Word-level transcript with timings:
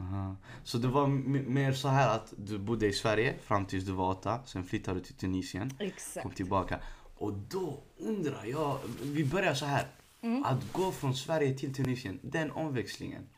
Aha. 0.00 0.36
Så 0.64 0.78
det 0.78 0.88
var 0.88 1.06
mer 1.50 1.72
så 1.72 1.88
här 1.88 2.16
att 2.16 2.34
du 2.36 2.58
bodde 2.58 2.86
i 2.86 2.92
Sverige 2.92 3.34
fram 3.42 3.66
tills 3.66 3.84
du 3.84 3.92
var 3.92 4.10
åtta, 4.10 4.40
sen 4.44 4.64
flyttade 4.64 4.98
du 4.98 5.04
till 5.04 5.14
Tunisien, 5.14 5.70
kom 5.70 5.86
Exakt. 5.86 6.36
tillbaka. 6.36 6.80
Och 7.18 7.32
då 7.32 7.82
undrar 7.98 8.44
jag, 8.44 8.78
vi 9.02 9.24
börjar 9.24 9.54
så 9.54 9.66
här. 9.66 9.86
Mm. 10.20 10.44
Att 10.44 10.72
gå 10.72 10.92
från 10.92 11.14
Sverige 11.14 11.54
till 11.54 11.74
Tunisien, 11.74 12.18
den 12.22 12.50
omväxlingen. 12.50 13.28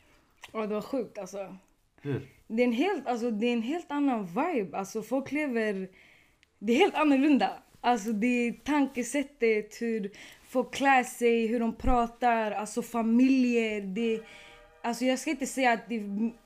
Och 0.53 0.69
det 0.69 0.75
var 0.75 0.83
sjukt 0.83 1.19
alltså. 1.19 1.57
Hur? 2.01 2.29
Det 2.47 2.63
är 2.63 2.67
en 2.67 2.73
helt, 2.73 3.07
alltså, 3.07 3.31
det 3.31 3.47
är 3.47 3.53
en 3.53 3.63
helt 3.63 3.91
annan 3.91 4.27
vibe. 4.27 4.79
Alltså, 4.79 5.03
folk 5.03 5.33
lever... 5.33 5.89
Det 6.59 6.73
är 6.73 6.77
helt 6.77 6.95
annorlunda. 6.95 7.51
Alltså, 7.81 8.13
det 8.13 8.27
är 8.27 8.53
tankesättet, 8.53 9.83
hur 9.83 10.11
folk 10.49 10.75
klär 10.75 11.05
sig, 11.05 11.47
hur 11.47 11.61
de 11.61 11.75
pratar, 11.75 12.51
alltså 12.53 12.83
familjer. 12.83 13.81
Det, 13.81 14.23
alltså, 14.83 15.05
jag 15.05 15.19
ska 15.19 15.31
inte 15.31 15.47
säga 15.47 15.73
att 15.73 15.89
det, 15.89 16.03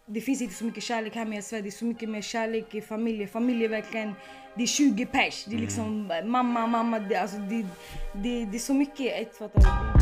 det 0.07 0.21
finns 0.21 0.43
inte 0.43 0.55
så 0.55 0.64
mycket 0.64 0.83
kärlek 0.83 1.14
här 1.14 1.25
med 1.25 1.39
i 1.39 1.43
Sverige. 1.43 1.62
Det 1.62 1.69
är 1.69 1.71
så 1.71 1.84
mycket 1.84 2.09
mer 2.09 2.20
kärlek 2.20 2.74
i 2.74 2.80
familjer. 2.80 3.27
Familjer 3.27 3.69
verkligen, 3.69 4.15
det 4.57 4.62
är 4.62 4.66
20 4.66 5.07
pers. 5.07 5.45
Det 5.45 5.57
är 5.57 5.60
liksom 5.60 6.12
mamma, 6.24 6.66
mamma. 6.66 6.98
Det, 6.98 7.16
alltså, 7.16 7.37
det, 7.37 7.66
det, 8.12 8.45
det 8.45 8.57
är 8.57 8.59
så 8.59 8.74
mycket 8.74 9.12
ett. 9.20 9.37
Fattar 9.37 9.60
du? 9.60 9.95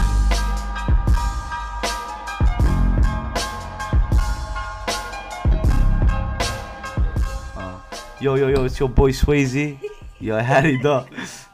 Yo, 8.24 8.38
yo, 8.38 8.50
yo, 8.50 8.66
it's 8.66 8.80
your 8.80 8.94
boy 8.94 9.12
Swayze. 9.12 9.76
Jag 10.18 10.38
är 10.38 10.42
här 10.42 10.66
idag 10.66 11.04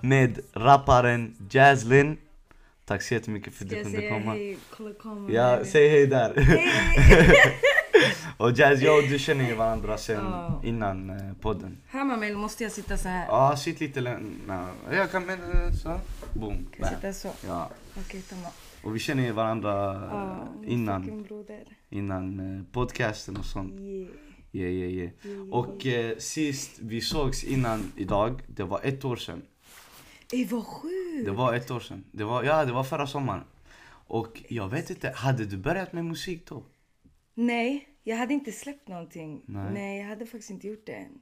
med 0.00 0.38
rapparen 0.54 1.36
Jazzlin. 1.50 2.16
Tack 2.88 3.02
så 3.02 3.14
jättemycket 3.14 3.54
för 3.54 3.64
att 3.64 3.70
Ska 3.70 3.76
du 3.76 3.82
jag 3.82 3.86
kunde 3.86 3.98
säga 3.98 4.10
komma. 4.18 4.32
hej? 4.32 4.58
Kolla 4.76 4.94
kameran. 4.94 5.34
Ja, 5.34 5.64
säg 5.64 5.88
hej 5.88 6.06
där. 6.06 6.32
och 8.36 8.52
Jazz, 8.52 8.80
jag 8.80 9.04
och 9.04 9.10
du 9.10 9.18
känner 9.18 9.48
ju 9.48 9.54
varandra 9.54 9.98
sen 9.98 10.24
Ja. 10.24 10.62
innan 10.64 11.10
eh, 11.10 11.32
podden. 11.40 11.78
Mig 11.92 12.28
eller 12.28 12.38
måste 12.38 12.62
jag 12.62 12.72
sitta 12.72 12.96
så 12.96 13.08
här? 13.08 13.26
Ja, 13.26 13.56
sitt 13.56 13.80
lite 13.80 14.00
längre. 14.00 14.66
Jag 14.92 15.10
kan 15.10 15.26
men 15.26 15.38
så. 15.76 16.00
Boom. 16.34 16.54
Kan 16.54 16.64
jag 16.76 16.80
Bam. 16.80 16.94
sitta 16.94 17.12
så? 17.12 17.28
Ja. 17.46 17.70
Okej, 18.06 18.22
tamam. 18.22 18.50
Och 18.84 18.94
vi 18.94 18.98
känner 18.98 19.22
ju 19.22 19.32
varandra 19.32 20.00
min 20.60 20.70
innan, 20.70 21.26
innan 21.90 22.56
eh, 22.58 22.64
podcasten 22.72 23.36
och 23.36 23.44
sånt. 23.44 23.80
Yeah. 23.80 24.08
Yeah, 24.52 24.72
yeah, 24.72 24.92
yeah. 24.92 25.10
yeah. 25.24 25.48
Och 25.48 25.86
eh, 25.86 26.16
sist 26.18 26.70
vi 26.78 27.00
sågs 27.00 27.44
innan 27.44 27.92
idag, 27.96 28.42
det 28.46 28.64
var 28.64 28.80
ett 28.82 29.04
år 29.04 29.16
sedan. 29.16 29.42
Ey 30.32 30.44
vad 30.44 30.66
sjukt! 30.66 31.24
Det 31.24 31.30
var 31.30 31.54
ett 31.54 31.70
år 31.70 31.80
sedan. 31.80 32.04
Det 32.12 32.24
var, 32.24 32.42
ja, 32.44 32.64
det 32.64 32.72
var 32.72 32.84
förra 32.84 33.06
sommaren. 33.06 33.44
Och 34.06 34.42
jag 34.48 34.68
vet 34.68 34.90
inte, 34.90 35.10
hade 35.10 35.44
du 35.44 35.56
börjat 35.56 35.92
med 35.92 36.04
musik 36.04 36.46
då? 36.48 36.62
Nej, 37.34 37.88
jag 38.02 38.16
hade 38.16 38.34
inte 38.34 38.52
släppt 38.52 38.88
någonting. 38.88 39.42
Nej. 39.46 39.72
Nej, 39.72 40.00
jag 40.00 40.08
hade 40.08 40.26
faktiskt 40.26 40.50
inte 40.50 40.68
gjort 40.68 40.86
det 40.86 40.92
än. 40.92 41.20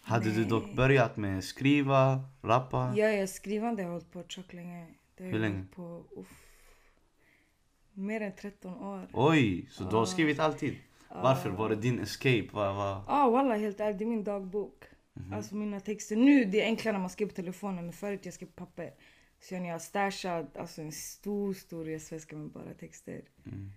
Hade 0.00 0.30
du 0.30 0.40
Nej. 0.40 0.48
dock 0.48 0.74
börjat 0.74 1.16
med 1.16 1.44
skriva, 1.44 2.24
rappa? 2.42 2.92
Ja, 2.96 3.08
jag 3.08 3.28
skrivande 3.28 3.82
har 3.82 3.88
jag 3.88 3.92
hållit 3.92 4.12
på 4.12 4.22
tjockt 4.28 4.52
länge. 4.52 4.86
Det 5.16 5.24
har 5.24 5.30
Hur 5.30 5.38
länge? 5.38 5.64
På, 5.74 6.04
uff, 6.16 6.26
mer 7.92 8.20
än 8.20 8.32
13 8.32 8.74
år. 8.74 9.08
Oj, 9.12 9.68
så 9.70 9.84
du 9.84 9.96
har 9.96 10.06
skrivit 10.06 10.38
alltid? 10.38 10.76
Varför? 11.08 11.50
Var 11.50 11.68
det 11.68 11.76
din 11.76 12.00
escape? 12.00 12.48
Vad? 12.52 12.66
Ja, 12.66 13.04
ah, 13.06 13.30
walla 13.30 13.56
helt 13.56 13.80
ärligt. 13.80 13.98
Det 13.98 14.04
är 14.04 14.06
min 14.06 14.24
dagbok. 14.24 14.84
Mhm. 15.24 15.32
Alltså 15.32 15.54
mina 15.56 15.80
texter. 15.80 16.16
Nu 16.16 16.44
det 16.44 16.60
är 16.60 16.64
enklare 16.64 16.92
när 16.92 17.00
man 17.00 17.10
skriver 17.10 17.30
på 17.30 17.36
telefonen, 17.36 17.84
men 17.84 17.92
förut 17.92 18.20
jag 18.24 18.34
skrev 18.34 18.46
på 18.46 18.52
papper. 18.66 18.94
Så 19.40 19.54
jag 19.54 19.60
har 19.72 19.78
stashat 19.78 20.56
alltså 20.56 20.82
en 20.82 20.92
stor, 20.92 21.54
stor 21.54 21.84
resväska 21.84 22.36
med 22.36 22.50
bara 22.50 22.74
texter. 22.74 23.22
Mm. 23.46 23.70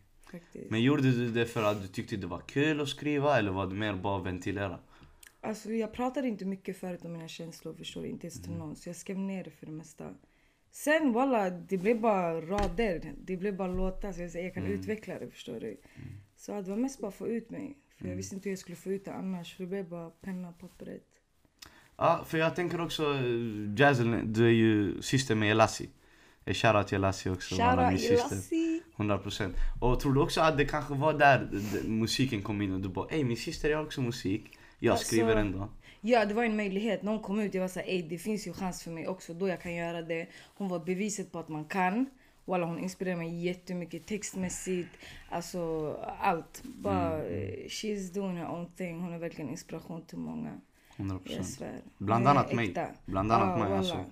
Men 0.69 0.81
gjorde 0.81 1.02
du 1.02 1.31
det 1.31 1.45
för 1.45 1.64
att 1.64 1.81
du 1.81 1.88
tyckte 1.88 2.17
det 2.17 2.28
var 2.28 2.39
kul 2.39 2.81
att 2.81 2.89
skriva 2.89 3.38
eller 3.39 3.52
var 3.52 3.67
det 3.67 3.75
mer 3.75 3.94
bara 3.95 4.19
att 4.19 4.25
ventilera? 4.25 4.80
Alltså 5.42 5.72
jag 5.73 5.94
pratade 5.94 6.28
inte 6.28 6.45
mycket 6.45 6.78
förut 6.78 7.06
om 7.06 7.12
mina 7.14 7.28
känslor, 7.28 7.73
förstår 7.73 8.02
du? 8.02 8.08
Inte 8.08 8.28
ens 8.28 8.36
Mhm. 8.39 8.44
till 8.44 8.53
någon. 8.58 8.75
Så 8.75 8.89
jag 8.89 8.95
skrev 8.95 9.17
ner 9.19 9.44
det 9.44 9.50
för 9.52 9.66
det 9.66 9.72
mesta. 9.72 10.14
Sen 10.72 11.13
walla, 11.13 11.50
det 11.50 11.78
blev 11.78 12.00
bara 12.02 12.41
rader. 12.41 13.13
Det 13.18 13.38
blev 13.38 13.56
bara 13.58 13.68
låtar. 13.68 14.12
Så 14.12 14.38
jag, 14.38 14.53
kan 14.53 14.66
Mm. 14.66 14.79
utveckla 14.79 15.19
det, 15.19 15.29
förstår 15.29 15.59
du? 15.59 15.78
Så 16.35 16.62
det 16.62 16.69
var 16.69 16.78
mest 16.78 17.00
bara 17.00 17.08
att 17.08 17.16
få 17.16 17.28
ut 17.28 17.50
mig. 17.50 17.78
För 17.97 18.08
jag 18.08 18.16
visste 18.16 18.35
inte 18.35 18.50
hur 18.50 18.52
jag 18.52 18.59
skulle 18.59 18.75
få 18.78 18.91
ut 18.91 19.06
det 19.06 19.13
annars. 19.13 19.56
För 19.56 19.63
det 19.63 19.69
blev 19.69 19.90
bara 19.90 20.09
penna, 20.09 20.52
pappret. 20.52 21.21
Ja, 22.01 22.23
för 22.25 22.38
jag 22.38 22.56
tänker 22.56 22.81
också, 22.81 23.03
eh, 23.03 23.73
Jazzl, 23.78 24.13
du 24.25 24.45
är 24.45 24.51
ju 24.51 25.01
syster 25.01 25.35
med 25.35 25.51
Elassi. 25.51 25.89
Eh, 26.45 26.53
Shoutout 26.53 26.88
till 26.88 26.95
Elassi 26.95 27.29
också. 27.29 27.56
Shoutout 27.56 27.89
min 27.89 27.97
syster. 27.97 28.35
Elassi! 28.35 28.81
100%. 28.97 29.53
Och 29.81 30.00
tror 30.00 30.13
du 30.13 30.22
också 30.22 30.41
att 30.41 30.57
det 30.57 30.66
kanske 30.66 30.94
var 30.94 31.13
där 31.13 31.50
musiken 31.88 32.41
kom 32.41 32.61
in 32.61 32.73
och 32.73 32.79
du 32.79 32.90
bara 32.90 33.07
ey 33.09 33.23
min 33.23 33.38
syster 33.38 33.69
gör 33.69 33.81
också 33.81 34.01
musik. 34.01 34.57
Jag 34.79 34.91
Alltså- 34.91 35.06
skriver 35.06 35.35
ändå. 35.35 35.69
Ja, 36.01 36.25
det 36.25 36.34
var 36.34 36.44
en 36.44 36.56
möjlighet. 36.56 37.03
Någon 37.03 37.19
kom 37.19 37.40
ut 37.40 37.53
jag 37.53 37.61
var 37.61 37.67
såhär, 37.67 37.88
ey 37.88 38.01
det 38.01 38.17
finns 38.17 38.47
ju 38.47 38.53
chans 38.53 38.84
för 38.84 38.91
mig 38.91 39.07
också. 39.07 39.34
Då 39.34 39.47
jag 39.47 39.61
kan 39.61 39.75
göra 39.75 40.01
det. 40.01 40.28
Hon 40.57 40.69
var 40.69 40.79
beviset 40.79 41.31
på 41.31 41.40
att 41.40 41.50
man 41.50 41.66
kan. 41.66 42.06
Walla, 42.45 42.66
hon 42.66 42.79
inspirerar 42.79 43.17
mig 43.17 43.45
jättemycket 43.45 44.06
textmässigt. 44.07 44.90
Alltså 45.29 45.94
allt. 46.19 46.61
Bara, 46.63 47.23
eh, 47.28 47.66
she's 47.67 48.13
doing 48.13 48.38
her 48.38 48.47
own 48.50 48.72
thing. 48.78 49.00
Hon 49.01 49.13
är 49.13 49.19
verkligen 49.19 49.50
inspiration 49.50 50.06
till 50.06 50.17
många. 50.17 50.51
100%. 50.97 51.19
Jag 51.35 51.46
svär. 51.46 51.81
Bland 51.97 52.28
annat 52.28 52.53
mig. 52.53 52.74
Bland 53.06 53.31
annat 53.31 53.59
Ja, 53.59 53.66
mig 53.66 53.78
alltså. 53.78 54.06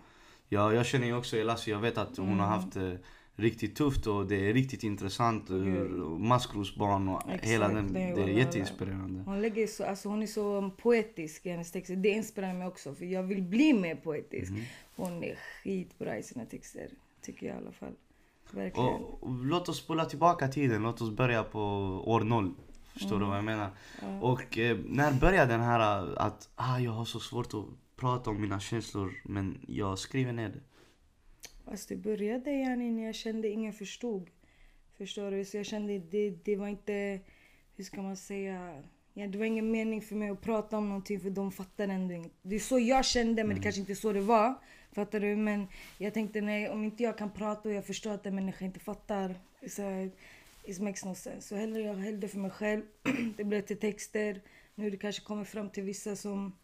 Jag, 0.49 0.73
jag 0.73 0.85
känner 0.85 1.07
ju 1.07 1.15
också 1.15 1.37
Elassi, 1.37 1.71
jag 1.71 1.79
vet 1.79 1.97
att 1.97 2.17
hon 2.17 2.27
Mm. 2.27 2.39
har 2.39 2.47
haft 2.47 2.73
det 2.73 2.97
riktigt 3.35 3.75
tufft 3.75 4.07
och 4.07 4.27
det 4.27 4.49
är 4.49 4.53
riktigt 4.53 4.83
intressant. 4.83 5.49
Hur 5.49 5.89
maskrosbarn 6.19 7.09
och 7.09 7.21
Exakt, 7.25 7.45
hela 7.45 7.67
den, 7.67 7.93
det 7.93 7.99
det 7.99 8.21
är 8.23 8.27
jätteinspirerande. 8.27 9.23
Hon, 9.25 9.41
lägger 9.41 9.67
så, 9.67 9.83
alltså 9.85 10.09
hon 10.09 10.23
är 10.23 10.27
så 10.27 10.71
poetisk 10.77 11.45
i 11.45 11.49
hennes 11.49 11.71
texter. 11.71 11.95
Det 11.95 12.09
inspirerar 12.09 12.53
mig 12.53 12.67
också. 12.67 12.95
För 12.95 13.05
jag 13.05 13.23
vill 13.23 13.41
bli 13.41 13.73
mer 13.73 13.95
poetisk. 13.95 14.51
Mhm. 14.51 14.63
Hon 14.95 15.23
är 15.23 15.35
skitbra 15.63 16.17
i 16.17 16.23
sina 16.23 16.45
texter. 16.45 16.87
Tycker 17.21 17.47
jag 17.47 17.55
i 17.55 17.57
alla 17.57 17.71
fall. 17.71 17.93
Verkligen. 18.51 18.89
Och, 18.89 19.23
och 19.23 19.45
låt 19.45 19.69
oss 19.69 19.77
spola 19.77 20.05
tillbaka 20.05 20.47
tiden, 20.47 20.83
låt 20.83 21.01
oss 21.01 21.09
börja 21.11 21.43
på 21.43 21.59
år 22.05 22.21
noll. 22.21 22.53
Förstår 22.99 23.19
du 23.19 23.25
vad 23.25 23.37
jag 23.37 23.43
menar? 23.43 23.69
Ja. 24.01 24.19
Och 24.21 24.57
eh, 24.57 24.77
när 24.85 25.11
började 25.11 25.51
den 25.51 25.61
här 25.61 26.03
eh, 26.03 26.13
att 26.17 26.49
ah, 26.55 26.79
jag 26.79 26.91
har 26.91 27.05
så 27.05 27.19
svårt 27.19 27.53
att 27.53 27.65
prata 27.95 28.29
om 28.29 28.41
mina 28.41 28.59
känslor 28.59 29.21
men 29.23 29.61
jag 29.67 29.99
skriver 29.99 30.33
ner 30.33 30.49
det. 30.49 30.61
Alltså 31.71 31.87
det 31.89 31.95
började 31.95 32.51
yani 32.51 32.91
när 32.91 33.05
jag 33.05 33.15
kände 33.15 33.47
ingen 33.47 33.73
förstod. 33.73 34.29
Förstår 34.97 35.31
du? 35.31 35.45
Så 35.45 35.57
jag 35.57 35.65
kände 35.65 35.99
det, 35.99 36.29
det 36.29 36.55
var 36.55 36.67
inte, 36.67 37.19
hur 37.75 37.83
ska 37.83 38.01
man 38.01 38.15
säga? 38.15 38.83
Ja, 39.13 39.27
det 39.27 39.37
var 39.37 39.45
ingen 39.45 39.71
mening 39.71 40.01
för 40.01 40.15
mig 40.15 40.29
att 40.29 40.41
prata 40.41 40.77
om 40.77 40.89
någonting 40.89 41.19
för 41.19 41.29
de 41.29 41.51
fattade 41.51 41.93
ändå 41.93 42.13
inget. 42.13 42.31
Det 42.41 42.55
är 42.55 42.59
så 42.59 42.79
jag 42.79 43.05
kände 43.05 43.43
men 43.43 43.55
det 43.55 43.63
kanske 43.63 43.81
inte 43.81 43.93
är 43.93 43.95
så 43.95 44.13
det 44.13 44.21
var. 44.21 44.55
Fattar 44.91 45.19
du? 45.19 45.35
Men 45.35 45.67
jag 45.97 46.13
tänkte 46.13 46.41
nej, 46.41 46.69
om 46.69 46.83
inte 46.83 47.03
jag 47.03 47.17
kan 47.17 47.31
prata 47.31 47.69
och 47.69 47.75
jag 47.75 47.85
förstår 47.85 48.11
att 48.11 48.25
en 48.25 48.35
människa 48.35 48.65
inte 48.65 48.79
fattar. 48.79 49.35
Så 49.67 50.09
it 50.69 50.79
makes 50.79 51.05
no 51.05 51.15
sense. 51.15 51.47
Så 51.47 51.55
hellre 51.55 51.81
jag 51.81 51.93
höll 51.93 52.19
det 52.19 52.27
för 52.27 52.39
mig 52.39 52.51
själv. 52.51 52.81
det 53.37 53.43
blev 53.43 53.61
till 53.61 53.79
texter. 53.79 54.41
Nu 54.75 54.89
det 54.89 54.97
kanske 54.97 55.21
kommer 55.21 55.43
fram 55.43 55.69
till 55.69 55.83
vissa 55.83 56.15
som 56.15 56.55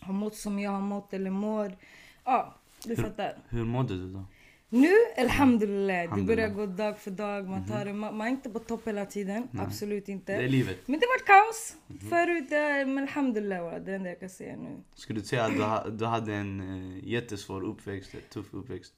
har 0.00 0.12
mått 0.12 0.36
som 0.36 0.58
jag 0.58 0.70
har 0.70 0.80
mått 0.80 1.14
eller 1.14 1.30
mår. 1.30 1.76
Ja, 2.24 2.54
du 2.84 2.96
fattar. 2.96 3.38
Hur 3.48 3.64
mådde 3.64 3.94
du 3.94 4.12
då? 4.12 4.24
Nu, 4.68 4.94
alhamdulillah. 5.18 6.16
Det 6.16 6.22
börjar 6.22 6.48
gå 6.48 6.66
dag 6.66 6.98
för 6.98 7.10
dag. 7.10 7.48
Man, 7.48 7.66
tar 7.66 7.84
det, 7.84 7.92
man, 7.92 8.16
man 8.16 8.26
är 8.26 8.30
inte 8.30 8.50
på 8.50 8.58
topp 8.58 8.88
hela 8.88 9.06
tiden. 9.06 9.48
Absolut 9.58 10.08
inte. 10.08 10.36
Det 10.36 10.44
är 10.44 10.48
livet. 10.48 10.78
Men 10.86 11.00
det 11.00 11.06
var 11.06 11.26
kaos. 11.26 11.76
Förut, 12.10 12.52
eh, 12.52 12.92
men 12.94 12.98
alhamdulillah. 12.98 13.70
Det 13.70 13.76
är 13.76 13.80
det 13.80 13.94
enda 13.94 14.08
jag 14.08 14.20
kan 14.20 14.30
säga 14.30 14.56
nu. 14.56 14.82
Skulle 14.94 15.20
du 15.20 15.26
säga 15.26 15.44
att 15.44 15.86
du, 15.86 15.96
du 15.96 16.04
hade 16.04 16.34
en 16.34 16.60
eh, 16.60 17.08
jättesvår 17.08 17.64
uppväxt, 17.64 18.14
tuff 18.32 18.54
uppväxt? 18.54 18.94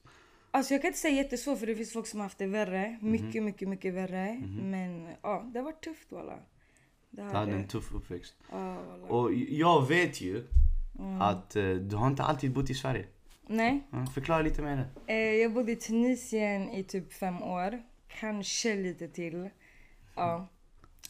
Alltså 0.55 0.73
jag 0.73 0.81
kan 0.81 0.87
inte 0.87 0.99
säga 0.99 1.15
jättesvårt 1.15 1.59
för 1.59 1.67
det 1.67 1.75
finns 1.75 1.93
folk 1.93 2.07
som 2.07 2.19
har 2.19 2.25
haft 2.25 2.37
det 2.37 2.47
värre. 2.47 2.97
Mycket, 3.01 3.43
mycket, 3.43 3.67
mycket 3.69 3.93
värre. 3.93 4.41
Men 4.61 5.07
ja, 5.21 5.49
det 5.53 5.59
har 5.59 5.63
varit 5.63 5.83
tufft 5.83 6.11
walla. 6.11 6.33
Det 6.35 6.41
Du 7.09 7.21
har 7.21 7.29
hade 7.29 7.51
en 7.51 7.67
tuff 7.67 7.93
uppväxt. 7.93 8.35
Ja. 8.51 8.77
Och 9.07 9.33
jag 9.33 9.87
vet 9.87 10.21
ju 10.21 10.43
Mm. 10.99 11.21
att 11.21 11.55
eh, 11.55 11.69
du 11.69 11.95
har 11.95 12.07
inte 12.07 12.23
alltid 12.23 12.53
bott 12.53 12.69
i 12.69 12.73
Sverige. 12.73 13.05
Nej. 13.47 13.83
Förklara 14.13 14.41
lite 14.41 14.61
mer. 14.61 14.87
Eh, 15.07 15.15
jag 15.17 15.53
bodde 15.53 15.71
i 15.71 15.75
Tunisien 15.75 16.69
i 16.69 16.83
typ 16.83 17.13
fem 17.13 17.43
år. 17.43 17.81
Kanske 18.07 18.75
lite 18.75 19.07
till. 19.07 19.49
Ja. 20.15 20.47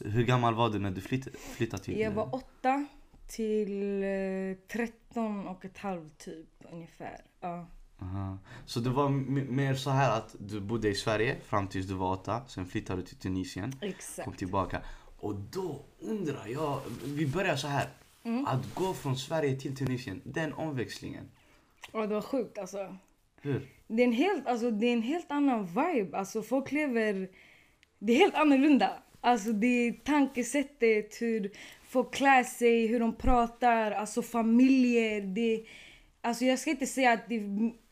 Hur 0.00 0.24
gammal 0.24 0.54
var 0.54 0.70
du 0.70 0.78
när 0.78 0.90
du 0.90 1.00
flyttade, 1.00 1.36
flyttade 1.38 1.82
till... 1.82 1.98
Jag 1.98 2.10
var 2.10 2.34
åtta 2.34 2.86
till 3.28 4.02
eh, 4.02 4.56
13 4.68 5.48
och 5.48 5.64
ett 5.64 5.78
halvt 5.78 6.18
typ 6.18 6.48
ungefär. 6.72 7.20
Ja. 7.40 7.66
Aha. 7.98 8.38
Så 8.66 8.80
det 8.80 8.90
var 8.90 9.08
mer 9.50 9.74
så 9.74 9.90
här 9.90 10.18
att 10.18 10.36
du 10.38 10.60
bodde 10.60 10.88
i 10.88 10.94
Sverige 10.94 11.36
fram 11.40 11.68
tills 11.68 11.86
du 11.86 11.94
var 11.94 12.12
åtta, 12.12 12.42
sen 12.48 12.66
flyttade 12.66 13.02
du 13.02 13.06
till 13.06 13.16
Tunisien, 13.16 13.72
kom 13.72 13.88
Exakt. 13.88 14.38
tillbaka. 14.38 14.80
Och 15.18 15.34
då 15.34 15.84
undrar 16.00 16.46
jag, 16.46 16.80
vi 17.04 17.26
börjar 17.26 17.56
så 17.56 17.68
här. 17.68 17.88
Mm. 18.22 18.46
Att 18.46 18.74
gå 18.74 18.94
från 18.94 19.16
Sverige 19.16 19.56
till 19.56 19.76
Tunisien, 19.76 20.20
den 20.24 20.52
omväxlingen. 20.52 21.30
Och 21.92 22.08
det 22.08 22.14
var 22.14 22.22
sjukt 22.22 22.58
alltså. 22.58 22.96
Hur? 23.40 23.68
Det 23.88 24.02
är 24.02 24.06
en 24.06 24.12
helt, 24.12 24.46
alltså, 24.46 24.70
det 24.70 24.86
är 24.86 24.92
en 24.92 25.02
helt 25.02 25.30
annan 25.30 25.66
vibe. 25.66 26.18
Alltså 26.18 26.42
folk 26.42 26.72
lever... 26.72 27.28
Det 27.98 28.12
är 28.12 28.16
helt 28.16 28.34
annorlunda. 28.34 29.02
Alltså 29.20 29.52
det 29.52 29.66
är 29.66 29.92
tankesättet, 29.92 31.22
hur 31.22 31.50
folk 31.88 32.14
klär 32.14 32.44
sig, 32.44 32.86
hur 32.86 33.00
de 33.00 33.16
pratar, 33.16 33.90
alltså 33.92 34.22
familjer. 34.22 35.20
Det, 35.20 35.64
alltså 36.26 36.44
jag 36.44 36.58
ska 36.58 36.70
inte 36.70 36.86
säga 36.86 37.12
att 37.12 37.28
det, 37.28 37.40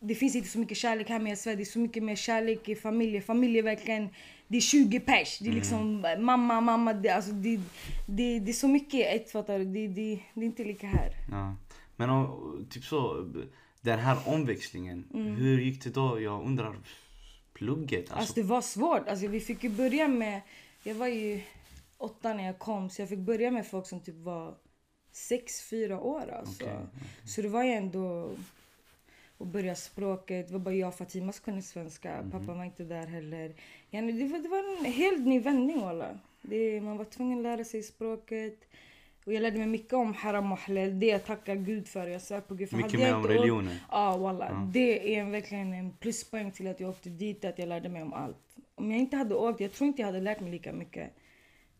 det 0.00 0.14
finns 0.14 0.34
inte 0.36 0.48
så 0.48 0.58
mycket 0.58 0.76
kärlek 0.76 1.08
här 1.08 1.19
men 1.19 1.26
jag 1.28 1.38
svär 1.38 1.56
det 1.56 1.62
är 1.62 1.64
så 1.64 1.78
mycket 1.78 2.02
mer 2.02 2.16
kärlek 2.16 2.69
i 2.69 2.75
familjer. 2.75 3.20
Familjer 3.20 3.62
verkligen, 3.62 4.08
det 4.48 4.56
är 4.56 4.60
20 4.60 5.00
pers. 5.00 5.38
Det 5.38 5.48
är 5.48 5.52
liksom 5.52 6.00
mamma, 6.19 6.60
mamma. 6.60 6.92
Det, 6.92 7.08
alltså 7.10 7.32
det, 7.32 7.60
det, 8.06 8.38
det 8.38 8.50
är 8.50 8.52
så 8.52 8.69
mycket 8.69 9.14
ett 9.14 9.31
fattar 9.31 9.58
du. 9.58 9.64
Det, 9.64 9.88
det, 9.88 10.20
det 10.34 10.40
är 10.40 10.44
inte 10.44 10.64
lika 10.64 10.86
här. 10.86 11.10
Ja. 11.31 11.56
Men 11.96 12.10
om, 12.10 12.66
typ 12.70 12.84
så, 12.84 13.32
den 13.81 13.98
här 13.98 14.19
omväxlingen, 14.26 15.04
Mm. 15.14 15.34
hur 15.37 15.60
gick 15.60 15.84
det 15.84 15.90
då? 15.90 16.20
Jag 16.20 16.42
undrar, 16.44 16.76
plugget? 17.54 18.00
Alltså, 18.00 18.14
Alltså 18.16 18.34
det 18.34 18.42
var 18.42 18.60
svårt. 18.60 19.08
Alltså 19.08 19.26
vi 19.26 19.40
fick 19.40 19.64
ju 19.64 19.70
börja 19.70 20.08
med... 20.08 20.40
Jag 20.82 20.94
var 20.94 21.06
ju 21.06 21.40
åtta 21.98 22.34
när 22.34 22.46
jag 22.46 22.58
kom 22.58 22.90
så 22.90 23.02
jag 23.02 23.08
fick 23.08 23.19
börja 23.19 23.50
med 23.50 23.66
folk 23.66 23.87
som 23.87 24.00
typ 24.00 24.16
var 24.16 24.54
sex, 25.16 25.62
fyra 25.62 26.00
år 26.00 26.28
alltså. 26.38 26.64
Okej, 26.64 26.76
Så 27.25 27.43
det 27.43 27.49
var 27.49 27.64
ju 27.64 27.70
ändå 27.70 28.31
att 29.38 29.46
börja 29.46 29.75
språket. 29.75 30.46
Det 30.46 30.52
var 30.52 30.61
bara 30.61 30.75
jag 30.75 30.88
och 30.88 30.94
Fatima 30.94 31.32
som 31.32 31.44
kunde 31.44 31.62
svenska. 31.62 32.22
Mhm. 32.22 32.31
Pappa 32.31 32.52
var 32.55 32.64
inte 32.64 32.84
där 32.84 33.06
heller. 33.06 33.52
Det, 33.90 34.00
var, 34.00 34.38
det 34.38 34.49
var 34.49 34.78
en 34.78 34.93
helt 34.93 35.26
ny 35.26 35.38
vändning 35.40 35.81
walla. 35.81 36.19
Det, 36.43 36.81
man 36.81 36.96
var 36.96 37.05
tvungen 37.05 37.38
att 37.38 37.43
lära 37.43 37.64
sig 37.64 37.82
språket. 37.82 38.58
Och 39.25 39.32
jag 39.32 39.43
lärde 39.43 39.58
mig 39.58 39.66
mycket 39.66 39.93
om 39.93 40.14
haram 40.14 40.52
och 40.52 40.58
halal. 40.58 41.00
Det 41.00 41.06
jag 41.06 41.25
tackar 41.25 41.55
Gud 41.56 41.88
för. 41.88 42.06
Jag 42.06 42.22
svär 42.22 42.40
på 42.40 42.55
Gud. 42.55 42.70
För 42.70 42.76
mycket 42.76 43.00
mer 43.00 43.14
om 43.14 43.26
religionen. 43.26 43.75
Ja, 43.90 44.16
walla. 44.16 44.70
Det 44.72 45.14
är 45.16 45.20
en- 45.20 45.31
verkligen 45.31 45.72
en 45.72 45.90
pluspoäng 45.93 46.50
till 46.52 46.66
att 46.69 46.81
jag 46.81 46.90
åkte 46.90 47.08
dit, 47.08 47.44
att 47.44 47.58
jag 47.58 47.69
lärde 47.69 47.88
mig 47.88 48.02
om 48.02 48.12
allt. 48.12 48.37
Om 48.75 48.90
jag 48.90 49.00
inte 49.00 49.16
hade 49.16 49.34
åkt, 49.34 49.61
jag 49.61 49.72
tror 49.72 49.88
inte 49.88 50.02
jag 50.02 50.06
hade 50.06 50.20
lärt 50.20 50.40
mig 50.40 50.50
lika 50.50 50.72
mycket. 50.72 51.11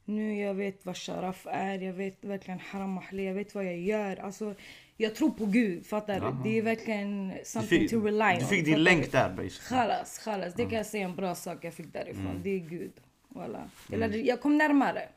Nu 0.05 0.41
jag 0.41 0.55
vet 0.55 0.87
vad 0.87 0.97
sharaf 0.97 1.47
är, 1.51 1.79
jag 1.79 1.93
vet 1.93 2.25
verkligen 2.25 2.61
haram 2.61 2.97
halal, 2.97 3.25
jag 3.25 3.35
vet 3.35 3.55
vad 3.55 3.65
jag 3.65 3.79
gör. 3.79 4.17
Alltså, 4.17 4.55
jag 4.97 5.15
tror 5.15 5.31
på 5.31 5.47
Gud, 5.47 5.87
fattar 5.87 6.21
du? 6.21 6.51
Det 6.51 6.59
är 6.59 6.63
verkligen 6.63 7.33
something 7.45 7.81
fick, 7.81 7.91
to 7.91 8.01
rely 8.01 8.35
on. 8.35 8.39
du 8.39 8.45
fick 8.47 8.65
din 8.65 8.83
länk 8.83 9.13
där 9.13 9.29
basically. 9.31 9.69
Khalas, 9.69 10.19
khalas. 10.19 10.55
Det 10.55 10.65
kan 10.65 10.73
jag 10.73 10.87
säga 10.87 11.05
en 11.05 11.17
bra 11.17 11.35
sak 11.35 11.59
jag 11.65 11.75
fick 11.75 11.93
därifrån. 11.93 12.27
Mm. 12.27 12.43
Det 12.43 12.51
är 12.51 12.59
Gud. 12.59 12.93
Walla. 13.29 13.71
Jag, 13.91 14.01
lärde, 14.01 14.19
jag 14.19 14.41
kom 14.41 14.59
närmare. 14.59 15.09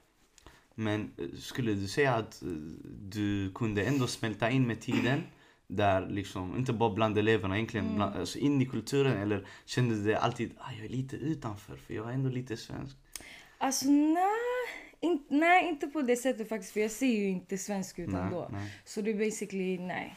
Men 0.75 1.11
eh, 1.17 1.25
skulle 1.39 1.73
du 1.73 1.87
säga 1.87 2.13
att 2.13 2.41
eh, 2.41 2.47
du 3.01 3.51
kunde 3.55 3.83
ändå 3.85 4.07
smälta 4.07 4.49
in 4.49 4.67
med 4.67 4.81
tiden? 4.81 5.23
Där 5.67 6.07
liksom, 6.09 6.57
inte 6.57 6.73
bara 6.73 6.89
bland 6.93 7.17
eleverna 7.17 7.55
egentligen, 7.55 7.85
Mm. 7.85 7.97
bland, 7.97 8.15
alltså 8.15 8.39
in 8.39 8.61
i 8.61 8.65
kulturen 8.65 9.17
eller 9.17 9.47
kände 9.65 9.95
du 9.95 10.03
dig 10.03 10.15
alltid 10.15 10.51
ah, 10.57 10.71
jag 10.77 10.85
är 10.85 10.89
lite 10.89 11.15
utanför 11.15 11.77
för 11.77 11.93
jag 11.93 12.09
är 12.09 12.13
ändå 12.13 12.29
lite 12.29 12.57
svensk? 12.57 12.95
Alltså 13.57 13.89
nej, 13.89 14.23
in, 14.99 15.23
nej 15.29 15.69
inte 15.69 15.87
på 15.87 16.01
det 16.01 16.15
sättet 16.15 16.49
faktiskt. 16.49 16.73
För 16.73 16.79
jag 16.79 16.91
ser 16.91 17.07
ju 17.07 17.29
inte 17.29 17.57
svensk 17.57 17.99
ut 17.99 18.09
Nej, 18.09 18.21
ändå. 18.21 18.49
nej. 18.51 18.73
Så 18.85 19.01
det 19.01 19.11
är 19.11 19.25
basically 19.25 19.77
nej. 19.79 20.15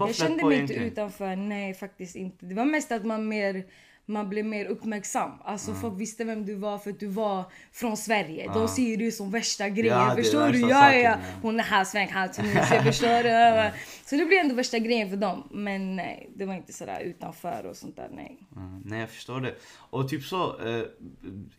Jag 0.00 0.14
kände 0.14 0.46
mig 0.46 0.58
inte 0.58 0.74
utanför, 0.74 1.36
nej 1.36 1.74
faktiskt 1.74 2.16
inte. 2.16 2.46
Det 2.46 2.54
var 2.54 2.64
mest 2.64 2.92
att 2.92 3.04
man 3.04 3.28
mer 3.28 3.64
man 4.08 4.28
blev 4.28 4.44
mer 4.44 4.64
uppmärksam. 4.64 5.30
Alltså 5.44 5.74
folk 5.74 6.00
visste 6.00 6.24
vem 6.24 6.46
du 6.46 6.54
var 6.54 6.78
för 6.78 6.90
att 6.90 7.00
du 7.00 7.06
var 7.06 7.44
från 7.72 7.96
Sverige. 7.96 8.44
Ja. 8.44 8.52
De 8.54 8.68
ser 8.68 8.96
det 8.96 9.12
som 9.12 9.30
värsta 9.30 9.68
grejen. 9.68 9.98
Ja, 9.98 10.14
förstår 10.16 10.48
du? 10.48 10.60
Ja, 10.60 10.68
saken, 10.68 11.00
ja. 11.00 11.16
Hon 11.42 11.60
är 11.60 11.64
halvsvensk, 11.64 12.12
halvtunisier. 12.14 12.82
förstår 12.92 13.22
du? 13.22 13.70
Så 14.04 14.16
det 14.16 14.26
blev 14.26 14.38
ändå 14.40 14.54
värsta 14.54 14.78
grejen 14.78 15.10
för 15.10 15.16
dem. 15.16 15.48
Men 15.50 15.96
nej, 15.96 16.30
det 16.36 16.44
var 16.44 16.54
inte 16.54 16.72
sådär 16.72 17.00
utanför 17.00 17.66
och 17.66 17.76
sånt 17.76 17.96
där. 17.96 18.08
Nej. 18.14 18.38
Ja, 18.54 18.80
nej 18.84 19.00
jag 19.00 19.10
förstår 19.10 19.40
det. 19.40 19.54
Och 19.90 20.08
typ 20.08 20.22
så, 20.24 20.68
eh, 20.68 20.82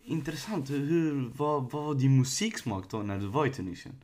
intressant, 0.04 0.69
hur, 0.69 1.31
vad, 1.38 1.72
vad 1.72 1.84
var 1.86 1.94
din 1.95 2.18
musiksmak 2.18 2.90
då 2.92 2.98
när 2.98 3.18
du 3.18 3.28
var 3.28 3.45
i 3.45 3.50
Tunisien? 3.50 3.95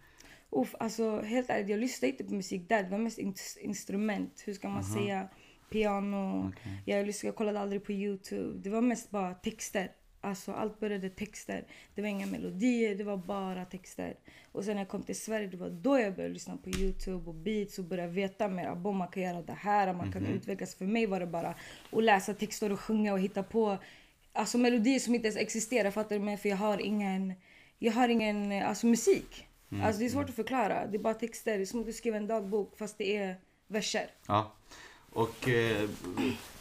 Uff, 0.52 0.76
alltså 0.80 1.22
helt 1.22 1.50
ärligt, 1.50 1.70
jag 1.70 1.80
lyssnade 1.80 2.12
inte 2.12 2.24
på 2.24 2.34
musik 2.34 2.70
där. 2.70 2.84
Det 2.84 2.90
var 2.90 2.98
mest 2.98 3.18
in- 3.18 3.36
instrument. 3.62 4.44
Hur 4.46 4.54
ska 4.54 4.70
man 4.70 4.84
säga? 4.84 5.28
Piano. 5.76 6.50
Okej. 6.50 6.82
Jag, 6.86 7.08
lyssnade, 7.08 7.28
jag 7.28 7.36
kollade 7.36 7.60
aldrig 7.60 7.84
på 7.84 7.92
Youtube. 7.92 8.60
Det 8.64 8.70
var 8.70 8.82
mest 8.82 9.12
bara 9.12 9.34
texter. 9.34 9.92
Alltså 10.22 10.52
allt 10.52 10.80
började 10.80 11.10
texter. 11.10 11.66
Det 11.96 12.02
var 12.02 12.10
inga 12.10 12.26
melodier, 12.26 12.96
det 12.96 13.04
var 13.04 13.18
bara 13.18 13.66
texter. 13.66 14.16
Och 14.52 14.64
sen 14.64 14.76
när 14.76 14.82
jag 14.82 14.90
kom 14.90 15.04
till 15.04 15.20
Sverige, 15.20 15.48
det 15.48 15.58
var 15.58 15.70
då 15.70 16.00
jag 16.00 16.16
började 16.16 16.34
lyssna 16.34 16.58
på 16.58 16.70
Youtube 16.70 17.30
och 17.30 17.36
beats 17.36 17.80
och 17.80 17.86
började 17.86 18.12
veta 18.12 18.48
mer. 18.48 18.68
Abo, 18.68 18.92
man 18.92 19.08
kan 19.08 19.24
göra 19.24 19.42
det 19.42 19.54
här, 19.54 19.94
man 19.94 20.12
kan 20.12 20.26
utvecklas. 20.26 20.76
För 20.76 20.86
mig 20.86 21.06
var 21.06 21.20
det 21.20 21.28
bara 21.28 21.56
att 21.92 22.04
läsa 22.04 22.34
texter 22.34 22.72
och 22.72 22.80
sjunga 22.80 23.14
och 23.14 23.20
hitta 23.20 23.44
på 23.44 23.78
alltså 24.34 24.58
melodier 24.58 25.00
som 25.00 25.16
inte 25.16 25.28
ens 25.28 25.38
existerar. 25.38 25.92
Fattar 25.92 26.16
du 26.16 26.22
mig? 26.26 26.38
För 26.38 26.50
jag 26.50 26.58
har 26.58 26.82
ingen, 26.82 27.34
jag 27.80 27.94
har 27.94 28.10
ingen 28.10 28.64
alltså, 28.64 28.88
musik. 28.88 29.48
Alltså 29.84 30.00
det 30.00 30.06
är 30.06 30.10
svårt 30.10 30.30
att 30.30 30.36
förklara. 30.36 30.88
Det 30.88 30.98
är 30.98 31.02
bara 31.02 31.14
texter. 31.14 31.58
Det 31.58 31.64
är 31.64 31.66
som 31.66 31.80
att 31.80 31.86
du 31.86 31.94
skriver 31.94 32.18
en 32.18 32.28
dagbok 32.28 32.78
fast 32.78 32.98
det 32.98 33.18
är 33.18 33.36
verser. 33.68 34.08
Ja. 34.28 34.54
Och 35.16 35.50
eh, 35.50 35.90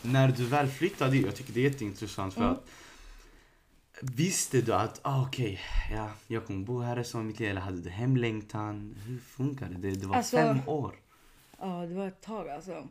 när 0.02 0.28
du 0.28 0.44
väl 0.46 0.68
flyttade 0.68 1.10
dit, 1.10 1.26
jag 1.26 1.36
tycker 1.36 1.52
det 1.52 1.60
är 1.60 1.64
jätteintressant 1.70 2.34
för 2.34 2.40
Mm. 2.40 2.52
att 2.52 2.64
Visste 4.00 4.60
du 4.60 4.74
att, 4.74 5.00
ah, 5.02 5.22
okej, 5.26 5.60
ja, 5.92 6.10
jag 6.28 6.46
kommer 6.46 6.64
bo 6.64 6.80
här 6.80 6.96
resten 6.96 7.20
av 7.20 7.26
mitt 7.26 7.40
liv 7.40 7.50
eller 7.50 7.60
hade 7.60 7.80
du 7.80 7.90
hemlängtan? 7.90 8.94
Hur 9.06 9.18
funkar 9.18 9.68
det? 9.68 9.78
Det, 9.78 9.90
det 10.00 10.06
var 10.06 10.16
Alltså- 10.16 10.36
fem 10.36 10.58
år. 10.66 10.94
Ja, 11.60 11.86
det 11.86 11.94
var 11.94 12.06
ett 12.06 12.20
tag 12.20 12.48
alltså. 12.48 12.88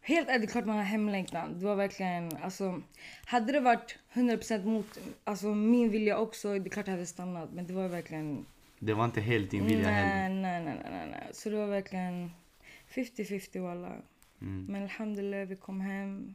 Helt 0.00 0.28
ärligt, 0.28 0.52
klart 0.52 0.66
man 0.66 0.76
har 0.76 0.82
hemlängtan. 0.84 1.58
Det 1.58 1.64
var 1.66 1.76
verkligen, 1.76 2.36
alltså. 2.42 2.82
Hade 3.24 3.52
det 3.52 3.60
varit 3.60 3.98
100% 4.12 4.64
mot 4.64 4.98
alltså, 5.24 5.46
min 5.46 5.90
vilja 5.90 6.18
också, 6.18 6.48
det 6.58 6.68
är 6.68 6.70
klart 6.70 6.86
jag 6.86 6.92
hade 6.94 7.06
stannat. 7.06 7.48
Men 7.52 7.66
det 7.66 7.72
var 7.74 7.88
verkligen... 7.88 8.46
Det 8.78 8.94
var 8.94 9.04
inte 9.04 9.20
helt 9.20 9.50
din 9.50 9.66
vilja 9.66 9.88
heller. 9.90 10.28
nej, 10.28 10.42
nej, 10.42 10.64
nej, 10.64 10.86
nej, 10.90 11.08
nej. 11.10 11.30
Så 11.32 11.50
det 11.50 11.56
var 11.56 11.66
verkligen 11.66 12.30
50-50 12.94 13.60
walla. 13.62 13.92
Mm. 14.40 14.66
Men 14.68 14.82
alhamdulillah, 14.82 15.40
vi 15.48 15.56
kom 15.56 15.80
hem. 15.80 16.34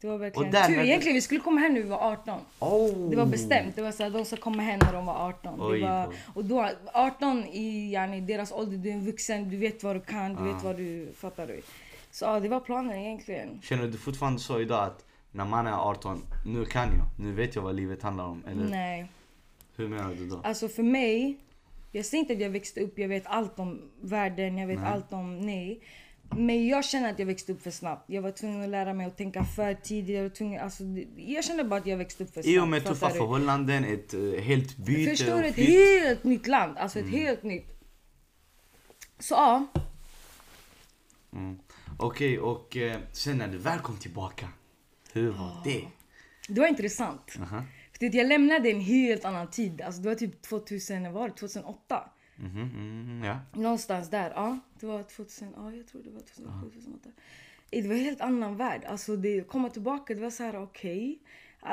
Det 0.00 0.06
var 0.06 0.18
verkligen 0.18 0.52
tur. 0.52 0.76
du- 0.76 0.86
Egentligen, 0.86 1.14
vi 1.14 1.20
skulle 1.20 1.40
komma 1.40 1.60
hem 1.60 1.74
när 1.74 1.80
vi 1.82 1.88
var 1.88 2.12
18. 2.12 2.40
Oh. 2.58 3.10
Det 3.10 3.16
var 3.16 3.26
bestämt. 3.26 3.76
Det 3.76 3.82
var 3.82 3.92
så 3.92 4.02
här, 4.02 4.10
de 4.10 4.24
ska 4.24 4.36
komma 4.36 4.62
hem 4.62 4.78
när 4.82 4.92
de 4.92 5.06
var 5.06 5.28
18. 5.28 5.60
Oj 5.60 5.80
det 5.80 5.86
var, 5.86 6.14
och 6.34 6.44
då, 6.44 6.68
18 6.92 7.44
i 7.44 7.92
yani, 7.92 8.20
deras 8.20 8.52
ålder, 8.52 8.76
du 8.78 8.88
är 8.88 8.92
en 8.92 9.04
vuxen, 9.06 9.50
du 9.50 9.56
vet 9.56 9.82
vad 9.82 9.96
du 9.96 10.00
kan, 10.00 10.34
du 10.34 10.40
Ah. 10.40 10.54
vet 10.54 10.64
vad 10.64 10.76
du 10.76 11.08
fattar. 11.16 11.46
Du. 11.46 11.60
Så 12.10 12.24
ja, 12.24 12.40
det 12.40 12.48
var 12.48 12.60
planen 12.60 12.96
egentligen. 12.96 13.60
Känner 13.62 13.86
du 13.86 13.98
fortfarande 13.98 14.38
så 14.40 14.60
idag 14.60 14.84
att 14.84 15.04
när 15.32 15.44
man 15.44 15.66
är 15.66 15.72
18, 15.90 16.22
nu 16.46 16.64
kan 16.64 16.88
jag, 16.88 17.06
nu 17.26 17.32
vet 17.32 17.54
jag 17.54 17.62
vad 17.62 17.74
livet 17.74 18.02
handlar 18.02 18.24
om? 18.24 18.42
Eller 18.50 18.68
Nej. 18.68 19.06
hur 19.76 19.88
menar 19.88 20.14
du 20.14 20.26
då? 20.28 20.40
Alltså 20.44 20.68
för 20.68 20.82
mig, 20.82 21.36
jag 21.92 22.04
säger 22.04 22.20
inte 22.22 22.32
att 22.32 22.40
jag 22.40 22.50
växte 22.50 22.80
upp, 22.80 22.98
jag 22.98 23.08
vet 23.08 23.26
allt 23.26 23.58
om 23.58 23.80
världen, 24.00 24.58
jag 24.58 24.66
vet 24.66 24.80
Nej. 24.80 24.88
allt 24.92 25.12
om, 25.12 25.40
nej. 25.40 25.80
Men 26.36 26.66
jag 26.66 26.84
känner 26.84 27.12
att 27.12 27.18
jag 27.18 27.26
växte 27.26 27.52
upp 27.52 27.62
för 27.62 27.70
snabbt. 27.70 28.04
Jag 28.10 28.22
var 28.22 28.30
tvungen 28.30 28.62
att 28.62 28.68
lära 28.68 28.92
mig 28.94 29.06
att 29.06 29.16
tänka 29.16 29.44
för 29.44 29.74
tidigt. 29.74 30.16
Jag, 30.16 30.22
var 30.22 30.28
tvungen, 30.30 30.60
alltså, 30.60 30.84
jag 31.16 31.44
kände 31.44 31.64
bara 31.64 31.80
att 31.80 31.86
jag 31.86 31.96
växte 31.96 32.24
upp 32.24 32.34
för 32.34 32.42
snabbt. 32.42 32.54
I 32.54 32.58
och 32.58 32.68
med 32.68 32.84
tuffa 32.84 33.08
du? 33.08 33.14
förhållanden, 33.14 33.84
ett 33.84 34.14
uh, 34.14 34.40
helt 34.40 34.76
byte 34.76 35.10
Förstår 35.10 35.42
du? 35.42 35.46
Ett 35.48 35.56
helt 35.56 36.24
nytt 36.24 36.46
land. 36.46 36.78
Alltså 36.78 36.98
Mm. 36.98 37.10
ett 37.14 37.18
helt 37.20 37.42
nytt. 37.42 37.66
Så 39.18 39.34
ja. 39.34 39.66
Mm. 41.32 41.58
Okej, 41.98 42.38
och 42.38 42.76
eh, 42.76 42.98
sen 43.12 43.38
när 43.38 43.48
du 43.48 43.58
väl 43.58 43.78
kom 43.78 43.96
tillbaka, 43.96 44.48
hur 45.12 45.30
var 45.30 45.46
Ah. 45.46 45.62
det? 45.64 45.84
Det 46.48 46.60
var 46.60 46.68
intressant. 46.68 47.36
Aha. 47.40 47.62
För 47.92 47.98
det, 48.10 48.14
jag 48.18 48.26
lämnade 48.26 48.70
en 48.70 48.80
helt 48.80 49.24
annan 49.24 49.50
tid. 49.50 49.80
Alltså 49.82 50.00
det 50.02 50.08
var 50.08 50.14
typ 50.14 50.42
2000, 50.42 51.02
vad 51.02 51.12
var 51.12 51.28
det? 51.28 51.34
2008. 51.34 52.10
Mm, 52.40 53.22
ja. 53.24 53.38
Någonstans 53.52 54.10
där. 54.10 54.30
Ja, 54.30 54.58
det 54.80 54.86
var 54.86 55.02
2000. 55.02 55.52
Ja, 55.56 55.72
jag 55.72 55.86
tror 55.86 56.02
det 56.02 56.10
var 56.10 56.20
2007, 56.20 56.70
2008. 56.70 57.08
Det 57.70 57.88
var 57.88 57.94
en 57.94 58.00
helt 58.00 58.20
annan 58.20 58.56
värld. 58.56 58.84
Alltså 58.84 59.16
det 59.16 59.48
komma 59.48 59.70
tillbaka, 59.70 60.14
det 60.14 60.20
var 60.20 60.30
så 60.30 60.42
här 60.42 60.62
okej. 60.62 61.12
Att 61.12 61.20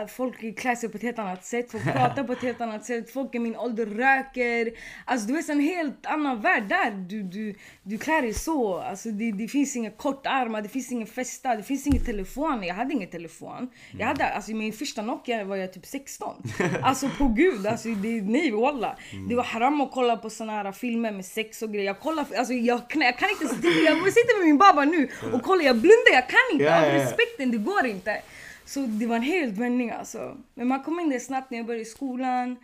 Folk 0.07 0.57
klär 0.57 0.75
sig 0.75 0.89
på 0.89 0.97
ett 0.97 1.03
helt 1.03 1.19
annat 1.19 1.45
sätt, 1.45 1.71
folk 1.71 1.83
pratar 1.83 2.23
på 2.23 2.33
ett 2.33 2.41
helt 2.41 2.61
annat 2.61 2.85
sätt, 2.85 3.13
folk 3.13 3.35
i 3.35 3.39
min 3.39 3.55
ålder 3.55 3.85
röker. 3.85 4.71
Alltså 5.05 5.27
du 5.27 5.33
vet 5.33 5.49
en 5.49 5.59
helt 5.59 6.05
annan 6.05 6.41
värld 6.41 6.63
där. 6.69 6.91
Du, 6.91 7.23
du, 7.23 7.55
du 7.83 7.97
klär 7.97 8.21
dig 8.21 8.33
så. 8.33 8.79
Alltså, 8.79 9.09
det, 9.09 9.31
det 9.31 9.47
finns 9.47 9.75
inga 9.75 9.91
kortärmar, 9.91 10.61
det 10.61 10.69
finns 10.69 10.91
ingen 10.91 11.07
festa, 11.07 11.55
det 11.55 11.63
finns 11.63 11.87
ingen 11.87 12.05
telefon. 12.05 12.63
Jag 12.63 12.75
hade 12.75 12.93
ingen 12.93 13.09
telefon. 13.09 13.69
Jag 13.99 14.07
hade, 14.07 14.27
alltså, 14.27 14.51
min 14.51 14.73
första 14.73 15.01
Nokia 15.01 15.43
var 15.43 15.55
jag 15.55 15.73
typ 15.73 15.85
16. 15.85 16.43
Alltså 16.81 17.09
på 17.17 17.27
gud, 17.27 17.67
alltså, 17.67 17.89
det, 17.89 18.21
nej 18.21 18.51
walla. 18.51 18.97
Det 19.29 19.35
var 19.35 19.43
haram 19.43 19.81
att 19.81 19.91
kolla 19.91 20.17
på 20.17 20.29
såna 20.29 20.51
här 20.51 20.71
filmer 20.71 21.11
med 21.11 21.25
sex 21.25 21.61
och 21.61 21.73
grejer. 21.73 21.85
Jag, 21.85 21.99
kollar, 21.99 22.25
alltså, 22.37 22.53
jag, 22.53 22.81
jag 22.93 23.17
kan 23.17 23.29
inte 23.29 23.55
sitta, 23.55 23.67
jag 23.67 24.13
sitter 24.13 24.39
med 24.39 24.47
min 24.47 24.57
baba 24.57 24.85
nu 24.85 25.09
och 25.33 25.43
kollar, 25.43 25.63
jag 25.63 25.75
blundar, 25.75 26.13
jag 26.13 26.29
kan 26.29 26.39
inte. 26.53 26.77
Av 26.77 26.83
respekten, 26.83 27.51
det 27.51 27.57
går 27.57 27.85
inte. 27.85 28.21
Så 28.67 28.79
det 28.79 29.05
var 29.05 29.15
en 29.15 29.21
helt 29.21 29.57
vändning 29.57 29.91
alltså. 29.91 30.37
Men 30.53 30.67
man 30.67 30.83
kom 30.83 30.99
in 30.99 31.09
där 31.09 31.19
snabbt 31.19 31.51
när 31.51 31.57
jag 31.57 31.67
började 31.67 31.81
i 31.81 31.85
skolan. 31.85 32.57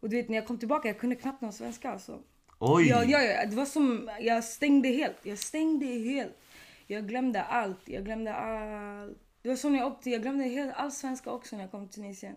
Och 0.00 0.08
du 0.10 0.16
vet 0.16 0.28
när 0.28 0.36
jag 0.36 0.46
kom 0.46 0.58
tillbaka, 0.58 0.88
jag 0.88 0.98
kunde 0.98 1.16
knappt 1.16 1.40
någon 1.40 1.52
svenska 1.52 1.90
alltså. 1.90 2.18
Oj! 2.58 2.88
Ja, 2.88 3.04
ja, 3.04 3.22
ja, 3.22 3.46
det 3.46 3.56
var 3.56 3.64
som, 3.64 4.10
jag 4.20 4.44
stängde 4.44 4.88
helt. 4.88 5.16
Jag 5.22 5.38
stängde 5.38 5.86
helt. 5.86 6.38
Jag 6.86 7.08
glömde 7.08 7.42
allt. 7.42 7.80
Jag 7.84 8.04
glömde 8.04 8.34
allt. 8.34 9.18
Det 9.42 9.48
var 9.48 9.56
som 9.56 9.72
när 9.72 9.78
jag 9.78 9.92
åkte, 9.92 10.10
jag 10.10 10.22
glömde 10.22 10.44
helt, 10.44 10.72
all 10.76 10.92
svenska 10.92 11.30
också 11.30 11.56
när 11.56 11.62
jag 11.62 11.70
kom 11.70 11.88
till 11.88 12.02
Tunisien. 12.02 12.36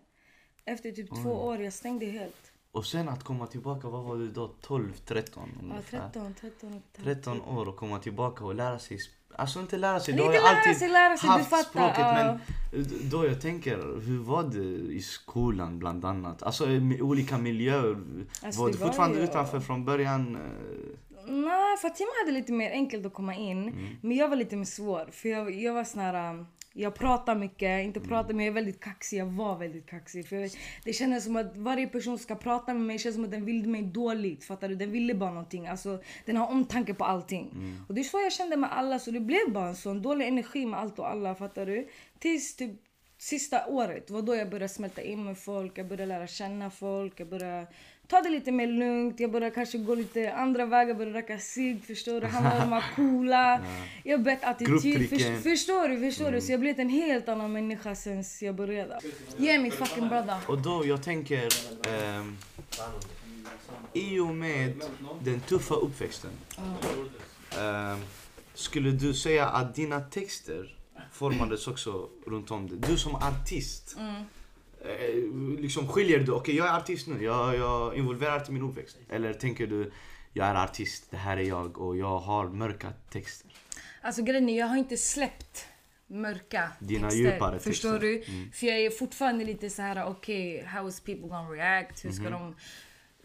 Efter 0.65 0.91
typ 0.91 1.09
två 1.23 1.29
år, 1.29 1.61
jag 1.61 1.73
stängde 1.73 2.05
helt. 2.05 2.51
Och 2.71 2.85
sen 2.85 3.09
att 3.09 3.23
komma 3.23 3.47
tillbaka, 3.47 3.87
vad 3.87 4.03
var 4.03 4.17
du 4.17 4.31
då? 4.31 4.47
12, 4.47 4.93
13 5.05 5.49
Ja, 5.55 5.63
ungefär. 5.63 5.99
13, 5.99 6.33
13, 6.41 6.81
13 6.95 7.41
år 7.41 7.69
och 7.69 7.75
komma 7.75 7.99
tillbaka 7.99 8.45
och 8.45 8.55
lära 8.55 8.79
sig 8.79 8.97
Alltså 9.35 9.59
inte 9.59 9.77
lära 9.77 9.99
sig, 9.99 10.13
du 10.13 10.23
har 10.23 10.33
ju 10.33 10.39
alltid 10.39 10.77
sig, 10.77 10.89
lära 10.89 11.17
sig, 11.17 11.29
haft 11.29 11.69
språket 11.69 11.97
men 11.97 12.39
då 13.11 13.25
jag 13.25 13.41
tänker, 13.41 13.77
hur 14.07 14.17
var 14.19 14.43
det 14.43 14.93
i 14.93 15.01
skolan 15.01 15.79
bland 15.79 16.05
annat? 16.05 16.43
Alltså 16.43 16.69
i 16.69 17.01
olika 17.01 17.37
miljöer. 17.37 17.97
Alltså, 18.41 18.61
var 18.61 18.67
du 18.67 18.77
fortfarande 18.77 19.17
ju- 19.17 19.23
utanför 19.23 19.59
från 19.59 19.85
början? 19.85 20.35
eh, 20.35 20.41
Nej, 21.27 21.77
Fatima 21.81 22.09
hade 22.25 22.31
lite 22.37 22.51
mer 22.51 22.71
enkelt 22.71 23.05
att 23.05 23.13
komma 23.13 23.35
in. 23.35 23.61
Mm. 23.67 23.85
Men 24.01 24.17
jag 24.17 24.29
var 24.29 24.35
lite 24.35 24.55
mer 24.55 24.65
svår. 24.65 25.09
För 25.11 25.29
jag, 25.29 25.51
jag 25.55 25.73
var 25.73 25.83
sån 25.83 26.01
här... 26.01 26.45
Jag 26.73 26.95
pratar 26.95 27.35
mycket, 27.35 27.85
inte 27.85 27.99
Mm. 27.99 28.09
pratar 28.09 28.33
men 28.33 28.45
jag 28.45 28.51
är 28.51 28.55
väldigt 28.55 28.79
kaxig. 28.79 29.17
Jag 29.17 29.25
var 29.25 29.57
väldigt 29.57 29.89
kaxig. 29.89 30.27
För 30.27 30.35
jag, 30.35 30.51
det 30.83 30.93
kändes 30.93 31.23
som 31.23 31.35
att 31.35 31.57
varje 31.57 31.87
person 31.87 32.19
ska 32.19 32.35
prata 32.35 32.73
med 32.73 32.83
mig 32.83 32.99
känns 32.99 33.15
som 33.15 33.23
att 33.23 33.31
den 33.31 33.45
ville 33.45 33.67
mig 33.67 33.81
dåligt. 33.81 34.43
Fattar 34.43 34.69
du? 34.69 34.75
Den 34.75 34.91
ville 34.91 35.13
bara 35.13 35.29
någonting. 35.29 35.67
Alltså, 35.67 36.01
den 36.25 36.37
har 36.37 36.47
omtanke 36.47 36.93
på 36.93 37.05
allting. 37.05 37.51
Mm. 37.51 37.85
Och 37.87 37.93
det 37.93 38.01
är 38.01 38.03
så 38.03 38.19
jag 38.19 38.33
kände 38.33 38.57
med 38.57 38.77
alla. 38.77 38.99
Så 38.99 39.11
det 39.11 39.19
blev 39.19 39.51
bara 39.51 39.67
en 39.67 39.75
sån 39.75 40.01
dålig 40.01 40.27
energi 40.27 40.65
med 40.65 40.79
allt 40.79 40.99
och 40.99 41.09
alla. 41.09 41.35
Fattar 41.35 41.65
du? 41.65 41.87
Tills 42.19 42.55
typ 42.55 42.71
sista 43.17 43.67
året 43.67 44.09
var 44.09 44.21
då 44.21 44.35
jag 44.35 44.49
började 44.49 44.69
smälta 44.69 45.01
in 45.01 45.23
med 45.23 45.37
folk. 45.37 45.77
Jag 45.77 45.87
började 45.87 46.05
lära 46.05 46.27
känna 46.27 46.69
folk. 46.69 47.19
Jag 47.19 47.29
började 47.29 47.67
ta 48.09 48.21
det 48.21 48.29
lite 48.29 48.51
mer 48.51 48.67
lugnt. 48.67 49.19
Jag 49.19 49.31
började 49.31 49.55
kanske 49.55 49.77
gå 49.77 49.95
lite 49.95 50.33
andra 50.33 50.65
vägar. 50.65 50.93
Började 50.93 51.17
röka 51.17 51.39
cigg. 51.39 51.85
Förstår 51.85 52.21
du? 52.21 52.27
Handla 52.27 52.49
med 52.53 52.61
de 52.61 52.71
här 52.71 52.95
coola. 52.95 53.61
Jag 54.03 54.17
har 54.17 54.23
bett 54.23 54.43
attityd. 54.43 55.09
Först, 55.09 55.43
förstår 55.43 55.87
du? 55.87 55.99
Förstår 55.99 56.31
du? 56.31 56.41
Så 56.41 56.51
jag 56.51 56.57
har 56.57 56.59
blivit 56.59 56.79
en 56.79 56.89
helt 56.89 57.29
annan 57.29 57.51
människa 57.51 57.95
sen 57.95 58.23
jag 58.41 58.55
började. 58.55 58.99
Ge 59.37 59.59
mig 59.59 59.71
fucking 59.71 60.09
brother. 60.09 60.37
Och 60.47 60.57
då 60.61 60.85
jag 60.85 61.03
tänker, 61.03 61.47
ehm, 61.87 62.37
i 63.93 64.19
och 64.19 64.35
med 64.35 64.81
den 65.23 65.39
tuffa 65.39 65.75
uppväxten. 65.75 66.31
ehm, 67.59 67.99
skulle 68.53 68.91
du 68.91 69.13
säga 69.13 69.47
att 69.47 69.75
dina 69.75 69.99
texter 70.01 70.75
formades 71.11 71.67
också 71.67 72.09
runt 72.27 72.51
om 72.51 72.69
det? 72.69 72.87
Du 72.87 72.97
som 72.97 73.15
artist. 73.15 73.95
Eh, 73.99 74.21
liksom 75.59 75.87
skiljer 75.87 76.19
du, 76.19 76.31
okej 76.31 76.55
jag 76.55 76.67
är 76.67 76.77
artist 76.77 77.07
nu, 77.07 77.23
jag, 77.23 77.55
jag 77.55 77.97
involverar 77.97 78.39
till 78.39 78.53
min 78.53 78.63
uppväxt. 78.63 78.97
Eller 79.09 79.33
tänker 79.33 79.67
du, 79.67 79.91
jag 80.33 80.47
är 80.47 80.55
artist, 80.55 81.11
det 81.11 81.17
här 81.17 81.37
är 81.37 81.41
jag 81.41 81.77
och 81.77 81.97
jag 81.97 82.19
har 82.19 82.47
mörka 82.47 82.93
texter. 83.11 83.51
Alltså 84.01 84.21
grejen 84.21 84.49
är, 84.49 84.59
jag 84.59 84.67
har 84.67 84.77
inte 84.77 84.97
släppt 84.97 85.65
mörka 86.07 86.71
Dina 86.79 87.09
texter. 87.09 87.59
Förstår 87.59 87.99
du? 87.99 88.23
För 88.53 88.67
jag 88.67 88.79
är 88.79 88.89
fortfarande 88.89 89.45
lite 89.45 89.69
så 89.69 89.81
här: 89.81 90.05
okej, 90.05 90.63
how 90.65 90.89
is 90.89 90.99
people 90.99 91.27
gonna 91.27 91.49
react? 91.49 92.05
Hur 92.05 92.11
ska 92.11 92.29
de... 92.29 92.55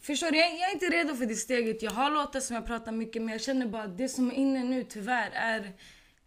Förstår 0.00 0.30
du? 0.30 0.38
Jag, 0.38 0.52
jag 0.52 0.68
är 0.70 0.72
inte 0.72 0.86
redo 0.86 1.14
för 1.14 1.26
det 1.26 1.34
steget. 1.34 1.82
Jag 1.82 1.90
har 1.90 2.10
låtar 2.10 2.40
som 2.40 2.56
jag 2.56 2.66
pratar 2.66 2.92
mycket 2.92 3.22
men 3.22 3.32
jag 3.32 3.40
känner 3.40 3.66
bara 3.66 3.82
att 3.82 3.98
det 3.98 4.08
som 4.08 4.30
är 4.30 4.34
inne 4.34 4.64
nu 4.64 4.82
tyvärr 4.82 5.30
är... 5.30 5.72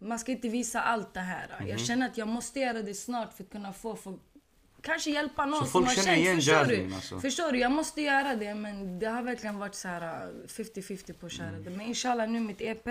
Man 0.00 0.18
ska 0.18 0.32
inte 0.32 0.48
visa 0.48 0.80
allt 0.82 1.14
det 1.14 1.20
här. 1.20 1.64
Jag 1.68 1.80
känner 1.80 2.06
att 2.06 2.18
jag 2.18 2.28
måste 2.28 2.60
göra 2.60 2.82
det 2.82 2.94
snart 2.94 3.32
för 3.32 3.44
att 3.44 3.50
kunna 3.50 3.72
få 3.72 3.96
folk 3.96 4.20
Kanske 4.82 5.10
hjälpa 5.10 5.46
någon 5.46 5.64
Så 5.64 5.70
som 5.70 5.84
har 5.84 5.94
känner 5.94 6.06
känt, 6.06 6.18
igen 6.18 6.36
förstår 6.36 6.64
du? 6.64 6.94
alltså? 6.94 7.20
Förstår 7.20 7.52
du? 7.52 7.58
Jag 7.58 7.72
måste 7.72 8.02
göra 8.02 8.34
det 8.36 8.54
men 8.54 8.98
det 8.98 9.06
har 9.06 9.22
verkligen 9.22 9.58
varit 9.58 9.74
så 9.74 9.88
här 9.88 10.26
uh, 10.26 10.32
50-50 10.46 11.12
på 11.12 11.26
att 11.26 11.32
köra 11.32 11.48
Mm. 11.48 11.64
det. 11.64 11.70
Men 11.70 11.80
inshallah 11.80 12.28
nu 12.28 12.40
mitt 12.40 12.60
EP 12.60 12.88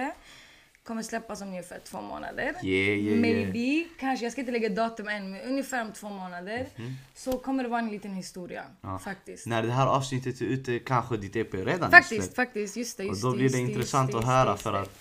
kommer 0.83 1.03
släppas 1.03 1.41
om 1.41 1.47
ungefär 1.47 1.79
två 1.79 2.01
månader. 2.01 2.43
Yeah, 2.63 2.65
yeah, 2.65 2.97
yeah. 2.99 3.19
Maybe, 3.19 3.89
kanske, 3.99 4.25
jag 4.25 4.31
ska 4.31 4.41
inte 4.41 4.51
lägga 4.51 4.69
datum 4.69 5.07
än 5.07 5.31
men 5.31 5.41
ungefär 5.41 5.81
om 5.81 5.91
två 5.93 6.09
månader. 6.09 6.67
Så 7.15 7.37
kommer 7.37 7.63
det 7.63 7.69
vara 7.69 7.79
en 7.81 7.89
liten 7.89 8.13
historia. 8.13 8.63
Ja. 8.81 8.99
Faktiskt. 8.99 9.45
När 9.47 9.63
det 9.63 9.71
här 9.71 9.87
avsnittet 9.87 10.41
är 10.41 10.45
ute 10.45 10.79
kanske 10.79 11.17
ditt 11.17 11.35
EP 11.35 11.53
redan 11.53 11.91
Faktiskt, 11.91 12.35
faktiskt. 12.35 12.77
Just 12.77 12.97
det, 12.97 13.03
Och 13.03 13.09
just 13.09 13.21
då 13.21 13.31
det, 13.31 13.37
blir 13.37 13.49
det 13.49 13.57
just 13.59 13.69
intressant 13.69 14.09
just 14.09 14.19
att 14.19 14.25
höra 14.25 14.57
för 14.57 14.73
att 14.73 14.99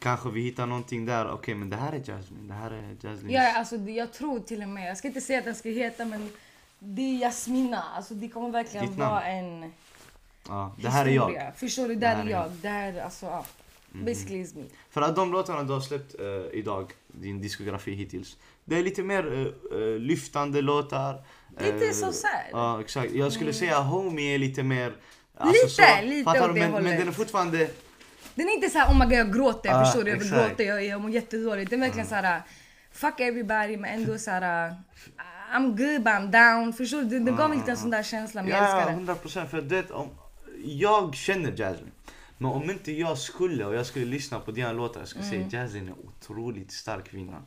kanske 0.00 0.28
vi 0.30 0.40
hittar 0.40 0.66
någonting 0.66 1.06
där. 1.06 1.30
Okej 1.32 1.54
men 1.54 1.70
det 1.70 1.76
här 1.76 1.92
är 1.92 1.98
Jasmine, 1.98 2.48
det 2.48 2.54
här 2.54 2.70
är 2.70 2.96
Jasmine. 3.02 3.32
Ja, 3.34 3.58
alltså, 3.58 3.76
det- 3.78 3.92
jag 3.92 4.12
tror 4.12 4.40
till 4.40 4.62
och 4.62 4.68
med, 4.68 4.90
jag 4.90 4.96
ska 4.98 5.08
inte 5.08 5.20
säga 5.20 5.38
att 5.38 5.44
den 5.44 5.54
ska 5.54 5.68
heta 5.68 6.04
men 6.04 6.30
det 6.78 7.02
är 7.02 7.18
Jasmina. 7.18 7.82
Alltså, 7.96 8.14
det 8.14 8.28
kommer 8.28 8.50
verkligen 8.50 8.96
vara 8.96 9.22
en 9.24 9.72
Ja, 10.48 10.76
det 10.82 10.88
här 10.88 11.06
är 11.06 11.10
jag. 11.10 11.52
Förstår 11.56 11.88
du? 11.88 11.94
Det 11.94 12.00
Där 12.00 12.06
här 12.08 12.16
är 12.16 12.20
är 12.20 12.24
Mhm. 12.24 12.30
jag. 12.32 12.50
Det 12.62 12.68
här, 12.68 13.00
alltså, 13.04 13.26
ja. 13.26 13.44
Basically 13.92 14.38
is 14.40 14.54
me. 14.54 14.62
För 14.90 15.02
att 15.02 15.16
de 15.16 15.32
låtarna 15.32 15.62
du 15.62 15.72
har 15.72 15.80
släppt 15.80 16.14
eh, 16.20 16.58
idag, 16.58 16.92
din 17.06 17.42
diskografi 17.42 17.92
hittills. 17.94 18.36
Det 18.64 18.76
är 18.78 18.82
lite 18.82 19.02
mer 19.02 19.52
eh, 19.72 19.78
lyftande 19.98 20.60
låtar. 20.62 21.22
Lite 21.60 21.92
så 21.94 22.12
sad. 22.12 22.30
Ja 22.52 22.80
exakt. 22.80 23.12
Jag 23.12 23.32
skulle 23.32 23.52
säga 23.52 23.80
Homie 23.80 24.34
är 24.34 24.38
lite 24.38 24.62
mer... 24.62 24.92
Lite, 25.44 26.02
lite 26.02 26.24
fattar 26.24 26.48
åt 26.48 26.54
du? 26.54 26.60
det 26.60 26.70
men, 26.70 26.84
men 26.84 26.98
den 26.98 27.08
är 27.08 27.12
fortfarande... 27.12 27.70
Den 28.34 28.48
är 28.48 28.52
inte 28.54 28.70
så 28.70 28.78
här 28.78 28.86
oh 28.92 28.98
my 28.98 29.04
god 29.04 29.12
jag 29.14 29.32
gråter, 29.34 29.70
Ja, 29.70 29.84
förstår 29.84 30.04
du? 30.04 30.10
Jag 30.10 30.18
vill 30.18 30.30
gråta, 30.30 30.62
jag, 30.62 30.84
jag 30.84 31.00
mår 31.00 31.10
jättedåligt. 31.10 31.70
Det 31.70 31.76
är 31.76 31.80
verkligen 31.80 32.06
så 32.06 32.14
här 32.14 32.42
fuck 32.92 33.20
everybody 33.20 33.76
men 33.76 33.90
ändå 34.00 34.18
så 34.18 34.30
här 34.30 34.74
I'm 35.54 35.66
good 35.66 36.02
but 36.02 36.12
I'm 36.12 36.30
down. 36.30 36.72
Förstår 36.72 36.98
du? 37.02 37.04
Det, 37.04 37.18
det 37.18 37.32
gav 37.32 37.48
mig 37.48 37.58
lite 37.58 37.70
en 37.70 37.76
sån 37.76 37.90
där 37.90 38.02
känsla 38.02 38.42
men 38.42 38.50
jag 38.50 38.58
Ja, 38.62 38.64
älskar 38.66 38.86
det. 38.90 38.96
hundra 38.96 39.14
procent. 39.14 39.50
För 39.50 39.60
det, 39.62 39.90
om, 39.90 40.08
jag 40.64 41.14
känner 41.14 41.50
Jasmine. 41.56 41.90
Men 42.38 42.50
om 42.50 42.70
inte 42.70 42.92
jag 42.92 43.18
skulle 43.18 43.64
och 43.64 43.74
jag 43.74 43.86
skulle 43.86 44.04
lyssna 44.04 44.40
på 44.40 44.50
dina 44.50 44.72
låtar, 44.72 45.00
jag 45.00 45.08
skulle 45.08 45.24
säga 45.24 45.48
Jasmine 45.50 45.86
är 45.88 45.92
en 45.92 45.98
otroligt 46.08 46.72
stark 46.72 47.04
kvinna. 47.10 47.42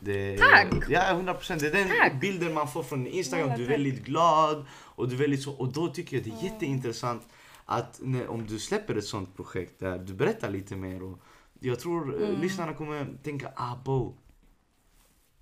Det, 0.00 0.34
Mm. 0.34 0.50
Tack! 0.50 0.66
Ja, 0.88 1.12
hundra 1.14 1.34
procent. 1.34 1.60
Det 1.60 1.66
är 1.68 1.72
den 1.72 1.88
Tack! 1.88 2.20
bilden 2.20 2.54
man 2.54 2.68
får 2.68 2.82
från 2.82 3.06
Instagram. 3.06 3.50
Du 3.56 3.64
är 3.64 3.68
väldigt 3.68 4.04
glad 4.04 4.64
och 4.72 5.08
du 5.08 5.14
är 5.14 5.18
väldigt 5.18 5.42
så. 5.42 5.52
Och 5.52 5.72
då 5.72 5.88
tycker 5.88 6.16
jag 6.16 6.24
det 6.24 6.30
är 6.30 6.44
jätteintressant 6.52 7.22
att 7.70 8.00
när, 8.02 8.28
om 8.28 8.46
du 8.46 8.58
släpper 8.58 8.96
ett 8.96 9.04
sånt 9.04 9.36
projekt 9.36 9.80
där 9.80 9.98
du 9.98 10.14
berättar 10.14 10.50
lite 10.50 10.76
mer. 10.76 11.02
Och 11.02 11.18
jag 11.60 11.80
tror 11.80 12.14
Mm. 12.16 12.34
eh, 12.34 12.40
lyssnarna 12.40 12.74
kommer 12.74 13.06
tänka, 13.22 13.52
ah 13.56 13.76
bo. 13.84 14.16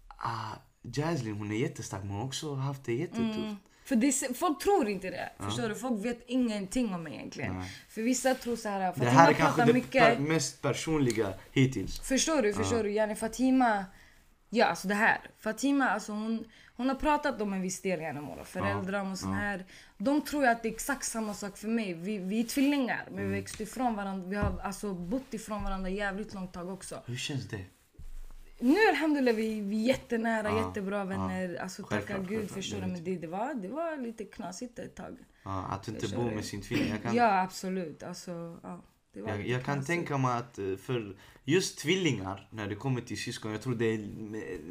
Ah, 0.08 0.52
Jaslyn 0.82 1.34
hon 1.36 1.50
är 1.50 1.56
jättestark 1.56 2.02
men 2.02 2.10
hon 2.10 2.20
har 2.20 2.26
också 2.26 2.54
haft 2.54 2.84
det 2.84 2.92
jättetufft. 2.94 3.38
Mm. 3.38 3.56
För 3.84 3.96
det, 3.96 4.36
folk 4.38 4.62
tror 4.62 4.88
inte 4.88 5.10
det. 5.10 5.30
Förstår 5.38 5.68
du? 5.68 5.74
Folk 5.74 6.04
vet 6.04 6.22
ingenting 6.26 6.94
om 6.94 7.02
mig 7.02 7.14
egentligen. 7.14 7.58
Nej. 7.58 7.72
För 7.88 8.02
vissa 8.02 8.34
tror 8.34 8.56
så 8.56 8.68
här, 8.68 8.92
Det 8.96 9.04
här 9.10 9.28
är 9.28 9.32
kanske 9.34 9.64
det 9.64 9.72
mycket. 9.72 10.02
per, 10.02 10.18
mest 10.18 10.62
personliga 10.62 11.34
hittills. 11.52 12.00
Förstår 12.00 12.42
du? 12.42 12.52
Förstår 12.52 12.82
du? 12.82 12.90
Yani 12.90 13.14
Fatima... 13.14 13.84
Ja, 14.50 14.66
alltså 14.66 14.88
det 14.88 14.94
här. 14.94 15.20
Fatima, 15.38 15.88
alltså 15.88 16.12
hon, 16.12 16.44
hon 16.76 16.88
har 16.88 16.94
pratat 16.96 17.40
om 17.40 17.52
en 17.52 17.62
viss 17.62 17.82
del 17.82 18.00
genom 18.00 18.26
våra 18.26 18.44
föräldrar 18.44 19.10
och 19.10 19.18
sån 19.18 19.32
här. 19.32 19.66
De 19.98 20.22
tror 20.22 20.46
att 20.46 20.62
det 20.62 20.68
är 20.68 20.72
exakt 20.72 21.04
samma 21.04 21.34
sak 21.34 21.56
för 21.56 21.68
mig. 21.68 21.94
Vi, 21.94 22.18
vi 22.18 22.40
är 22.40 22.44
tvillingar, 22.44 23.04
men 23.10 23.18
Mm. 23.18 23.30
vi 23.30 23.36
växte 23.40 23.62
ifrån 23.62 23.94
varandra. 23.96 24.28
Vi 24.28 24.36
har 24.36 24.58
alltså 24.58 24.94
bott 24.94 25.34
ifrån 25.34 25.64
varandra 25.64 25.90
jävligt 25.90 26.34
långt 26.34 26.52
tag 26.52 26.68
också. 26.68 27.02
Hur 27.06 27.16
känns 27.16 27.48
det? 27.48 27.64
Nu 28.60 28.76
alhamdulillah 28.88 29.34
vi, 29.34 29.60
vi 29.60 29.82
är 29.82 29.86
jättenära, 29.86 30.48
Ja, 30.48 30.66
jättebra 30.66 31.04
vänner. 31.04 31.56
Alltså 31.62 31.82
tacka 31.82 32.18
gud 32.18 32.50
förstår 32.50 32.80
du. 32.80 32.86
Men 32.86 33.04
det, 33.04 33.16
det, 33.16 33.26
var, 33.26 33.54
det 33.54 33.68
var 33.68 33.96
lite 33.96 34.24
knasigt 34.24 34.78
ett 34.78 34.94
tag. 34.96 35.18
Ja, 35.44 35.64
att 35.70 35.82
du 35.82 35.92
inte 35.92 36.06
du? 36.06 36.34
med 36.34 36.44
sin 36.44 36.62
tvilling. 36.62 36.94
Kan, 37.02 37.14
Ja 37.14 37.42
absolut. 37.42 38.02
Alltså, 38.02 38.58
var 38.62 38.80
jag, 39.12 39.46
jag 39.48 39.64
kan 39.64 39.84
tänka 39.84 40.18
mig 40.18 40.38
att 40.38 40.58
eh, 40.58 40.76
för 40.76 41.16
just 41.44 41.78
tvillingar, 41.78 42.48
när 42.50 42.68
det 42.68 42.74
kommer 42.74 43.00
till 43.00 43.18
syskon, 43.18 43.52
jag 43.52 43.62
tror 43.62 43.74
det 43.74 43.84
är 43.86 43.98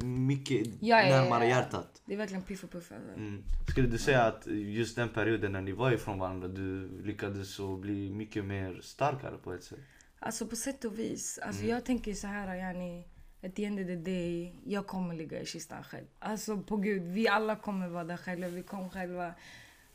mycket 0.05 0.67
Ja, 0.79 1.01
ja, 1.01 1.21
närmare 1.21 1.43
ja. 1.43 1.49
hjärtat. 1.49 2.01
Det 2.05 2.13
är 2.13 2.17
verkligen 2.17 2.43
piff 2.43 2.63
och 2.63 2.71
puff. 2.71 2.91
Alltså. 2.91 3.13
Mm. 3.13 3.43
Skulle 3.69 3.87
du 3.87 3.97
säga 3.97 4.23
att 4.23 4.47
just 4.47 4.95
den 4.95 5.09
perioden 5.09 5.51
när 5.51 5.61
ni 5.61 5.71
var 5.71 5.91
ifrån 5.91 6.19
varandra, 6.19 6.47
du 6.47 6.89
lyckades 7.03 7.53
så 7.55 7.75
bli 7.77 8.09
mycket 8.09 8.45
mer 8.45 8.79
starkare 8.83 9.37
på 9.37 9.53
ett 9.53 9.63
sätt? 9.63 9.79
Alltså 10.19 10.47
på 10.47 10.55
sätt 10.55 10.85
och 10.85 10.99
vis. 10.99 11.39
Alltså 11.43 11.61
Mm. 11.61 11.75
jag 11.75 11.85
tänker 11.85 12.13
så 12.13 12.27
här, 12.27 12.55
yani, 12.55 13.03
at 13.43 13.55
the 13.55 13.65
end 13.65 13.79
of 13.79 13.85
the 13.87 13.95
day, 13.95 14.55
jag 14.65 14.87
kommer 14.87 15.15
ligga 15.15 15.41
i 15.41 15.45
kistan 15.45 15.83
själv. 15.83 16.05
Alltså 16.19 16.57
på 16.57 16.77
gud, 16.77 17.03
vi 17.03 17.27
alla 17.27 17.55
kommer 17.55 17.87
vara 17.87 18.03
där 18.03 18.17
själva, 18.17 18.47
vi 18.47 18.63
kommer 18.63 18.89
själva. 18.89 19.33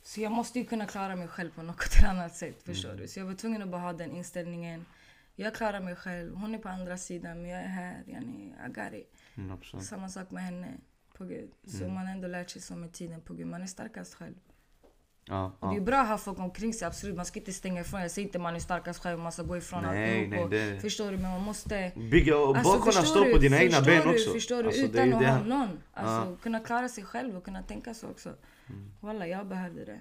Så 0.02 0.20
jag 0.20 0.32
måste 0.32 0.58
ju 0.58 0.64
kunna 0.64 0.86
klara 0.86 1.16
mig 1.16 1.28
själv 1.28 1.50
på 1.50 1.62
något 1.62 2.02
annat 2.08 2.36
sätt, 2.36 2.62
förstår 2.62 2.88
Mm. 2.88 3.00
du? 3.02 3.08
Så 3.08 3.18
jag 3.20 3.26
var 3.26 3.34
tvungen 3.34 3.62
att 3.62 3.68
bara 3.68 3.80
ha 3.80 3.92
den 3.92 4.10
inställningen. 4.16 4.86
Jag 5.36 5.54
klarar 5.54 5.80
mig 5.80 5.96
själv, 5.96 6.34
hon 6.34 6.54
är 6.54 6.58
på 6.58 6.68
andra 6.68 6.96
sidan 6.96 7.42
men 7.42 7.50
jag 7.50 7.60
är 7.62 7.68
här, 7.68 8.02
yani, 8.06 8.54
I 8.66 8.68
got 8.68 8.92
it. 9.00 9.12
100%. 9.34 9.80
Samma 9.80 10.08
sak 10.08 10.30
med 10.30 10.42
henne, 10.44 10.68
på 11.18 11.24
gud. 11.24 11.50
Så 11.66 11.76
Mm. 11.84 11.94
man 11.94 12.06
har 12.06 12.12
ändå 12.14 12.28
lärt 12.28 12.50
sig 12.50 12.62
så 12.62 12.76
med 12.76 12.92
tiden, 12.92 13.20
på 13.20 13.34
gud. 13.34 13.46
Man 13.46 13.62
är 13.62 13.66
starkast 13.66 14.14
själv. 14.14 14.34
Ja, 15.24 15.56
Och 15.60 15.68
det 15.68 15.74
är 15.74 15.78
ja. 15.78 15.84
bra 15.84 15.98
att 16.00 16.08
ha 16.08 16.18
folk 16.18 16.38
omkring 16.38 16.74
sig, 16.74 16.86
absolut. 16.88 17.16
Man 17.16 17.26
ska 17.26 17.38
inte 17.38 17.52
stänga 17.52 17.80
ifrån. 17.80 18.00
Jag 18.00 18.10
säger 18.10 18.28
inte 18.28 18.38
man 18.38 18.54
är 18.56 18.60
starkast 18.60 19.02
själv, 19.02 19.18
man 19.18 19.32
ska 19.32 19.42
gå 19.42 19.56
ifrån 19.56 19.82
Nej, 19.82 20.28
nej, 20.28 20.46
det- 20.50 20.80
Förstår 20.80 21.10
du? 21.10 21.16
Men 21.18 21.30
man 21.30 21.42
måste... 21.42 21.92
Bygga 21.96 22.36
och 22.38 22.54
bara 22.54 22.78
kunna 22.78 22.92
stå 22.92 23.24
du? 23.24 23.32
på 23.32 23.38
dina 23.38 23.62
egna 23.62 23.80
ben 23.80 24.02
du? 24.02 24.10
också. 24.14 24.30
Förstår 24.32 24.62
du? 24.62 24.68
Alltså, 24.68 24.82
det 24.82 24.88
Utan 24.88 25.06
ju 25.06 25.12
att 25.14 25.20
det. 25.20 25.30
ha 25.30 25.44
någon. 25.44 25.68
Alltså, 25.92 26.30
Ja. 26.30 26.36
kunna 26.42 26.60
klara 26.60 26.88
sig 26.88 27.04
själv 27.04 27.36
och 27.36 27.44
kunna 27.44 27.62
tänka 27.62 27.94
så 27.94 28.08
också. 28.08 28.34
Walla, 29.00 29.26
jag 29.26 29.46
behövde 29.46 29.84
det. 29.84 30.00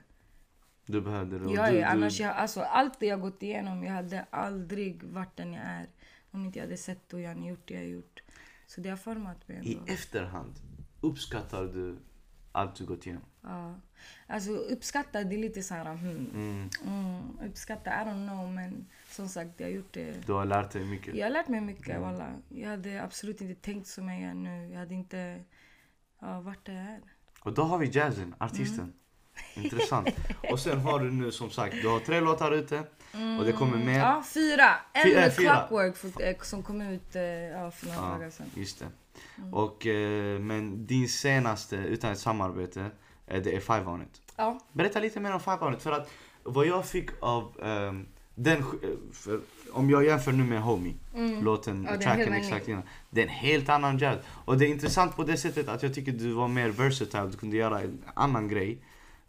Du 0.86 1.02
behövde 1.02 1.40
det. 1.40 1.54
Jag 1.54 1.74
du, 1.74 1.82
annars 1.82 2.18
du, 2.18 2.24
jag, 2.24 2.36
alltså, 2.36 2.62
allt 2.62 3.00
det 3.00 3.06
jag 3.06 3.22
gått 3.22 3.44
igenom, 3.44 3.84
jag 3.84 3.94
hade 3.94 4.26
aldrig 4.30 5.04
varit 5.04 5.38
den 5.38 5.54
jag 5.54 5.64
är 5.64 5.88
om 6.32 6.46
inte 6.46 6.60
jag 6.60 6.66
hade 6.66 6.78
sett 6.78 7.14
och 7.14 7.22
jag 7.22 7.46
gjort 7.46 7.68
det 7.68 7.74
jag 7.74 7.88
gjort. 7.88 8.24
Så 8.68 8.82
det 8.82 8.90
har 8.90 8.98
format 8.98 9.48
mig 9.48 9.58
I 9.64 9.76
ändå. 9.76 9.94
efterhand, 9.94 10.54
uppskattar 11.02 11.64
du 11.64 11.98
allt 12.52 12.76
du 12.76 12.86
gått 12.86 13.06
igenom? 13.06 13.24
Ja. 13.42 13.76
Alltså 14.28 14.52
uppskatta, 14.52 15.24
det 15.24 15.36
är 15.36 15.40
lite 15.40 15.64
så 15.64 15.74
här, 15.74 15.96
hmm. 15.96 16.30
Mm. 16.34 16.70
Mm, 16.88 17.40
uppskatta, 17.50 17.90
I 17.90 18.06
don't 18.06 18.28
know. 18.28 18.52
Men 18.52 18.88
som 19.10 19.30
sagt, 19.30 19.60
jag 19.60 19.68
har 19.68 19.72
gjort 19.72 19.94
det. 19.94 20.28
Du 20.28 20.34
har 20.34 20.46
lärt 20.46 20.72
dig 20.72 20.86
mycket? 20.86 21.16
Jag 21.16 21.26
har 21.26 21.32
lärt 21.32 21.48
mig 21.48 21.62
mycket, 21.62 21.90
mm. 21.90 22.02
Walla. 22.02 22.34
Jag 22.50 22.70
hade 22.70 23.04
absolut 23.04 23.42
inte 23.42 23.62
tänkt 23.62 23.88
som 23.88 24.10
jag 24.10 24.22
gör 24.22 24.34
nu. 24.34 24.70
Jag 24.72 24.80
hade 24.80 24.94
inte 24.94 25.44
ja, 26.20 26.42
varit 26.42 26.66
där 26.66 26.74
jag 26.74 26.84
är. 26.84 27.02
Och 27.44 27.54
då 27.54 27.62
har 27.62 27.78
vi 27.78 27.88
jazzen, 27.88 28.36
artisten. 28.40 28.94
Mm. 29.56 29.66
Intressant. 29.66 30.10
Och 30.52 30.60
sen 30.60 30.80
har 30.80 31.00
du 31.00 31.12
nu 31.12 31.32
som 31.32 31.50
sagt, 31.50 31.76
du 31.82 31.88
har 31.88 32.00
tre 32.00 32.20
låtar 32.20 32.52
ute. 32.52 32.84
Mm. 33.14 33.40
Och 33.40 33.46
det 33.46 33.52
kommer 33.52 33.78
mer. 33.78 34.00
Ja, 34.00 34.24
fyra. 34.34 34.70
En 34.94 35.04
Fy, 35.04 35.14
äh, 35.14 35.34
Clockwork 35.34 35.98
för, 35.98 36.24
eh, 36.24 36.36
som 36.42 36.64
kom 36.64 36.82
ut 36.82 37.16
eh, 37.16 37.22
ja, 37.24 37.72
för 37.72 37.86
några 37.86 38.00
ja, 38.00 38.14
dagar 38.14 38.30
sedan. 38.30 38.46
Just 38.56 38.80
det. 38.80 38.88
Mm. 39.38 39.54
Och, 39.54 39.86
eh, 39.86 40.40
men 40.40 40.86
din 40.88 41.10
senaste 41.10 41.76
utan 41.76 42.12
ett 42.12 42.20
samarbete, 42.20 42.92
eh, 43.28 43.42
det 43.42 43.56
är 43.56 43.60
Five 43.60 43.86
On 43.86 44.02
It. 44.02 44.22
Ja. 44.36 44.60
Berätta 44.72 45.00
lite 45.00 45.20
mer 45.20 45.34
om 45.34 45.40
Five 45.40 45.58
On 45.62 45.74
It. 45.74 45.82
För 45.82 45.92
att 45.92 46.10
vad 46.44 46.66
jag 46.66 46.86
fick 46.86 47.10
av 47.20 47.58
um, 47.60 48.08
den, 48.36 48.58
eh, 48.58 48.64
för, 49.14 49.42
om 49.72 49.90
jag 49.90 50.06
jämför 50.06 50.32
nu 50.32 50.44
med 50.44 50.62
Homie, 50.62 50.96
mm. 51.16 51.44
låten, 51.44 51.88
ja, 51.92 51.98
tracken 51.98 52.34
exakt 52.34 52.68
innan. 52.68 52.84
Det 53.10 53.22
är 53.22 53.26
en 53.26 53.32
helt 53.32 53.70
annan 53.70 53.98
jazz. 53.98 54.20
Och 54.46 54.58
det 54.58 54.66
är 54.66 54.70
intressant 54.70 55.16
på 55.16 55.24
det 55.24 55.38
sättet 55.38 55.70
att 55.70 55.84
jag 55.84 55.94
tycker 55.94 56.12
du 56.12 56.32
var 56.32 56.48
mer 56.48 56.70
versatile, 56.70 57.28
du 57.32 57.38
kunde 57.38 57.58
göra 57.58 57.82
en 57.82 58.04
annan 58.14 58.48
grej. 58.48 58.82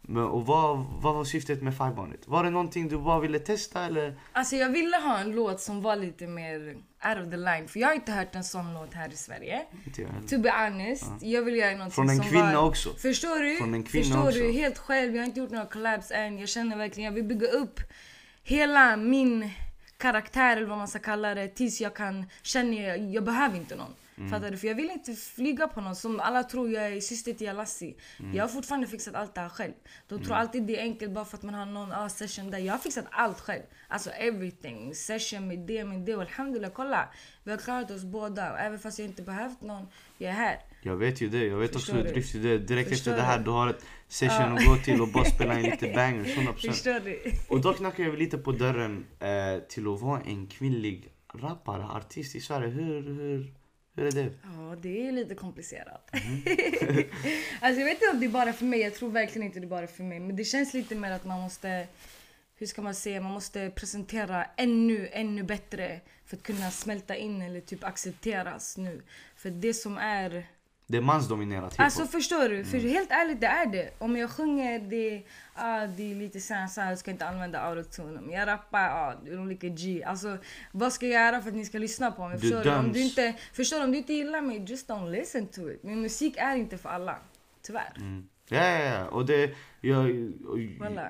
Men, 0.05 0.23
och 0.23 0.45
vad, 0.45 0.85
vad 1.01 1.15
var 1.15 1.25
syftet 1.25 1.61
med 1.61 1.77
Five 1.77 1.93
On 1.97 2.13
It? 2.13 2.27
Var 2.27 2.43
det 2.43 2.49
någonting 2.49 2.87
du 2.87 2.97
bara 2.97 3.19
ville 3.19 3.39
testa 3.39 3.85
eller? 3.85 4.19
Alltså 4.31 4.55
jag 4.55 4.69
ville 4.69 4.97
ha 4.97 5.19
en 5.19 5.31
låt 5.31 5.61
som 5.61 5.81
var 5.81 5.95
lite 5.95 6.27
mer 6.27 6.59
out 7.09 7.25
of 7.25 7.31
the 7.31 7.37
line. 7.37 7.67
För 7.67 7.79
jag 7.79 7.87
har 7.87 7.95
inte 7.95 8.11
hört 8.11 8.35
en 8.35 8.43
sån 8.43 8.73
låt 8.73 8.93
här 8.93 9.13
i 9.13 9.15
Sverige. 9.15 9.61
To 10.29 10.37
be 10.37 10.51
honest. 10.51 11.11
Ja. 11.21 11.27
Jag 11.27 11.41
vill 11.41 11.55
göra 11.55 11.71
någonting 11.71 11.95
Från 11.95 12.09
en 12.09 12.17
som 12.17 12.25
kvinna 12.25 12.61
var... 12.61 12.67
också. 12.67 12.89
Förstår 12.93 13.43
du? 13.43 13.57
Från 13.57 13.73
en 13.73 13.83
kvinna 13.83 14.03
Förstår 14.05 14.27
också. 14.27 14.39
du? 14.39 14.51
Helt 14.51 14.77
själv. 14.77 15.15
Jag 15.15 15.21
har 15.21 15.27
inte 15.27 15.39
gjort 15.39 15.51
några 15.51 15.65
collabs 15.65 16.11
än. 16.11 16.39
Jag 16.39 16.49
känner 16.49 16.77
verkligen, 16.77 17.05
jag 17.05 17.15
vill 17.15 17.37
bygga 17.37 17.47
upp 17.47 17.79
hela 18.43 18.97
min 18.97 19.49
karaktär 19.97 20.57
eller 20.57 20.67
vad 20.67 20.77
man 20.77 20.87
ska 20.87 20.99
kalla 20.99 21.35
det 21.35 21.47
tills 21.47 21.81
jag 21.81 21.95
kan 21.95 22.25
känna 22.41 22.73
jag, 22.73 22.99
jag 22.99 23.23
behöver 23.23 23.57
inte 23.57 23.75
någon. 23.75 23.93
Mm. 24.17 24.29
Fattar 24.29 24.51
du? 24.51 24.57
För 24.57 24.67
jag 24.67 24.75
vill 24.75 24.89
inte 24.89 25.13
flyga 25.13 25.67
på 25.67 25.81
någon 25.81 25.95
som 25.95 26.19
alla 26.19 26.43
tror 26.43 26.69
jag 26.71 26.87
är 26.87 27.01
syster 27.01 27.33
till 27.33 27.49
Alassi. 27.49 27.95
Mm. 28.19 28.35
Jag 28.35 28.43
har 28.43 28.49
fortfarande 28.49 28.87
fixat 28.87 29.15
allt 29.15 29.35
det 29.35 29.41
här 29.41 29.49
själv. 29.49 29.73
De 30.07 30.19
tror 30.19 30.31
mm. 30.31 30.41
alltid 30.41 30.63
det 30.63 30.79
är 30.79 30.81
enkelt 30.81 31.11
bara 31.11 31.25
för 31.25 31.37
att 31.37 31.43
man 31.43 31.53
har 31.53 31.65
någon 31.65 31.91
ah, 31.91 32.09
session 32.09 32.51
där. 32.51 32.57
Jag 32.57 32.73
har 32.73 32.79
fixat 32.79 33.05
allt 33.11 33.39
själv. 33.39 33.61
Alltså 33.87 34.09
everything. 34.09 34.95
Session 34.95 35.47
med 35.47 35.59
det, 35.59 35.85
med 35.85 35.99
det. 35.99 36.15
Och 36.15 36.21
alhamdulillah, 36.21 36.71
kolla. 36.71 37.09
Vi 37.43 37.51
har 37.51 37.57
klarat 37.57 37.91
oss 37.91 38.03
båda. 38.03 38.57
Även 38.57 38.79
fast 38.79 38.99
jag 38.99 39.07
inte 39.07 39.21
behövt 39.21 39.61
någon, 39.61 39.87
jag 40.17 40.29
är 40.29 40.35
här. 40.35 40.59
Jag 40.81 40.97
vet 40.97 41.21
ju 41.21 41.29
det. 41.29 41.45
Jag 41.45 41.57
vet 41.57 41.73
Förstår 41.73 41.99
också 41.99 42.37
hur 42.37 42.43
du 42.43 42.53
är. 42.53 42.59
Direkt 42.59 42.89
Förstår 42.89 43.11
efter 43.11 43.21
det 43.21 43.27
här, 43.27 43.39
du 43.39 43.51
har 43.51 43.69
ett 43.69 43.85
session 44.13 44.57
att 44.57 44.65
gå 44.65 44.77
till 44.77 45.01
och 45.01 45.07
bara 45.07 45.25
spela 45.35 45.59
in 45.59 45.65
lite 45.65 45.87
bangers. 45.87 46.37
100%. 46.37 46.53
Förstår 46.53 46.99
du? 46.99 47.31
Och 47.47 47.61
då 47.61 47.73
knackar 47.73 48.03
jag 48.03 48.17
lite 48.17 48.37
på 48.37 48.51
dörren 48.51 49.05
eh, 49.19 49.59
till 49.69 49.93
att 49.93 50.01
vara 50.01 50.21
en 50.21 50.47
kvinnlig 50.47 51.13
rappare, 51.33 51.83
artist 51.83 52.35
i 52.35 52.41
Sverige. 52.41 52.67
Hur, 52.67 53.01
hur, 53.01 53.53
hur 53.95 54.05
är 54.05 54.11
det? 54.11 54.33
Ja, 54.43 54.75
det 54.81 55.07
är 55.07 55.11
lite 55.11 55.35
komplicerat. 55.35 56.09
Mm. 56.13 56.41
alltså 57.61 57.79
jag 57.81 57.85
vet 57.85 57.93
inte 57.93 58.09
om 58.13 58.19
det 58.19 58.25
är 58.25 58.29
bara 58.29 58.53
för 58.53 58.65
mig. 58.65 58.79
Jag 58.79 58.95
tror 58.95 59.09
verkligen 59.09 59.45
inte 59.45 59.59
det 59.59 59.65
är 59.65 59.69
bara 59.69 59.87
för 59.87 60.03
mig. 60.03 60.19
Men 60.19 60.35
det 60.35 60.43
känns 60.43 60.73
lite 60.73 60.95
mer 60.95 61.11
att 61.11 61.25
man 61.25 61.41
måste, 61.41 61.87
hur 62.55 62.67
ska 62.67 62.81
man 62.81 62.95
säga, 62.95 63.21
man 63.21 63.31
måste 63.31 63.71
presentera 63.75 64.45
ännu, 64.57 65.09
ännu 65.11 65.43
bättre 65.43 66.01
för 66.25 66.37
att 66.37 66.43
kunna 66.43 66.71
smälta 66.71 67.15
in 67.15 67.41
eller 67.41 67.61
typ 67.61 67.83
accepteras 67.83 68.77
nu. 68.77 69.01
För 69.35 69.49
det 69.49 69.73
som 69.73 69.97
är 69.97 70.47
det 70.87 70.97
är 70.97 71.01
mansdominerat 71.01 71.75
Alltså 71.77 72.05
förstår 72.05 72.49
du? 72.49 72.65
För 72.65 72.77
mm. 72.77 72.89
helt 72.89 73.11
ärligt, 73.11 73.41
det 73.41 73.47
är 73.47 73.65
det. 73.65 73.89
Om 73.97 74.17
jag 74.17 74.29
sjunger, 74.29 74.79
det, 74.79 75.23
ah, 75.53 75.87
det 75.87 76.11
är 76.11 76.15
lite 76.15 76.39
såhär, 76.39 76.67
så 76.67 76.81
jag 76.81 76.97
ska 76.97 77.11
inte 77.11 77.27
använda 77.27 77.59
autotune. 77.59 78.19
Om 78.19 78.31
jag 78.31 78.47
rappar, 78.47 78.89
ah, 78.89 79.15
det 79.25 79.31
är 79.31 79.41
olika 79.41 79.67
G. 79.67 80.03
Alltså 80.03 80.37
vad 80.71 80.93
ska 80.93 81.07
jag 81.07 81.25
göra 81.25 81.41
för 81.41 81.49
att 81.49 81.55
ni 81.55 81.65
ska 81.65 81.77
lyssna 81.77 82.11
på 82.11 82.27
mig? 82.27 82.39
Förstår 82.39 82.63
du? 82.63 82.75
Om 82.75 82.91
du 82.91 83.01
inte, 83.01 83.33
förstår 83.53 83.83
om 83.83 83.91
du 83.91 83.97
inte 83.97 84.13
gillar 84.13 84.41
mig, 84.41 84.65
just 84.67 84.89
don't 84.89 85.11
listen 85.11 85.47
to 85.47 85.69
it. 85.71 85.83
Min 85.83 86.01
musik 86.01 86.37
är 86.37 86.55
inte 86.55 86.77
för 86.77 86.89
alla. 86.89 87.17
Tyvärr. 87.61 87.93
Mm. 87.97 88.27
Ja, 88.47 88.67
ja, 88.67 88.79
ja. 88.79 89.05
Och 89.05 89.25
det, 89.25 89.55
jag, 89.81 90.31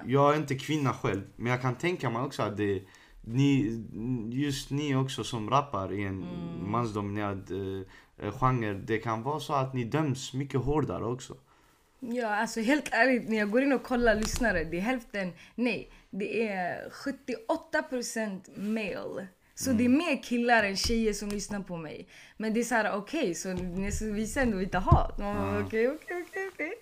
jag 0.06 0.34
är 0.34 0.38
inte 0.38 0.56
kvinna 0.56 0.94
själv, 0.94 1.22
men 1.36 1.52
jag 1.52 1.62
kan 1.62 1.76
tänka 1.76 2.10
mig 2.10 2.22
också 2.22 2.42
att 2.44 2.58
det 2.58 2.84
ni, 3.26 3.84
just 4.30 4.70
ni 4.70 4.96
också 4.96 5.24
som 5.24 5.50
rappar 5.50 5.94
i 5.94 6.04
en 6.04 6.24
mm. 6.24 6.72
mansdominerad 6.72 7.52
Eh, 7.52 7.86
genre, 8.32 8.74
det 8.74 8.98
kan 8.98 9.24
vara 9.24 9.40
så 9.40 9.54
att 9.54 9.74
ni 9.74 9.84
döms 9.84 10.34
mycket 10.34 10.62
hårdare 10.62 11.06
också. 11.06 11.36
Ja, 12.00 12.28
alltså 12.28 12.62
helt 12.62 12.90
ärligt, 12.92 13.30
när 13.30 13.38
jag 13.38 13.52
går 13.52 13.64
in 13.64 13.74
och 13.74 13.84
kollar 13.84 14.16
lyssnare, 14.16 14.64
det 14.64 14.78
är 14.78 14.82
hälften, 14.82 15.34
nej, 15.56 15.92
det 16.10 16.48
är 16.48 16.90
78% 16.90 18.60
male. 18.60 19.28
Så 19.56 19.70
mm. 19.70 19.78
det 19.78 19.86
är 19.86 19.90
mer 19.90 20.24
killar 20.24 20.64
än 20.64 20.76
tjejer 20.76 21.14
som 21.14 21.30
lyssnar 21.30 21.60
på 21.60 21.78
mig. 21.78 22.08
Men 22.38 22.54
det 22.54 22.60
är 22.60 22.64
såhär, 22.64 22.96
okej, 22.96 23.20
okay, 23.20 23.34
så 23.34 23.54
ni 23.54 24.12
visar 24.12 24.42
ändå 24.42 24.58
lite 24.58 24.78
hat. 24.78 25.18
Man 25.18 25.36
bara, 25.36 25.66
okej, 25.66 25.90
okej, 25.90 26.26
okej, 26.30 26.50
okej. 26.54 26.74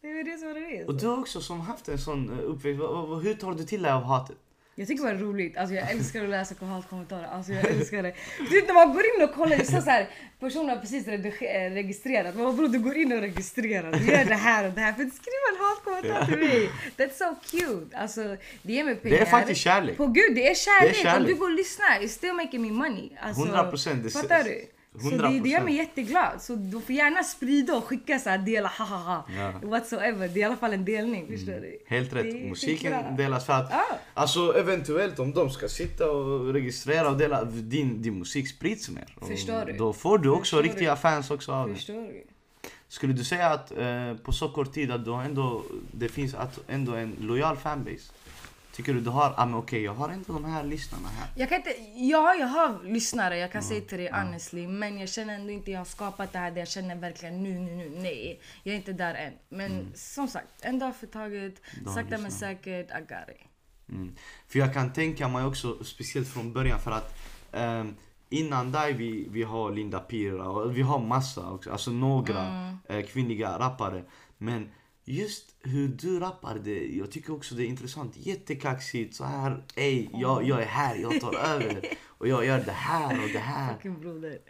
Det 0.00 0.08
är 0.08 0.24
det 0.24 0.38
som 0.38 0.54
det 0.54 0.76
är. 0.76 0.86
Och 0.86 0.94
du 0.94 1.06
har 1.06 1.18
också 1.18 1.40
som 1.40 1.60
haft 1.60 1.88
en 1.88 1.98
sån 1.98 2.30
eh, 2.30 2.44
uppväxt, 2.44 2.80
hur 3.22 3.34
tar 3.34 3.52
du 3.52 3.64
till 3.64 3.82
dig 3.82 3.92
av 3.92 4.02
hatet? 4.02 4.36
Jag 4.80 4.88
tycker 4.88 5.04
det 5.04 5.12
var 5.12 5.20
roligt. 5.20 5.56
Alltså 5.56 5.74
jag 5.74 5.90
älskar 5.90 6.24
att 6.24 6.30
läsa 6.30 6.54
kommentarer. 6.90 7.26
Alltså 7.32 7.52
jag 7.52 7.64
älskar 7.64 8.02
det. 8.02 8.12
Typ 8.50 8.66
när 8.66 8.74
man 8.74 8.94
går 8.94 9.02
in 9.02 9.24
och 9.24 9.34
kollar, 9.34 9.56
det 9.56 9.64
står 9.64 9.80
såhär, 9.80 10.08
personen 10.40 10.68
har 10.68 10.76
precis 10.76 11.08
eh, 11.08 11.70
registrerat. 11.70 12.36
Man 12.36 12.56
bara 12.56 12.68
du 12.68 12.78
går 12.78 12.96
in 12.96 13.12
och 13.12 13.20
registrerar. 13.20 13.92
Du 13.92 14.06
gör 14.06 14.24
det 14.24 14.34
här 14.34 14.68
och 14.68 14.72
det 14.72 14.80
här 14.80 14.92
för 14.92 15.02
att 15.02 15.14
skriva 15.14 15.46
en 15.52 15.64
hatkommentar 15.64 16.26
till 16.26 16.38
mig. 16.38 16.70
That's 16.96 17.18
so 17.18 17.34
cute. 17.50 17.96
Alltså 17.96 18.36
det 18.62 18.72
ger 18.72 18.84
mig 18.84 18.96
pengar. 18.96 19.16
Det 19.16 19.22
är 19.22 19.26
faktiskt 19.26 19.60
kärlek. 19.60 19.96
På 19.96 20.06
gud, 20.06 20.34
det 20.34 20.50
är 20.50 20.54
kärlek. 20.54 20.94
Det 20.94 21.00
är 21.00 21.04
kärlek. 21.04 21.20
Om 21.20 21.26
du 21.26 21.34
går 21.34 21.50
och 21.50 21.56
lyssnar, 21.56 22.00
it's 22.00 22.08
still 22.08 22.32
making 22.32 22.62
me 22.62 22.70
money. 22.70 23.10
Alltså, 23.20 23.42
100% 23.42 24.10
Fattar 24.10 24.44
du? 24.44 24.66
Så 24.98 25.10
det, 25.10 25.40
det 25.40 25.48
gör 25.48 25.60
mig 25.60 25.76
jätteglad. 25.76 26.42
Så 26.42 26.54
du 26.54 26.80
får 26.80 26.94
gärna 26.94 27.22
sprida 27.22 27.76
och 27.76 27.84
skicka 27.84 28.18
så 28.18 28.30
här 28.30 28.38
dela 28.38 28.68
hahaha. 28.68 29.24
Ja. 29.36 29.68
Whatsoever. 29.68 30.28
Det 30.28 30.34
är 30.34 30.38
i 30.38 30.44
alla 30.44 30.56
fall 30.56 30.72
en 30.72 30.84
delning. 30.84 31.22
Mm. 31.26 31.38
Förstår 31.38 31.52
du? 31.52 31.78
Helt 31.86 32.12
rätt. 32.12 32.48
Musiken 32.48 33.16
delas 33.16 33.46
för 33.46 33.52
att 33.52 33.72
ah. 33.72 33.96
Alltså 34.14 34.58
eventuellt 34.58 35.18
om 35.18 35.32
de 35.32 35.50
ska 35.50 35.68
sitta 35.68 36.10
och 36.10 36.52
registrera 36.52 37.10
och 37.10 37.16
dela 37.16 37.44
din, 37.44 38.02
din 38.02 38.18
musik 38.18 38.48
sprids 38.48 38.90
mer. 38.90 39.16
Förstår 39.28 39.64
du? 39.66 39.72
Då 39.72 39.92
får 39.92 40.18
du 40.18 40.28
också 40.28 40.40
Förstår 40.40 40.62
riktiga 40.62 40.94
du? 40.94 41.00
fans 41.00 41.30
också 41.30 41.52
av 41.52 41.74
Förstår 41.74 41.94
du? 41.94 42.24
Skulle 42.88 43.12
du 43.12 43.24
säga 43.24 43.46
att 43.46 43.72
eh, 43.78 44.14
på 44.24 44.32
så 44.32 44.48
kort 44.48 44.72
tid 44.72 44.90
att 44.90 45.04
du 45.04 45.14
ändå, 45.14 45.62
det 45.92 46.08
finns 46.08 46.34
att, 46.34 46.58
ändå 46.68 46.94
en 46.94 47.16
lojal 47.20 47.56
fanbase? 47.56 48.12
Tycker 48.80 48.94
du 48.94 49.00
du 49.00 49.10
har, 49.10 49.34
ah, 49.36 49.56
okej 49.56 49.82
jag 49.82 49.94
har 49.94 50.12
inte 50.12 50.32
de 50.32 50.44
här 50.44 50.64
lyssnarna 50.64 51.08
här. 51.08 51.28
Jag 51.36 51.48
kan 51.48 51.56
inte, 51.56 51.74
ja 51.96 52.34
jag 52.34 52.46
har 52.46 52.84
lyssnare, 52.84 53.38
jag 53.38 53.52
kan 53.52 53.60
mm. 53.60 53.68
säga 53.68 53.80
till 53.80 53.98
dig 53.98 54.08
mm. 54.08 54.26
honestly. 54.26 54.66
Men 54.66 54.98
jag 54.98 55.08
känner 55.08 55.34
ändå 55.34 55.50
inte 55.50 55.70
jag 55.70 55.80
har 55.80 55.84
skapat 55.84 56.32
det 56.32 56.38
här 56.38 56.50
där 56.50 56.58
jag 56.58 56.68
känner 56.68 56.96
verkligen 56.96 57.42
nu, 57.42 57.58
nu, 57.58 57.74
nu, 57.76 57.90
nej. 57.90 58.40
Jag 58.62 58.72
är 58.72 58.76
inte 58.76 58.92
där 58.92 59.14
än. 59.14 59.32
Men 59.48 59.72
mm. 59.72 59.92
som 59.94 60.28
sagt, 60.28 60.46
en 60.60 60.78
dag 60.78 60.96
för 60.96 61.06
taget, 61.06 61.62
sakta 61.94 62.18
men 62.18 62.30
säkert, 62.30 62.90
I 62.90 63.00
got 63.00 63.36
it. 63.36 63.46
Mm. 63.88 64.16
För 64.48 64.58
jag 64.58 64.74
kan 64.74 64.92
tänka 64.92 65.28
mig 65.28 65.44
också, 65.44 65.84
speciellt 65.84 66.28
från 66.28 66.52
början 66.52 66.80
för 66.80 66.90
att 66.90 67.18
um, 67.52 67.96
Innan 68.28 68.72
dig 68.72 68.92
vi, 68.92 69.28
vi 69.30 69.42
har 69.42 69.72
Linda 69.72 70.00
Pira 70.00 70.48
och 70.48 70.76
vi 70.76 70.82
har 70.82 70.98
massa 70.98 71.50
också, 71.50 71.72
alltså 71.72 71.90
några 71.90 72.46
mm. 72.46 72.76
eh, 72.88 73.06
kvinnliga 73.06 73.58
rappare. 73.58 74.04
Men 74.38 74.68
just 75.10 75.54
hur 75.62 75.88
du 75.88 76.18
rappar, 76.18 76.58
det, 76.58 76.86
jag 76.86 77.10
tycker 77.10 77.32
också 77.32 77.54
det 77.54 77.64
är 77.64 77.66
intressant. 77.66 78.16
Jättekaxigt 78.16 79.14
så 79.14 79.24
här, 79.24 79.62
ey, 79.74 80.08
jag, 80.12 80.44
jag 80.44 80.62
är 80.62 80.66
här, 80.66 80.96
jag 80.96 81.20
tar 81.20 81.34
över. 81.54 81.84
Och 82.06 82.28
jag 82.28 82.46
gör 82.46 82.60
det 82.64 82.72
här 82.72 83.22
och 83.22 83.28
det 83.28 83.38
här. 83.38 83.76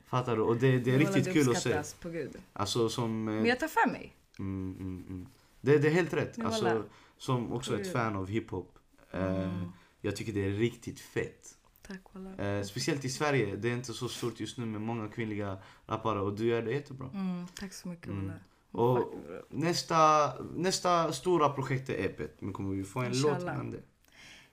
Fattar 0.07 0.37
du? 0.37 0.43
Och 0.43 0.57
det, 0.57 0.79
det 0.79 0.95
är 0.95 0.99
riktigt 0.99 1.33
kul 1.33 1.51
att 1.51 1.63
se. 1.63 1.83
På 2.01 2.09
Gud. 2.09 2.37
Alltså 2.53 2.89
som... 2.89 3.25
Men 3.25 3.47
jag 3.47 3.61
tar 3.61 3.69
för 3.69 3.91
mig. 3.91 4.17
Mm, 4.39 4.77
mm, 4.79 5.05
mm. 5.09 5.27
Det, 5.61 5.79
det 5.79 5.89
är 5.89 5.93
helt 5.93 6.13
rätt. 6.13 6.45
Alltså, 6.45 6.85
som 7.19 7.53
också 7.53 7.81
ett 7.81 7.93
fan 7.93 8.17
av 8.17 8.29
hiphop. 8.29 8.79
Eh, 9.11 9.43
mm. 9.43 9.73
jag 10.01 10.17
tycker 10.17 10.33
det 10.33 10.47
är 10.47 10.51
riktigt 10.51 11.01
fett. 11.01 11.57
Tack 11.87 12.39
eh, 12.39 12.63
Speciellt 12.63 13.05
i 13.05 13.09
Sverige. 13.09 13.57
Det 13.57 13.69
är 13.69 13.73
inte 13.73 13.93
så 13.93 14.09
stort 14.09 14.41
just 14.41 14.59
nu 14.59 14.67
med 14.67 14.81
många 14.81 15.09
kvinnliga 15.09 15.59
rappare 15.87 16.21
och 16.21 16.37
du 16.37 16.47
gör 16.47 16.63
det 16.63 16.73
jättebra. 16.73 17.11
Mm, 17.15 17.47
tack 17.55 17.73
så 17.73 17.89
mycket 17.89 18.07
mm. 18.07 18.33
Och 18.71 19.15
nästa, 19.49 20.33
nästa 20.55 21.13
stora 21.13 21.49
projekt 21.49 21.89
är 21.89 21.95
EPet. 21.95 22.41
Men 22.41 22.53
kommer 22.53 22.75
vi 22.75 22.85
få 22.85 23.01
en 23.01 23.07
Inshallah. 23.07 23.39
låt 23.39 23.43
innan 23.43 23.71
det? 23.71 23.81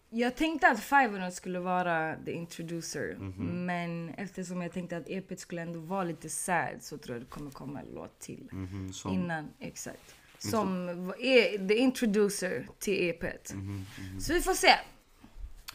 Jag 0.10 0.36
tänkte 0.36 0.68
att 0.68 0.80
Five 0.80 1.32
skulle 1.32 1.60
vara 1.60 2.16
the 2.26 2.32
introducer. 2.32 3.12
Mm 3.12 3.34
-hmm. 3.34 3.54
Men 3.54 4.10
eftersom 4.10 4.62
jag 4.62 4.72
tänkte 4.72 4.98
att 4.98 5.10
EPet 5.10 5.40
skulle 5.40 5.62
ändå 5.62 5.80
vara 5.80 6.04
lite 6.04 6.30
sad 6.30 6.76
så 6.84 6.98
tror 6.98 7.16
jag 7.16 7.22
det 7.22 7.30
kommer 7.30 7.52
komma 7.52 7.80
en 7.80 7.88
låt 7.94 8.20
till. 8.20 8.50
Mm 8.52 8.68
-hmm, 8.68 8.92
som... 8.92 9.12
Innan, 9.12 9.48
exakt. 9.60 10.16
Som 10.40 10.90
är 11.20 11.68
the 11.68 11.76
introducer 11.76 12.68
till 12.80 13.10
EPet. 13.10 13.54
Mm 13.54 13.68
-hmm, 13.68 14.20
så 14.20 14.34
vi 14.34 14.42
får 14.42 14.54
se. 14.54 14.74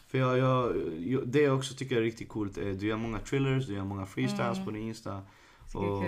För 0.09 0.19
jag, 0.19 0.39
jag, 0.39 0.77
jag, 1.01 1.29
det 1.29 1.41
jag 1.41 1.57
också 1.57 1.75
tycker 1.75 1.97
är 1.97 2.01
riktigt 2.01 2.29
coolt 2.29 2.59
är 2.59 2.73
du 2.73 2.87
gör 2.87 2.97
många 2.97 3.19
thrillers, 3.19 3.67
du 3.67 3.75
gör 3.75 3.85
många 3.85 4.07
freestyles 4.07 4.57
mm. 4.57 4.65
på 4.65 4.71
din 4.71 4.83
Insta. 4.83 5.23
Och 5.75 6.03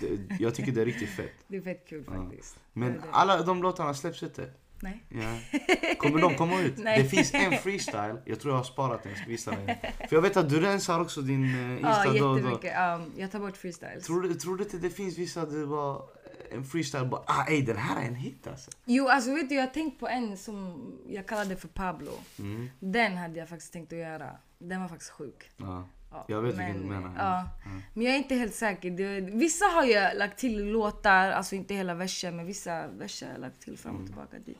det, 0.00 0.36
jag 0.38 0.54
tycker 0.54 0.72
det 0.72 0.80
är 0.80 0.84
riktigt 0.84 1.10
fett. 1.10 1.32
Det 1.48 1.56
är 1.56 1.60
fett 1.60 1.88
kul 1.88 2.04
faktiskt. 2.04 2.56
Men 2.72 2.92
Det 2.92 2.98
är 2.98 3.02
det. 3.02 3.08
alla 3.12 3.42
de 3.42 3.62
låtarna 3.62 3.94
släpps 3.94 4.22
inte. 4.22 4.50
Nej. 4.82 5.04
Ja. 5.08 5.58
Kommer 5.98 6.20
de 6.20 6.34
komma 6.34 6.60
ut? 6.60 6.78
Nej. 6.78 7.02
Det 7.02 7.08
finns 7.08 7.34
en 7.34 7.52
freestyle, 7.52 8.16
jag 8.24 8.40
tror 8.40 8.52
jag 8.52 8.58
har 8.58 8.64
sparat 8.64 9.02
den, 9.02 9.12
jag 9.12 9.18
ska 9.18 9.28
visa 9.28 9.50
dig. 9.50 9.80
För 10.08 10.16
jag 10.16 10.22
vet 10.22 10.36
att 10.36 10.48
du 10.48 10.60
rensar 10.60 11.00
också 11.00 11.22
din 11.22 11.44
uh, 11.44 11.72
Insta 11.72 12.06
Ja, 12.06 12.20
då 12.20 12.28
och 12.28 12.40
då. 12.40 12.60
Ja, 12.62 13.00
jag 13.16 13.30
tar 13.32 13.38
bort 13.38 13.56
freestyles. 13.56 14.04
Tror 14.04 14.22
du, 14.22 14.34
tror 14.34 14.56
du 14.56 14.64
inte 14.64 14.76
det 14.76 14.90
finns 14.90 15.18
vissa, 15.18 15.46
det 15.46 15.66
var 15.66 16.02
en 16.50 16.64
freestyle 16.64 17.06
bara 17.06 17.22
ah 17.26 17.44
ey 17.48 17.62
den 17.62 17.76
här 17.76 18.02
är 18.02 18.06
en 18.06 18.14
hit 18.14 18.46
alltså. 18.46 18.70
Jo, 18.84 19.08
alltså 19.08 19.34
vet 19.34 19.48
du, 19.48 19.54
jag 19.54 19.62
har 19.62 19.70
tänkt 19.70 20.00
på 20.00 20.08
en 20.08 20.36
som 20.36 20.92
jag 21.08 21.26
kallade 21.26 21.56
för 21.56 21.68
Pablo. 21.68 22.12
Mm. 22.38 22.70
Den 22.78 23.16
hade 23.16 23.38
jag 23.38 23.48
faktiskt 23.48 23.72
tänkt 23.72 23.92
att 23.92 23.98
göra. 23.98 24.30
Den 24.58 24.80
var 24.80 24.88
faktiskt 24.88 25.10
sjuk. 25.10 25.50
Ja. 25.56 25.88
Ja, 26.12 26.24
Jag 26.26 26.42
vet 26.42 26.54
vilken 26.58 26.82
du 26.82 26.88
menar. 26.88 27.10
Ja. 27.18 27.48
Mm. 27.66 27.82
Men 27.94 28.04
jag 28.04 28.14
är 28.14 28.18
inte 28.18 28.34
helt 28.34 28.54
säker. 28.54 28.90
Det, 28.90 29.20
vissa 29.20 29.64
har 29.64 29.84
jag 29.84 30.16
lagt 30.16 30.38
till 30.38 30.64
låtar, 30.64 31.30
alltså 31.30 31.54
inte 31.54 31.74
hela 31.74 31.94
verser, 31.94 32.30
men 32.32 32.46
vissa 32.46 32.86
verser 32.86 33.26
har 33.26 33.32
jag 33.32 33.40
lagt 33.40 33.62
till 33.62 33.78
fram 33.78 33.96
och 34.00 34.06
tillbaka 34.06 34.38
dit. 34.46 34.58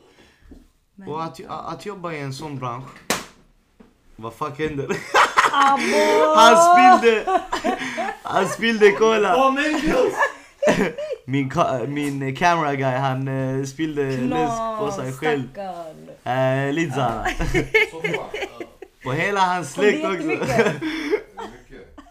Men, 0.94 1.08
Och 1.08 1.24
att, 1.24 1.40
att 1.48 1.86
jobba 1.86 2.12
i 2.12 2.20
en 2.20 2.32
sån 2.34 2.58
bransch. 2.58 2.88
Vad 4.16 4.34
fuck 4.34 4.58
händer? 4.58 4.84
Abo! 5.52 6.34
Han 6.36 6.56
spillde! 7.00 7.40
Han 8.22 8.48
spillde 8.48 8.90
cola! 8.92 9.36
Oh 9.48 9.54
men 9.54 9.80
Min, 11.24 11.50
ka- 11.50 11.86
min 11.86 12.36
camera 12.36 12.74
guy 12.74 12.96
han 12.96 13.28
uh, 13.28 13.64
spillde 13.64 14.02
läsk 14.10 14.58
på 14.78 14.92
sig 14.92 15.12
själv. 15.12 15.42
Uh, 16.26 16.72
Lidzana. 16.72 17.26
Soffa. 17.90 18.24
På 19.04 19.12
hela 19.12 19.40
hans 19.40 19.72
släkt 19.72 20.04
också. 20.04 20.28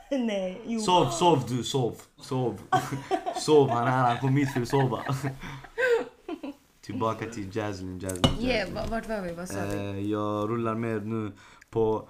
Nej, 0.18 0.62
jo. 0.66 0.80
Sov, 0.80 1.10
sov 1.10 1.44
du, 1.50 1.64
sov. 1.64 2.02
Sov. 2.22 2.62
Sov 3.40 3.70
han 3.70 3.88
han 3.88 4.18
kom 4.18 4.36
hit 4.38 4.54
för 4.54 4.62
att 4.62 4.68
sova. 4.68 5.04
Tillbaka 6.82 7.26
till 7.26 7.56
Jazzlin, 7.56 8.02
Yeah, 8.40 8.90
vart 8.90 9.10
var 9.10 9.22
vi? 9.22 9.34
Vad 9.34 9.50
sa 9.50 9.66
vi? 9.66 9.76
Eh, 9.76 10.00
jag 10.00 10.50
rullar 10.50 10.76
med 10.76 11.08
nu 11.08 11.32
på 11.70 12.08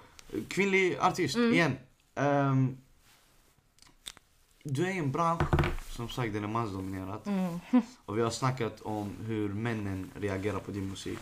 kvinnlig 0.48 0.96
artist 1.00 1.36
igen. 1.36 1.78
Ehm, 2.14 2.76
du 4.64 4.86
är 4.86 4.90
i 4.90 4.98
en 4.98 5.12
bransch, 5.12 5.42
som 5.90 6.08
sagt 6.08 6.32
den 6.32 6.44
är 6.44 6.48
mansdominerad. 6.48 7.20
Och 8.04 8.18
vi 8.18 8.22
har 8.22 8.30
snackat 8.30 8.80
om 8.80 9.16
hur 9.26 9.48
männen 9.48 10.10
reagerar 10.20 10.58
på 10.58 10.70
din 10.70 10.88
musik. 10.88 11.18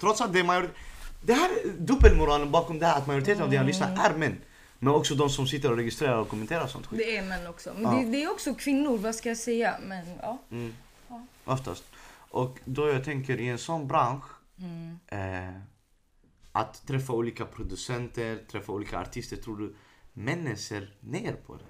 Trots 0.00 0.20
att 0.20 0.32
det 0.32 0.40
är 0.40 0.44
majoritet... 0.44 0.76
Det 1.22 1.32
här 1.32 1.50
är 1.50 1.72
dubbelmoralen 1.78 2.50
bakom 2.50 2.78
det 2.78 2.86
här 2.86 2.98
att 2.98 3.06
majoriteten 3.06 3.42
av 3.42 3.50
dina 3.50 3.62
lyssnare 3.62 4.00
är 4.00 4.14
män. 4.14 4.36
Men 4.82 4.94
också 4.94 5.14
de 5.14 5.30
som 5.30 5.46
sitter 5.46 5.70
och 5.70 5.76
registrerar 5.76 6.16
och 6.18 6.28
kommenterar 6.28 6.66
sånt 6.66 6.86
skit. 6.86 6.98
Det 6.98 7.16
är 7.16 7.22
män 7.26 7.46
också. 7.46 7.74
Men 7.74 7.82
Ja. 7.82 7.90
det, 8.04 8.10
det 8.10 8.22
är 8.24 8.30
också 8.32 8.54
kvinnor, 8.54 8.98
vad 8.98 9.14
ska 9.14 9.28
jag 9.28 9.38
säga? 9.38 9.76
Men 9.86 10.06
ja. 10.22 10.38
Mm. 10.50 10.74
Ja. 11.08 11.26
Oftast. 11.44 11.84
Och 12.30 12.58
då 12.64 12.88
jag 12.88 13.04
tänker 13.04 13.40
i 13.40 13.48
en 13.48 13.58
sån 13.58 13.88
bransch 13.88 14.24
Mm. 14.58 14.98
eh, 15.06 15.60
att 16.52 16.86
träffa 16.86 17.12
olika 17.12 17.44
producenter, 17.44 18.36
träffa 18.50 18.72
olika 18.72 18.98
artister. 18.98 19.36
Tror 19.36 19.56
du 19.58 19.74
männen 20.12 20.56
ser 20.56 20.94
ner 21.00 21.32
på 21.32 21.56
dig? 21.56 21.66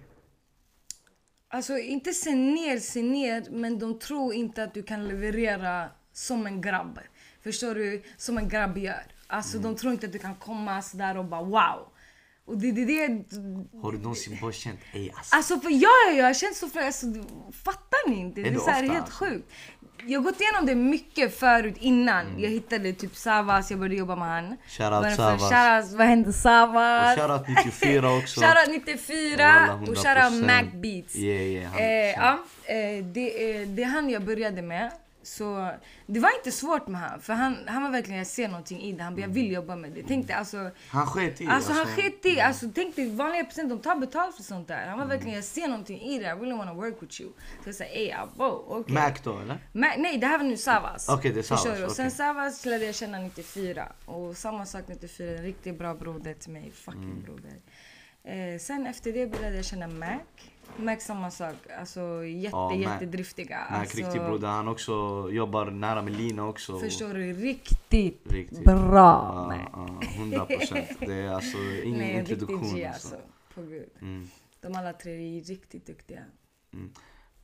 Alltså 1.49 1.79
inte 1.79 2.13
se 2.13 2.35
ner, 2.35 2.79
se 2.79 3.03
ner, 3.03 3.47
men 3.51 3.79
de 3.79 3.99
tror 3.99 4.35
inte 4.35 4.65
att 4.65 4.75
du 4.75 4.83
kan 4.83 5.09
leverera 5.09 5.89
som 6.13 6.47
en 6.47 6.61
grabb. 6.61 6.99
Förstår 7.43 7.75
du? 7.75 8.03
Som 8.17 8.39
en 8.39 8.49
grabb 8.49 8.79
gör. 8.79 9.03
Alltså 9.27 9.59
de 9.59 9.77
tror 9.77 9.93
inte 9.93 10.07
att 10.07 10.13
du 10.13 10.19
kan 10.19 10.35
komma 10.35 10.83
sådär 10.83 11.17
och 11.17 11.25
bara 11.25 11.43
wow. 11.43 11.89
Och 12.47 12.59
det 12.59 12.69
är 12.69 12.73
det, 12.73 12.85
det, 12.85 13.25
Har 13.83 13.93
du 13.93 13.99
någonsin 13.99 14.39
bara 14.41 14.53
känt 14.53 14.81
ey 14.93 15.11
alltså, 15.11 15.37
Alltså 15.37 15.61
för 15.61 15.71
ja, 15.71 15.89
ja, 16.09 16.13
jag 16.17 16.25
har 16.27 16.35
känt 16.35 16.57
så 16.57 16.69
flera, 16.69 16.87
alltså, 16.87 17.07
fattar 17.65 18.11
ni 18.11 18.21
inte? 18.21 18.41
Det 18.43 18.49
är 18.49 18.55
så 18.59 18.71
här 18.71 18.83
ofta, 18.83 18.93
helt 18.93 19.05
alltså. 19.05 19.25
sjukt. 19.25 19.51
Jag 20.07 20.21
har 20.21 20.25
gått 20.25 20.41
igenom 20.41 20.67
det 20.67 20.75
mycket 20.75 21.39
förut 21.39 21.75
innan 21.81 22.27
Mm. 22.27 22.41
jag 22.41 22.51
hittade 22.51 22.93
typ 22.93 23.17
Savas, 23.17 23.71
jag 23.71 23.79
började 23.81 23.95
jobba 23.97 24.17
med 24.17 24.29
han. 24.29 24.57
Shoutout 24.69 25.05
är 25.05 25.11
för- 25.11 25.17
Savas. 25.17 25.41
Shoutout, 25.51 25.99
vad 25.99 26.07
hände 26.07 26.33
Savas? 26.33 27.17
Och 27.19 27.23
shoutout 27.23 27.49
94 27.49 28.17
också. 28.19 28.41
Shoutout 28.41 28.69
94 28.69 29.37
Walla, 29.37 29.75
och 29.75 29.87
shoutout 29.87 30.07
100%. 30.07 30.47
Mac 30.47 30.63
Beats. 30.81 31.17
Yeah, 31.17 31.43
yeah, 31.43 31.73
100%. 31.75 31.79
Eh, 31.81 32.11
ja, 32.11 32.39
eh, 32.65 33.05
det, 33.05 33.53
är- 33.61 33.67
det 33.67 33.83
är 33.83 33.87
han 33.87 34.11
jag 34.11 34.25
började 34.25 34.63
med. 34.63 34.91
Så 35.23 35.71
det 36.07 36.21
var 36.21 36.37
inte 36.39 36.53
svårt 36.53 36.87
med 36.89 37.01
han, 37.01 37.21
för 37.21 37.33
han, 37.33 37.57
han 37.67 37.83
var 37.83 37.91
verkligen, 37.91 38.19
jag 38.19 38.27
ser 38.27 38.49
någonting 38.49 38.81
i 38.83 38.93
det. 38.93 39.03
Han 39.03 39.15
bara, 39.15 39.21
jag 39.21 39.29
vill 39.29 39.53
jobba 39.53 39.77
med 39.77 39.91
det. 39.93 40.03
Tänkte 40.03 40.35
alltså, 40.35 40.71
Han 40.89 41.07
sket 41.07 41.41
i. 41.41 41.47
alltså 41.47 41.73
han 41.73 41.87
sket 41.87 42.27
i, 42.27 42.41
alltså 42.41 42.67
tänk 42.75 42.97
dig 42.97 43.15
vanliga 43.15 43.45
presenter, 43.45 43.77
de 43.77 43.83
tar 43.83 43.97
betalt 43.97 44.37
för 44.37 44.43
sånt 44.43 44.69
där. 44.69 44.87
Han 44.87 44.99
var 44.99 45.07
verkligen, 45.07 45.35
jag 45.35 45.45
ser 45.45 45.69
någonting 45.69 46.01
i 46.01 46.19
det, 46.19 46.25
I 46.25 46.29
really 46.29 46.53
wanna 46.53 46.75
work 46.75 46.95
with 47.03 47.21
you. 47.21 47.31
Så 47.63 47.69
jag 47.69 47.75
sa, 47.75 47.85
ey 47.85 48.13
abo, 48.13 48.65
okej. 48.69 48.95
Mac 48.95 49.13
då 49.25 49.39
eller? 49.39 49.55
Ma- 49.73 49.95
nej, 49.99 50.19
det 50.19 50.27
här 50.27 50.39
var 50.39 50.45
nu 50.45 50.57
Savas. 50.57 51.09
Okej, 51.09 51.33
det 51.33 51.41
är 51.41 51.43
Savas, 51.43 51.63
Förstår 51.65 51.87
du? 51.89 51.95
Sen. 51.95 52.11
Savas 52.11 52.65
lärde 52.65 52.85
jag 52.85 52.95
känna 52.95 53.19
94. 53.19 53.93
Och 54.07 54.37
samma 54.37 54.67
sak 54.67 54.85
94, 54.89 55.31
en 55.39 55.43
riktigt 55.43 55.79
bra 55.79 55.95
broder 55.95 56.35
till 56.35 56.51
mig. 56.53 56.71
Fucking 56.75 57.03
Mm. 57.03 57.23
broder. 57.23 57.53
Eh, 58.25 58.59
sen 58.59 58.87
efter 58.87 59.13
det 59.13 59.27
började 59.27 59.57
jag 59.57 59.65
känna 59.65 59.87
Mac. 59.89 60.19
Mac 60.77 61.01
samma 61.01 61.31
sak. 61.31 61.55
Alltså 61.79 62.25
jätte, 62.25 62.57
Ja, 62.57 62.75
jättedriftiga. 62.75 63.59
Mac 63.71 63.77
alltså, 63.79 63.97
riktig 63.97 64.21
broder. 64.23 64.49
Han 64.49 64.69
också 64.69 64.93
jobbar 65.31 65.67
nära 65.71 66.03
med 66.03 66.13
Lina 66.17 66.47
också. 66.49 66.79
Förstår 66.79 67.15
du? 67.15 67.33
Riktigt, 67.33 68.33
Riktigt. 68.33 68.65
bra 68.65 68.89
Ja, 68.93 69.47
Mac. 69.47 69.89
ja, 70.03 70.07
100 70.17 70.47
procent. 70.47 70.89
Det 71.01 71.15
är 71.15 71.29
alltså 71.29 71.59
ingen 71.85 71.99
Nej, 71.99 72.19
introduktion. 72.19 72.59
riktigt 72.61 72.77
G 72.77 72.85
alltså. 72.87 73.15
alltså. 73.15 73.29
På 73.55 73.63
gud. 73.63 73.89
Mm. 74.01 74.29
De 74.61 74.75
alla 74.75 74.93
tre 74.93 75.13
är 75.39 75.45
riktigt 75.45 75.87
duktiga. 75.87 76.21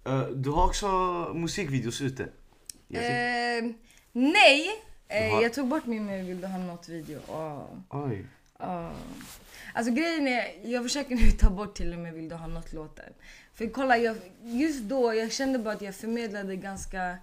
Eh, 0.04 0.20
du 0.22 0.50
har 0.50 0.64
också 0.66 0.86
musikvideos 1.34 2.00
ute. 2.00 2.22
Eh, 2.22 3.70
nej! 4.12 4.66
Eh, 5.08 5.32
har- 5.34 5.42
Jag 5.42 5.54
tog 5.54 5.68
bort 5.68 5.86
min 5.86 6.26
Vill 6.26 6.40
du 6.40 6.46
ha 6.46 6.58
något 6.58 6.88
video. 6.88 7.20
Åh. 7.28 7.62
Oj. 7.90 8.26
Ja. 8.58 8.92
Alltså 9.74 9.92
grejen 9.92 10.28
är, 10.28 10.70
jag 10.70 10.82
försöker 10.82 11.14
nu 11.14 11.30
ta 11.30 11.50
bort 11.50 11.76
till 11.76 11.92
och 11.92 11.98
med 11.98 12.14
Vill 12.14 12.28
du 12.28 12.34
ha 12.34 12.46
något 12.46 12.72
låten. 12.72 13.12
För 13.54 13.66
kolla, 13.66 13.98
jag, 13.98 14.16
just 14.42 14.82
då 14.82 15.14
jag 15.14 15.32
kände 15.32 15.58
bara 15.58 15.74
att 15.74 15.82
jag 15.82 15.94
förmedlade 15.94 16.56
ganska... 16.56 17.18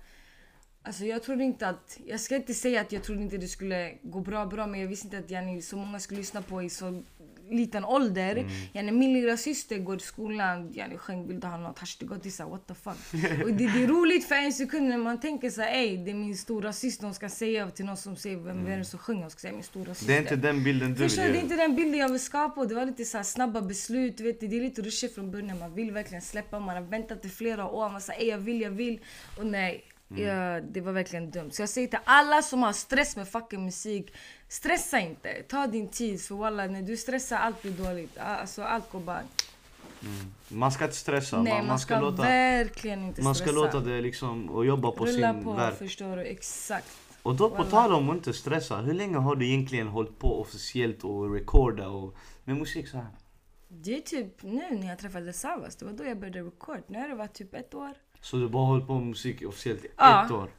Alltså 0.82 1.06
jag 1.06 1.24
trodde 1.24 1.44
inte 1.44 1.68
att... 1.68 2.00
Jag 2.06 2.20
ska 2.20 2.36
inte 2.36 2.54
säga 2.54 2.82
att 2.82 2.92
jag 2.92 3.04
trodde 3.04 3.22
inte 3.22 3.38
det 3.38 3.48
skulle 3.48 3.94
gå 4.02 4.20
bra 4.20 4.46
bra 4.46 4.68
men 4.68 4.80
jag 4.80 4.88
visste 4.88 5.08
inte 5.08 5.18
att 5.18 5.32
yani, 5.32 5.62
så 5.62 5.78
många 5.78 6.00
skulle 6.00 6.20
lyssna 6.20 6.42
på 6.42 6.64
i 6.64 6.70
så 6.70 7.04
liten 7.50 7.86
ålder. 7.86 8.36
Mm. 8.36 8.52
Yani, 8.74 8.92
min 8.92 9.14
lilla 9.14 9.38
syster 9.38 9.78
går 9.78 9.98
i 9.98 10.00
skolan, 10.00 10.74
yani, 10.74 10.98
sjöng 10.98 11.28
Vill 11.28 11.40
du 11.40 11.48
ha 11.48 11.58
något? 11.58 11.80
Hashtag 11.80 12.12
och 12.12 12.26
så 12.32 12.50
what 12.50 12.68
the 12.68 12.74
fuck. 12.74 12.98
Och 13.44 13.52
det, 13.54 13.68
det 13.74 13.84
är 13.84 13.88
roligt 13.88 14.28
för 14.28 14.36
en 14.36 14.54
sekund 14.54 14.90
när 14.90 14.98
man 14.98 15.20
tänker 15.20 15.50
så 15.50 15.62
här, 15.62 15.74
ey 15.74 15.98
det 15.98 16.12
är 16.12 16.16
min 16.16 16.38
stora 16.38 16.74
syster 16.74 17.06
hon 17.06 17.14
ska 17.14 17.30
säga 17.30 17.70
till 17.70 17.86
någon 17.86 17.98
som 17.98 18.16
säger 18.16 18.38
vem 18.38 18.68
är 18.68 18.78
det 18.78 18.86
som 18.86 19.00
sjunger? 19.00 19.22
Hon 19.22 19.32
ska 19.32 19.40
säga 19.40 19.54
min 19.54 19.64
stora 19.64 19.94
syster. 19.94 20.14
Det 20.14 20.18
är 20.18 20.22
inte 20.22 20.36
den 20.36 20.64
bilden 20.64 20.94
du 20.94 20.96
Förstår 20.96 21.22
du? 21.22 21.28
vill 21.28 21.34
Det 21.34 21.40
är 21.40 21.44
inte 21.44 21.56
den 21.56 21.76
bilden 21.76 22.00
jag 22.00 22.10
vill 22.10 22.24
skapa. 22.24 22.62
Och 22.62 22.68
det 22.68 22.76
var 22.76 22.86
lite 22.86 23.06
så 23.06 23.18
här 23.18 23.24
snabba 23.24 23.62
beslut. 23.62 24.18
Du 24.18 24.24
vet, 24.24 24.40
det 24.40 24.46
är 24.46 24.62
lite 24.62 24.82
rushigt 24.82 25.16
från 25.16 25.32
början. 25.32 25.60
Man 25.60 25.74
vill 25.74 25.92
verkligen 25.92 26.22
släppa. 26.22 26.60
Man 26.60 26.76
har 26.76 26.84
väntat 26.84 27.26
i 27.26 27.30
flera 27.30 27.70
år. 27.70 27.90
Man 27.90 28.02
säger 28.02 28.32
jag 28.32 28.38
vill, 28.38 28.62
jag 28.62 28.72
vill. 28.72 29.00
Och 29.38 29.46
nej. 29.46 29.84
Mm. 30.16 30.28
Ja, 30.28 30.62
det 30.62 30.82
var 30.82 30.92
verkligen 30.92 31.32
dumt. 31.32 31.52
Så 31.52 31.62
jag 31.62 31.70
säger 31.70 31.88
till 31.88 32.00
alla 32.04 32.42
som 32.42 32.64
har 32.64 32.74
stress 32.74 33.16
med 33.16 33.28
fucking 33.28 33.66
musik. 33.66 34.14
Stressa 34.48 35.00
inte. 35.00 35.30
Ta 35.48 35.68
din 35.68 35.88
tid. 35.88 36.22
För 36.22 36.36
walla, 36.36 36.66
när 36.68 36.82
du 36.82 36.98
stressar 36.98 37.38
allt 37.38 37.62
blir 37.62 37.72
dåligt. 37.72 38.18
Alltså 38.18 38.64
allt 38.64 38.92
går 38.92 39.00
bara... 39.00 39.22
Man 40.48 40.72
ska 40.72 40.86
inte 40.86 40.98
stressa. 40.98 41.42
Nej, 41.42 41.54
man, 41.54 41.68
man 41.68 41.80
ska, 41.80 42.00
låta, 42.00 42.24
verkligen 42.24 43.04
inte 43.08 43.22
man 43.22 43.36
stressa. 43.36 43.52
ska 43.52 43.62
låta 43.62 43.80
det 43.80 44.02
liksom 44.02 44.50
och 44.50 44.66
jobba 44.66 44.92
på 44.92 45.06
Rulla 45.06 45.34
sin 45.34 45.44
på, 45.44 45.52
verk. 45.52 45.78
förstår 45.78 46.16
du? 46.18 46.22
Exakt. 46.24 46.88
Och 47.24 47.36
då 47.36 47.50
på 47.50 47.56
Wallah. 47.56 47.70
tal 47.72 47.94
om 47.94 48.10
att 48.10 48.16
inte 48.16 48.34
stressa. 48.34 48.78
Hur 48.78 48.94
länge 48.94 49.18
har 49.18 49.36
du 49.36 49.48
egentligen 49.48 49.88
hållit 49.88 50.20
på 50.20 50.42
officiellt 50.42 51.04
och 51.04 51.34
recorda 51.34 51.88
och 51.88 52.16
med 52.44 52.58
musik 52.58 52.88
så 52.88 52.98
här? 52.98 53.08
Det 53.82 53.98
är 53.98 54.02
typ 54.02 54.44
nu 54.44 54.62
när 54.72 54.88
jag 54.88 55.00
träffade 55.00 55.34
Savas. 55.34 55.76
Det 55.76 55.86
var 55.86 55.94
då 55.94 56.04
jag 56.06 56.18
började 56.20 56.42
record. 56.42 56.84
Nu 56.88 57.00
har 57.00 57.08
det 57.08 57.16
varit 57.16 57.34
typ 57.34 57.54
ett 57.54 57.74
år. 57.74 57.92
Så 58.22 58.38
du 58.38 58.50
bara 58.50 58.66
hållit 58.66 58.88
på 58.88 58.94
med 58.94 59.08
musik 59.08 59.42
officiellt 59.48 59.86
i 59.86 59.88
Ja. 59.98 60.26
ett 60.26 60.32
år? 60.32 60.50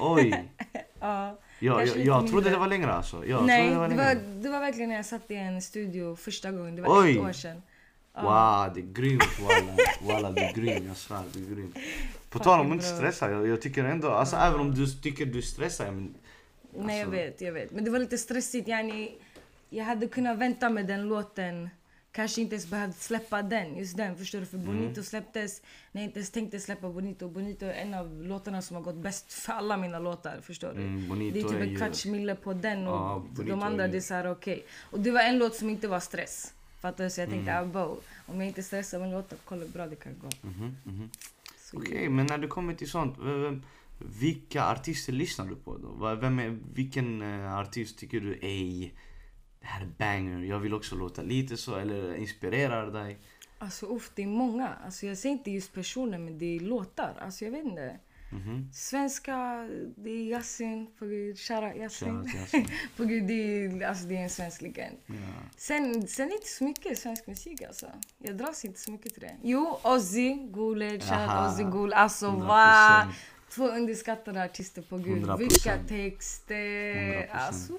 Oj! 0.00 0.50
Ja. 1.00 1.38
Ja, 1.58 1.84
jag, 1.84 1.96
jag 1.98 2.28
trodde 2.28 2.50
det 2.50 2.56
var 2.56 2.66
längre 2.66 2.92
alltså. 2.92 3.26
Jag 3.26 3.46
Nej, 3.46 3.70
det 3.70 3.76
var 3.78 3.88
det 3.88 3.94
var, 3.96 4.14
det 4.42 4.48
var 4.48 4.60
verkligen 4.60 4.88
när 4.88 4.96
jag 4.96 5.06
satt 5.06 5.30
i 5.30 5.34
en 5.34 5.62
studio 5.62 6.16
första 6.16 6.50
gången. 6.52 6.76
Det 6.76 6.82
var 6.82 7.02
Oj. 7.02 7.10
ett 7.16 7.22
år 7.22 7.32
sedan. 7.32 7.62
Ja. 8.14 8.22
Wow, 8.22 8.74
det 8.74 8.80
är 8.80 8.92
grymt 8.92 9.22
walla. 9.40 9.76
Walla 10.12 10.30
du 10.32 10.40
är 10.40 10.52
grym, 10.52 10.86
jag 10.86 10.96
svär 10.96 11.22
du 11.32 11.40
är 11.46 11.54
grym. 11.54 11.74
På 12.30 12.38
tal 12.38 12.60
om 12.60 12.66
att 12.66 12.72
inte 12.72 12.84
stressa, 12.86 13.30
jag, 13.30 13.46
jag 13.48 13.62
tycker 13.62 13.84
ändå, 13.84 14.10
alltså 14.10 14.36
även 14.36 14.60
om 14.60 14.74
du 14.74 14.86
tycker 14.86 15.26
du 15.26 15.42
stressar, 15.42 15.84
men 15.84 16.14
Nej, 16.76 16.98
jag 16.98 17.06
Alltså- 17.06 17.10
vet, 17.10 17.40
jag 17.40 17.52
vet. 17.52 17.70
Men 17.72 17.84
det 17.84 17.90
var 17.90 17.98
lite 17.98 18.18
stressigt. 18.18 18.68
Yani, 18.68 19.14
jag 19.70 19.84
hade 19.84 20.06
kunnat 20.08 20.38
vänta 20.38 20.70
med 20.70 20.86
den 20.86 21.08
låten. 21.08 21.70
Kanske 22.12 22.40
inte 22.40 22.54
ens 22.54 22.66
behövt 22.66 22.96
släppa 23.02 23.42
den, 23.42 23.76
just 23.76 23.96
den. 23.96 24.16
Förstår 24.16 24.40
du? 24.40 24.46
För 24.46 24.56
Mm. 24.58 24.66
Bonito 24.76 25.02
släpptes 25.02 25.62
när 25.92 26.02
jag 26.02 26.08
inte 26.08 26.18
ens 26.18 26.30
tänkte 26.30 26.60
släppa 26.60 26.88
Bonito. 26.90 27.28
Bonito 27.28 27.66
är 27.66 27.72
en 27.72 27.94
av 27.94 28.22
låtarna 28.24 28.62
som 28.62 28.76
har 28.76 28.82
gått 28.82 28.96
bäst 28.96 29.32
för 29.32 29.52
alla 29.52 29.76
mina 29.76 29.98
låtar. 29.98 30.40
Förstår 30.42 30.72
du? 30.74 30.82
Mm, 30.82 31.18
det 31.32 31.40
är 31.40 31.42
typ 31.48 31.60
en 31.60 31.68
ju- 31.70 31.76
kvarts 31.76 32.06
mille 32.06 32.34
på 32.34 32.52
den 32.52 32.86
och 32.86 33.20
Bonito 33.20 33.42
de 33.42 33.62
andra 33.62 33.84
är 33.84 33.88
det 33.88 33.96
är 33.96 34.00
såhär 34.00 34.30
okej. 34.32 34.64
Och 34.90 35.00
det 35.00 35.10
var 35.10 35.20
en 35.20 35.38
låt 35.38 35.54
som 35.54 35.70
inte 35.70 35.88
var 35.88 36.00
stress. 36.00 36.54
Fattar 36.80 37.04
du? 37.04 37.10
Så 37.10 37.20
jag 37.20 37.30
tänkte, 37.30 37.50
Mm. 37.52 37.70
ah, 37.70 37.72
bo, 37.86 37.96
om 38.26 38.38
jag 38.40 38.46
inte 38.48 38.62
stressar 38.62 38.98
med 38.98 39.10
låtar, 39.10 39.38
kolla 39.44 39.62
hur 39.64 39.68
bra 39.72 39.86
det 39.86 39.96
kan 39.96 40.12
gå. 40.18 40.28
Mhm. 40.48 41.10
Så, 41.58 41.76
Okej, 41.76 42.08
men 42.08 42.26
när 42.26 42.38
det 42.38 42.46
kommer 42.46 42.74
till 42.74 42.90
sånt. 42.90 43.16
Vilka 44.20 44.64
artister 44.64 45.12
lyssnar 45.12 45.46
du 45.46 45.54
på 45.56 45.78
då? 45.78 46.14
Vem 46.14 46.38
är, 46.38 46.58
vilken 46.74 47.22
eh, 47.22 47.58
artist 47.58 47.98
tycker 47.98 48.20
du 48.20 48.38
ej, 48.42 48.92
det 49.62 49.68
här 49.68 49.80
är 49.82 49.86
banger, 49.98 50.38
jag 50.44 50.58
vill 50.58 50.74
också 50.74 50.96
låta 50.96 51.22
lite 51.22 51.56
så 51.56 51.76
eller 51.76 52.14
inspirerar 52.14 52.90
dig? 52.90 53.18
Alltså 53.58 53.86
uff, 53.86 54.10
det 54.14 54.22
är 54.22 54.26
många. 54.26 54.68
Alltså, 54.84 55.06
jag 55.06 55.18
säger 55.18 55.32
inte 55.32 55.50
just 55.50 55.72
personer, 55.72 56.18
men 56.18 56.38
det 56.38 56.56
är 56.56 56.60
låtar. 56.60 57.14
Alltså, 57.20 57.44
jag 57.44 57.52
vet 57.52 57.64
inte. 57.64 57.96
Mhm. 58.32 58.68
Svenska, 58.72 59.68
det 59.96 60.10
är 60.10 60.22
Yasin. 60.24 60.86
På 60.98 61.04
gud, 61.06 61.38
shoutout 61.38 61.76
Yasin. 61.76 62.30
På 62.96 63.04
gud, 63.10 63.24
det 63.26 63.32
är, 63.34 63.86
alltså, 63.88 64.04
det 64.06 64.16
är 64.16 64.22
en 64.22 64.30
svensk 64.30 64.62
legend. 64.62 64.96
Ja. 65.06 65.14
Sen, 65.56 66.06
sen 66.06 66.32
inte 66.32 66.46
så 66.46 66.64
mycket 66.64 66.98
svensk 66.98 67.26
musik 67.26 67.62
alltså. 67.62 67.86
Jag 68.18 68.36
dras 68.36 68.64
inte 68.64 68.80
så 68.80 68.90
mycket 68.90 69.12
till 69.12 69.22
det. 69.22 69.36
Jo, 69.42 69.78
Ozzy, 69.82 70.34
Guled, 70.34 71.02
shoutout. 71.02 71.52
Ozzy 71.52 71.64
Gul. 71.64 71.92
Alltså 71.92 72.26
100%. 72.26 72.46
va? 72.46 73.12
Två 73.50 73.68
underskattade 73.68 74.44
artister 74.44 74.82
på 74.82 74.98
gud. 74.98 75.24
100%. 75.26 75.38
Vilka 75.38 75.78
texter! 75.88 76.54
100%. 76.54 77.28
Alltså, 77.30 77.72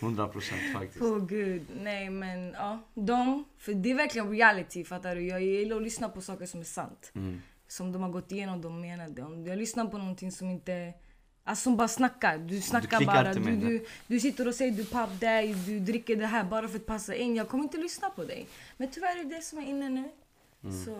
100 0.00 0.28
procent 0.28 0.60
faktiskt. 0.72 0.98
på 0.98 1.18
gud. 1.20 1.62
Nej 1.82 2.10
men 2.10 2.52
ja, 2.52 2.78
de. 2.94 3.44
För 3.58 3.74
det 3.74 3.90
är 3.90 3.94
verkligen 3.94 4.30
reality 4.30 4.84
fattar 4.84 5.14
du. 5.14 5.26
Jag 5.26 5.42
gillar 5.42 5.76
att 5.76 5.82
lyssna 5.82 6.08
på 6.08 6.20
saker 6.20 6.46
som 6.46 6.60
är 6.60 6.64
sant. 6.64 7.12
Mm. 7.14 7.42
Som 7.68 7.92
de 7.92 8.02
har 8.02 8.10
gått 8.10 8.32
igenom, 8.32 8.60
de 8.62 8.80
menar 8.80 9.08
det. 9.08 9.22
Om 9.22 9.46
jag 9.46 9.58
lyssnar 9.58 9.86
på 9.86 9.98
någonting 9.98 10.32
som 10.32 10.50
inte... 10.50 10.92
Alltså 11.44 11.62
som 11.62 11.76
bara 11.76 11.88
snackar. 11.88 12.38
Du 12.38 12.60
snackar 12.60 12.98
klickar 12.98 13.14
bara. 13.14 13.34
Du, 13.34 13.56
du, 13.56 13.86
du 14.06 14.20
sitter 14.20 14.48
och 14.48 14.54
säger 14.54 14.72
du 14.72 14.84
pop 14.84 15.20
dig, 15.20 15.54
du 15.66 15.80
dricker 15.80 16.16
det 16.16 16.26
här 16.26 16.44
bara 16.44 16.68
för 16.68 16.76
att 16.76 16.86
passa 16.86 17.14
in. 17.14 17.36
Jag 17.36 17.48
kommer 17.48 17.64
inte 17.64 17.78
lyssna 17.78 18.10
på 18.10 18.24
dig. 18.24 18.46
Men 18.76 18.90
tyvärr 18.90 19.20
är 19.20 19.24
det 19.24 19.36
det 19.36 19.42
som 19.42 19.58
är 19.58 19.66
inne 19.66 19.88
nu. 19.88 20.10
Så, 20.84 20.98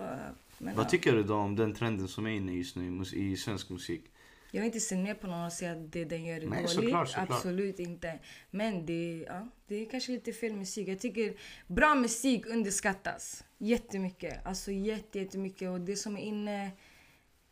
Mm. 0.60 0.76
Vad 0.76 0.84
ja. 0.84 0.88
tycker 0.88 1.12
du 1.12 1.22
då 1.22 1.34
om 1.34 1.56
den 1.56 1.74
trenden 1.74 2.08
som 2.08 2.26
är 2.26 2.30
inne 2.30 2.52
just 2.52 2.76
nu 2.76 3.02
i 3.12 3.36
svensk 3.36 3.70
musik? 3.70 4.04
Jag 4.50 4.60
vill 4.60 4.66
inte 4.66 4.80
se 4.80 4.96
ner 4.96 5.14
på 5.14 5.26
någon 5.26 5.46
och 5.46 5.52
säga 5.52 5.72
att 5.72 5.92
det 5.92 6.04
den 6.04 6.24
gör 6.24 6.36
är 6.36 6.46
Nej, 6.46 6.58
dåligt. 6.58 6.70
såklart, 6.70 7.08
såklart. 7.08 7.30
Absolut 7.30 7.78
inte. 7.78 8.18
Men 8.50 8.86
det, 8.86 9.24
ja, 9.28 9.48
det 9.66 9.74
är 9.74 9.90
kanske 9.90 10.12
lite 10.12 10.32
fel 10.32 10.56
musik. 10.56 10.88
Jag 10.88 11.00
tycker 11.00 11.34
bra 11.66 11.94
musik 11.94 12.46
underskattas 12.46 13.44
jättemycket. 13.58 14.46
Alltså 14.46 14.72
jätte, 14.72 15.18
jättemycket. 15.18 15.70
Och 15.70 15.80
det 15.80 15.96
som 15.96 16.16
är 16.16 16.22
inne 16.22 16.70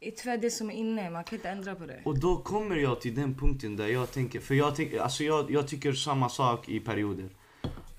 är 0.01 0.11
tyvärr 0.11 0.39
det 0.39 0.51
som 0.51 0.71
är 0.71 0.75
inne. 0.75 1.11
Man 1.11 1.25
kan 1.25 1.39
inte 1.39 1.49
ändra 1.49 1.75
på 1.75 1.87
det. 1.87 2.01
Och 2.05 2.19
då 2.19 2.37
kommer 2.37 2.77
jag 2.77 3.01
till 3.01 3.15
den 3.15 3.35
punkten 3.35 3.77
där 3.77 3.89
jag 3.89 4.13
tänker, 4.13 4.41
för 4.41 4.55
jag, 4.55 4.77
tänker, 4.77 5.01
alltså 5.01 5.25
jag, 5.25 5.51
jag 5.51 5.69
tycker 5.69 5.93
samma 5.93 6.29
sak 6.29 6.69
i 6.69 6.81
perioder. 6.81 7.29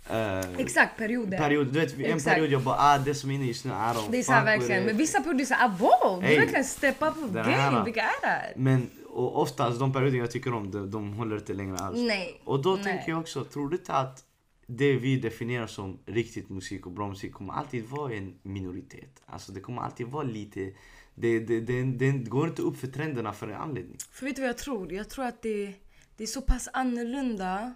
Eh, 0.10 0.60
Exakt, 0.60 0.98
perioder. 0.98 1.38
period, 1.38 1.74
du 1.74 1.80
vet, 1.80 1.93
en 1.93 2.06
Exakt. 2.06 2.36
period 2.36 2.52
jag 2.52 2.62
bara 2.62 2.76
ah 2.80 2.98
det 2.98 3.15
som 3.15 3.32
är 3.32 3.36
inne 3.36 3.45
just 3.45 3.65
nu, 3.65 3.72
I 3.72 3.74
don't 3.74 4.12
Det 4.12 4.19
är 4.19 4.24
så 4.24 4.32
här 4.32 4.39
fuck 4.41 4.54
with 4.54 4.60
verkligen. 4.60 4.86
Men 4.86 4.98
vissa 4.98 5.22
producenter, 5.22 5.65
ah 5.65 5.78
wow! 5.80 6.22
Du 6.22 6.28
Ey, 6.28 6.39
verkligen 6.39 6.65
step 6.65 6.95
up 7.00 7.24
of 7.24 7.32
game. 7.32 7.84
Vilka 7.86 8.02
är 8.02 8.22
det 8.22 8.28
här? 8.28 8.54
Men 8.56 8.89
och 9.10 9.41
oftast 9.41 9.80
de 9.80 9.93
perioder 9.93 10.17
jag 10.17 10.32
tycker 10.32 10.54
om, 10.54 10.72
de, 10.72 10.91
de 10.91 11.13
håller 11.13 11.36
inte 11.36 11.54
längre 11.54 11.78
alls. 11.78 11.98
Nej. 11.98 12.41
Och 12.43 12.62
då 12.62 12.76
nej. 12.76 12.84
tänker 12.84 13.10
jag 13.12 13.19
också, 13.19 13.43
tror 13.43 13.69
du 13.69 13.78
inte 13.78 13.93
att 13.93 14.24
det 14.67 14.93
vi 14.93 15.19
definierar 15.19 15.67
som 15.67 16.00
riktigt 16.06 16.50
musik 16.50 16.86
och 16.86 16.91
bra 16.91 17.08
musik 17.08 17.34
kommer 17.34 17.54
alltid 17.54 17.86
vara 17.86 18.13
en 18.13 18.39
minoritet? 18.43 19.22
Alltså 19.26 19.52
det 19.52 19.60
kommer 19.60 19.82
alltid 19.82 20.08
vara 20.08 20.24
lite... 20.24 20.74
Det, 21.15 21.39
det, 21.39 21.62
det, 21.62 21.84
det 21.84 22.12
går 22.12 22.48
inte 22.48 22.62
upp 22.62 22.78
för 22.78 22.88
trenderna 22.88 23.34
för 23.34 23.48
en 23.48 23.56
anledning. 23.56 23.98
För 24.12 24.26
vet 24.26 24.36
du 24.36 24.41
vad 24.41 24.50
jag 24.50 24.58
tror? 24.58 24.93
Jag 24.93 25.10
tror 25.10 25.26
att 25.26 25.41
det, 25.41 25.74
det 26.17 26.24
är 26.24 26.28
så 26.28 26.41
pass 26.41 26.69
annorlunda 26.74 27.76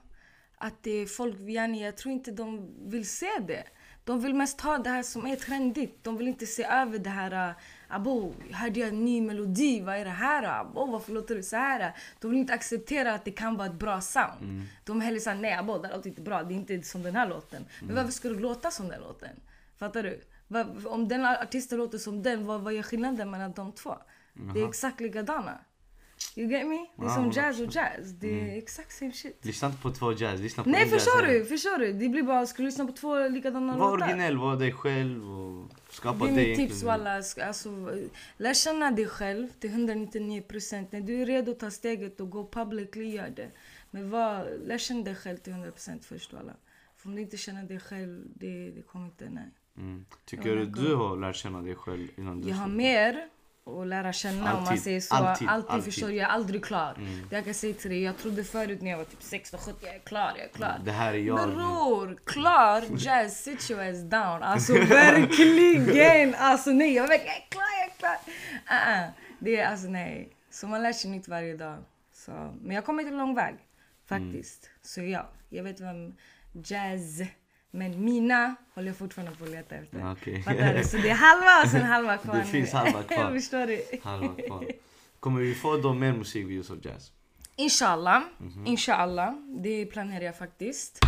att 0.64 0.84
det 0.84 0.92
är 0.92 1.06
folk, 1.06 1.40
yani, 1.40 1.84
jag 1.86 1.98
tror 1.98 2.14
inte 2.14 2.32
de 2.32 2.74
vill 2.90 3.10
se 3.10 3.30
det. 3.48 3.64
De 4.04 4.22
vill 4.22 4.34
mest 4.34 4.62
ha 4.62 4.78
det 4.78 4.90
här 4.90 5.04
som 5.04 5.28
är 5.28 5.36
trendigt. 5.36 6.04
De 6.04 6.18
vill 6.18 6.28
inte 6.28 6.46
se 6.46 6.64
över 6.64 7.00
det 7.00 7.10
här, 7.10 7.50
äh, 7.50 7.56
abo, 7.88 8.34
hörde 8.52 8.80
jag 8.80 8.90
en 8.90 9.06
ny 9.06 9.22
melodi, 9.22 9.82
vad 9.82 9.96
är 9.96 10.06
det 10.06 10.12
här? 10.12 10.44
Abo, 10.44 10.86
varför 10.86 11.12
låter 11.14 11.36
det 11.36 11.44
så 11.44 11.56
här? 11.56 11.96
De 12.20 12.32
vill 12.32 12.40
inte 12.40 12.54
acceptera 12.54 13.14
att 13.14 13.26
det 13.26 13.32
kan 13.32 13.58
vara 13.58 13.68
ett 13.68 13.74
bra 13.74 14.02
sound. 14.02 14.68
De 14.84 15.02
hellre 15.02 15.20
säger 15.20 15.38
nej 15.38 15.54
abo, 15.54 15.78
det 15.78 15.88
här 15.88 15.96
låter 15.96 16.10
inte 16.10 16.22
bra, 16.22 16.44
det 16.44 16.54
är 16.54 16.56
inte 16.56 16.82
som 16.82 17.04
den 17.04 17.16
här 17.16 17.28
låten. 17.28 17.66
Men 17.82 17.96
varför 17.96 18.12
ska 18.12 18.30
du 18.30 18.40
låta 18.40 18.72
som 18.72 18.88
den 18.88 19.02
låten? 19.02 19.36
Fattar 19.78 20.04
du? 20.04 20.22
Om 20.88 21.08
den 21.08 21.26
artisten 21.26 21.78
låter 21.78 21.98
som 21.98 22.24
den, 22.24 22.46
vad, 22.46 22.62
vad 22.62 22.74
är 22.74 22.82
skillnaden 22.82 23.32
mellan 23.32 23.52
de 23.52 23.72
två? 23.72 23.96
Det 24.54 24.62
är 24.62 24.68
exakt 24.70 25.00
likadana. 25.00 25.60
You 26.36 26.48
get 26.52 26.68
me? 26.68 26.76
Det 26.96 27.04
är 27.04 27.08
Ja, 27.08 27.16
som 27.16 27.32
100%. 27.32 27.36
jazz 27.36 27.60
och 27.62 27.76
jazz. 27.76 28.12
Det 28.12 28.40
är 28.42 28.58
exakt 28.58 28.92
same 28.92 29.12
shit. 29.12 29.46
Lyssna 29.46 29.68
inte 29.68 29.82
på 29.82 29.92
två 29.92 30.14
jazz, 30.14 30.40
lyssna 30.42 30.64
på 30.64 30.70
Nej 30.70 30.82
en 30.84 30.90
jazz 30.90 31.04
förstår 31.04 31.22
här. 31.26 31.34
du? 31.34 31.46
Förstår 31.46 31.78
du? 31.78 31.94
Det 31.94 32.10
blir 32.10 32.24
bara, 32.24 32.46
ska 32.46 32.58
du 32.58 32.66
lyssna 32.66 32.86
på 32.86 32.92
två 32.92 33.28
likadana 33.28 33.78
Var 33.78 33.92
låtar? 33.92 34.06
originell, 34.06 34.38
var 34.38 34.56
dig 34.56 34.72
själv 34.74 35.32
och 35.32 35.70
skapa 35.90 36.26
Det 36.26 36.32
är 36.32 36.36
dig 36.36 36.48
mitt 36.48 36.58
tips 36.70 36.84
walla. 36.84 37.16
Alltså, 37.48 37.70
lär 38.38 38.54
känna 38.54 38.92
dig 38.92 39.08
själv 39.08 39.48
till 39.60 39.70
199%. 39.72 40.88
När 40.92 41.02
du 41.02 41.22
är 41.22 41.26
redo 41.26 41.52
att 41.52 41.60
ta 41.60 41.72
steget 41.72 42.20
och 42.20 42.30
gå 42.30 42.48
publicly, 42.48 43.06
gör 43.16 43.30
det. 43.30 43.52
Men 43.92 44.10
var, 44.10 44.48
lär 44.66 44.78
känna 44.78 45.02
dig 45.04 45.16
själv 45.16 45.38
till 45.38 45.54
100% 45.54 46.04
först 46.04 46.34
walla. 46.34 46.54
För 46.98 47.10
om 47.10 47.16
du 47.16 47.22
inte 47.22 47.38
känner 47.38 47.64
dig 47.64 47.80
själv, 47.80 48.22
det, 48.36 48.72
det 48.76 48.82
kommer 48.82 49.06
inte, 49.06 49.30
nej. 49.30 49.52
Mm. 49.78 50.06
Tycker 50.26 50.56
du 50.56 50.66
du 50.66 50.96
har 50.96 51.18
lärt 51.18 51.36
känna 51.36 51.62
dig 51.62 51.76
själv 51.76 52.08
innan 52.18 52.42
du 52.42 52.50
Jag 52.50 52.56
har 52.56 52.68
mer 52.68 53.30
att 53.66 53.88
lära 53.88 54.14
känna 54.14 54.38
om 54.38 54.44
man 54.44 54.68
Alltid, 54.68 54.84
säger 54.84 55.00
så. 55.02 55.16
alltid, 55.16 55.48
Alltid, 55.50 55.72
alltid. 55.72 55.94
förstår 55.94 56.12
jag 56.12 56.30
är 56.30 56.34
aldrig 56.34 56.66
klar. 56.66 56.94
Mm. 56.98 57.28
Det 57.30 57.36
jag 57.36 57.46
kan 57.46 57.54
säga 57.54 57.74
till 57.74 57.90
dig, 57.90 58.04
jag 58.04 58.18
trodde 58.18 58.44
förut 58.44 58.82
när 58.82 58.92
jag 58.92 58.98
var 58.98 59.06
typ 59.06 59.22
16, 59.24 59.60
17, 59.60 59.80
jag 59.84 59.96
är 59.96 60.00
klar, 60.00 60.32
jag 60.38 60.46
är 60.46 60.50
klar. 60.54 60.80
Det 60.86 60.92
här 60.92 61.14
är 61.14 61.18
jag. 61.18 61.50
Bror, 61.50 62.18
klar! 62.26 62.84
Jazz, 62.98 63.44
sit 63.44 63.72
your 63.72 63.82
ass 63.90 64.02
down. 64.02 64.44
Alltså 64.44 64.74
verkligen! 64.74 66.36
Alltså 66.36 66.70
nej, 66.70 66.94
jag, 66.94 67.04
är 67.06 67.10
verkligen- 67.10 67.34
jag 67.36 67.44
är 67.44 67.50
klar, 67.50 67.64
jag 67.80 67.88
är 67.88 67.98
klar. 68.00 68.34
Uh-uh. 68.78 69.10
Det 69.40 69.60
är 69.60 69.68
alltså 69.68 69.88
nej. 69.88 70.30
Så 70.52 70.68
man 70.68 70.84
lär 70.84 70.94
sig 70.94 71.12
nytt 71.12 71.28
varje 71.28 71.58
dag. 71.58 71.78
Så, 72.14 72.32
men 72.32 72.76
jag 72.76 72.82
har 72.82 72.86
kommit 72.86 73.08
en 73.08 73.18
lång 73.18 73.36
väg. 73.36 73.56
Faktiskt. 74.10 74.70
Så 74.82 75.02
ja, 75.02 75.30
jag 75.50 75.64
vet 75.64 75.80
vem 75.82 76.16
Jazz 76.66 77.22
men 77.76 78.06
mina 78.06 78.56
håller 78.74 78.88
jag 78.88 78.98
fortfarande 78.98 79.36
på 79.36 79.44
att 79.44 79.52
leta 79.52 79.76
efter. 79.76 80.00
Fattar 80.44 80.74
du? 80.74 80.84
Så 80.84 80.98
det 80.98 81.10
är 81.10 81.16
halva 81.16 81.64
och 81.64 81.70
sen 81.70 81.82
halva 81.82 82.18
kvar 82.18 82.36
Det 82.38 82.46
finns 82.46 82.72
halva 82.72 83.04
kvar. 83.04 83.32
Förstår 83.36 83.68
du? 83.68 83.84
Halva 84.04 84.36
kvar. 84.48 84.66
Kommer 85.20 85.42
vi 85.42 85.56
få 85.56 85.78
då 85.78 85.94
mer 85.94 86.14
musikvideos 86.14 86.72
av 86.72 86.86
jazz? 86.86 87.12
Inshallah. 87.56 88.24
Mhm. 88.38 88.68
Inshallah. 88.68 89.34
Det 89.64 89.86
planerar 89.86 90.26
jag 90.26 90.38
faktiskt. 90.38 91.00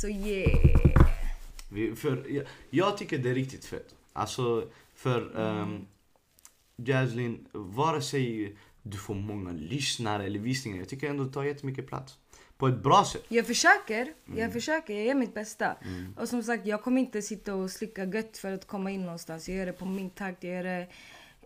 Så 0.00 0.08
yeah. 0.08 1.00
Vi, 1.72 1.96
för, 1.96 2.24
jag, 2.28 2.44
jag 2.70 2.98
tycker 2.98 3.18
det 3.18 3.30
är 3.30 3.34
riktigt 3.34 3.64
fett. 3.64 3.94
Alltså, 4.12 4.68
för 4.94 5.36
um, 5.36 5.86
Jazzlin, 6.76 7.46
vare 7.52 8.02
sig 8.02 8.56
du 8.82 8.96
får 8.96 9.14
många 9.14 9.52
lyssnare 9.52 10.24
eller 10.24 10.38
visningar, 10.38 10.78
jag 10.78 10.88
tycker 10.88 11.10
ändå 11.10 11.24
det 11.24 11.32
tar 11.32 11.44
jättemycket 11.44 11.86
plats. 11.86 12.18
På 12.60 12.68
ett 12.68 12.82
bra 12.82 13.04
sätt. 13.04 13.24
Jag 13.28 13.46
försöker, 13.46 14.02
Mm. 14.26 14.38
jag 14.38 14.52
försöker, 14.52 14.94
jag 14.94 15.04
gör 15.06 15.14
mitt 15.14 15.34
bästa. 15.34 15.76
Och 16.16 16.28
som 16.28 16.42
sagt, 16.42 16.66
jag 16.66 16.82
kommer 16.82 17.00
inte 17.00 17.22
sitta 17.22 17.54
och 17.54 17.70
slicka 17.70 18.04
gött 18.04 18.38
för 18.38 18.52
att 18.52 18.66
komma 18.66 18.90
in 18.90 19.02
någonstans. 19.04 19.48
Jag 19.48 19.58
gör 19.58 19.66
det 19.66 19.72
på 19.72 19.84
min 19.86 20.10
takt, 20.10 20.44
jag 20.44 20.52
gör 20.54 20.64
det... 20.64 20.86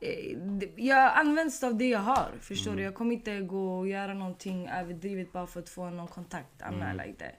eh, 0.00 0.68
Jag 0.76 1.12
används 1.18 1.62
av 1.62 1.76
det 1.76 1.88
jag 1.88 1.98
har, 2.00 2.28
förstår 2.40 2.70
Mm. 2.70 2.76
du? 2.78 2.82
Jag 2.84 2.94
kommer 2.94 3.12
inte 3.14 3.40
gå 3.40 3.78
och 3.78 3.88
göra 3.88 4.14
någonting 4.14 4.68
överdrivet 4.68 5.32
bara 5.32 5.46
för 5.46 5.60
att 5.60 5.68
få 5.68 5.90
någon 5.90 6.08
kontakt. 6.08 6.62
Mm. 6.62 6.96
like 6.96 7.18
that. 7.18 7.34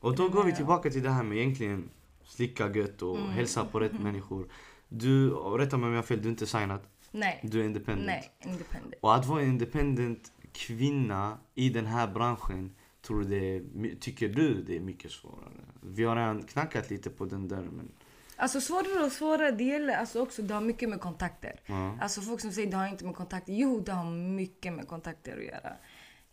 Och 0.00 0.16
då 0.16 0.28
går 0.28 0.44
vi 0.44 0.52
tillbaka 0.52 0.90
till 0.90 1.02
det 1.02 1.10
här 1.10 1.22
med 1.22 1.38
egentligen 1.38 1.90
slicka 2.24 2.68
gött 2.74 3.02
och 3.02 3.18
hälsa 3.18 3.64
på 3.64 3.80
rätt 3.80 4.00
människor. 4.00 4.48
Du, 4.88 5.30
rätta 5.30 5.76
mig 5.76 5.86
om 5.86 5.92
jag 5.92 5.98
har 5.98 6.06
fel, 6.06 6.22
du 6.22 6.28
är 6.28 6.30
inte 6.30 6.46
signat. 6.46 6.82
Nej, 7.12 7.40
Du 7.42 7.60
är 7.60 7.64
independent. 7.64 8.06
nej, 8.06 8.30
independent. 8.52 8.94
Och 9.00 9.14
att 9.14 9.26
vara 9.26 9.42
en 9.42 9.48
independent 9.48 10.32
kvinna 10.52 11.38
i 11.54 11.68
den 11.68 11.86
här 11.86 12.06
branschen, 12.08 12.74
tror 13.02 13.24
det 13.24 13.62
tycker 14.00 14.28
du 14.28 14.62
det 14.62 14.76
är 14.76 14.80
mycket 14.80 15.10
svårare? 15.10 15.64
Vi 15.82 16.04
har 16.04 16.16
redan 16.16 16.42
knackat 16.42 16.90
lite 16.90 17.10
på 17.10 17.24
den 17.24 17.48
där 17.48 17.62
men... 17.62 17.92
Alltså 18.36 18.60
svårare 18.60 19.04
och 19.04 19.12
svårare, 19.12 19.50
det 19.50 19.64
gäller 19.64 19.94
alltså 19.94 20.22
också, 20.22 20.42
det 20.42 20.54
har 20.54 20.60
mycket 20.60 20.88
med 20.88 21.00
kontakter. 21.00 21.60
Ja. 21.66 21.98
Alltså 22.00 22.20
folk 22.20 22.40
som 22.40 22.52
säger 22.52 22.70
det 22.70 22.76
har 22.76 22.88
inte 22.88 23.04
med 23.04 23.14
kontakter. 23.14 23.52
Jo, 23.52 23.80
det 23.80 23.92
har 23.92 24.10
mycket 24.10 24.72
med 24.72 24.88
kontakter 24.88 25.38
att 25.38 25.44
göra. 25.44 25.72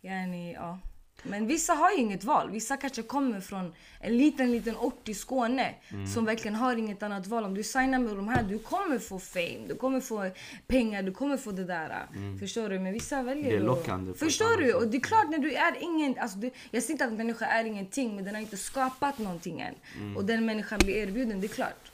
Yani, 0.00 0.52
ja. 0.52 0.78
Men 1.22 1.46
vissa 1.46 1.72
har 1.74 1.90
ju 1.90 1.96
inget 1.96 2.24
val. 2.24 2.50
Vissa 2.50 2.76
kanske 2.76 3.02
kommer 3.02 3.40
från 3.40 3.74
en 4.00 4.16
liten, 4.18 4.52
liten 4.52 4.76
ort 4.76 5.08
i 5.08 5.14
Skåne 5.14 5.74
Mm. 5.90 6.06
som 6.06 6.24
verkligen 6.24 6.54
har 6.54 6.76
inget 6.76 7.02
annat 7.02 7.26
val. 7.26 7.44
Om 7.44 7.54
du 7.54 7.62
signar 7.62 7.98
med 7.98 8.16
de 8.16 8.28
här, 8.28 8.42
du 8.42 8.58
kommer 8.58 8.98
få 8.98 9.18
fame, 9.18 9.60
du 9.68 9.74
kommer 9.74 10.00
få 10.00 10.30
pengar, 10.66 11.02
du 11.02 11.12
kommer 11.12 11.36
få 11.36 11.50
det 11.52 11.64
där. 11.64 12.06
Förstår 12.40 12.68
du? 12.68 12.78
Men 12.78 12.92
vissa 12.92 13.22
väljer 13.22 13.44
Mm. 13.44 13.58
Det 13.58 13.64
är 13.64 13.66
lockande 13.66 14.10
ett 14.10 14.18
Förstår 14.18 14.56
du? 14.62 14.74
Och 14.74 14.88
det 14.88 14.96
är 14.96 15.00
klart 15.00 15.30
när 15.30 15.38
du 15.38 15.52
är 15.54 15.82
ingen... 15.82 16.18
Alltså 16.18 16.38
du, 16.38 16.50
jag 16.70 16.82
säger 16.82 16.92
inte 16.94 17.04
att 17.04 17.10
en 17.10 17.16
människa 17.16 17.46
är 17.46 17.64
ingenting, 17.64 18.16
men 18.16 18.24
den 18.24 18.34
har 18.34 18.42
inte 18.42 18.56
skapat 18.56 19.18
någonting 19.18 19.60
än. 19.60 19.74
Mm. 19.96 20.16
Och 20.16 20.24
den 20.24 20.46
människan 20.46 20.78
blir 20.78 20.96
erbjuden, 20.96 21.40
det 21.40 21.46
är 21.46 21.48
klart. 21.48 21.87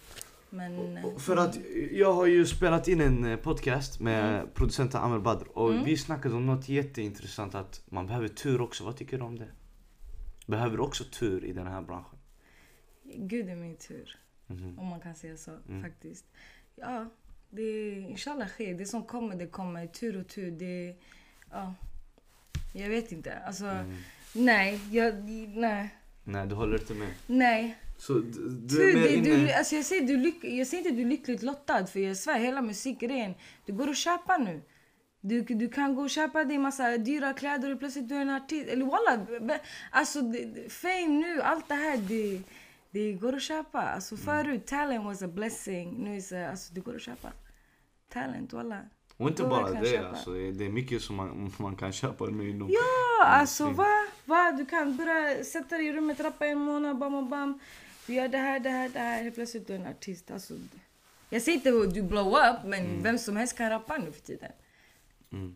Men... 0.54 1.04
Och 1.04 1.20
För 1.20 1.36
att 1.36 1.58
jag 1.92 2.12
har 2.12 2.26
ju 2.26 2.46
spelat 2.46 2.88
in 2.88 3.00
en 3.00 3.24
eh, 3.24 3.36
podcast 3.36 4.00
med 4.00 4.34
Mm. 4.34 4.48
producenten 4.54 5.00
Amr 5.00 5.18
Badr 5.18 5.44
och 5.58 5.86
vi 5.86 5.96
snackade 5.96 6.34
om 6.34 6.46
något 6.46 6.68
jätteintressant 6.68 7.54
att 7.54 7.82
man 7.86 8.06
behöver 8.06 8.28
tur 8.28 8.60
också. 8.60 8.84
Vad 8.84 8.96
tycker 8.96 9.18
du 9.18 9.24
om 9.24 9.38
det? 9.38 9.48
Behöver 10.46 10.76
du 10.76 10.82
också 10.82 11.04
tur 11.04 11.44
i 11.44 11.52
den 11.52 11.66
här 11.66 11.82
branschen? 11.82 12.18
Gud 13.16 13.48
är 13.48 13.56
min 13.56 13.76
tur. 13.76 14.16
Mhm. 14.46 14.78
Om 14.78 14.86
man 14.86 15.00
kan 15.00 15.14
säga 15.14 15.36
så 15.36 15.50
Mm. 15.68 15.82
faktiskt. 15.82 16.24
Ja, 16.76 17.08
det 17.50 17.90
inshallah 18.00 18.48
sker. 18.48 18.74
Det 18.74 18.86
som 18.86 19.02
kommer, 19.04 19.36
det 19.36 19.46
kommer. 19.46 19.86
Tur 19.86 20.16
och 20.20 20.28
tur. 20.28 20.50
Det, 20.50 20.96
ja. 21.50 21.74
Jag 22.72 22.88
vet 22.88 23.12
inte. 23.12 23.38
Alltså, 23.38 23.64
Mm. 23.66 23.96
nej. 24.34 24.80
Jag, 24.90 25.14
nej. 25.54 25.94
Nej, 26.24 26.46
du 26.46 26.54
håller 26.54 26.78
inte 26.78 26.94
med. 26.94 27.08
Nej. 27.26 27.78
Så 28.06 28.12
du, 28.12 28.48
du 28.50 28.90
är 28.90 28.96
mer 28.96 29.08
inne... 29.08 29.36
du, 29.36 29.52
alltså 29.52 29.74
jag, 29.74 29.84
säger, 29.84 30.02
du 30.06 30.16
lyck, 30.16 30.44
jag 30.44 30.66
säger 30.66 30.82
inte 30.84 30.96
du 30.96 31.02
är 31.02 31.06
lyckligt 31.06 31.42
lottad, 31.42 31.86
för 31.86 32.00
jag 32.00 32.16
svär, 32.16 32.38
hela 32.38 32.62
musikgrejen, 32.62 33.34
det 33.66 33.72
går 33.72 33.88
att 33.90 33.96
köpa 33.96 34.36
nu. 34.36 34.62
Du, 35.20 35.40
du 35.40 35.68
kan 35.68 35.94
gå 35.94 36.02
och 36.02 36.10
köpa 36.10 36.44
dig 36.44 36.58
massa 36.58 36.98
dyra 36.98 37.32
kläder 37.32 37.72
och 37.72 37.78
plötsligt 37.78 38.08
du 38.08 38.14
är 38.14 38.20
en 38.20 38.30
artist. 38.30 38.68
Eller 38.68 38.84
walla, 38.84 39.26
alltså 39.90 40.18
fame 40.68 41.08
nu, 41.08 41.40
allt 41.42 41.68
det 41.68 41.74
här, 41.74 41.96
det, 41.96 42.40
det 42.90 43.12
går 43.12 43.34
att 43.34 43.42
köpa. 43.42 43.82
Alltså 43.82 44.14
Mm. 44.14 44.24
förut, 44.24 44.66
talent 44.66 45.04
was 45.04 45.22
a 45.22 45.28
blessing. 45.28 45.94
Nu 46.04 46.16
är 46.16 46.34
det, 46.34 46.50
alltså 46.50 46.74
det 46.74 46.80
går 46.80 46.94
att 46.94 47.02
köpa. 47.02 47.28
Talent, 48.12 48.52
walla. 48.52 48.80
Och 49.16 49.28
inte 49.28 49.42
bara 49.42 49.70
det, 49.80 49.98
alltså, 49.98 50.30
det 50.30 50.64
är 50.64 50.68
mycket 50.68 51.02
som 51.02 51.16
man, 51.16 51.52
man 51.58 51.76
kan 51.76 51.92
köpa 51.92 52.24
nu 52.24 52.50
inom... 52.50 52.68
Ja, 52.70 53.24
alltså 53.26 53.70
va? 53.70 53.86
va? 54.24 54.52
Du 54.52 54.66
kan 54.66 54.96
börja 54.96 55.44
sätta 55.44 55.76
dig 55.76 55.86
i 55.86 55.92
rummet, 55.92 56.20
rappa 56.20 56.46
en 56.46 56.58
månad, 56.58 56.98
bam, 56.98 57.12
bam, 57.12 57.28
bam. 57.28 57.58
Du 58.06 58.14
gör 58.14 58.28
det 58.28 58.38
här, 58.38 58.60
det 58.60 58.70
här, 58.70 58.88
det 58.88 58.98
här. 58.98 59.22
Helt 59.22 59.34
plötsligt 59.34 59.66
du 59.66 59.74
är 59.74 59.78
en 59.78 59.86
artist. 59.86 60.30
Alltså, 60.30 60.54
jag 61.30 61.42
säger 61.42 61.58
inte 61.58 61.70
att 61.88 61.94
du 61.94 62.02
blow 62.02 62.26
up, 62.28 62.64
men 62.64 62.84
Mm. 62.86 63.02
vem 63.02 63.18
som 63.18 63.36
helst 63.36 63.56
kan 63.58 63.70
rappa 63.70 63.96
nu 63.98 64.12
för 64.12 64.20
tiden. 64.20 64.52
Mm. 65.32 65.54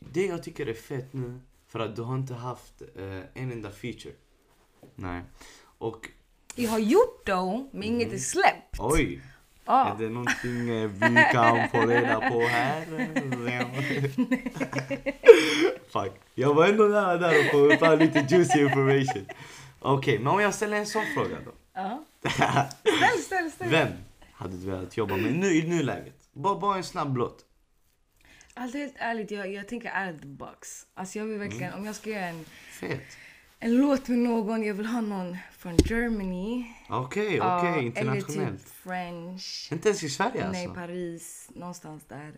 Det 0.00 0.26
jag 0.26 0.42
tycker 0.42 0.66
är 0.66 0.74
fett 0.74 1.12
nu, 1.12 1.40
för 1.68 1.80
att 1.80 1.96
du 1.96 2.02
har 2.02 2.14
inte 2.14 2.34
haft 2.34 2.82
eh, 2.96 3.42
en 3.42 3.52
enda 3.52 3.70
feature. 3.70 4.14
Nej. 4.94 5.22
Och 5.78 6.08
Jag 6.54 6.70
har 6.70 6.78
gjort 6.78 7.26
då, 7.26 7.68
men 7.72 7.82
inget 7.82 8.12
är 8.12 8.18
släppt. 8.18 8.78
Mm. 8.78 8.90
oj! 8.92 9.20
Ja. 9.66 9.94
Är 9.94 9.98
det 10.04 10.08
någonting 10.10 10.70
eh, 10.70 10.90
vi 10.90 11.24
kan 11.32 11.68
få 11.68 11.86
reda 11.86 12.30
på 12.30 12.40
här? 12.40 12.86
Fuck. 15.92 16.12
Jag 16.34 16.54
var 16.54 16.66
ändå 16.68 16.84
nära 16.84 17.16
där 17.16 17.38
och 17.38 17.78
få 17.78 17.96
lite 17.96 18.26
juicy 18.30 18.60
information. 18.60 19.26
Okej, 19.84 20.18
men 20.18 20.26
om 20.26 20.40
jag 20.40 20.54
ställer 20.54 20.76
en 20.76 20.86
sån 20.86 21.04
fråga 21.14 21.36
då. 21.44 21.52
Ja. 21.74 22.04
Ställ, 22.80 23.22
ställ, 23.22 23.50
ställ. 23.50 23.70
Vem 23.70 23.88
hade 24.32 24.56
du 24.56 24.70
velat 24.70 24.96
jobba 24.96 25.16
med 25.16 25.32
nu, 25.32 25.46
i 25.46 25.68
nuläget? 25.68 26.28
Bara, 26.32 26.58
bara 26.58 26.76
en 26.76 26.84
snabb 26.84 27.16
låt. 27.16 27.44
Alltså 28.54 28.78
helt 28.78 28.94
ärligt, 28.98 29.30
jag, 29.30 29.52
jag 29.52 29.68
tänker 29.68 30.06
out 30.06 30.14
of 30.14 30.20
the 30.20 30.26
box. 30.26 30.86
Alltså 30.94 31.18
jag 31.18 31.26
vill 31.26 31.38
verkligen, 31.38 31.68
Mm. 31.68 31.78
om 31.80 31.86
jag 31.86 31.94
ska 31.94 32.10
göra 32.10 32.24
en, 32.26 32.44
Fett. 32.80 33.16
en 33.58 33.76
låt 33.76 34.08
med 34.08 34.18
någon, 34.18 34.62
jag 34.64 34.74
vill 34.74 34.86
ha 34.86 35.00
någon 35.00 35.36
från 35.58 35.76
Germany. 35.76 36.66
Okej, 36.88 37.26
okej, 37.26 37.36
Ja, 37.36 37.66
Eller 37.68 37.82
internationellt. 37.82 38.58
typ 38.64 38.68
French. 38.74 39.68
Inte 39.72 39.88
ens 39.88 40.02
i 40.02 40.10
Sverige 40.10 40.48
Nej, 40.50 40.66
alltså? 40.66 40.80
Paris. 40.80 41.48
Någonstans 41.54 42.04
där. 42.08 42.32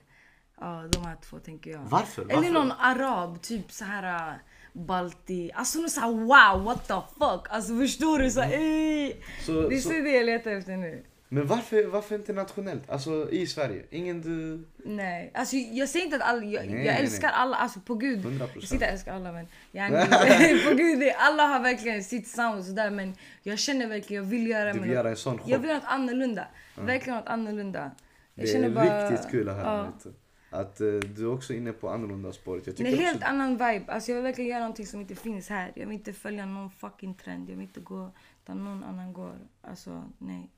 Ja, 0.61 0.89
de 0.93 1.05
här 1.07 1.17
två 1.23 1.39
tänker 1.39 1.71
jag. 1.71 1.81
Varför? 1.81 2.23
Eller 2.23 2.35
Varför? 2.35 2.51
någon 2.53 2.73
arab, 2.73 3.43
typ 3.43 3.73
så 3.73 3.85
här 3.85 4.29
äh, 4.31 4.35
Balti. 4.77 5.51
Alltså 5.55 5.79
någon 5.79 5.91
så 5.91 6.01
här 6.01 6.09
wow, 6.13 6.65
what 6.65 6.89
the 6.89 6.95
fuck. 7.19 7.47
Alltså 7.51 7.79
förstår 7.79 8.19
du? 8.19 8.31
Så, 8.31 8.41
ey. 8.43 9.13
Så, 9.47 9.69
Det 9.69 9.77
är 9.77 9.81
så, 9.81 9.89
det 9.89 10.11
jag 10.11 10.27
letar 10.27 10.51
efter 10.51 10.77
nu. 10.77 11.03
men 11.29 11.47
varför, 11.47 11.87
varför 11.87 12.15
internationellt? 12.15 12.91
Alltså 12.91 13.31
i 13.31 13.47
Sverige? 13.47 13.83
Ingen 13.91 14.21
du... 14.23 14.65
Nej, 14.85 15.31
alltså 15.35 15.57
jag 15.57 15.89
säger 15.89 16.05
inte 16.05 16.17
att 16.17 16.23
alla, 16.23 16.45
jag, 16.45 16.67
Nej, 16.67 16.77
jag 16.87 16.93
nej, 16.95 17.03
älskar 17.03 17.29
alla, 17.29 17.57
alltså 17.57 17.81
på 17.81 17.95
gud. 17.95 18.19
100 18.25 18.45
Jag 18.45 18.53
procent. 18.53 18.69
säger 18.69 18.75
inte 18.75 18.87
älskar 18.87 19.15
alla 19.15 19.33
men 19.33 19.47
på 20.71 20.75
gud, 20.77 21.13
alla 21.19 21.43
har 21.47 21.61
verkligen 21.61 22.05
sitt 22.05 22.29
sound 22.29 22.59
och 22.59 22.65
sådär 22.65 22.91
men 22.91 23.15
jag 23.43 23.59
känner 23.59 23.87
verkligen, 23.87 24.23
jag 24.23 24.31
vill 24.31 24.47
göra 24.47 24.73
Du 24.73 24.81
vill 24.81 24.91
göra 24.91 25.09
en 25.11 25.17
sån 25.17 25.39
show. 25.39 25.51
Jag 25.51 25.59
vill 25.59 25.69
göra 25.69 25.79
något 25.79 25.89
annorlunda. 25.89 26.47
Verkligen 26.77 27.19
något 27.19 27.29
annorlunda. 27.29 27.91
Jag 28.35 28.47
Det 28.47 28.55
är 28.67 28.71
bara- 28.71 29.11
riktigt 29.11 29.31
kul 29.31 29.49
att 29.49 29.57
höra. 29.57 29.93
ja. 30.05 30.11
Att 30.57 30.81
eh, 30.81 30.87
du 30.87 31.23
är 31.23 31.33
också 31.33 31.55
inne 31.55 31.73
på 31.73 31.89
annorlunda 31.89 32.33
spåret. 32.33 32.67
Jag 32.67 32.75
Det 32.75 32.85
tycker 32.85 32.93
är 32.93 32.97
helt 33.05 33.17
också... 33.17 33.27
annan 33.29 33.51
vibe. 33.53 33.85
Alltså 33.89 34.11
jag 34.11 34.17
vill 34.17 34.25
verkligen 34.25 34.51
göra 34.51 34.61
någonting 34.61 34.87
som 34.87 35.01
inte 35.01 35.15
finns 35.15 35.49
här. 35.49 35.73
Jag 35.77 35.87
vill 35.87 35.95
inte 35.97 36.13
följa 36.13 36.47
någon 36.47 36.71
fucking 36.71 37.15
trend. 37.15 37.51
Jag 37.51 37.57
vill 37.57 37.67
inte 37.67 37.81
gå 37.81 38.11
där 38.47 38.55
någon 38.55 38.85
annan 38.85 39.13
går. 39.13 39.39
Alltså 39.63 40.05
nej. 40.19 40.51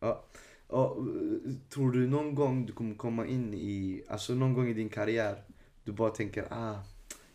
Ja. 0.00 0.24
Ja, 0.68 0.96
eh, 0.98 1.52
tror 1.68 1.92
du 1.92 2.08
någon 2.08 2.34
gång 2.34 2.66
du 2.66 2.72
kommer 2.72 2.94
komma 2.94 3.26
in 3.26 3.54
i, 3.54 4.04
alltså 4.08 4.34
någon 4.34 4.54
gång 4.54 4.68
i 4.68 4.74
din 4.74 4.88
karriär, 4.88 5.44
du 5.84 5.92
bara 5.92 6.10
tänker 6.10 6.46
ah, 6.50 6.76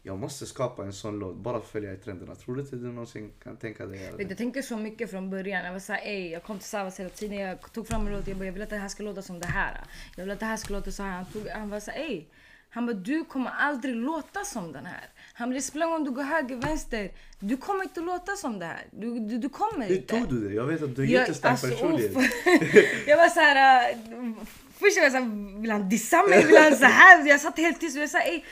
jag 0.04 0.20
måste 0.20 0.46
skapa 0.46 0.84
en 0.84 0.94
sån 0.94 1.20
låt, 1.20 1.36
bara 1.36 1.62
följa 1.62 1.94
i 1.94 1.98
trenderna. 1.98 2.36
Tror 2.36 2.56
du 2.56 2.62
inte 2.62 2.76
du 2.76 2.88
någonsin 2.88 3.32
kan 3.44 3.58
tänka 3.58 3.86
dig 3.86 4.12
det? 4.18 4.24
jag 4.24 4.38
tänkte 4.38 4.64
så 4.64 4.78
mycket 4.78 5.12
från 5.12 5.30
början. 5.30 5.66
Jag 5.66 5.72
var 5.74 5.80
såhär, 5.80 6.02
ey, 6.06 6.30
jag 6.32 6.44
kom 6.44 6.60
till 6.60 6.68
Savas 6.68 7.00
hela 7.00 7.10
tiden. 7.10 7.38
Jag 7.38 7.74
tog 7.74 7.88
fram 7.88 8.08
en 8.08 8.14
låt. 8.14 8.28
Jag 8.28 8.38
bara, 8.38 8.46
jag 8.46 8.54
vill 8.54 8.62
att 8.62 8.70
det 8.70 8.78
här 8.78 8.88
ska 8.88 9.04
låta 9.04 9.22
som 9.22 9.40
det 9.40 9.48
här. 9.48 9.82
Jag 10.16 10.24
vill 10.24 10.32
att 10.32 10.40
det 10.40 10.46
här 10.46 10.58
ska 10.58 10.74
låta 10.74 10.92
så 10.92 11.04
här. 11.04 11.12
Han, 11.12 11.26
tog, 11.26 11.48
han 11.48 11.70
var 11.70 11.80
såhär, 11.80 12.00
ey. 12.00 12.24
Han 12.72 12.86
bara, 12.86 12.94
du 12.94 13.26
kommer 13.26 13.52
aldrig 13.52 13.96
låta 13.96 14.44
som 14.44 14.72
den 14.72 14.86
här. 14.86 15.10
Han 15.34 15.50
det 15.50 15.62
spelar 15.62 15.96
om 15.96 16.04
du 16.04 16.12
går 16.12 16.24
höger, 16.24 16.56
vänster. 16.56 17.12
Du 17.40 17.58
kommer 17.58 17.84
inte 17.84 18.02
låta 18.02 18.36
som 18.36 18.60
det 18.60 18.66
här. 18.66 18.86
Du, 18.92 19.20
du, 19.20 19.38
du 19.38 19.50
kommer 19.50 19.88
Hur 19.88 19.96
inte. 19.96 20.20
tog 20.20 20.30
du 20.30 20.50
det? 20.50 20.56
Jag 20.56 20.66
vet 20.66 20.82
att 20.84 20.96
du 20.96 21.04
är 21.04 21.08
Jag- 21.08 21.22
jättestark 21.22 21.52
alltså, 21.52 21.68
personlighet. 21.68 22.12
jag 23.08 23.18
var 23.18 23.28
såhär... 23.30 23.90
Uh, 23.94 24.34
först 24.80 24.98
var 24.98 25.04
jag 25.04 25.12
såhär, 25.12 25.62
vill 25.62 25.72
han 25.72 25.90
dissa 25.90 26.24
mig? 26.24 26.46
Vill 26.46 26.58
han 26.58 26.76
så 26.76 26.86
här? 26.86 27.28
Jag 27.28 27.42
satt 27.42 27.58
helt 27.58 27.80
tyst 27.80 27.98
och 27.98 28.04
jag 28.04 28.10
sa 28.10 28.20
ey, 28.20 28.44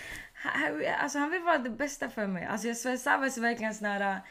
han, 0.54 0.84
alltså, 1.02 1.20
han 1.20 1.32
vill 1.32 1.42
vara 1.42 1.58
det 1.58 1.70
bästa 1.70 2.10
för 2.10 2.28
mig. 2.28 2.46
Alltså 2.46 2.68
jag 2.68 2.78
svär, 2.78 2.98
Savas 2.98 3.38
är 3.38 3.42
verkligen 3.42 3.74
sån 3.76 3.88
här... 3.88 4.16
uh, 4.16 4.22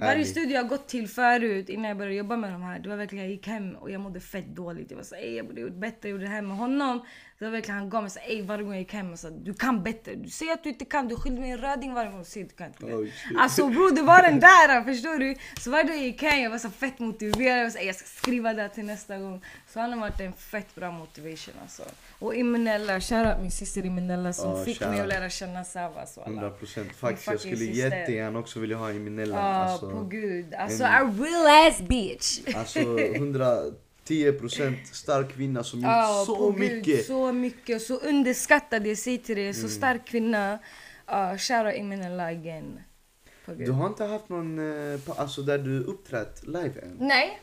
Varje 0.00 0.24
studio 0.24 0.54
jag 0.54 0.68
gått 0.68 0.88
till 0.88 1.08
förut 1.08 1.68
innan 1.68 1.88
jag 1.88 1.96
började 1.96 2.16
jobba 2.16 2.36
med 2.36 2.52
de 2.52 2.62
här, 2.62 2.78
det 2.78 2.88
var 2.88 2.96
verkligen 2.96 3.24
jag 3.24 3.32
gick 3.32 3.46
hem 3.46 3.76
och 3.76 3.90
jag 3.90 4.00
mådde 4.00 4.20
fett 4.20 4.46
dåligt. 4.46 4.90
Jag 4.90 4.96
var 4.96 5.04
så 5.04 5.16
jag 5.36 5.46
borde 5.46 5.60
gjort 5.60 5.74
bättre, 5.74 5.98
jag 6.02 6.10
gjorde 6.10 6.24
det 6.24 6.30
här 6.30 6.42
med 6.42 6.56
honom. 6.56 7.06
Det 7.38 7.44
var 7.44 7.52
verkligen, 7.52 7.78
han 7.78 7.90
gav 7.90 8.02
mig 8.02 8.10
såhär, 8.10 8.42
varje 8.42 8.64
gång 8.64 8.72
jag 8.72 8.80
gick 8.80 8.92
hem, 8.92 9.12
och 9.12 9.18
sa 9.18 9.30
du 9.30 9.54
kan 9.54 9.82
bättre. 9.82 10.14
Du 10.14 10.30
säger 10.30 10.52
att 10.52 10.62
du 10.62 10.68
inte 10.68 10.84
kan, 10.84 11.08
du 11.08 11.16
skyller 11.16 11.40
mig 11.40 11.50
en 11.50 11.58
röding 11.58 11.94
varje 11.94 12.10
gång. 12.10 12.18
Du 12.18 12.24
säger 12.24 12.46
att 12.46 12.50
du 12.50 12.56
kan 12.56 12.66
inte. 12.66 12.84
Oh, 12.84 13.08
alltså 13.38 13.68
bror 13.68 13.94
det 13.94 14.02
var 14.02 14.22
den 14.22 14.40
där, 14.40 14.84
förstår 14.84 15.18
du? 15.18 15.34
Så 15.60 15.70
varje 15.70 15.84
gång 15.84 15.96
jag 15.96 16.04
gick 16.04 16.22
hem 16.22 16.42
jag 16.42 16.50
var 16.50 16.58
så 16.58 16.70
fett 16.70 16.98
motiverad. 16.98 17.58
Jag, 17.58 17.64
var 17.64 17.70
så, 17.70 17.78
jag 17.82 17.94
ska 17.94 18.06
skriva 18.06 18.54
det 18.54 18.68
till 18.68 18.84
nästa 18.84 19.18
gång. 19.18 19.44
Så 19.68 19.80
han 19.80 19.92
har 19.92 20.00
varit 20.00 20.20
en 20.20 20.32
fett 20.32 20.74
bra 20.74 20.90
motivation 20.90 21.54
alltså. 21.62 21.82
Och 22.18 22.34
Imenella, 22.34 23.00
shoutout 23.00 23.40
min 23.40 23.50
syster 23.50 23.86
Imenella 23.86 24.32
som 24.32 24.52
oh, 24.52 24.64
fick 24.64 24.80
mig 24.80 25.00
att 25.00 25.08
lära 25.08 25.30
känna 25.30 25.64
Savas. 25.64 26.18
Alltså, 26.18 26.20
100% 26.20 26.92
faktiskt. 26.92 27.26
Jag 27.26 27.40
skulle 27.40 27.56
sister. 27.56 27.90
jättegärna 27.90 28.38
också 28.38 28.60
vilja 28.60 28.76
ha 28.76 28.90
Imenella. 28.90 29.36
Ja, 29.36 29.42
oh, 29.42 29.72
alltså, 29.72 29.90
på 29.90 30.04
gud. 30.04 30.54
Alltså 30.54 30.84
en... 30.84 30.92
a 30.92 31.14
real 31.18 31.68
ass 31.68 31.80
bitch. 31.80 32.40
Alltså 32.54 32.78
100 32.98 33.62
10% 34.08 34.74
stark 34.92 35.32
kvinna 35.32 35.64
som 35.64 35.80
gjort 35.80 35.88
ah, 35.90 36.24
så 36.26 36.52
mycket. 36.52 37.06
Så 37.06 37.32
mycket, 37.32 37.82
så 37.82 37.98
underskattad. 37.98 38.86
Jag 38.86 38.98
säger 38.98 39.18
till 39.18 39.36
dig, 39.36 39.54
så 39.54 39.60
mm. 39.60 39.70
stark 39.70 40.06
kvinna. 40.06 40.58
Uh, 41.12 41.36
Shoutout 41.38 41.74
Emin 41.74 42.02
Allah 42.02 42.26
again. 42.26 42.80
Du 43.56 43.70
har 43.70 43.86
inte 43.86 44.04
haft 44.04 44.28
någon, 44.28 44.58
eh, 44.92 45.00
alltså 45.16 45.42
där 45.42 45.58
du 45.58 45.80
uppträtt 45.80 46.46
live 46.46 46.80
än? 46.80 46.96
Nej. 46.98 47.40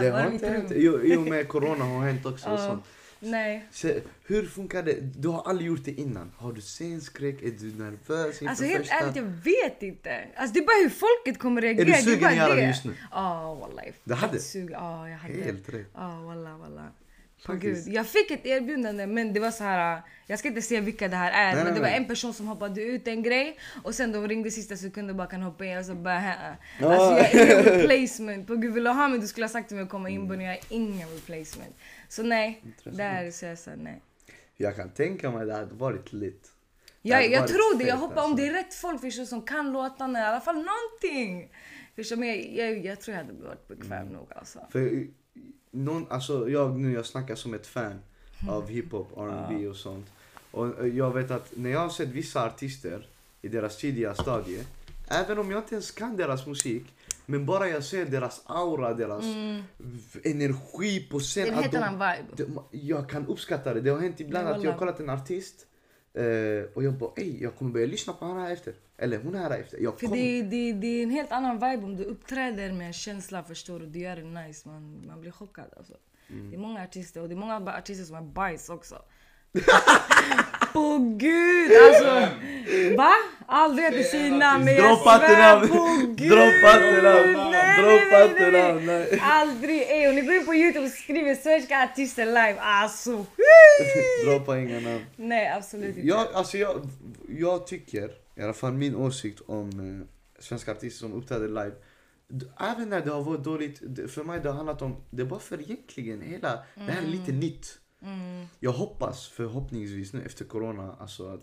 Det 0.00 0.10
har 0.10 0.30
inte 0.30 0.48
hänt. 0.48 0.72
Jo, 0.74 1.18
och 1.18 1.26
med 1.26 1.48
corona 1.48 1.84
har 1.84 2.00
hänt 2.00 2.26
också. 2.26 2.50
Och 2.50 2.58
sånt. 2.68 2.84
Nej. 3.20 3.66
Så, 3.70 3.92
hur 4.26 4.46
funkar 4.46 4.82
det? 4.82 5.00
Du 5.00 5.28
har 5.28 5.42
aldrig 5.42 5.66
gjort 5.68 5.84
det 5.84 5.90
innan. 6.00 6.32
Har 6.36 6.52
du 6.52 6.60
scenskräck? 6.60 7.42
Är 7.42 7.50
du 7.50 7.72
nervös 7.72 8.42
Alltså 8.42 8.64
helt 8.64 8.78
första? 8.78 8.94
ärligt, 8.94 9.16
jag 9.16 9.24
vet 9.24 9.82
inte. 9.82 10.24
Alltså 10.36 10.54
det 10.54 10.60
är 10.60 10.66
bara 10.66 10.82
hur 10.82 10.90
folket 10.90 11.42
kommer 11.42 11.60
reagera. 11.60 11.82
Är 11.82 11.86
du 11.86 11.92
det 11.92 11.98
sugen 12.02 12.20
bara 12.20 12.30
att 12.30 12.36
göra 12.36 12.54
det 12.54 12.60
det. 12.60 12.66
just 12.66 12.84
nu? 12.84 12.94
Ja, 13.10 13.54
wallahi. 13.54 13.92
Du 14.04 14.14
hade? 14.14 14.32
Fett 14.32 14.42
sug- 14.42 14.70
Ja, 14.72 15.08
jag 15.08 15.18
hade. 15.18 15.34
Helt 15.34 15.68
rätt. 15.68 15.86
Ja, 15.94 16.22
wallah, 16.26 16.58
wallah. 16.58 16.86
På 17.46 17.54
gud. 17.54 17.88
Jag 17.88 18.06
fick 18.06 18.30
ett 18.30 18.46
erbjudande 18.46 19.06
men 19.06 19.32
det 19.32 19.40
var 19.40 19.50
så 19.50 19.64
här. 19.64 20.02
Jag 20.26 20.38
ska 20.38 20.48
inte 20.48 20.62
säga 20.62 20.80
vilka 20.80 21.08
det 21.08 21.16
här 21.16 21.32
är 21.32 21.54
Nej, 21.54 21.64
men 21.64 21.74
det 21.74 21.80
var 21.80 21.88
en 21.88 22.04
person 22.04 22.34
som 22.34 22.46
hoppade 22.46 22.82
ut 22.82 23.08
en 23.08 23.22
grej 23.22 23.58
och 23.84 23.94
sen 23.94 24.12
de 24.12 24.28
ringde 24.28 24.50
sista 24.50 24.76
sekunden 24.76 25.16
bara 25.16 25.26
kan 25.26 25.42
hoppa 25.42 25.64
in 25.64 25.78
och 25.78 25.84
så 25.84 25.94
bara 25.94 26.18
"Hä." 26.18 26.56
Ja. 26.80 26.94
Alltså 26.94 27.10
jag 27.18 27.34
är 27.34 27.52
ingen 27.52 27.64
replacement. 27.80 28.46
På 28.46 28.56
gud 28.56 28.74
vill 28.74 28.84
du 28.84 28.90
ha 28.90 29.08
mig 29.08 29.18
du 29.18 29.26
skulle 29.26 29.44
ha 29.44 29.48
sagt 29.50 29.68
till 29.68 29.76
mig 29.76 29.84
att 29.84 29.90
komma 29.90 30.08
Mm. 30.10 30.22
in 30.22 30.28
men 30.28 30.40
jag 30.40 30.54
är 30.54 30.60
ingen 30.68 31.08
replacement. 31.08 31.76
Så 32.08 32.22
nej, 32.22 32.60
Intressant. 32.64 32.96
där 32.96 33.30
så 33.30 33.44
jag 33.46 33.58
sa 33.58 33.70
nej. 33.76 34.02
Jag 34.56 34.76
kan 34.76 34.90
tänka 34.90 35.30
mig 35.30 35.42
att 35.42 35.48
det 35.48 35.54
hade 35.54 35.74
varit 35.74 36.12
lit. 36.12 36.48
Det 37.02 37.08
Jag, 37.08 37.48
tror 37.48 37.78
det, 37.78 37.84
jag 37.84 37.96
hoppas 37.96 38.16
om 38.24 38.30
alltså. 38.30 38.36
det 38.36 38.46
är 38.48 38.52
rätt 38.52 38.74
folk 38.74 39.00
förstår, 39.00 39.24
som 39.24 39.42
kan 39.42 39.72
låtarna, 39.72 40.18
i 40.18 40.22
alla 40.22 40.40
fall 40.40 40.54
någonting. 40.54 41.50
Förstår, 41.96 42.16
men 42.16 42.28
jag, 42.28 42.38
jag, 42.70 42.84
jag 42.84 43.00
tror 43.00 43.16
jag 43.16 43.24
hade 43.24 43.42
varit 43.42 43.68
bekväm 43.68 43.92
Mm. 43.92 44.12
nog 44.12 44.32
alltså. 44.36 44.58
För 44.70 45.06
någon, 45.70 46.06
alltså 46.10 46.48
jag 46.50 46.78
nu, 46.78 46.92
jag 46.92 47.06
snackar 47.06 47.34
som 47.34 47.54
ett 47.54 47.66
fan 47.66 47.98
Mm. 48.42 48.54
av 48.54 48.68
hiphop, 48.68 49.12
R&B 49.16 49.68
och 49.68 49.76
sånt. 49.76 50.06
Och 50.50 50.80
eh, 50.80 50.86
jag 50.96 51.10
vet 51.14 51.30
att 51.30 51.52
när 51.56 51.70
jag 51.70 51.80
har 51.80 51.88
sett 51.88 52.08
vissa 52.08 52.44
artister 52.46 53.06
i 53.42 53.48
deras 53.48 53.76
tidiga 53.76 54.14
stadie, 54.14 54.64
även 55.08 55.38
om 55.38 55.50
jag 55.50 55.58
inte 55.60 55.74
ens 55.74 55.90
kan 55.90 56.16
deras 56.16 56.46
musik, 56.46 56.84
men 57.26 57.46
bara 57.46 57.68
jag 57.68 57.84
ser 57.84 58.04
deras 58.06 58.42
aura, 58.46 58.94
deras 58.94 59.24
v- 59.78 60.20
energi 60.30 61.00
på 61.10 61.18
scen. 61.20 61.48
Mm. 61.48 61.54
Det 61.54 61.60
är 61.60 61.66
en 61.66 61.82
helt 61.82 61.84
annan 61.94 62.16
vibe. 62.36 62.44
de, 62.70 62.78
jag 62.88 63.08
kan 63.10 63.26
uppskatta 63.26 63.74
det. 63.74 63.80
Det 63.80 63.90
har 63.90 63.98
hänt 64.00 64.20
ibland 64.20 64.48
att 64.48 64.62
jag 64.62 64.72
har 64.72 64.78
kollat 64.78 65.00
en 65.00 65.10
artist 65.10 65.66
och 66.74 66.84
jag 66.84 66.94
bara 66.94 67.10
ey, 67.16 67.42
jag 67.42 67.56
kommer 67.56 67.70
börja 67.70 67.86
lyssna 67.86 68.12
på 68.12 68.24
henne 68.24 68.40
här 68.40 68.52
efter. 68.52 68.74
Eller 68.96 69.18
hon 69.18 69.34
här 69.34 69.50
efter. 69.50 69.78
Jag 69.78 70.00
För 70.00 70.06
det, 70.06 70.42
det, 70.42 70.72
det 70.72 70.86
är 70.86 71.02
en 71.02 71.10
helt 71.10 71.32
annan 71.32 71.54
vibe 71.54 71.84
om 71.84 71.96
du 71.96 72.04
uppträder 72.04 72.72
med 72.72 72.86
en 72.86 72.92
känsla 72.92 73.44
förstår 73.44 73.80
du. 73.80 73.86
Du 73.86 73.98
gör 73.98 74.16
det 74.16 74.22
nice. 74.22 74.68
Man, 74.68 75.06
man 75.06 75.20
blir 75.20 75.30
chockad 75.30 75.74
alltså. 75.76 75.94
Mm. 76.28 76.50
Det 76.50 76.56
är 76.56 76.60
många 76.60 76.82
artister 76.82 77.22
och 77.22 77.28
det 77.28 77.34
är 77.34 77.36
många 77.36 77.74
artister 77.78 78.04
som 78.04 78.16
är 78.16 78.22
bajs 78.22 78.68
också. 78.68 79.02
på 80.72 80.98
gud 81.16 81.72
alltså. 81.86 82.28
Va? 82.96 83.12
Aldrig 83.52 84.06
säger 84.06 84.30
namn 84.30 84.64
men 84.64 84.74
jag 84.74 84.98
svär 84.98 85.68
på 85.68 86.06
gud. 86.14 86.30
Droppa 86.30 86.72
inte 86.76 87.02
namn. 87.02 87.50
Nej, 87.50 87.82
Droppa 87.82 88.18
nej, 88.18 88.28
inte 88.28 88.50
nej, 88.50 88.86
namn. 88.86 89.20
Aldrig. 89.22 89.82
Ey, 89.82 90.08
om 90.08 90.14
ni 90.14 90.22
går 90.22 90.34
in 90.34 90.46
på 90.46 90.54
youtube 90.54 90.86
och 90.86 90.92
skriver 90.92 91.34
svenska 91.34 91.82
artister 91.82 92.26
live. 92.26 92.56
Alltså. 92.60 93.26
Droppa 94.24 94.58
inga 94.58 94.80
namn. 94.80 95.04
Nej 95.16 95.52
absolut 95.56 95.96
inte. 95.96 96.08
Jag, 96.08 96.26
alltså 96.32 96.58
jag, 96.58 96.88
jag 97.28 97.66
tycker, 97.66 98.10
i 98.36 98.42
alla 98.42 98.52
fall 98.52 98.72
min 98.72 98.96
åsikt 98.96 99.40
om 99.46 99.68
eh, 99.70 100.42
svenska 100.42 100.70
artister 100.72 100.98
som 100.98 101.14
uppträder 101.14 101.48
live. 101.48 101.72
Även 102.60 102.88
när 102.88 103.00
det 103.00 103.10
har 103.10 103.22
varit 103.22 103.44
dåligt, 103.44 103.78
för 104.14 104.24
mig 104.24 104.40
det 104.40 104.48
har 104.48 104.56
handlat 104.56 104.82
om, 104.82 104.96
det 105.10 105.24
bara 105.24 105.40
för 105.40 105.60
egentligen 105.60 106.20
hela, 106.22 106.58
det 106.74 106.92
här 106.92 107.02
är 107.02 107.06
lite 107.06 107.32
nytt. 107.32 107.78
Mm, 108.02 108.46
Jag 108.60 108.72
hoppas 108.72 109.28
förhoppningsvis 109.28 110.12
nu 110.12 110.22
efter 110.26 110.44
corona, 110.44 110.96
alltså 111.00 111.28
att 111.34 111.40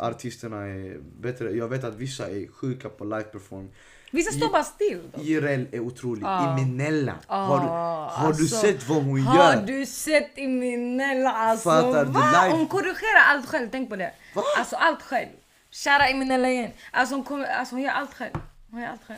artisterna 0.00 0.66
är 0.66 0.98
bättre. 1.20 1.50
Jag 1.50 1.68
vet 1.68 1.84
att 1.84 1.94
vissa 1.94 2.30
är 2.30 2.52
sjuka 2.52 2.88
på 2.88 3.04
live 3.04 3.22
perform. 3.22 3.70
Vissa 4.10 4.30
står 4.32 4.48
bara 4.52 4.64
still. 4.64 5.00
IRL 5.20 5.66
är 5.72 5.80
otrolig. 5.80 6.22
Ja. 6.22 6.58
Iminella. 6.58 7.14
Har 7.26 7.60
du, 7.60 7.66
har 7.66 8.32
du 8.32 8.42
alltså, 8.42 8.56
sett 8.56 8.88
vad 8.88 9.02
hon 9.04 9.20
Har 9.20 9.54
gör? 9.54 9.66
du 9.66 9.86
sett 9.86 10.38
Eminella 10.38 11.30
alltså? 11.32 11.68
Fattar 11.70 12.04
du 12.04 12.10
va? 12.12 12.20
live? 12.44 12.56
Hon 12.56 12.66
korrigerar 12.66 13.20
allt 13.28 13.46
själv, 13.48 13.68
tänk 13.72 13.88
på 13.90 13.96
det. 13.96 14.12
Va? 14.34 14.42
Alltså 14.58 14.76
allt 14.76 15.02
själv. 15.02 15.28
Kära 15.70 16.06
Eminella 16.08 16.48
igen. 16.50 16.70
Alltså 16.92 17.14
hon, 17.14 17.24
kommer, 17.24 17.44
alltså 17.46 17.74
hon 17.74 17.82
gör 17.82 17.90
allt 17.90 18.14
själv. 18.14 18.32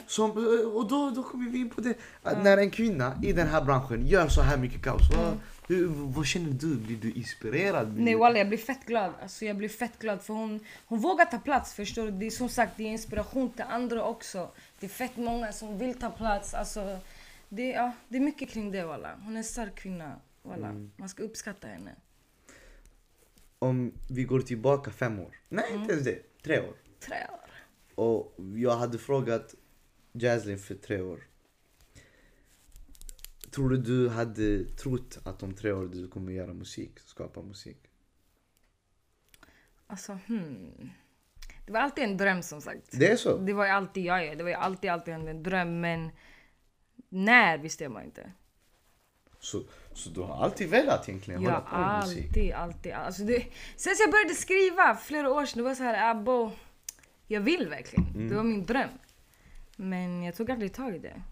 Som, 0.06 0.30
och 0.74 0.88
då, 0.88 1.10
då 1.16 1.22
kommer 1.22 1.50
vi 1.50 1.58
in 1.58 1.70
på 1.70 1.80
det. 1.80 1.94
Att 2.22 2.42
När 2.44 2.58
en 2.58 2.70
kvinna 2.70 3.12
i 3.22 3.32
den 3.32 3.48
här 3.48 3.60
branschen 3.64 4.06
gör 4.06 4.28
så 4.28 4.40
här 4.42 4.56
mycket 4.56 4.82
kaos. 4.82 5.02
Vad, 5.16 5.38
hur, 5.68 5.88
vad 5.88 6.26
känner 6.26 6.52
du? 6.52 6.76
Blir 6.76 6.96
du 6.96 7.12
inspirerad? 7.12 7.92
Blir 7.92 8.04
Nej 8.04 8.14
du... 8.14 8.20
walla 8.20 8.38
jag 8.38 8.48
blir 8.48 8.58
fett 8.58 8.86
glad. 8.86 9.12
Alltså 9.22 9.44
jag 9.44 9.56
blir 9.56 9.68
fett 9.68 9.98
glad 9.98 10.22
för 10.22 10.34
hon, 10.34 10.60
hon 10.86 10.98
vågar 10.98 11.24
ta 11.24 11.38
plats 11.38 11.74
förstår 11.74 12.04
du. 12.04 12.10
Det 12.10 12.26
är 12.26 12.30
som 12.30 12.48
sagt 12.48 12.72
det 12.76 12.82
är 12.82 12.88
inspiration 12.88 13.50
till 13.50 13.64
andra 13.64 14.04
också. 14.04 14.50
Det 14.80 14.86
är 14.86 14.90
fett 14.90 15.16
många 15.16 15.52
som 15.52 15.78
vill 15.78 15.94
ta 15.98 16.10
plats. 16.10 16.54
Alltså, 16.54 16.98
det, 17.48 17.68
ja, 17.68 17.92
det 18.08 18.16
är 18.16 18.20
mycket 18.20 18.50
kring 18.50 18.72
det 18.72 18.84
walla. 18.84 19.18
Hon 19.24 19.32
är 19.32 19.38
en 19.38 19.44
stark 19.44 19.74
kvinna. 19.74 20.20
Walla. 20.42 20.88
Man 20.96 21.08
ska 21.08 21.22
uppskatta 21.22 21.68
henne. 21.68 21.94
Om 23.58 23.92
vi 24.08 24.24
går 24.24 24.40
tillbaka 24.40 24.90
fem 24.90 25.20
år. 25.20 25.36
Nej, 25.48 25.64
inte 25.74 25.92
ens 25.92 26.04
det. 26.04 26.42
Tre 26.42 26.60
år. 26.60 26.74
Tre 27.00 27.16
år. 27.32 27.50
Och 27.94 28.34
jag 28.56 28.76
hade 28.76 28.98
frågat 28.98 29.54
Jaslyn 30.12 30.58
för 30.58 30.74
tre 30.74 31.00
år. 31.00 31.20
Tror 33.56 33.68
du 33.68 33.76
du 33.76 34.08
hade 34.08 34.64
trott 34.64 35.18
att 35.24 35.42
om 35.42 35.54
tre 35.54 35.72
år 35.72 35.86
du 35.86 36.08
kommer 36.08 36.32
göra 36.32 36.52
musik, 36.52 36.98
skapa 36.98 37.42
musik? 37.42 37.76
Alltså 39.86 40.18
hmm. 40.26 40.90
Det 41.66 41.72
var 41.72 41.80
alltid 41.80 42.04
en 42.04 42.16
dröm 42.16 42.42
som 42.42 42.60
sagt. 42.60 42.88
Det 42.90 43.10
är 43.10 43.16
så? 43.16 43.38
Det 43.38 43.52
var 43.52 43.64
ju 43.64 43.70
alltid 43.70 44.04
jag 44.04 44.26
är. 44.26 44.36
Det 44.36 44.42
var 44.42 44.50
ju 44.50 44.56
alltid, 44.56 44.90
alltid 44.90 45.14
en 45.14 45.42
dröm. 45.42 45.80
Men 45.80 46.10
när 47.08 47.58
visste 47.58 47.88
man 47.88 48.04
inte. 48.04 48.32
Så, 49.40 49.62
så 49.92 50.10
du 50.10 50.20
har 50.20 50.44
alltid 50.44 50.70
velat 50.70 51.08
egentligen 51.08 51.42
Jag 51.42 51.50
hålla 51.50 51.60
på 51.60 51.76
med 51.76 52.00
musik? 52.00 52.26
alltid, 52.26 52.52
alltid. 52.52 52.92
Alltså 52.92 53.22
det, 53.22 53.46
sen 53.76 53.94
jag 53.98 54.10
började 54.10 54.34
skriva 54.34 54.94
flera 54.94 55.30
år 55.32 55.46
sedan, 55.46 55.58
det 55.58 55.68
var 55.68 55.74
så 55.74 55.82
här, 55.82 56.10
abo, 56.10 56.52
jag 57.26 57.40
vill 57.40 57.68
verkligen. 57.68 58.08
Mm. 58.14 58.28
Det 58.28 58.34
var 58.34 58.42
min 58.42 58.64
dröm. 58.64 58.90
Men 59.76 60.22
jag 60.22 60.34
tog 60.34 60.50
aldrig 60.50 60.74
tag 60.74 60.96
i 60.96 60.98
det. 60.98 61.22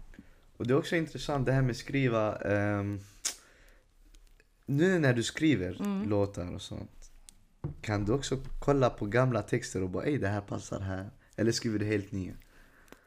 Och 0.57 0.67
det 0.67 0.73
är 0.73 0.77
också 0.77 0.95
intressant 0.95 1.45
det 1.45 1.51
här 1.51 1.61
med 1.61 1.75
skriva. 1.75 2.35
ehm, 2.35 2.99
nu 4.65 4.99
när 4.99 5.13
du 5.13 5.23
skriver 5.23 5.81
Mm. 5.81 6.09
låtar 6.09 6.53
och 6.53 6.61
sånt. 6.61 7.11
Kan 7.81 8.05
du 8.05 8.11
också 8.13 8.37
kolla 8.59 8.89
på 8.89 9.05
gamla 9.05 9.41
texter 9.41 9.83
och 9.83 9.89
bara 9.89 10.03
ej 10.03 10.17
det 10.17 10.27
här 10.27 10.41
passar 10.41 10.79
här. 10.79 11.09
Eller 11.35 11.51
skriver 11.51 11.79
du 11.79 11.85
helt 11.85 12.11
nya? 12.11 12.33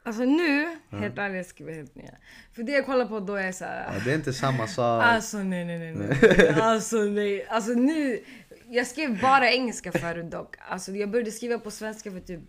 Alltså 0.03 0.23
nu, 0.23 0.77
helt 0.89 1.17
ärligt, 1.17 1.47
skriver 1.47 1.73
helt 1.73 1.95
nya. 1.95 2.15
För 2.53 2.63
det 2.63 2.71
jag 2.71 2.85
kollar 2.85 3.05
på 3.05 3.19
då 3.19 3.35
är 3.35 3.51
så 3.51 3.65
här, 3.65 3.93
Ja, 3.93 3.99
det 4.05 4.11
är 4.11 4.15
inte 4.15 4.33
samma 4.33 4.67
sak. 4.67 5.03
Alltså 5.03 5.37
nej, 5.37 5.65
nej, 5.65 5.79
nej. 5.79 5.93
nej. 6.21 6.49
Alltså 6.61 6.97
nej. 6.97 7.45
Alltså 7.47 7.71
nu. 7.71 8.23
Jag 8.69 8.87
skrev 8.87 9.21
bara 9.21 9.51
engelska 9.51 9.91
förut 9.91 10.31
dock. 10.31 10.55
Alltså 10.69 10.91
jag 10.91 11.11
började 11.11 11.31
skriva 11.31 11.59
på 11.59 11.71
svenska 11.71 12.11
för 12.11 12.19
typ 12.19 12.39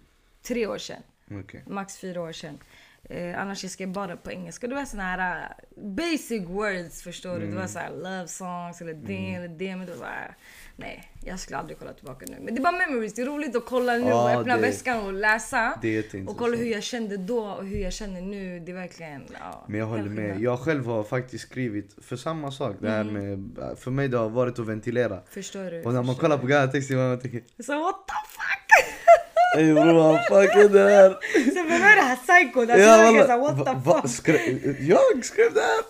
tre 0.42 0.66
år 0.66 0.78
sedan. 0.78 1.02
Okej. 1.30 1.64
Max 1.66 1.98
fyra 1.98 2.20
år 2.20 2.32
sedan. 2.32 2.58
Eh, 3.04 3.40
annars 3.40 3.62
jag 3.64 3.70
skrev 3.72 3.88
bara 3.92 4.16
på 4.16 4.30
engelska. 4.30 4.66
Det 4.66 4.74
var 4.74 4.84
såna 4.84 5.02
här 5.02 5.40
uh, 5.76 5.84
basic 5.84 6.42
words 6.48 7.02
förstår 7.02 7.38
du. 7.38 7.46
Det 7.46 7.56
var 7.56 7.66
så 7.66 7.78
här 7.78 7.90
love 7.90 8.28
songs 8.28 8.80
eller 8.80 8.94
det 8.94 9.34
eller 9.34 9.48
det. 9.48 9.76
Men 9.76 9.86
det 9.86 9.92
var 9.92 9.98
så 9.98 10.04
här, 10.04 10.36
nej, 10.76 11.10
jag 11.24 11.38
skulle 11.40 11.56
aldrig 11.58 11.78
kolla 11.78 11.92
tillbaka 11.92 12.26
nu. 12.28 12.36
Men 12.40 12.54
det 12.54 12.60
är 12.60 12.62
bara 12.62 12.76
memories. 12.86 13.14
Det 13.14 13.22
är 13.22 13.26
roligt 13.26 13.56
att 13.56 13.66
kolla 13.66 13.92
nu 13.92 14.08
Ja, 14.08 14.34
och 14.34 14.40
öppna 14.40 14.56
det- 14.56 14.62
väskan 14.62 15.06
och 15.06 15.12
läsa. 15.12 15.80
Och 16.26 16.36
kolla 16.36 16.56
hur 16.56 16.66
jag 16.72 16.82
kände 16.82 17.16
då 17.16 17.44
och 17.44 17.66
hur 17.66 17.78
jag 17.78 17.92
känner 17.92 18.20
nu. 18.20 18.60
Det 18.60 18.72
är 18.72 18.76
verkligen, 18.76 19.22
ja. 19.40 19.64
Men 19.68 19.78
jag 19.80 19.86
håller 19.86 20.02
med. 20.10 20.40
Jag 20.40 20.58
själv 20.60 20.86
har 20.86 21.02
faktiskt 21.04 21.48
skrivit 21.48 21.96
för 22.02 22.16
samma 22.16 22.50
sak. 22.50 22.76
Det 22.80 22.90
här 22.90 23.00
Mm. 23.00 23.14
med, 23.58 23.78
för 23.78 23.90
mig 23.90 24.08
det 24.08 24.18
har 24.18 24.28
varit 24.28 24.58
att 24.58 24.66
ventilera. 24.66 25.20
Förstår 25.30 25.70
du? 25.70 25.82
Och 25.82 25.94
när 25.94 26.02
man 26.02 26.14
kollar 26.14 26.38
på 26.38 26.46
gamla 26.46 26.72
texter 26.72 26.96
man 26.96 27.18
tänker 27.20 27.42
Så 27.62 27.82
what 27.84 27.94
the 28.08 28.14
fuck? 28.28 28.96
Ey 29.58 29.74
bror 29.74 29.92
vad 29.92 30.18
fuck 30.28 30.56
är 30.56 30.68
det 30.68 30.80
här? 30.90 31.10
Så 31.44 31.54
vem 31.54 31.82
är 31.82 31.96
det 31.96 32.02
här 32.02 32.16
psykot? 32.16 32.70
Alltså 32.70 33.36
what 33.36 33.58
Va- 33.58 33.64
the 33.64 33.90
va- 33.90 34.02
fuck? 34.02 34.10
skrev- 34.10 34.76
Jag 34.80 35.24
skrev 35.24 35.54
det 35.54 35.60
här! 35.60 35.82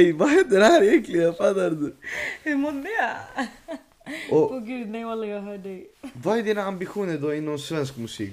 Ey 0.00 0.12
vad 0.12 0.28
händer 0.28 0.60
här 0.60 0.82
egentligen? 0.82 1.34
Fattar 1.34 1.70
du? 1.70 1.94
Hur 2.42 2.56
mådde 2.56 2.88
jag? 3.00 3.46
Och 4.30 4.52
Åh 4.52 4.60
gud 4.64 4.88
nej 4.88 5.04
walla 5.04 5.26
jag 5.26 5.40
hör 5.40 5.58
dig. 5.58 5.86
vad 6.22 6.38
är 6.38 6.42
dina 6.42 6.62
ambitioner 6.62 7.18
då 7.18 7.34
inom 7.34 7.58
svensk 7.58 7.96
musik? 7.96 8.32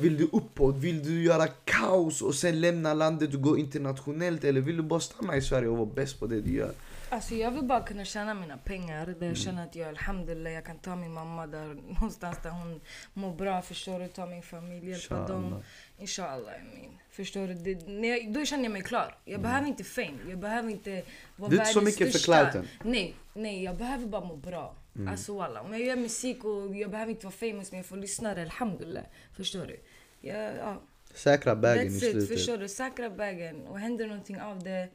Vill 0.00 0.16
du 0.16 0.28
uppåt? 0.32 0.76
Vill 0.76 1.04
du 1.04 1.22
göra 1.22 1.46
kaos 1.64 2.22
och 2.22 2.34
sen 2.34 2.60
lämna 2.60 2.94
landet 2.94 3.34
och 3.34 3.42
gå 3.42 3.58
internationellt? 3.58 4.44
Eller 4.44 4.60
vill 4.60 4.76
du 4.76 4.82
bara 4.82 5.00
stanna 5.00 5.36
i 5.36 5.42
Sverige 5.42 5.68
och 5.68 5.76
vara 5.76 5.88
bäst 5.94 6.20
på 6.20 6.26
det 6.26 6.40
du 6.40 6.52
gör? 6.56 6.70
Alltså 7.10 7.34
jag 7.34 7.50
vill 7.50 7.64
bara 7.64 7.80
kunna 7.80 8.04
tjäna 8.04 8.34
mina 8.34 8.56
pengar 8.56 9.06
där 9.20 9.26
jag 9.26 9.36
känner 9.36 9.64
att 9.64 9.74
jag 9.74 9.88
alhamdulillah 9.88 10.52
jag 10.52 10.64
kan 10.64 10.78
ta 10.78 10.96
min 10.96 11.12
mamma 11.12 11.46
där 11.46 11.74
någonstans 11.88 12.38
där 12.42 12.50
hon 12.50 12.80
mår 13.12 13.34
bra 13.34 13.62
förstår 13.62 14.00
du, 14.00 14.08
ta 14.08 14.26
min 14.26 14.42
familj, 14.42 14.90
hjälpa 14.90 15.28
dem. 15.28 15.44
Inshallah. 15.44 15.62
Inshallah 15.98 16.54
I 16.54 16.80
mean. 16.80 16.98
Förstår 17.10 17.46
du? 17.46 17.54
Det, 17.54 17.88
när 17.88 18.08
jag, 18.08 18.32
då 18.32 18.44
känner 18.44 18.64
jag 18.64 18.72
mig 18.72 18.82
klar. 18.82 19.18
Jag 19.24 19.40
behöver 19.40 19.68
inte 19.68 19.84
fame, 19.84 20.18
jag 20.28 20.38
behöver 20.38 20.70
inte 20.70 21.02
vara 21.36 21.50
Du 21.50 21.56
är 21.56 21.60
inte 21.60 21.72
så 21.72 21.80
världens 21.80 21.98
mycket 21.98 22.12
för 22.12 22.24
clouten. 22.24 22.68
Nej, 22.84 23.14
nej 23.34 23.64
jag 23.64 23.76
behöver 23.76 24.06
bara 24.06 24.24
må 24.24 24.36
bra. 24.36 24.74
Mm. 24.96 25.08
Alltså 25.08 25.36
walla, 25.36 25.60
om 25.60 25.72
jag 25.72 25.82
gör 25.82 25.96
musik 25.96 26.44
och 26.44 26.76
jag 26.76 26.90
behöver 26.90 27.10
inte 27.10 27.26
vara 27.26 27.34
famous 27.34 27.70
men 27.70 27.78
jag 27.78 27.86
får 27.86 27.96
lyssnare, 27.96 28.42
alhamdulillah. 28.42 29.04
Förstår 29.36 29.66
du? 29.66 29.80
Jag, 30.20 30.56
ja, 30.56 30.82
Säkra 31.14 31.56
bagen 31.56 31.86
i 31.86 31.88
that's 31.88 31.94
it, 31.94 32.10
slutet. 32.10 32.28
förstår 32.28 32.58
du? 32.58 32.68
Säkra 32.68 33.10
bagen 33.10 33.66
och 33.66 33.78
händer 33.78 34.06
någonting 34.06 34.40
av 34.40 34.62
det 34.62 34.88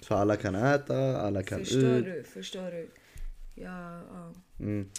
Så 0.00 0.14
alla 0.14 0.36
kan 0.36 0.54
äta, 0.54 1.20
alla 1.20 1.42
kan 1.42 1.58
Förstår 1.58 1.84
ut. 1.84 2.04
du? 2.04 2.24
Förstår 2.24 2.70
du? 2.70 2.88
Ja, 3.54 4.02
ja. 4.12 4.34
Mm. 4.60 4.90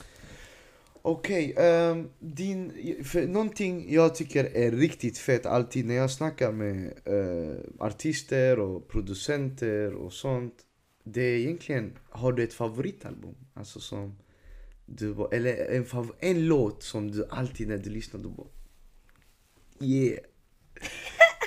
Okej, 1.02 1.54
ehm, 1.58 2.10
din... 2.20 2.72
För 3.04 3.28
någonting 3.28 3.94
jag 3.94 4.16
tycker 4.16 4.46
är 4.46 4.72
riktigt 4.72 5.18
fett 5.18 5.46
alltid 5.46 5.86
när 5.86 5.96
jag 5.96 6.12
snackar 6.12 6.52
med 6.52 6.94
eh, 7.06 7.58
artister 7.80 8.60
och 8.60 8.88
producenter 8.88 9.94
och 9.94 10.14
sånt. 10.14 10.54
Det 11.04 11.22
är 11.22 11.38
egentligen, 11.38 11.94
har 12.10 12.32
du 12.32 12.44
ett 12.44 12.54
favoritalbum? 12.54 13.36
Alltså 13.54 13.80
som 13.80 14.18
du 14.86 15.16
eller 15.32 15.76
en, 15.76 15.86
fav, 15.86 16.14
en 16.20 16.48
låt 16.48 16.84
som 16.84 17.12
du 17.12 17.26
alltid 17.30 17.68
när 17.68 17.78
du 17.78 17.90
lyssnar 17.90 18.22
du 18.22 18.30
bara 18.30 18.48
Yeah! 19.82 20.20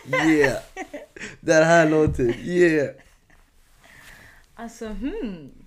Yeah! 0.29 0.63
Den 1.41 1.65
här 1.65 1.91
låten, 1.91 2.35
yeah! 2.45 2.95
Alltså 4.63 4.89
hmm. 4.89 5.65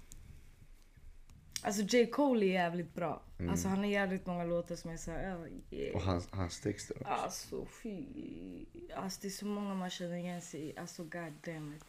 Alltså 1.62 1.82
J. 1.82 2.06
Cole 2.06 2.46
är 2.46 2.50
jävligt 2.50 2.94
bra. 2.94 3.22
Alltså 3.50 3.68
han 3.68 3.78
har 3.78 3.86
jävligt 3.86 4.26
många 4.26 4.44
låtar 4.44 4.76
som 4.76 4.92
är 4.92 4.98
såhär, 4.98 5.36
oh, 5.36 5.48
yeah. 5.72 5.96
Och 5.96 6.02
hans, 6.02 6.28
hans 6.32 6.60
texter 6.62 6.98
också. 7.02 7.14
Alltså 7.14 7.66
fy. 7.84 8.06
Alltså 8.96 9.20
det 9.22 9.28
är 9.28 9.30
så 9.30 9.46
många 9.46 9.74
man 9.74 9.90
känner 9.90 10.16
igen 10.16 10.42
sig 10.42 10.62
i. 10.62 10.78
Alltså 10.78 11.04
god 11.04 11.34
damn 11.46 11.74
it. 11.74 11.84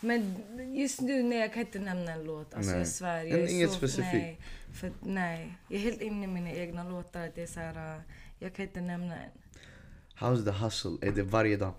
Men 0.00 0.34
just 0.74 1.00
nu 1.00 1.22
nej 1.22 1.38
jag 1.38 1.52
kan 1.52 1.60
inte 1.60 1.78
nämna 1.78 2.12
en 2.12 2.24
låt. 2.24 2.54
Alltså 2.54 2.70
Nej. 2.70 2.80
jag 2.80 2.88
svär. 2.88 3.24
Jag 3.24 3.40
är 3.40 3.50
inget 3.50 3.70
så, 3.70 3.76
specifikt. 3.76 4.12
Nej, 4.12 4.40
för 4.72 4.92
nej. 5.00 5.58
Jag 5.68 5.80
är 5.80 5.84
helt 5.84 6.00
inne 6.00 6.24
i 6.24 6.26
mina 6.26 6.50
egna 6.50 6.84
låtar. 6.84 7.32
Det 7.34 7.42
är 7.42 7.46
såhär, 7.46 7.96
uh, 7.96 8.02
jag 8.38 8.54
kan 8.54 8.64
inte 8.64 8.80
nämna 8.80 9.16
en. 9.16 9.30
How's 10.18 10.44
the 10.44 10.64
hustle? 10.64 11.08
Är 11.08 11.12
det 11.12 11.22
varje 11.22 11.56
dag? 11.56 11.74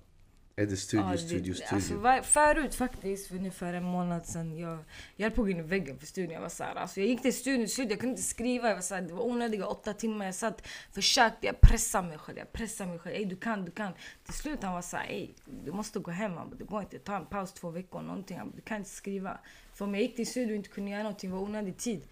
Är 0.56 0.66
det 0.66 0.78
studio, 0.78 1.12
Ja, 1.12 1.18
studio, 1.18 1.54
studio? 1.54 1.76
Alltså, 1.76 1.96
var, 1.98 2.22
förut 2.22 2.76
faktiskt, 2.76 3.28
för 3.28 3.36
ungefär 3.36 3.74
en 3.74 3.84
månad 3.84 4.26
sedan, 4.26 4.58
jag, 4.58 4.80
jag 5.16 5.26
höll 5.26 5.32
på 5.32 5.42
att 5.42 5.46
gå 5.46 5.50
in 5.50 5.60
i 5.60 5.62
väggen 5.62 6.00
för 6.00 6.06
studion. 6.06 6.34
Jag 6.34 6.42
var 6.42 6.50
så 6.50 6.64
här, 6.64 6.76
alltså, 6.76 7.00
jag 7.00 7.10
gick 7.10 7.22
till 7.22 7.34
studion, 7.34 7.68
studion, 7.68 7.90
jag 7.90 8.00
kunde 8.00 8.12
inte 8.12 8.30
skriva. 8.30 8.68
Jag 8.68 8.76
var 8.76 8.82
så 8.82 8.96
här, 8.96 9.02
det 9.02 9.14
var 9.14 9.24
onödiga 9.24 9.68
åtta 9.68 9.94
timmar. 9.94 10.26
Jag 10.26 10.36
satt, 10.36 10.68
försökte, 10.92 11.46
jag 11.48 11.62
pressade 11.62 12.08
mig 12.08 12.18
själv. 12.18 12.38
Jag 12.38 12.54
pressade 12.54 12.90
mig 12.90 13.00
själv. 13.00 13.16
Ey, 13.16 13.26
du 13.26 13.36
kan, 13.36 13.66
du 13.66 13.72
kan. 13.72 13.94
Till 14.26 14.34
slut 14.34 14.64
han 14.64 14.74
var 14.74 14.82
så 14.82 14.98
här, 14.98 15.08
ey, 15.10 15.30
du 15.66 15.72
måste 15.72 16.00
gå 16.00 16.12
hem. 16.12 16.38
Han 16.38 16.50
bara, 16.50 16.56
det 16.56 16.64
går 16.64 16.82
inte. 16.82 17.00
Ta 17.00 17.16
en 17.16 17.26
paus 17.26 17.54
två 17.54 17.70
veckor, 17.70 18.02
någonting. 18.02 18.38
Han 18.38 18.50
bara, 18.50 18.56
du 18.56 18.62
kan 18.62 18.78
inte 18.78 18.90
skriva. 18.90 19.40
För 19.74 19.86
om 19.86 19.94
jag 19.96 20.02
gick 20.02 20.16
till 20.16 20.28
studion 20.28 20.50
och 20.50 20.56
inte 20.56 20.70
kunde 20.70 20.92
göra 20.92 21.04
någonting 21.04 21.32
var 21.32 21.40
onödig 21.40 21.78
tid. 21.78 22.08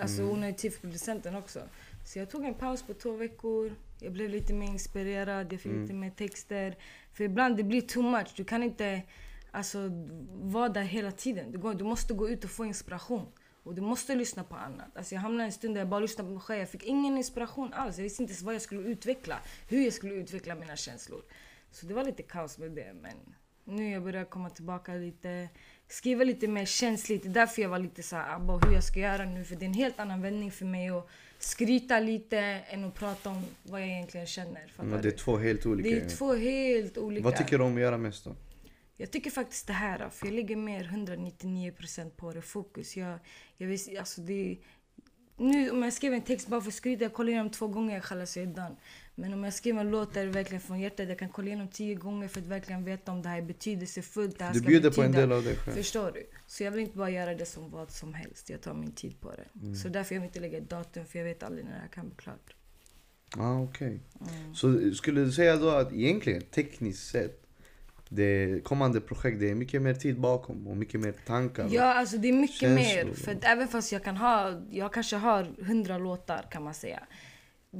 Alltså 0.00 0.22
onödig 0.22 0.58
tid 0.58 0.72
för 0.72 0.80
producenten 0.80 1.34
också. 1.36 1.60
Så 2.04 2.18
jag 2.18 2.30
tog 2.30 2.44
en 2.44 2.54
paus 2.54 2.82
på 2.82 2.94
två 2.94 3.12
veckor. 3.12 3.72
Jag 4.00 4.12
blev 4.12 4.30
lite 4.30 4.52
mer 4.52 4.66
inspirerad, 4.66 5.52
jag 5.52 5.60
fick 5.60 5.72
lite 5.72 5.92
mer 5.92 6.10
texter. 6.10 6.76
För 7.18 7.24
ibland 7.24 7.56
det 7.56 7.64
blir 7.64 7.80
too 7.80 8.02
much. 8.02 8.28
Du 8.36 8.44
kan 8.44 8.62
inte 8.62 9.02
alltså, 9.50 9.90
vara 10.32 10.68
där 10.68 10.82
hela 10.82 11.12
tiden. 11.12 11.52
Du, 11.52 11.58
går, 11.58 11.74
du 11.74 11.84
måste 11.84 12.14
gå 12.14 12.28
ut 12.28 12.44
och 12.44 12.50
få 12.50 12.64
inspiration. 12.64 13.26
Och 13.62 13.74
du 13.74 13.82
måste 13.82 14.14
lyssna 14.14 14.44
på 14.44 14.54
annat. 14.54 14.96
Alltså 14.96 15.14
jag 15.14 15.22
hamnade 15.22 15.44
en 15.44 15.52
stund 15.52 15.74
där 15.74 15.80
jag 15.80 15.88
bara 15.88 16.00
lyssnade 16.00 16.28
på 16.28 16.32
mig 16.32 16.42
själv. 16.42 16.60
Jag 16.60 16.68
fick 16.68 16.84
ingen 16.84 17.16
inspiration 17.16 17.72
alls. 17.72 17.96
Jag 17.96 18.02
visste 18.02 18.22
inte 18.22 18.32
ens 18.32 18.42
vad 18.42 18.54
jag 18.54 18.62
skulle 18.62 18.80
utveckla. 18.80 19.38
Hur 19.68 19.84
jag 19.84 19.92
skulle 19.92 20.14
utveckla 20.14 20.54
mina 20.54 20.76
känslor. 20.76 21.22
Så 21.70 21.86
det 21.86 21.94
var 21.94 22.04
lite 22.04 22.22
kaos 22.22 22.58
med 22.58 22.70
det. 22.70 22.92
Men 23.02 23.16
nu 23.64 23.90
jag 23.90 24.02
börjar 24.02 24.24
komma 24.24 24.50
tillbaka 24.50 24.94
lite. 24.94 25.48
Skriva 25.88 26.24
lite 26.24 26.48
mer 26.48 26.64
känsligt. 26.64 27.22
Det 27.22 27.28
är 27.28 27.34
därför 27.34 27.62
jag 27.62 27.68
var 27.68 27.78
lite 27.78 28.02
så 28.02 28.16
här, 28.16 28.66
hur 28.66 28.74
jag 28.74 28.84
ska 28.84 29.00
göra 29.00 29.24
nu. 29.24 29.44
För 29.44 29.56
det 29.56 29.64
är 29.64 29.68
en 29.68 29.74
helt 29.74 30.00
annan 30.00 30.22
vändning 30.22 30.50
för 30.52 30.64
mig 30.64 30.92
Och 30.92 31.10
skryta 31.38 32.00
lite 32.00 32.38
än 32.38 32.84
att 32.84 32.94
prata 32.94 33.30
om 33.30 33.42
vad 33.62 33.80
jag 33.80 33.88
egentligen 33.88 34.26
känner. 34.26 34.72
Men 34.76 35.02
det 35.02 35.08
är 35.08 35.16
två 35.16 35.36
helt 35.36 35.66
olika. 35.66 35.88
det 35.90 35.96
är 35.96 36.08
två 36.08 36.34
helt 36.34 36.98
olika. 36.98 37.24
Vad 37.24 37.36
tycker 37.36 37.58
du 37.58 37.64
om 37.64 37.74
att 37.74 37.80
göra 37.80 37.98
mest 37.98 38.24
då? 38.24 38.36
Jag 38.96 39.10
tycker 39.10 39.30
faktiskt 39.30 39.66
det 39.66 39.72
här, 39.72 40.08
för 40.08 40.26
jag 40.26 40.34
lägger 40.34 40.56
mer 40.56 40.84
199% 40.84 42.10
på 42.10 42.32
det. 42.32 42.42
Fokus. 42.42 42.96
Jag, 42.96 43.18
jag 43.56 43.68
vet, 43.68 43.98
alltså 43.98 44.20
det, 44.20 44.58
nu 45.36 45.70
om 45.70 45.82
jag 45.82 45.92
skriver 45.92 46.16
en 46.16 46.22
text 46.22 46.48
bara 46.48 46.60
för 46.60 46.68
att 46.68 46.74
skryta, 46.74 47.04
jag 47.04 47.12
kollar 47.12 47.30
igenom 47.30 47.50
två 47.50 47.66
gånger, 47.66 47.94
jag 47.94 48.04
kallar 48.04 48.26
sig 48.26 48.46
done. 48.46 48.76
Men 49.18 49.32
om 49.32 49.44
jag 49.44 49.54
skriver 49.54 49.80
en 49.80 49.90
låt 49.90 50.14
där 50.14 50.26
det 50.26 50.30
verkligen 50.30 50.60
från 50.60 50.80
hjärtat, 50.80 51.08
jag 51.08 51.18
kan 51.18 51.28
kolla 51.28 51.48
igenom 51.48 51.68
tio 51.68 51.94
gånger 51.94 52.28
för 52.28 52.40
att 52.40 52.46
verkligen 52.46 52.84
veta 52.84 53.12
om 53.12 53.22
det 53.22 53.28
här 53.28 53.38
är 53.38 53.42
betydelsefullt. 53.42 54.38
Det 54.38 54.44
här 54.44 54.54
Du 54.54 54.60
bjuder 54.60 54.90
på 54.90 55.02
en 55.02 55.12
del 55.12 55.32
av 55.32 55.44
dig 55.44 55.56
själv. 55.56 55.76
Förstår 55.76 56.12
du? 56.12 56.26
Så 56.46 56.64
jag 56.64 56.70
vill 56.70 56.80
inte 56.80 56.96
bara 56.96 57.10
göra 57.10 57.34
det 57.34 57.46
som 57.46 57.70
vad 57.70 57.90
som 57.90 58.14
helst. 58.14 58.50
Jag 58.50 58.60
tar 58.60 58.74
min 58.74 58.92
tid 58.92 59.20
på 59.20 59.30
det. 59.30 59.60
Mm. 59.62 59.74
Så 59.76 59.88
därför 59.88 60.14
jag 60.14 60.20
vill 60.20 60.28
inte 60.28 60.40
lägga 60.40 60.58
ett 60.58 60.70
datum, 60.70 61.04
för 61.04 61.18
jag 61.18 61.26
vet 61.26 61.42
aldrig 61.42 61.64
när 61.64 61.72
det 61.72 61.80
här 61.80 61.88
kan 61.88 62.06
bli 62.08 62.16
klart. 62.16 62.54
Ah, 63.36 63.60
okej. 63.60 64.00
Mm. 64.20 64.54
Så 64.54 64.94
skulle 64.94 65.20
du 65.20 65.32
säga 65.32 65.56
då 65.56 65.68
att 65.68 65.92
egentligen, 65.92 66.42
tekniskt 66.42 67.10
sett, 67.10 67.46
det 68.08 68.60
kommande 68.64 69.00
projekt, 69.00 69.40
det 69.40 69.50
är 69.50 69.54
mycket 69.54 69.82
mer 69.82 69.94
tid 69.94 70.20
bakom 70.20 70.66
och 70.66 70.76
mycket 70.76 71.00
mer 71.00 71.12
tankar? 71.26 71.68
Ja, 71.72 71.94
alltså 71.94 72.18
det 72.18 72.28
är 72.28 72.32
mycket 72.32 72.58
Känslor. 72.58 73.04
mer. 73.04 73.14
För 73.14 73.32
att 73.32 73.44
även 73.44 73.68
fast 73.68 73.92
jag 73.92 74.04
kan 74.04 74.16
ha, 74.16 74.62
jag 74.70 74.92
kanske 74.92 75.16
har 75.16 75.64
hundra 75.64 75.98
låtar 75.98 76.46
kan 76.50 76.62
man 76.62 76.74
säga. 76.74 77.02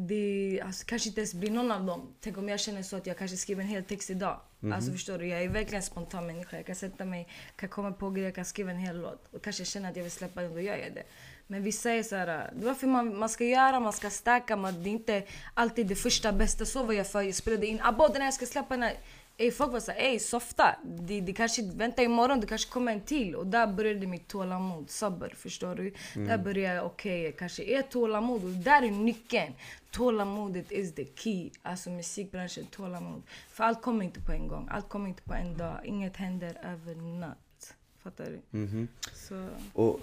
Det 0.07 0.61
alltså, 0.65 0.85
kanske 0.87 1.09
inte 1.09 1.21
ens 1.21 1.35
blir 1.35 1.51
någon 1.51 1.71
av 1.71 1.85
dem. 1.85 2.15
Tänk 2.21 2.39
om 2.39 2.49
jag 2.49 2.61
känner 2.61 2.83
så 2.83 2.97
att 2.97 3.07
jag 3.07 3.19
kanske 3.19 3.37
skriver 3.37 3.63
en 3.63 3.69
hel 3.69 3.85
text 3.85 4.11
idag. 4.11 4.41
Mhm. 4.61 4.73
Alltså 4.73 4.93
förstår 4.93 5.19
du, 5.19 5.27
jag 5.27 5.43
är 5.43 5.49
verkligen 5.49 5.77
en 5.77 5.83
spontan 5.83 6.27
människa. 6.27 6.57
Jag 6.57 6.67
kan 6.67 6.75
sätta 6.75 7.05
mig, 7.05 7.29
kan 7.57 7.69
komma 7.69 7.93
på 7.93 8.11
grejer, 8.11 8.29
jag 8.29 8.35
kan 8.35 8.45
skriva 8.45 8.71
en 8.71 8.79
hel 8.79 9.01
låt. 9.01 9.35
Och 9.35 9.43
kanske 9.43 9.65
känna 9.65 9.89
att 9.89 9.97
jag 9.97 10.03
vill 10.03 10.13
släppa 10.13 10.43
den, 10.43 10.53
då 10.53 10.61
gör 10.61 10.77
jag 10.77 10.95
det. 10.95 11.03
Men 11.47 11.63
vissa 11.63 11.91
är 11.91 12.03
såhär, 12.03 12.27
det 12.27 12.67
varför 12.67 12.87
man, 12.87 13.19
man 13.19 13.29
ska 13.29 13.45
göra, 13.45 13.81
man 13.81 13.93
ska 13.93 14.11
stärka, 14.11 14.57
man, 14.57 14.83
det 14.83 14.89
är 14.89 14.93
inte 14.93 15.23
alltid 15.55 15.87
det 15.87 15.95
första 15.95 16.33
bästa. 16.33 16.65
Så 16.65 16.83
var 16.83 16.95
jag 16.95 17.07
för, 17.07 17.23
jag 17.23 17.35
spelade 17.35 17.67
in, 17.67 17.81
abba 17.83 18.09
den 18.09 18.17
här 18.17 18.27
jag 18.27 18.35
ska 18.35 18.47
släppa 18.47 18.75
den 18.75 18.83
här. 18.83 18.95
Ey, 19.41 19.51
folk 19.51 19.73
var 19.73 19.81
såhär, 19.81 20.01
ey 20.01 20.19
softa. 20.19 20.77
Det, 20.85 21.21
det 21.21 21.33
kanske, 21.33 21.63
vänta 21.63 22.03
imorgon, 22.03 22.41
det 22.41 22.47
kanske 22.47 22.71
kommer 22.71 22.93
en 22.93 23.01
till. 23.01 23.35
Och 23.35 23.47
där 23.47 23.67
började 23.67 24.07
mitt 24.07 24.29
tålamod, 24.29 24.91
sabber, 24.91 25.35
förstår 25.37 25.75
du? 25.75 25.93
Där 26.15 26.39
började 26.39 26.75
jag, 26.75 26.87
okej, 26.87 27.21
okay, 27.21 27.33
kanske 27.33 27.63
är 27.63 27.83
tålamod. 27.83 28.45
Och 28.45 28.51
där 28.51 28.83
är 28.83 28.91
nyckeln. 28.91 29.53
Tålamodet 29.91 30.73
is 30.73 30.95
the 30.95 31.05
key. 31.15 31.51
Alltså 31.63 31.91
musikbranschen, 31.91 32.67
tålamod. 32.67 33.23
För 33.51 33.65
allt 33.65 33.83
kommer 33.83 34.05
inte 34.05 34.21
på 34.21 34.33
en 34.33 34.49
gång, 34.49 34.69
allt 34.71 34.89
kommer 34.89 35.09
inte 35.09 35.23
på 35.23 35.35
en 35.35 35.59
dag. 35.59 35.81
Inget 35.85 36.17
händer 36.17 36.59
över 36.65 36.95
natt. 36.95 37.75
Fattar 38.03 38.25
du? 38.25 38.59
Mhm. 38.59 38.89
Så... 39.15 39.49
Och 39.73 40.01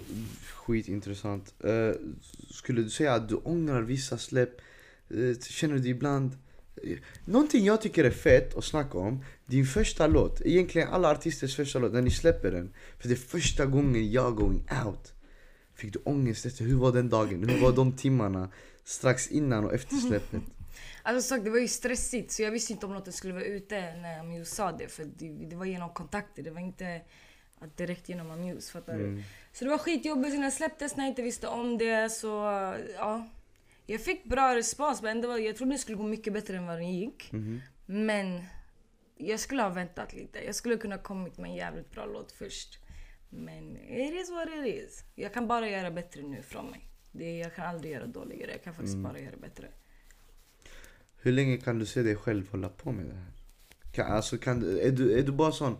skitintressant. 0.54 1.54
Uh, 1.64 1.92
skulle 2.50 2.82
du 2.82 2.90
säga 2.90 3.14
att 3.14 3.28
du 3.28 3.34
ångrar 3.34 3.82
vissa 3.82 4.18
släpp? 4.18 4.60
Uh, 5.14 5.38
känner 5.38 5.78
du 5.78 5.88
ibland... 5.88 6.36
Någonting 7.24 7.64
jag 7.64 7.80
tycker 7.82 8.04
är 8.04 8.10
fett 8.10 8.56
att 8.56 8.64
snacka 8.64 8.98
om, 8.98 9.24
din 9.46 9.66
första 9.66 10.06
låt. 10.06 10.40
Egentligen 10.44 10.88
alla 10.88 11.10
artisters 11.10 11.56
första 11.56 11.78
låt, 11.78 11.92
när 11.92 12.02
ni 12.02 12.10
släpper 12.10 12.50
den. 12.50 12.74
För 12.98 13.08
det 13.08 13.14
är 13.14 13.16
första 13.16 13.66
gången 13.66 14.10
jag 14.12 14.36
going 14.36 14.68
out. 14.86 15.12
Fick 15.74 15.92
du 15.92 15.98
ångest 16.04 16.46
efter, 16.46 16.64
hur 16.64 16.76
var 16.76 16.92
den 16.92 17.08
dagen? 17.08 17.48
Hur 17.48 17.60
var 17.60 17.72
de 17.72 17.96
timmarna? 17.96 18.50
Strax 18.84 19.28
innan 19.28 19.64
och 19.64 19.74
efter 19.74 19.96
släppet. 19.96 20.40
Alltså 21.02 21.28
sagt, 21.28 21.44
det 21.44 21.50
var 21.50 21.58
ju 21.58 21.68
stressigt 21.68 22.32
så 22.32 22.42
jag 22.42 22.50
visste 22.50 22.72
inte 22.72 22.86
om 22.86 22.94
låten 22.94 23.12
skulle 23.12 23.34
vara 23.34 23.44
ute 23.44 23.74
när 23.80 24.20
Amuse 24.20 24.54
sa 24.54 24.72
det. 24.72 24.88
För 24.88 25.04
det, 25.04 25.28
det 25.28 25.56
var 25.56 25.64
genom 25.64 25.90
kontakter, 25.90 26.42
det 26.42 26.50
var 26.50 26.60
inte 26.60 27.00
att 27.60 27.76
direkt 27.76 28.08
genom 28.08 28.30
Amuse. 28.30 28.72
Fattar 28.72 28.94
Mm. 28.94 29.16
du? 29.16 29.22
Så 29.52 29.64
det 29.64 29.70
var 29.70 29.78
skitjobbigt 29.78 30.34
när 30.34 30.42
den 30.42 30.52
släpptes 30.52 30.96
när 30.96 31.04
jag 31.04 31.10
inte 31.10 31.22
visste 31.22 31.46
om 31.48 31.78
det. 31.78 32.10
Så 32.12 32.26
ja. 32.96 33.28
Jag 33.86 34.00
fick 34.00 34.24
bra 34.24 34.54
respons 34.56 35.02
men 35.02 35.20
det 35.20 35.26
var, 35.28 35.38
jag 35.38 35.56
trodde 35.56 35.74
det 35.74 35.78
skulle 35.78 35.96
gå 35.96 36.02
mycket 36.02 36.32
bättre 36.32 36.56
än 36.56 36.66
vad 36.66 36.78
det 36.78 36.84
gick. 36.84 37.32
Mhm. 37.32 37.60
Men 37.86 38.42
jag 39.16 39.40
skulle 39.40 39.62
ha 39.62 39.68
väntat 39.68 40.12
lite. 40.12 40.38
Jag 40.44 40.54
skulle 40.54 40.76
kunna 40.76 40.98
kommit 40.98 41.38
med 41.38 41.50
en 41.50 41.56
jävligt 41.56 41.90
bra 41.90 42.06
låt 42.06 42.32
först. 42.32 42.78
Men 43.30 43.76
it 43.76 44.14
is 44.14 44.30
what 44.30 44.48
it 44.48 44.74
is. 44.74 45.04
Jag 45.14 45.34
kan 45.34 45.48
bara 45.48 45.68
göra 45.68 45.90
bättre 45.90 46.22
nu 46.22 46.42
från 46.42 46.70
mig. 46.70 46.80
Det, 47.12 47.38
jag 47.38 47.54
kan 47.54 47.66
aldrig 47.66 47.92
göra 47.92 48.06
dåligare. 48.06 48.50
Jag 48.50 48.62
kan 48.62 48.74
faktiskt 48.74 48.94
Mm. 48.94 49.02
bara 49.12 49.18
göra 49.20 49.36
bättre. 49.36 49.68
Hur 51.22 51.32
länge 51.32 51.56
kan 51.56 51.78
du 51.78 51.86
se 51.86 52.02
dig 52.02 52.16
själv 52.16 52.50
hålla 52.50 52.68
på 52.68 52.92
med 52.92 53.06
det 53.06 53.14
här? 53.14 53.32
Kan, 53.92 54.12
alltså, 54.12 54.38
kan, 54.38 54.78
är, 54.80 54.90
du, 54.90 55.18
är 55.18 55.22
du 55.22 55.32
bara 55.32 55.52
sån, 55.52 55.76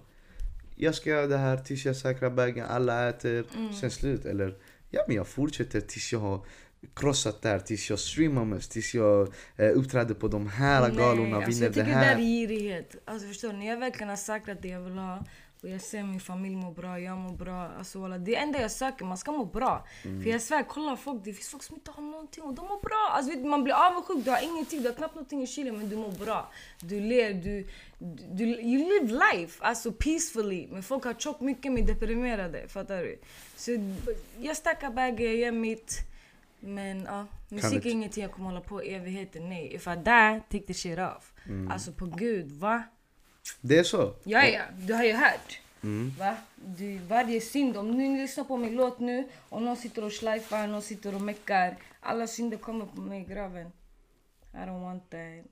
jag 0.77 0.95
ska 0.95 1.11
göra 1.11 1.27
det 1.27 1.37
här 1.37 1.57
tills 1.57 1.85
jag 1.85 1.97
säkrar 1.97 2.31
bagen, 2.31 2.67
alla 2.67 3.09
äter, 3.09 3.45
Mm. 3.57 3.73
sen 3.73 3.91
slut? 3.91 4.25
Eller, 4.25 4.59
ja 4.91 5.01
men 5.07 5.17
jag 5.17 5.27
fortsätter 5.27 5.81
tills 5.81 6.13
jag 6.13 6.19
har 6.21 6.47
krossat 6.95 7.43
det 7.43 7.49
här, 7.49 7.59
tills 7.59 7.91
jag 7.91 7.99
streamar 7.99 8.45
mest, 8.45 8.73
tills 8.73 8.95
jag 8.95 9.29
eh, 9.57 9.71
uppträder 9.79 10.15
på 10.15 10.29
de 10.29 10.49
här 10.49 10.91
galorna, 10.91 11.37
alltså 11.37 11.65
jag 11.65 11.73
det 11.73 11.75
tycker 11.75 11.93
här. 11.93 12.17
det 12.17 12.23
är 12.23 12.25
girighet. 12.25 12.97
Alltså 13.05 13.29
förstår 13.29 13.53
när 13.53 13.67
jag 13.67 13.77
verkligen 13.77 14.09
har 14.09 14.17
säkrat 14.17 14.63
det 14.63 14.69
jag 14.69 14.81
vill 14.81 14.99
ha 14.99 15.25
och 15.63 15.69
jag 15.69 15.81
ser 15.81 16.03
min 16.03 16.21
familj 16.21 16.57
må 16.57 16.71
bra, 16.71 17.01
jag 17.01 17.19
mår 17.19 17.37
bra. 17.37 17.71
Alltså 17.79 17.99
walla, 17.99 18.19
det 18.19 18.37
enda 18.37 18.61
jag 18.61 18.71
söker, 18.71 19.05
man 19.05 19.19
ska 19.19 19.33
må 19.33 19.45
bra. 19.45 19.87
Mm. 20.05 20.23
För 20.23 20.31
jag 20.31 20.43
svär, 20.43 20.65
kolla 20.69 20.97
folk, 20.97 21.25
det 21.25 21.33
finns 21.33 21.49
folk 21.49 21.63
som 21.63 21.77
inte 21.77 21.91
har 21.91 22.03
någonting 22.03 22.43
och 22.43 22.55
de 22.55 22.67
mår 22.67 22.81
bra. 22.81 23.11
Alltså 23.13 23.33
vet, 23.33 23.47
man 23.47 23.65
blir 23.65 23.75
avundsjuk, 23.75 24.25
du 24.25 24.31
har 24.31 24.45
ingenting, 24.45 24.83
du 24.83 24.89
har 24.89 24.95
knappt 24.95 25.15
någonting 25.15 25.43
i 25.43 25.47
kylen 25.47 25.77
men 25.77 25.89
du 25.89 25.97
mår 25.97 26.13
bra. 26.13 26.51
Du 26.81 27.01
ler, 27.01 27.35
du, 27.35 27.67
du, 28.33 28.45
you 28.45 29.01
live 29.01 29.21
life, 29.33 29.65
alltså 29.65 29.93
peacefully. 29.93 30.69
Men 30.71 30.83
folk 30.83 31.05
har 31.05 31.15
tjockt 31.15 31.41
mycket 31.41 31.73
med 31.73 31.87
deprimerade, 31.87 32.69
fattar 32.69 33.03
du? 33.03 33.19
Så 33.57 33.95
jag 34.41 34.57
stackar 34.57 34.91
bagge, 34.91 35.25
jag 35.25 35.37
gör 35.37 35.53
mitt. 35.53 36.16
Men 36.67 37.05
ja, 37.05 37.27
musik 37.49 37.87
är 37.87 37.91
ingenting 37.91 38.23
jag 38.23 38.33
kommer 38.33 38.49
hålla 38.49 38.61
på 38.61 38.85
i 38.85 38.95
evigheter, 38.95 39.41
nej. 39.41 39.75
If 39.75 39.87
I 39.87 39.91
die, 39.91 40.41
take 40.51 40.67
the 40.67 40.75
shit 40.75 40.99
off. 40.99 41.33
Mm. 41.47 41.71
Alltså 41.71 41.93
på 41.93 42.07
gud, 42.07 42.53
va? 42.53 42.83
Det 43.61 43.79
är 43.79 43.85
så? 43.85 44.15
Ja, 44.25 44.45
ja, 44.45 44.63
du 44.79 44.95
har 44.95 45.05
ju 45.05 45.13
hört. 45.13 45.61
Mm. 45.83 46.13
Va? 46.19 46.37
Du, 46.55 46.99
varje 46.99 47.41
synd, 47.41 47.77
om 47.77 47.91
ni 47.91 48.19
lyssnar 48.19 48.45
på 48.45 48.57
min 48.57 48.77
låt 48.77 49.01
nu 49.01 49.29
och 49.49 49.63
någon 49.63 49.77
sitter 49.77 50.05
och 50.05 50.13
slajfar, 50.13 50.67
någon 50.67 50.83
sitter 50.83 51.15
och 51.15 51.21
meckar. 51.21 51.77
Alla 52.01 52.27
synder 52.27 52.57
kommer 52.57 52.87
på 52.87 53.01
mig 53.01 53.21
i 53.21 53.25
graven. 53.25 53.73
I 54.53 54.57
don't 54.57 54.83
want 54.83 55.11
that. 55.11 55.45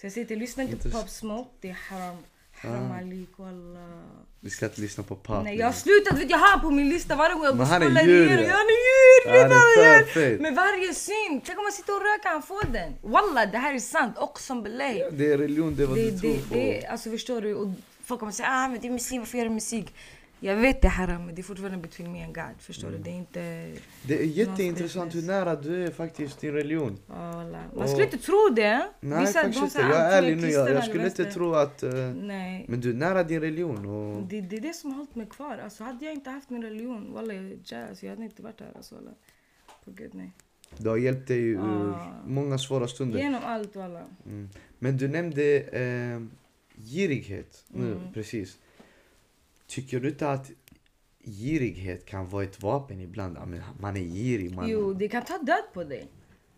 Så 0.00 0.06
jag 0.06 0.12
säger 0.12 0.26
till 0.26 0.38
lyssna 0.38 0.62
inte 0.62 0.76
på 0.76 0.90
Pop 0.90 1.08
Smoke, 1.08 1.50
det 1.60 1.68
är 1.68 1.72
haram. 1.72 2.16
Haram 2.62 2.92
alik, 2.92 3.28
wallah. 3.36 4.00
Vi 4.40 4.50
ska 4.50 4.66
inte 4.66 4.80
lyssna 4.80 5.04
på 5.04 5.16
pop. 5.16 5.44
Nej 5.44 5.56
jag 5.56 5.66
har 5.66 5.72
slutat, 5.72 6.18
vet 6.18 6.30
jag 6.30 6.38
har 6.38 6.58
på 6.58 6.70
min 6.70 6.88
lista 6.88 7.16
varje 7.16 7.34
gång 7.34 7.44
jag 7.44 7.56
går 7.58 7.66
igenom. 7.66 7.96
ja. 7.96 8.02
Ja, 8.46 8.52
Han 8.52 8.66
är 8.66 8.80
djur! 8.88 9.38
Han 9.42 10.00
är 10.00 10.04
fet. 10.04 10.40
Med 10.40 10.54
varje 10.54 10.94
synd! 10.94 11.42
Tänk 11.44 11.58
om 11.58 11.64
man 11.64 11.72
sitter 11.72 11.92
och 11.96 12.02
röker, 12.02 12.28
han 12.28 12.42
får 12.42 12.64
den. 12.72 12.94
Wallah, 13.02 13.50
det 13.52 13.58
här 13.58 13.74
är 13.74 13.78
sant. 13.78 14.18
Och 14.18 14.40
som 14.40 14.62
belägg. 14.62 15.02
Det 15.12 15.32
är 15.32 15.38
religion, 15.38 15.74
det 15.76 15.82
är 15.82 15.86
vad 15.86 15.96
Det, 15.96 16.10
du 16.10 16.18
tror 16.18 16.36
på. 16.48 16.54
det, 16.54 16.86
alltså 16.86 17.10
förstår 17.10 17.40
du? 17.42 17.54
Och 17.54 17.68
folk 18.04 18.20
kommer 18.20 18.32
säga 18.32 18.48
ah, 18.50 18.68
men 18.68 18.80
det 18.80 18.86
är 18.86 18.92
musik, 18.92 19.18
varför 19.18 19.38
gör 19.38 19.44
du 19.44 19.50
musik? 19.50 19.94
Jag 20.42 20.56
vet 20.56 20.82
det 20.82 20.88
här 20.88 21.06
men 21.18 21.34
det 21.34 21.40
är 21.40 21.42
fortfarande 21.42 21.78
between 21.78 22.12
me 22.12 22.24
and 22.24 22.34
God. 22.34 22.44
Förstår 22.58 22.88
Mm. 22.88 23.02
du? 23.02 23.04
Det 23.04 23.10
är 23.10 23.18
inte... 23.18 23.72
Det 24.02 24.18
är 24.22 24.24
jätteintressant 24.24 25.14
hur 25.14 25.22
nära 25.22 25.56
du 25.56 25.84
är 25.84 25.90
faktiskt 25.90 26.40
din 26.40 26.52
religion. 26.52 26.98
Och- 27.06 27.76
Man 27.78 27.88
skulle 27.88 28.04
inte 28.04 28.18
tro 28.18 28.48
det. 28.56 28.88
Nej 29.00 29.20
Vissa, 29.20 29.42
de 29.42 29.58
inte. 29.58 29.80
Jag 29.80 29.90
är 29.96 30.18
ärlig 30.22 30.36
nu, 30.36 30.48
jag, 30.50 30.70
jag 30.70 30.84
skulle 30.84 31.04
inte 31.06 31.24
tro 31.24 31.54
att... 31.54 31.82
eh, 31.82 31.92
Nej. 32.14 32.64
men 32.68 32.80
du 32.80 32.90
är 32.90 32.94
nära 32.94 33.24
din 33.24 33.40
religion 33.40 33.86
och... 33.86 34.22
Det, 34.22 34.40
det 34.40 34.56
är 34.56 34.60
det 34.60 34.72
som 34.72 34.90
har 34.90 34.96
hållit 34.98 35.14
mig 35.14 35.26
kvar. 35.26 35.58
Alltså, 35.64 35.84
hade 35.84 36.04
jag 36.04 36.14
inte 36.14 36.30
haft 36.30 36.50
min 36.50 36.62
religion, 36.62 37.12
wallah, 37.12 37.36
jag 37.36 37.44
är 37.44 37.58
jazz. 37.64 38.02
Jag 38.02 38.10
hade 38.10 38.24
inte 38.24 38.42
varit 38.42 38.60
här. 38.60 38.72
Alltså. 38.76 38.94
På 39.84 39.90
gud 39.90 40.10
nej. 40.14 40.32
Det 40.76 40.88
har 40.88 40.96
hjälpt 40.96 41.28
dig 41.28 41.38
ur 41.40 41.58
Ah. 41.60 42.06
många 42.26 42.58
svåra 42.58 42.88
stunder. 42.88 43.18
Genom 43.18 43.40
allt 43.44 43.76
wallah. 43.76 44.02
Mm. 44.26 44.48
Men 44.78 44.96
du 44.96 45.08
nämnde 45.08 45.58
eh, 45.60 46.20
girighet, 46.84 47.64
nu 47.68 47.92
Mm. 47.92 48.12
precis. 48.14 48.58
Tycker 49.70 50.00
du 50.00 50.08
inte 50.08 50.30
att 50.30 50.50
girighet 51.24 52.06
kan 52.06 52.28
vara 52.28 52.44
ett 52.44 52.62
vapen 52.62 53.00
ibland? 53.00 53.38
Man 53.80 53.96
är 53.96 54.00
girig, 54.00 54.54
man... 54.54 54.68
Jo, 54.68 54.94
det 54.94 55.08
kan 55.08 55.24
ta 55.24 55.38
död 55.38 55.64
på 55.72 55.84
dig. 55.84 56.08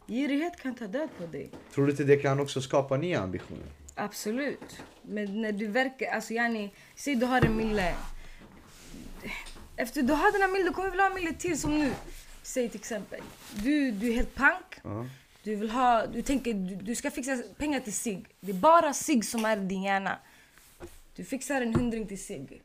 Girighet 0.06 0.56
kan 0.62 0.74
ta 0.74 0.86
död 0.86 1.08
på 1.18 1.26
dig. 1.26 1.50
Tror 1.74 1.86
du 1.86 1.90
inte 1.90 2.04
det 2.04 2.16
kan 2.16 2.40
också 2.40 2.60
skapa 2.60 2.96
nya 2.96 3.20
ambitioner? 3.20 3.66
Absolut. 3.94 4.82
Men 5.02 5.42
när 5.42 5.52
du 5.52 5.66
verkar, 5.66 6.06
alltså 6.06 6.32
yani, 6.32 6.70
säg 6.94 7.14
du 7.14 7.26
har 7.26 7.44
en 7.44 7.56
mille. 7.56 7.94
Efter 9.76 10.02
du 10.02 10.12
har 10.12 10.32
den 10.32 10.40
här 10.40 10.48
millen, 10.48 10.66
du 10.66 10.72
kommer 10.72 10.90
vilja 10.90 11.04
ha 11.04 11.10
en 11.10 11.14
mille 11.14 11.32
till 11.32 11.58
som 11.58 11.78
nu. 11.78 11.92
Säg 12.42 12.68
till 12.68 12.80
exempel, 12.80 13.20
du, 13.54 13.90
du 13.90 14.08
är 14.08 14.14
helt 14.14 14.34
pank. 14.34 14.74
Ja. 14.82 15.06
Du 15.42 15.54
vill 15.54 15.70
ha, 15.70 16.06
du 16.06 16.22
tänker 16.22 16.54
du, 16.54 16.74
du 16.74 16.94
ska 16.94 17.10
fixa 17.10 17.42
pengar 17.56 17.80
till 17.80 17.94
sig. 17.94 18.24
Det 18.40 18.52
är 18.52 18.56
bara 18.56 18.92
sig 18.92 19.22
som 19.22 19.44
är 19.44 19.56
din 19.56 19.82
hjärna. 19.82 20.18
Du 21.16 21.24
fixar 21.24 21.60
en 21.60 21.74
hundring 21.74 22.06
till 22.06 22.24
sig. 22.24 22.62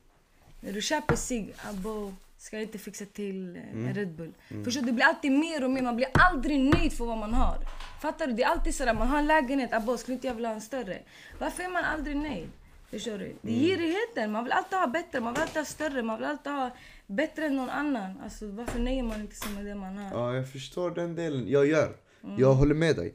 När 0.60 0.74
du 0.74 0.82
köper 0.82 1.16
sig, 1.16 1.53
abo, 1.70 2.14
ska 2.38 2.55
jag 2.55 2.64
inte 2.64 2.78
fixa 2.78 3.05
till 3.05 3.55
eh, 3.55 3.62
en 3.88 3.93
Red 3.93 4.16
Bull. 4.16 4.34
Förstår 4.64 4.82
du? 4.82 4.88
Det 4.88 4.93
blir 4.93 5.05
alltid 5.05 5.32
mer 5.32 5.64
och 5.64 5.70
mer, 5.72 5.82
man 5.82 5.95
blir 5.95 6.08
aldrig 6.14 6.60
nöjd 6.60 6.93
för 6.93 7.05
vad 7.05 7.18
man 7.18 7.34
har. 7.34 7.58
Fattar 8.01 8.28
du? 8.28 8.34
Det 8.34 8.43
är 8.43 8.47
alltid 8.47 8.76
sådär, 8.76 8.93
man 8.93 9.08
har 9.08 9.18
en 9.20 9.28
lägenhet, 9.28 9.74
abo, 9.74 9.97
skulle 9.97 10.16
inte 10.16 10.28
jag 10.28 10.34
vilja 10.34 10.49
ha 10.49 10.55
en 10.55 10.62
större? 10.62 10.99
Varför 11.39 11.64
är 11.64 11.70
man 11.70 11.84
aldrig 11.84 12.18
nöjd? 12.18 12.49
Förstår 12.89 13.18
du? 13.18 13.36
Det 13.41 13.51
är 13.51 13.60
girigheten, 13.60 14.32
man 14.32 14.43
vill 14.43 14.53
alltid 14.53 14.78
ha 14.78 14.88
bättre, 14.88 15.20
man 15.20 15.34
vill 15.34 15.41
alltid 15.41 15.58
ha 15.58 15.66
större, 15.66 16.03
man 16.03 16.18
vill 16.18 16.28
alltid 16.28 16.51
ha 16.51 16.76
bättre 17.08 17.45
än 17.45 17.55
någon 17.55 17.70
annan. 17.70 18.22
Alltså 18.24 18.47
varför 18.47 18.80
nöjer 18.80 19.03
man 19.03 19.22
inte 19.22 19.36
sig 19.36 19.51
med 19.51 19.66
det 19.66 19.76
man 19.76 19.97
har? 19.97 20.20
Ja, 20.20 20.36
jag 20.36 20.51
förstår 20.51 20.91
den 20.91 21.16
delen. 21.16 21.47
Jag 21.47 21.66
gör. 21.66 21.95
Jag 22.38 22.53
håller 22.53 22.76
med 22.76 22.95
dig. 22.95 23.14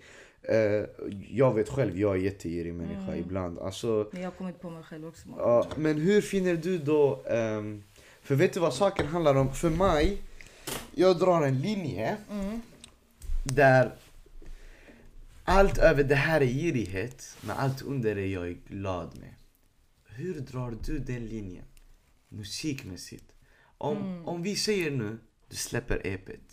Eh, 0.48 0.84
jag 1.30 1.54
vet 1.54 1.68
själv, 1.68 1.98
jag 1.98 2.12
är 2.16 2.20
jättegirig 2.20 2.74
människa 2.74 3.16
ibland. 3.16 3.58
Alltså, 3.58 4.08
Men 4.12 4.22
jag 4.22 4.30
har 4.30 4.36
kommit 4.36 4.60
på 4.60 4.70
mig 4.70 4.82
själv 4.82 5.06
också. 5.06 5.28
ja, 5.38 5.66
men 5.76 5.98
hur 6.00 6.20
finner 6.20 6.56
du 6.56 6.78
då... 6.78 7.22
ehm, 7.28 7.82
för 8.22 8.34
vet 8.34 8.52
du 8.54 8.60
vad 8.60 8.74
saken 8.74 9.06
handlar 9.06 9.34
om? 9.34 9.54
För 9.54 9.70
mig, 9.70 10.22
jag 10.94 11.18
drar 11.18 11.42
en 11.42 11.60
linje 11.60 12.16
där 13.44 13.92
allt 15.44 15.78
över 15.78 16.04
det 16.04 16.14
här 16.14 16.40
är 16.40 16.46
girighet, 16.46 17.36
men 17.40 17.56
allt 17.56 17.82
under 17.82 18.16
är 18.18 18.26
jag 18.26 18.56
glad 18.68 19.18
med. 19.20 19.34
Hur 20.06 20.40
drar 20.40 20.74
du 20.86 20.98
den 20.98 21.26
linjen? 21.26 21.64
Musikmässigt. 22.28 23.24
Om, 23.78 24.28
om 24.28 24.42
vi 24.42 24.56
säger 24.56 24.90
nu, 24.90 25.18
du 25.48 25.56
släpper 25.56 26.06
EPet. 26.06 26.52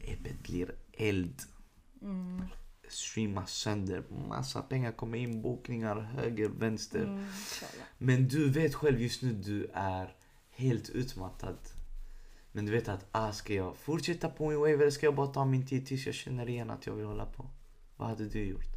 EPet 0.00 0.42
blir 0.42 0.74
eld. 0.92 1.34
Streamas 2.90 3.52
sönder, 3.52 4.02
massa 4.28 4.62
pengar 4.62 4.92
kommer 4.92 5.18
in, 5.18 5.42
bokningar 5.42 6.00
höger, 6.00 6.48
vänster. 6.48 7.02
Mm. 7.02 7.24
Men 7.98 8.28
du 8.28 8.50
vet 8.50 8.74
själv 8.74 9.00
just 9.00 9.22
nu, 9.22 9.32
du 9.32 9.70
är 9.74 10.14
helt 10.50 10.88
utmattad. 10.90 11.58
Men 12.52 12.66
du 12.66 12.72
vet 12.72 12.88
att, 12.88 13.08
ah, 13.12 13.32
ska 13.32 13.54
jag 13.54 13.76
fortsätta 13.76 14.28
på 14.28 14.48
min 14.48 14.58
wave 14.58 14.72
eller 14.72 14.90
ska 14.90 15.06
jag 15.06 15.14
bara 15.14 15.26
ta 15.26 15.44
min 15.44 15.66
tid 15.66 15.86
tills 15.86 16.06
jag 16.06 16.14
känner 16.14 16.48
igen 16.48 16.70
att 16.70 16.86
jag 16.86 16.94
vill 16.94 17.06
hålla 17.06 17.26
på? 17.26 17.50
Vad 17.96 18.08
hade 18.08 18.28
du 18.28 18.44
gjort? 18.44 18.74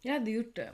Jag 0.00 0.12
hade 0.12 0.30
gjort 0.30 0.56
det. 0.56 0.70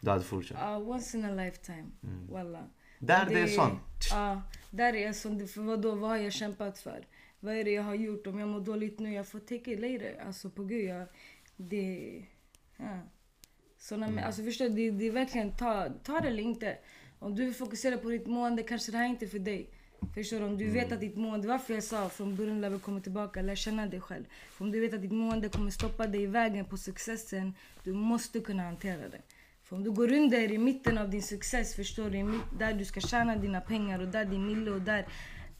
Du 0.00 0.10
hade 0.10 0.24
fortsatt? 0.24 0.58
Ja, 0.60 0.76
once 0.76 1.18
in 1.18 1.24
a 1.24 1.30
lifetime. 1.30 1.86
Walla. 2.30 2.64
Där 2.98 3.26
det 3.26 3.40
är 3.40 3.46
sånt. 3.46 3.80
Ja, 4.10 4.42
där 4.70 4.94
är 4.94 5.12
sån. 5.12 5.48
För 5.48 5.60
vadå, 5.60 5.94
vad 5.94 6.10
har 6.10 6.16
jag 6.16 6.32
kämpat 6.32 6.78
för? 6.78 7.06
Vad 7.40 7.54
är 7.54 7.64
det 7.64 7.70
jag 7.70 7.82
har 7.82 7.94
gjort? 7.94 8.26
Om 8.26 8.38
jag 8.38 8.48
mår 8.48 8.60
dåligt 8.60 8.98
nu, 8.98 9.12
jag 9.12 9.28
får 9.28 9.38
take 9.38 9.72
it 9.72 9.80
later. 9.80 10.22
Alltså 10.26 10.50
på 10.50 10.64
gud, 10.64 10.84
jag... 10.84 11.08
Det... 11.56 12.24
Ja. 12.76 13.00
Såna, 13.78 14.06
mm. 14.06 14.24
Alltså 14.24 14.42
förstår 14.42 14.64
du, 14.68 14.74
det, 14.74 14.90
det 14.90 15.06
är 15.06 15.10
verkligen 15.10 15.56
ta, 15.56 15.88
ta 16.04 16.20
det 16.20 16.28
eller 16.28 16.42
inte. 16.42 16.78
Om 17.18 17.34
du 17.34 17.44
vill 17.44 17.54
fokusera 17.54 17.98
på 17.98 18.08
ditt 18.08 18.26
mående, 18.26 18.62
kanske 18.62 18.92
det 18.92 18.98
här 18.98 19.04
är 19.04 19.08
inte 19.08 19.26
för 19.26 19.38
dig. 19.38 19.70
Förstår 20.14 20.40
du? 20.40 20.44
Om 20.44 20.58
du 20.58 20.70
vet 20.70 20.92
att 20.92 21.00
ditt 21.00 21.16
mående, 21.16 21.48
varför 21.48 21.74
jag 21.74 21.84
sa 21.84 22.08
från 22.08 22.36
början 22.36 22.60
när 22.60 22.70
vi 22.70 22.78
kommer 22.78 23.00
tillbaka, 23.00 23.42
lär 23.42 23.54
känna 23.54 23.86
dig 23.86 24.00
själv. 24.00 24.24
För 24.50 24.64
om 24.64 24.72
du 24.72 24.80
vet 24.80 24.94
att 24.94 25.02
ditt 25.02 25.12
mående 25.12 25.48
kommer 25.48 25.70
stoppa 25.70 26.06
dig 26.06 26.22
i 26.22 26.26
vägen 26.26 26.64
på 26.64 26.76
successen, 26.76 27.54
du 27.84 27.92
måste 27.92 28.40
kunna 28.40 28.62
hantera 28.62 29.08
det. 29.08 29.20
För 29.62 29.76
om 29.76 29.84
du 29.84 29.90
går 29.90 30.12
under 30.12 30.52
i 30.52 30.58
mitten 30.58 30.98
av 30.98 31.10
din 31.10 31.22
success, 31.22 31.74
förstår 31.74 32.10
du, 32.10 32.40
där 32.58 32.74
du 32.74 32.84
ska 32.84 33.00
tjäna 33.00 33.36
dina 33.36 33.60
pengar 33.60 33.98
och 33.98 34.08
där 34.08 34.24
din 34.24 34.46
mille 34.46 34.70
och 34.70 34.80
där 34.80 35.06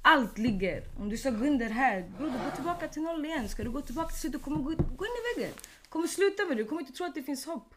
allt 0.02 0.38
ligger. 0.38 0.84
Om 0.98 1.08
du 1.08 1.16
ska 1.16 1.30
gå 1.30 1.44
under 1.44 1.68
här, 1.70 2.12
bro, 2.18 2.26
du 2.26 2.32
går 2.32 2.50
tillbaka 2.54 2.88
till 2.88 3.02
noll 3.02 3.24
igen. 3.24 3.48
Ska 3.48 3.64
du 3.64 3.70
gå 3.70 3.80
tillbaka 3.80 4.08
till 4.08 4.20
slutet, 4.20 4.42
kommer 4.42 4.56
gå, 4.56 4.70
gå 4.70 5.04
in 5.04 5.16
i 5.20 5.40
väggen. 5.40 5.54
Kommer 5.88 6.06
sluta 6.06 6.46
med 6.46 6.56
det, 6.56 6.62
du 6.62 6.68
kommer 6.68 6.80
inte 6.80 6.92
tro 6.92 7.06
att 7.06 7.14
det 7.14 7.22
finns 7.22 7.46
hopp. 7.46 7.74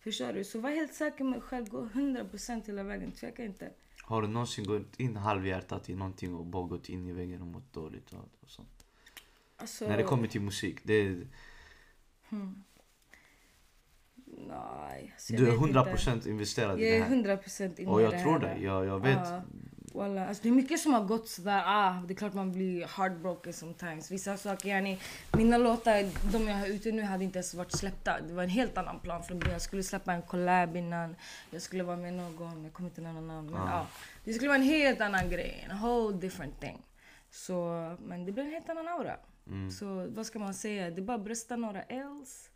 Förstår 0.00 0.32
du? 0.32 0.44
Så 0.44 0.60
var 0.60 0.70
helt 0.70 0.94
säker 0.94 1.24
med 1.24 1.32
dig 1.32 1.40
själv, 1.40 1.68
gå 1.68 1.84
100% 1.84 2.66
hela 2.66 2.82
vägen, 2.82 3.12
tveka 3.12 3.44
inte. 3.44 3.72
Har 4.02 4.22
du 4.22 4.28
någonsin 4.28 4.66
gått 4.66 5.00
in 5.00 5.16
halvhjärtat 5.16 5.88
i 5.88 5.94
någonting 5.94 6.34
och 6.34 6.46
bara 6.46 6.66
gått 6.66 6.88
in 6.88 7.08
i 7.08 7.12
väggen 7.12 7.40
och 7.40 7.46
mått 7.46 7.72
dåligt? 7.72 8.12
Och, 8.12 8.28
och 8.40 8.50
sånt? 8.50 8.86
Alltså, 9.56 9.88
När 9.88 9.96
det 9.96 10.02
kommer 10.02 10.28
till 10.28 10.40
musik, 10.40 10.80
det 10.82 10.94
är, 10.94 11.26
Nej, 14.48 15.12
alltså, 15.14 15.32
du 15.32 15.48
är 15.48 15.50
vet 15.50 15.60
inte. 15.60 15.80
100% 15.80 16.28
investerad 16.28 16.80
i 16.80 16.82
Jag 16.82 16.92
det 16.92 17.16
är 17.16 17.24
här. 17.24 17.38
100% 17.38 17.80
inne 17.80 17.90
Och 17.90 18.02
jag 18.02 18.22
tror 18.22 18.38
dig, 18.38 18.62
jag, 18.62 18.86
jag 18.86 19.00
vet. 19.00 19.18
Ja, 19.24 19.42
Walla. 19.92 20.26
Alltså, 20.28 20.42
det 20.42 20.48
är 20.48 20.52
mycket 20.52 20.80
som 20.80 20.94
har 20.94 21.04
gått 21.04 21.28
sådär. 21.28 21.62
Ah, 21.66 22.02
det 22.06 22.12
är 22.12 22.16
klart 22.16 22.34
man 22.34 22.52
blir 22.52 22.86
heartbroken 22.86 23.52
sometimes. 23.52 24.10
Vissa 24.10 24.36
saker, 24.36 24.68
yani, 24.68 24.98
mina 25.36 25.58
låtar, 25.58 26.32
de 26.32 26.48
jag 26.48 26.56
har 26.56 26.66
ute 26.66 26.92
nu 26.92 27.02
hade 27.02 27.24
inte 27.24 27.38
ens 27.38 27.54
varit 27.54 27.72
släppta. 27.72 28.20
Det 28.28 28.34
var 28.34 28.42
en 28.42 28.48
helt 28.48 28.78
annan 28.78 29.00
plan 29.00 29.22
från 29.24 29.38
början. 29.38 29.52
Jag 29.52 29.62
skulle 29.62 29.82
släppa 29.82 30.12
en 30.12 30.22
collab 30.22 30.76
innan. 30.76 31.16
Jag 31.50 31.62
skulle 31.62 31.82
vara 31.82 31.96
med 31.96 32.14
någon, 32.14 32.64
jag 32.64 32.72
kommer 32.72 32.88
inte 32.88 33.00
ihåg 33.00 33.14
någon 33.14 33.26
namn. 33.26 33.50
Men, 33.50 33.60
Ah. 33.62 33.70
ja, 33.70 33.86
det 34.24 34.32
skulle 34.32 34.48
vara 34.48 34.58
en 34.58 34.64
helt 34.64 35.00
annan 35.00 35.30
grej. 35.30 35.66
En 35.70 35.78
whole 35.78 36.16
different 36.16 36.60
thing. 36.60 36.82
Så, 37.30 37.54
men 38.06 38.24
det 38.24 38.32
blev 38.32 38.46
en 38.46 38.52
helt 38.52 38.68
annan 38.68 38.88
aura. 38.88 39.16
Mm. 39.46 39.70
Så 39.70 40.06
vad 40.10 40.26
ska 40.26 40.38
man 40.38 40.54
säga? 40.54 40.90
Det 40.90 41.00
är 41.00 41.04
bara 41.04 41.16
att 41.16 41.24
brösta 41.24 41.56
några 41.56 41.82
else. 41.82 42.50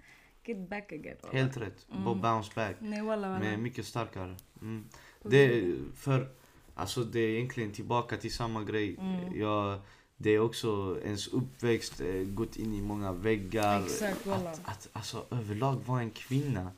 Get 0.44 0.68
back 0.68 0.92
again. 0.92 1.16
walla. 1.22 1.38
Helt 1.38 1.56
rätt. 1.56 1.86
Bara 1.88 2.14
bounce 2.14 2.50
back. 2.54 2.76
Nej 2.78 3.02
walla 3.02 3.28
walla. 3.28 3.40
Men 3.40 3.62
mycket 3.62 3.86
starkare. 3.86 4.36
Mm. 4.60 4.84
Det, 5.22 5.74
för, 5.96 6.28
alltså 6.74 7.04
det 7.04 7.20
är 7.20 7.28
egentligen 7.28 7.72
tillbaka 7.72 8.16
till 8.16 8.32
samma 8.34 8.64
grej. 8.64 8.96
Mm. 9.00 9.40
Jag, 9.40 9.78
det 10.16 10.30
är 10.30 10.38
också 10.38 10.98
ens 11.04 11.28
uppväxt, 11.28 12.00
eh, 12.00 12.14
gått 12.24 12.56
in 12.56 12.74
i 12.74 12.82
många 12.82 13.12
väggar. 13.12 13.82
Exakt, 13.84 14.26
att, 14.26 14.60
att 14.64 14.88
alltså, 14.92 15.24
överlag 15.30 15.80
vara 15.86 16.00
en 16.00 16.10
kvinna 16.10 16.72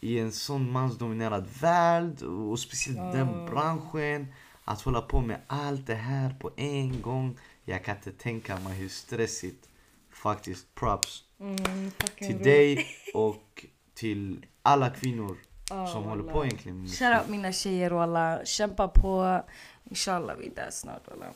i 0.00 0.18
en 0.18 0.32
sån 0.32 0.70
mansdominerad 0.72 1.46
värld 1.60 2.22
och 2.22 2.58
speciellt 2.60 3.12
den 3.12 3.28
Ja. 3.28 3.48
branschen. 3.50 4.26
Att 4.64 4.82
hålla 4.82 5.00
på 5.00 5.20
med 5.20 5.40
allt 5.46 5.86
det 5.86 5.94
här 5.94 6.34
på 6.40 6.50
en 6.56 7.02
gång. 7.02 7.38
Jag 7.64 7.84
kan 7.84 7.96
inte 7.96 8.12
tänka 8.12 8.58
mig 8.60 8.74
hur 8.78 8.88
stressigt. 8.88 9.68
Faktiskt, 10.10 10.74
props 10.74 11.24
Mm, 11.40 11.90
till 12.18 12.38
dig 12.38 12.86
och 13.14 13.66
till 13.94 14.46
alla 14.62 14.90
kvinnor 14.90 15.36
Ja, 15.74 15.86
som 15.86 16.04
håller 16.04 16.32
på 16.32 16.44
egentligen. 16.44 16.86
Shoutout 16.88 17.28
mina 17.28 17.52
tjejer 17.52 17.90
walla. 17.90 18.44
Kämpa 18.44 18.88
på. 18.88 19.42
Inshallah 19.90 20.36
vi 20.36 20.46
är 20.46 20.54
där 20.54 20.70
snart 20.70 21.08
walla. 21.08 21.26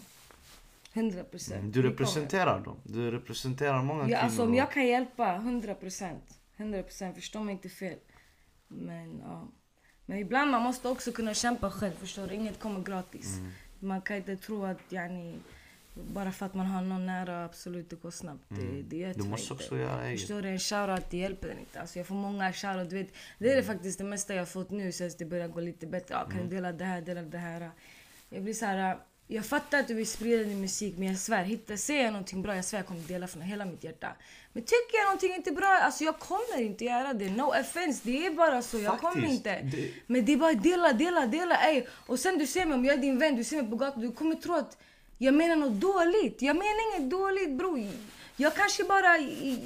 100 0.92 1.24
procent. 1.24 1.74
Du 1.74 1.82
representerar 1.82 2.60
dem. 2.60 2.76
Du 2.82 3.10
representerar 3.10 3.82
många 3.82 4.00
Ja, 4.00 4.06
kvinnor. 4.06 4.18
alltså 4.20 4.42
om 4.42 4.54
jag 4.54 4.70
kan 4.72 4.86
hjälpa 4.86 5.34
100 5.34 5.74
procent. 5.74 6.38
100 6.56 6.82
procent, 6.82 7.14
förstå 7.14 7.40
mig 7.40 7.52
inte 7.52 7.68
fel. 7.68 7.98
Men 8.68 9.18
ja. 9.24 9.48
Men 10.06 10.18
ibland 10.18 10.50
man 10.50 10.62
måste 10.62 10.88
också 10.88 11.12
kunna 11.12 11.34
kämpa 11.34 11.70
själv, 11.70 11.92
förstår 11.92 12.26
du? 12.26 12.34
Inget 12.34 12.58
kommer 12.58 12.80
gratis. 12.80 13.38
Mm. 13.38 13.50
Man 13.78 14.00
kan 14.02 14.16
inte 14.16 14.36
tro 14.36 14.64
att 14.64 14.78
yani, 14.92 15.38
bara 16.02 16.32
för 16.32 16.46
att 16.46 16.54
man 16.54 16.66
har 16.66 16.82
någon 16.82 17.06
nära, 17.06 17.44
absolut 17.44 17.90
det 17.90 17.96
går 17.96 18.10
snabbt. 18.10 18.44
Det, 18.48 18.82
det 18.82 18.96
gör 18.96 19.14
Du 19.14 19.22
måste 19.24 19.52
inte. 19.52 19.64
också 19.64 19.76
göra 19.78 20.06
eget. 20.06 20.20
Förstår 20.20 20.42
du? 20.42 20.48
En 20.48 20.58
shoutout 20.58 21.10
det 21.10 21.16
hjälper 21.16 21.48
den 21.48 21.58
inte. 21.58 21.80
Alltså 21.80 21.98
jag 21.98 22.06
får 22.06 22.14
många 22.14 22.52
shoutout. 22.52 22.90
Du 22.90 22.96
vet, 22.96 23.08
det 23.38 23.52
är 23.52 23.56
det 23.56 23.62
faktiskt 23.62 23.98
det 23.98 24.04
mesta 24.04 24.34
jag 24.34 24.48
fått 24.48 24.70
nu 24.70 24.92
sen 24.92 25.10
det 25.18 25.24
börjar 25.24 25.48
gå 25.48 25.60
lite 25.60 25.86
bättre. 25.86 26.14
Ja, 26.14 26.24
kan 26.30 26.48
du 26.48 26.54
dela 26.56 26.72
det 26.72 26.84
här, 26.84 27.00
dela 27.00 27.22
det 27.22 27.38
här. 27.38 27.70
Jag 28.30 28.42
blir 28.42 28.54
så 28.54 28.66
här. 28.66 28.98
Jag 29.28 29.44
fattar 29.46 29.78
att 29.80 29.88
du 29.88 29.94
vill 29.94 30.06
sprida 30.06 30.42
din 30.44 30.60
musik 30.60 30.94
men 30.98 31.08
jag 31.08 31.18
svär, 31.18 31.44
hitta, 31.44 31.76
säger 31.76 32.04
jag 32.04 32.12
någonting 32.12 32.42
bra, 32.42 32.56
jag 32.56 32.64
svär 32.64 32.78
jag 32.78 32.86
kommer 32.86 33.00
dela 33.00 33.26
från 33.26 33.42
hela 33.42 33.64
mitt 33.64 33.84
hjärta. 33.84 34.08
Men 34.52 34.62
tycker 34.62 34.96
jag 34.98 35.04
någonting 35.04 35.34
inte 35.34 35.52
bra, 35.52 35.66
alltså 35.82 36.04
jag 36.04 36.18
kommer 36.18 36.60
inte 36.60 36.84
göra 36.84 37.12
det. 37.14 37.30
No 37.30 37.42
offense, 37.60 38.00
det 38.04 38.26
är 38.26 38.30
bara 38.30 38.62
så. 38.62 38.78
Jag 38.78 38.98
kommer 39.00 39.12
Faktiskt, 39.14 39.32
inte. 39.32 39.62
det- 39.62 39.90
Men 40.06 40.24
det 40.24 40.32
är 40.32 40.36
bara 40.36 40.52
dela, 40.54 40.92
dela, 40.92 41.26
dela. 41.26 41.56
Ey. 41.70 41.84
Och 42.06 42.18
sen 42.18 42.38
du 42.38 42.46
ser 42.46 42.66
mig, 42.66 42.74
om 42.74 42.84
jag 42.84 42.94
är 42.94 42.98
din 43.00 43.18
vän, 43.18 43.36
du 43.36 43.44
ser 43.44 43.62
mig 43.62 43.70
på 43.70 43.76
gatan, 43.76 44.00
du 44.02 44.12
kommer 44.12 44.34
tro 44.34 44.54
att 44.54 44.78
jag 45.18 45.34
menar 45.34 45.56
något 45.56 45.80
dåligt. 45.80 46.42
Jag 46.42 46.56
menar 46.56 46.96
inget 46.96 47.10
dåligt 47.10 47.58
bror. 47.58 47.88
Jag 48.36 48.54
kanske 48.54 48.84
bara, 48.84 49.18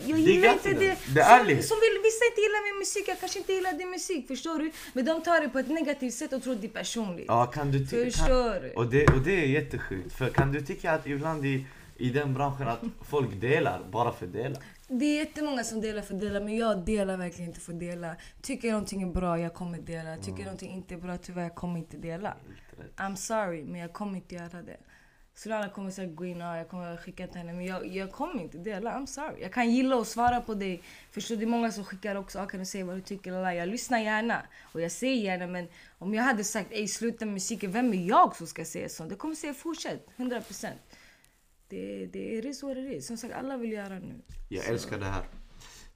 jag 0.07 0.19
gillar 0.19 0.53
inte 0.53 0.69
det. 0.69 0.99
det. 1.15 1.21
Är 1.21 1.39
som, 1.39 1.63
som 1.63 1.79
vill, 1.81 1.97
vissa 2.03 2.25
inte 2.31 2.41
gillar 2.41 2.73
min 2.73 2.79
musik, 2.79 3.05
jag 3.09 3.21
kanske 3.21 3.39
inte 3.39 3.53
gillar 3.53 3.73
din 3.73 3.91
musik. 3.91 4.29
Förstår 4.29 4.59
du? 4.59 4.73
Men 4.93 5.05
de 5.05 5.23
tar 5.23 5.41
det 5.41 5.49
på 5.49 5.59
ett 5.59 5.69
negativt 5.69 6.15
sätt 6.15 6.33
och 6.33 6.43
tror 6.43 6.53
att 6.55 6.61
det 6.61 6.67
är 6.67 6.79
personligt. 6.83 7.25
Ja, 7.29 7.47
kan 7.47 7.71
du 7.73 7.87
Förstår 7.87 8.61
du? 8.61 8.73
och, 8.77 8.87
det, 8.87 9.07
och 9.07 9.21
det 9.21 9.45
är 9.45 9.47
jättesjukt. 9.47 10.13
För 10.13 10.29
kan 10.29 10.53
du 10.53 10.61
tycka 10.61 10.93
att 10.93 11.07
ibland 11.07 11.47
i, 11.47 11.67
i 11.97 12.11
den 12.11 12.35
branschen 12.35 12.69
att 12.69 12.81
folk 13.11 13.41
delar 13.41 13.83
bara 13.91 14.13
för 14.13 14.27
att 14.27 14.33
dela? 14.33 14.57
det 14.93 15.05
är 15.05 15.19
jättemånga 15.19 15.65
som 15.65 15.81
delar 15.81 16.03
för 16.03 16.15
att 16.15 16.21
dela, 16.21 16.41
men 16.41 16.57
jag 16.57 16.79
delar 16.79 17.17
verkligen 17.17 17.51
inte 17.51 17.61
för 17.61 17.73
att 17.73 17.81
dela. 17.81 18.17
Tycker 18.43 18.71
någonting 18.71 19.03
är 19.03 19.07
bra, 19.07 19.39
jag 19.39 19.55
kommer 19.55 19.79
dela. 19.79 20.17
Tycker 20.17 20.39
jag 20.39 20.45
någonting 20.45 20.71
inte 20.71 20.95
är 20.95 20.99
bra, 20.99 21.19
tyvärr, 21.19 21.43
jag 21.43 21.55
kommer 21.55 21.79
inte 21.79 21.97
dela. 21.97 22.35
I'm 22.97 23.15
sorry, 23.15 23.65
men 23.65 23.81
jag 23.81 23.93
kommer 23.93 24.17
inte 24.17 24.35
göra 24.35 24.63
det. 24.63 24.77
Solana 25.35 25.69
kommer 25.69 25.91
säkert 25.91 26.15
gå 26.15 26.25
in 26.25 26.43
och 26.43 26.57
jag 26.57 26.69
kommer 26.69 26.97
skicka 26.97 27.27
till 27.27 27.37
henne, 27.39 27.53
men 27.53 27.65
jag, 27.65 27.87
jag 27.87 28.13
kommer 28.13 28.43
inte 28.43 28.59
dela. 28.59 28.99
I'm 28.99 29.07
sorry. 29.07 29.43
Jag 29.43 29.53
kan 29.53 29.71
gilla 29.71 29.97
och 29.97 30.07
svara 30.07 30.41
på 30.41 30.55
dig. 30.55 30.83
Förstår 31.11 31.35
du? 31.35 31.39
Det 31.41 31.45
är 31.45 31.51
många 31.51 31.73
som 31.73 31.85
skickar 31.85 32.15
också, 32.17 32.39
ah, 32.39 32.47
kan 32.47 32.61
du 32.61 32.67
säga 32.67 32.85
vad 32.85 32.97
du 32.97 33.01
tycker? 33.01 33.31
Lala. 33.33 33.55
Jag 33.55 33.69
lyssnar 33.69 33.99
gärna 33.99 34.43
och 34.73 34.81
jag 34.81 34.93
säger 34.93 35.23
gärna, 35.25 35.47
men 35.47 35.69
om 35.99 36.15
jag 36.15 36.23
hade 36.23 36.45
sagt 36.45 36.73
ej 36.73 36.89
sluta 36.89 37.25
med 37.25 37.35
musiken, 37.35 37.73
vem 37.73 37.93
är 37.95 38.09
jag 38.09 38.37
som 38.37 38.47
ska 38.47 38.65
säga 38.65 38.89
sånt? 38.89 39.11
Det 39.11 39.17
kommer 39.17 39.35
säga 39.35 39.55
fortsätt, 39.55 40.07
100 40.17 40.41
procent. 40.41 40.81
Det, 41.69 42.07
det 42.07 42.39
är 42.39 42.53
så 42.53 42.75
det 42.75 42.97
är. 42.97 43.01
Som 43.01 43.17
sagt, 43.17 43.35
alla 43.35 43.57
vill 43.57 43.73
göra 43.73 43.99
nu. 43.99 44.15
Jag 44.49 44.65
Så- 44.65 44.73
älskar 44.73 44.99
det 44.99 45.05
här. 45.07 45.25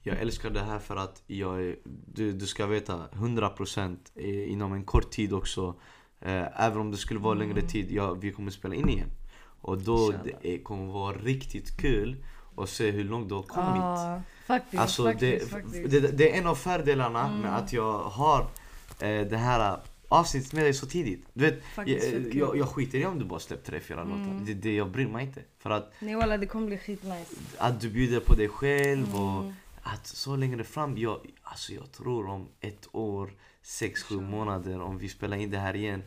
Jag 0.07 0.20
älskar 0.20 0.51
det 0.51 0.61
här 0.61 0.78
för 0.78 0.97
att 0.97 1.22
jag 1.26 1.62
är, 1.62 1.76
du, 2.14 2.32
du 2.32 2.47
ska 2.47 2.66
veta 2.66 3.09
100% 3.12 3.97
i- 4.14 4.45
inom 4.45 4.72
en 4.72 4.85
kort 4.85 5.11
tid 5.11 5.32
också. 5.32 5.80
Eh, 6.20 6.62
även 6.66 6.78
om 6.78 6.91
det 6.91 6.97
skulle 6.97 7.20
vara 7.20 7.35
längre 7.35 7.62
tid, 7.62 7.91
ja, 7.91 8.14
vi 8.14 8.32
kommer 8.32 8.51
spela 8.51 8.74
in 8.74 8.89
igen. 8.89 9.09
Och 9.64 9.78
då 9.78 10.12
det 10.42 10.58
kommer 10.58 10.92
vara 10.92 11.16
riktigt 11.16 11.76
kul 11.76 12.16
att 12.56 12.68
se 12.70 12.90
hur 12.90 13.04
långt 13.04 13.28
du 13.28 13.34
har 13.34 13.42
kommit. 13.42 13.82
Ja, 13.82 14.22
faktiskt. 14.46 14.80
Alltså 14.82 15.04
faktiskt, 15.04 15.44
det, 15.44 15.50
faktiskt. 15.50 15.90
det, 15.90 16.00
det 16.00 16.32
är 16.34 16.38
en 16.40 16.46
av 16.46 16.54
fördelarna 16.54 17.28
med 17.36 17.56
att 17.56 17.72
jag 17.72 17.98
har 17.98 18.40
eh, 19.00 19.20
det 19.26 19.36
här 19.36 19.78
avsnittet 20.08 20.52
med 20.52 20.64
dig 20.64 20.74
så 20.74 20.86
tidigt. 20.86 21.26
Du 21.32 21.44
vet, 21.44 21.64
Faktiskt 21.64 22.12
jag, 22.12 22.22
kul. 22.22 22.36
jag, 22.36 22.56
jag 22.56 22.68
skiter 22.68 22.98
i 22.98 23.06
om 23.06 23.18
du 23.18 23.24
bara 23.24 23.40
släppt 23.40 23.66
tre, 23.66 23.80
fyra 23.80 24.04
låtar. 24.04 24.40
Det, 24.46 24.54
det, 24.54 24.74
jag 24.74 24.90
bryr 24.90 25.06
mig 25.08 25.24
inte. 25.26 25.40
För 25.58 25.70
att, 25.70 25.92
Nej 25.98 26.14
walla, 26.14 26.36
det 26.38 26.46
kommer 26.46 26.66
bli 26.66 26.78
skitnice. 26.78 27.34
att 27.58 27.80
du 27.80 27.90
bjuder 27.90 28.20
på 28.20 28.34
dig 28.34 28.48
själv 28.48 29.14
och 29.16 29.42
Mm. 29.44 29.54
att 29.82 30.06
så 30.06 30.36
längre 30.36 30.64
fram, 30.64 30.98
jag, 30.98 31.20
alltså 31.42 31.72
jag 31.72 31.92
tror 31.92 32.28
om 32.28 32.48
ett 32.60 32.88
år, 32.92 33.30
sex, 33.62 34.02
sju 34.02 34.20
månader 34.20 34.80
om 34.80 34.98
vi 34.98 35.08
spelar 35.08 35.36
in 35.36 35.50
det 35.50 35.58
här 35.58 35.76
igen. 35.76 36.02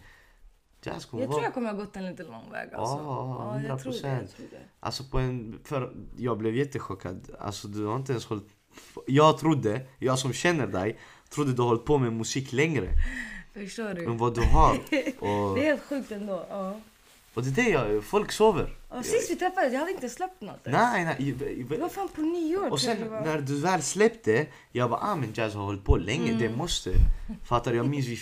Jazz 0.83 1.05
kommer 1.05 1.23
Jag 1.23 1.27
vara... 1.27 1.35
tror 1.37 1.43
jag 1.45 1.53
kommer 1.53 1.71
ha 1.71 1.77
gått 1.77 1.95
en 1.95 2.05
lite 2.05 2.23
lång 2.23 2.51
väg 2.51 2.73
alltså. 2.73 2.95
Ja, 2.97 3.61
jag 3.67 3.81
tror 3.81 3.91
det, 3.91 3.97
jag 4.07 4.17
100%. 4.17 4.27
tror 4.35 4.45
det. 4.51 4.57
Alltså 4.79 5.03
på 5.03 5.17
en, 5.19 5.59
för 5.63 5.93
jag 6.17 6.37
blev 6.37 6.55
jättechockad. 6.55 7.29
Alltså 7.39 7.67
du 7.67 7.85
har 7.85 7.95
inte 7.95 8.11
ens 8.11 8.25
hållit... 8.25 8.47
Jag 9.05 9.37
trodde, 9.37 9.81
jag 9.99 10.19
som 10.19 10.33
känner 10.33 10.67
dig, 10.67 10.99
trodde 11.29 11.53
du 11.53 11.61
har 11.61 11.69
hållit 11.69 11.85
på 11.85 11.97
med 11.97 12.13
musik 12.13 12.53
längre 12.53 12.89
Förstår 13.53 13.93
du? 13.93 14.05
än 14.05 14.17
vad 14.17 14.35
du 14.35 14.41
har. 14.41 14.73
Och, 15.19 15.55
Det 15.55 15.61
är 15.61 15.65
helt 15.65 15.83
sjukt 15.83 16.11
ändå. 16.11 16.45
Ja. 16.49 16.79
Och 17.37 17.43
det 17.43 17.61
är 17.61 17.65
det 17.65 17.69
jag, 17.69 18.03
folk 18.03 18.31
sover. 18.31 18.75
Och 18.89 19.05
sist 19.05 19.31
vi 19.31 19.35
träffades, 19.35 19.73
jag 19.73 19.79
hade 19.79 19.91
inte 19.91 20.09
släppt 20.09 20.41
något. 20.41 20.59
Nej, 20.65 21.05
nej. 21.05 21.31
Det 21.69 21.77
var 21.77 21.89
fan 21.89 22.07
på 22.15 22.21
nyår 22.21 22.71
Och 22.71 22.79
sen 22.79 22.97
det 22.99 23.09
när 23.09 23.41
du 23.41 23.59
väl 23.61 23.81
släppte, 23.81 24.47
jag 24.71 24.89
bara 24.89 24.99
ah 24.99 25.15
men 25.15 25.33
Jazz 25.33 25.53
har 25.53 25.63
hållit 25.63 25.83
på 25.85 25.95
länge, 25.97 26.33
det 26.33 26.45
Mm. 26.45 26.57
måste. 26.57 26.91
Fattar 27.45 27.71
du? 27.71 27.77
Jag 27.77 27.87
minns 27.87 28.07
vi, 28.07 28.19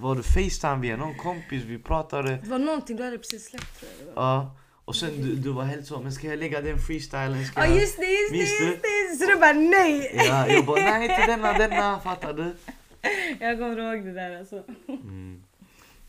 var 0.00 0.14
det 0.14 0.22
Facetime 0.22 0.76
via 0.82 0.96
någon 0.96 1.14
kompis, 1.14 1.62
vi 1.64 1.78
pratade. 1.78 2.30
Det 2.42 2.48
var 2.48 2.58
någonting 2.58 2.96
du 2.96 3.04
hade 3.04 3.18
precis 3.18 3.44
släppt 3.50 3.78
tror 3.80 3.90
jag 3.98 4.06
det. 4.08 4.12
Ja. 4.16 4.56
Och 4.84 4.96
sen 4.96 5.10
du, 5.22 5.34
du 5.36 5.50
var 5.50 5.64
helt 5.64 5.86
så, 5.86 6.00
men 6.00 6.12
ska 6.12 6.26
jag 6.28 6.38
lägga 6.38 6.60
den 6.60 6.78
freestylen? 6.78 7.46
Ska 7.46 7.60
Ja 7.60 7.66
jag... 7.66 7.76
just 7.80 7.96
det, 7.96 8.04
just 8.06 8.30
det, 8.32 8.64
just 8.66 8.82
det! 8.82 9.16
Så 9.26 9.30
du 9.32 9.36
bara 9.40 9.52
nej! 9.52 10.12
Ja, 10.28 10.48
jag 10.48 10.66
bara 10.66 10.80
nej 10.82 11.02
inte 11.10 11.26
denna, 11.26 11.52
denna, 11.52 12.00
fattar 12.00 12.32
du? 12.32 12.56
Jag 13.40 13.58
kommer 13.58 13.94
ihåg 13.94 14.04
det 14.06 14.12
där 14.12 14.38
alltså. 14.38 14.62
Mm. 14.88 15.42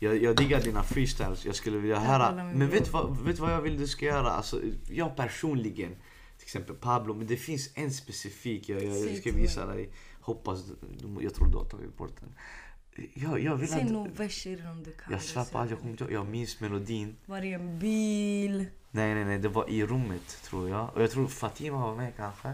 Jag, 0.02 0.22
jag 0.22 0.36
diggar 0.36 0.60
dina 0.60 0.82
freestyles, 0.82 1.46
jag 1.46 1.54
skulle 1.54 1.78
vilja 1.78 1.98
höra. 1.98 2.34
Men 2.54 2.70
vet 2.70 2.84
du 2.84 2.90
vad, 2.90 3.20
vet 3.20 3.38
vad 3.38 3.52
jag 3.52 3.62
vill 3.62 3.78
du 3.78 3.86
ska 3.86 4.06
göra? 4.06 4.30
Alltså, 4.30 4.60
jag 4.90 5.16
personligen, 5.16 5.90
till 6.36 6.44
exempel 6.44 6.74
Pablo, 6.74 7.14
men 7.14 7.26
det 7.26 7.36
finns 7.36 7.70
en 7.74 7.90
specifik, 7.92 8.68
jag, 8.68 8.84
jag, 8.84 8.98
jag 8.98 9.16
ska 9.16 9.32
visa 9.32 9.66
dig. 9.66 9.90
Hoppas, 10.20 10.64
jag 11.20 11.34
tror 11.34 11.48
du 11.50 11.56
har 11.56 11.64
tagit 11.64 11.96
bort 11.96 12.12
den. 12.20 12.32
Jag, 13.14 13.40
jag 13.40 13.56
vill 13.56 13.68
Säg 13.68 13.82
att... 13.82 13.90
nog 13.90 14.08
verser 14.16 14.70
om 14.70 14.82
du 14.82 14.92
kan. 14.92 15.12
Jag 15.12 15.22
svär 15.22 15.44
på 15.44 15.58
allt, 15.58 15.70
jag 15.70 15.78
kommer 15.78 15.90
inte 15.90 16.04
ihåg. 16.04 16.12
Jag 16.12 16.26
minns 16.26 16.60
melodin. 16.60 17.16
Var 17.26 17.40
det 17.40 17.52
en 17.52 17.78
bil? 17.78 18.66
Nej 18.90 19.14
nej 19.14 19.24
nej, 19.24 19.38
det 19.38 19.48
var 19.48 19.70
i 19.70 19.86
rummet 19.86 20.38
tror 20.42 20.68
jag. 20.68 20.90
Och 20.94 21.02
jag 21.02 21.10
tror 21.10 21.26
Fatima 21.26 21.78
var 21.86 21.96
med 21.96 22.12
kanske. 22.16 22.52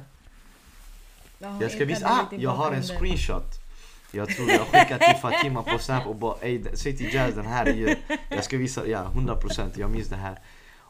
Ja, 1.39 1.59
Jag 1.63 1.71
ska 1.71 1.85
visa, 1.85 2.09
ah! 2.09 2.35
Jag 2.37 2.51
har 2.51 2.73
en 2.73 2.83
screenshot. 2.83 3.66
Jag 4.13 4.29
tror 4.29 4.51
jag 4.51 4.61
skickade 4.61 5.07
till 5.07 5.17
Fatima 5.17 5.63
på 5.63 5.79
Snap 5.79 6.07
och 6.07 6.17
bara 6.17 6.37
ey, 6.41 6.65
säg 6.75 6.97
till 6.97 7.15
Jazz 7.15 7.35
den 7.35 7.47
här 7.47 7.67
är 7.67 7.75
ju... 7.75 7.97
Jag 8.29 8.45
ska 8.45 8.57
visa, 8.57 8.87
ja 8.87 9.13
100% 9.15 9.73
jag 9.77 9.91
minns 9.91 10.09
det 10.09 10.17
här. 10.17 10.39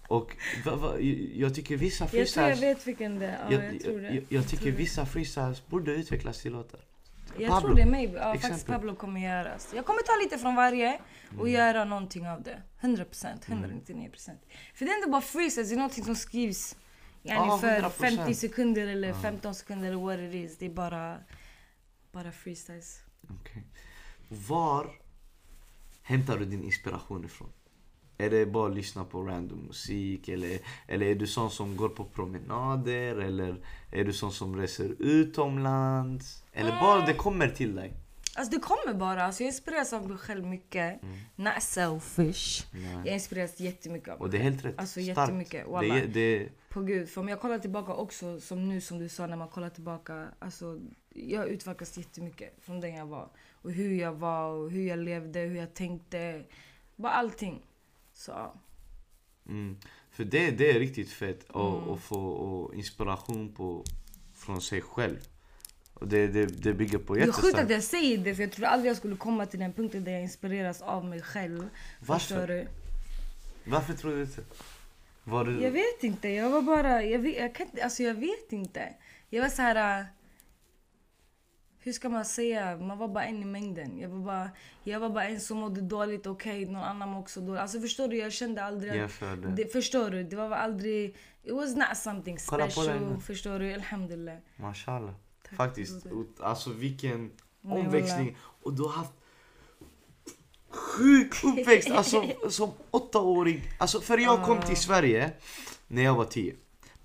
Och 0.08 0.36
va, 0.64 0.76
va, 0.76 0.98
jag 1.34 1.54
tycker 1.54 1.76
vissa 1.76 2.04
Jag 2.04 2.10
tror 2.10 2.20
jag 2.20 2.28
freestyles... 2.28 2.62
vet 2.62 2.86
vilken 2.86 3.18
det 3.18 3.26
är. 3.26 3.50
Ja, 3.50 3.62
jag, 3.62 3.80
tror 3.80 4.00
det. 4.00 4.14
jag, 4.14 4.24
jag 4.28 4.48
tycker 4.48 4.70
vissa 4.70 5.06
freestyles 5.06 5.66
borde 5.66 5.92
utvecklas 5.92 6.42
till 6.42 6.52
låtar. 6.52 6.80
Jag 7.38 7.50
Pablo, 7.50 7.68
tror 7.68 7.76
det, 7.76 7.86
maybe. 7.86 8.18
Ja, 8.18 8.34
faktiskt. 8.38 8.66
Pablo 8.66 8.94
kommer 8.94 9.20
göra. 9.20 9.58
Så 9.58 9.76
Jag 9.76 9.86
kommer 9.86 10.02
ta 10.02 10.12
lite 10.22 10.38
från 10.38 10.54
varje 10.54 10.98
och 11.38 11.48
göra 11.48 11.84
någonting 11.84 12.28
av 12.28 12.42
det. 12.42 12.62
100%, 12.80 13.06
199%. 13.46 14.30
För 14.74 14.84
det 14.84 14.90
är 14.90 14.96
inte 14.96 15.10
bara 15.10 15.22
freestyles, 15.22 15.68
det 15.68 15.74
är 15.74 15.76
någonting 15.76 16.04
som 16.04 16.16
skrivs 16.16 16.76
yani 17.22 17.46
Ja, 17.46 17.58
för 17.58 17.80
100%. 17.80 17.90
50 17.90 18.34
sekunder 18.34 18.86
eller 18.86 19.12
15 19.12 19.54
sekunder 19.54 19.88
eller 19.88 20.00
what 20.00 20.18
it 20.18 20.34
is. 20.34 20.58
Det 20.58 20.66
är 20.66 20.70
bara, 20.70 21.18
bara 22.12 22.32
freestyles. 22.32 23.00
Okej. 23.30 23.62
Var 24.28 24.90
hämtar 26.02 26.38
du 26.38 26.44
din 26.44 26.62
inspiration 26.64 27.24
ifrån? 27.24 27.48
Är 28.18 28.30
det 28.30 28.46
bara 28.46 28.68
att 28.70 28.76
lyssna 28.76 29.04
på 29.04 29.22
random 29.22 29.58
musik 29.58 30.28
eller, 30.28 30.58
eller 30.86 31.06
är 31.06 31.14
du 31.14 31.26
sån 31.26 31.50
som 31.50 31.76
går 31.76 31.88
på 31.88 32.04
promenader 32.04 33.16
eller 33.16 33.56
är 33.92 34.04
du 34.04 34.12
sån 34.12 34.32
som 34.32 34.56
reser 34.56 34.94
utomlands? 34.98 36.44
Eller 36.52 36.70
bara 36.70 37.06
det 37.06 37.14
kommer 37.14 37.48
till 37.48 37.74
dig? 37.74 37.92
Alltså 38.36 38.50
det 38.58 38.60
kommer 38.62 38.94
bara. 38.98 39.24
Alltså 39.24 39.42
jag 39.42 39.48
inspireras 39.48 39.92
av 39.92 40.08
mig 40.08 40.18
själv 40.18 40.46
mycket. 40.46 41.00
Not 41.36 41.62
selfish. 41.62 42.66
Nej. 42.74 42.96
Jag 43.04 43.14
inspireras 43.14 43.60
jättemycket 43.60 44.08
av 44.08 44.14
Och 44.20 44.28
mig 44.28 44.30
det 44.30 44.38
är 44.38 44.50
helt 44.50 44.64
rätt. 44.64 44.78
Alltså 44.78 45.00
Starkt. 45.02 45.18
jättemycket. 45.18 45.64
Det, 45.64 45.70
Wallah. 45.72 45.96
är- 46.02 46.06
det, 46.06 46.48
På 46.68 46.80
gud, 46.82 47.08
för 47.08 47.20
om 47.20 47.28
jag 47.28 47.40
kollar 47.40 47.58
tillbaka 47.58 47.92
också, 47.92 48.40
som 48.40 48.68
nu 48.68 48.80
som 48.80 48.98
du 48.98 49.08
sa 49.08 49.26
när 49.26 49.36
man 49.36 49.48
kollar 49.48 49.70
tillbaka. 49.70 50.28
Alltså, 50.38 50.80
jag 51.16 51.40
har 51.40 51.46
utvecklats 51.46 51.98
jättemycket 51.98 52.54
från 52.60 52.80
den 52.80 52.94
jag 52.94 53.06
var. 53.06 53.28
Och 53.52 53.72
hur 53.72 53.94
jag 54.00 54.12
var, 54.12 54.50
och 54.50 54.70
hur 54.70 54.86
jag 54.88 54.98
levde, 54.98 55.40
hur 55.40 55.56
jag 55.56 55.74
tänkte. 55.74 56.42
Bara 56.96 57.12
allting. 57.12 57.66
Så 58.14 58.52
mm, 59.48 59.76
för 60.10 60.24
det, 60.24 60.50
det 60.50 60.70
är 60.70 60.78
riktigt 60.78 61.10
fett 61.10 61.44
att 61.50 61.82
Mm. 61.84 61.98
få 61.98 62.20
och 62.26 62.74
inspiration 62.74 63.52
på, 63.54 63.84
från 64.34 64.60
sig 64.60 64.80
själv. 64.80 65.18
Och 65.94 66.08
det, 66.08 66.26
det, 66.26 66.46
det 66.46 66.72
bygger 66.72 66.98
på 66.98 67.14
Det 67.14 67.20
är 67.20 67.24
sjukt 67.26 67.38
att 67.38 67.44
jättestarkt. 67.44 67.70
jag 67.70 67.82
säger 67.82 68.18
det 68.18 68.34
för 68.34 68.42
jag 68.42 68.52
trodde 68.52 68.68
aldrig 68.68 68.90
jag 68.90 68.96
skulle 68.96 69.16
komma 69.16 69.46
till 69.46 69.58
den 69.60 69.72
punkten 69.72 70.04
där 70.04 70.12
jag 70.12 70.22
inspireras 70.22 70.82
av 70.82 71.04
mig 71.04 71.22
själv. 71.22 71.68
Varför? 72.06 72.68
Varför 73.64 73.94
tror 73.94 74.12
du 74.16 74.20
inte? 74.22 74.42
Var 75.24 75.44
du... 75.44 75.62
Jag 75.62 75.70
vet 75.70 76.04
inte, 76.04 76.28
jag 76.28 76.50
var 76.50 76.62
bara, 76.62 77.02
jag 77.04 77.18
vet, 77.18 77.36
jag 77.36 77.54
kan, 77.54 77.66
alltså 77.82 78.02
jag 78.02 78.14
vet 78.14 78.52
inte. 78.52 78.94
Jag 79.30 79.42
var 79.42 79.48
så 79.48 79.62
här. 79.62 80.06
Hur 81.86 81.92
ska 81.92 82.08
man 82.08 82.24
säga? 82.24 82.76
Man 82.76 82.98
var 82.98 83.08
bara 83.08 83.24
en 83.24 83.42
i 83.42 83.44
mängden. 83.44 83.98
Jag 83.98 84.08
var 84.08 84.18
bara, 84.18 84.50
jag 84.84 85.00
var 85.00 85.10
bara 85.10 85.24
en 85.24 85.40
som 85.40 85.58
mådde 85.58 85.80
dåligt, 85.80 86.26
okej, 86.26 86.66
någon 86.66 86.82
annan 86.82 87.08
mådde 87.08 87.22
också 87.22 87.40
dåligt. 87.40 87.60
Alltså 87.60 87.80
förstår 87.80 88.08
du, 88.08 88.16
jag 88.16 88.32
kände 88.32 88.64
aldrig 88.64 88.94
Jämför 88.94 89.36
det. 89.36 89.72
Förstår 89.72 90.10
du? 90.10 90.22
Det 90.22 90.36
var 90.36 90.50
aldrig, 90.50 91.16
it 91.42 91.52
was 91.52 91.76
not 91.76 91.96
something 91.96 92.38
special. 92.38 93.20
Förstår 93.20 93.58
du? 93.58 93.74
Alhamdulillah. 93.74 94.36
Mashallah. 94.56 95.14
Tack, 95.42 95.56
Faktiskt. 95.56 96.06
Alltså 96.40 96.70
vilken 96.70 97.30
omväxling. 97.62 98.36
Och 98.62 98.74
du 98.74 98.82
har 98.82 98.92
haft 98.92 99.12
sjuk 100.70 101.44
uppväxt. 101.44 101.90
Alltså 101.90 102.24
som 102.50 102.70
åttaåring. 102.90 103.62
Alltså 103.78 104.00
för 104.00 104.18
jag 104.18 104.44
kom 104.44 104.62
till 104.62 104.76
Sverige 104.76 105.32
när 105.86 106.02
jag 106.02 106.14
var 106.14 106.24
tio. 106.24 106.56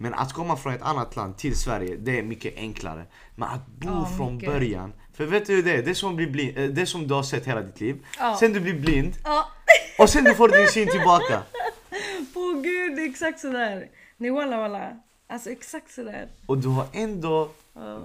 Men 0.02 0.14
att 0.14 0.34
komma 0.34 0.58
från 0.58 0.74
ett 0.74 0.82
annat 0.82 1.16
land 1.16 1.38
till 1.38 1.56
Sverige, 1.56 1.95
det 1.95 2.20
är 2.20 2.24
mycket 2.24 2.56
enklare. 2.56 3.06
Men 3.36 3.49
att 3.49 3.68
bo 3.68 3.88
Ja, 3.89 4.10
från 4.18 4.36
mycket. 4.36 4.49
början. 4.49 4.93
För 5.14 5.26
vet 5.26 5.45
du 5.45 5.62
det? 5.62 5.82
Det 5.82 5.95
som, 5.95 6.10
att 6.10 6.16
bli 6.16 6.28
blind, 6.28 6.58
eh, 6.58 6.70
det 6.70 6.86
som 6.86 7.08
du 7.08 7.14
har 7.14 7.24
sett 7.24 7.45
hela 7.47 7.62
ditt 7.62 7.80
liv. 7.82 8.06
Ja. 8.20 8.38
Sen 8.39 8.54
du 8.54 8.60
blir 8.60 8.80
blind. 8.80 9.14
Ja, 9.24 9.47
Och 9.99 10.10
sen 10.10 10.24
du 10.24 10.36
får 10.36 10.49
din 10.49 10.68
syn 10.68 10.88
tillbaka. 10.88 11.43
på 12.34 12.52
gud, 12.64 12.95
det 12.95 13.02
är 13.02 13.10
exakt 13.10 13.39
sådär. 13.39 13.89
Nej 14.18 14.32
walla 14.32 14.58
walla. 14.58 14.99
Alltså 15.28 15.49
exakt 15.49 15.91
sådär. 15.91 16.28
Och 16.45 16.58
du 16.58 16.68
har 16.68 16.86
ändå, 16.93 17.52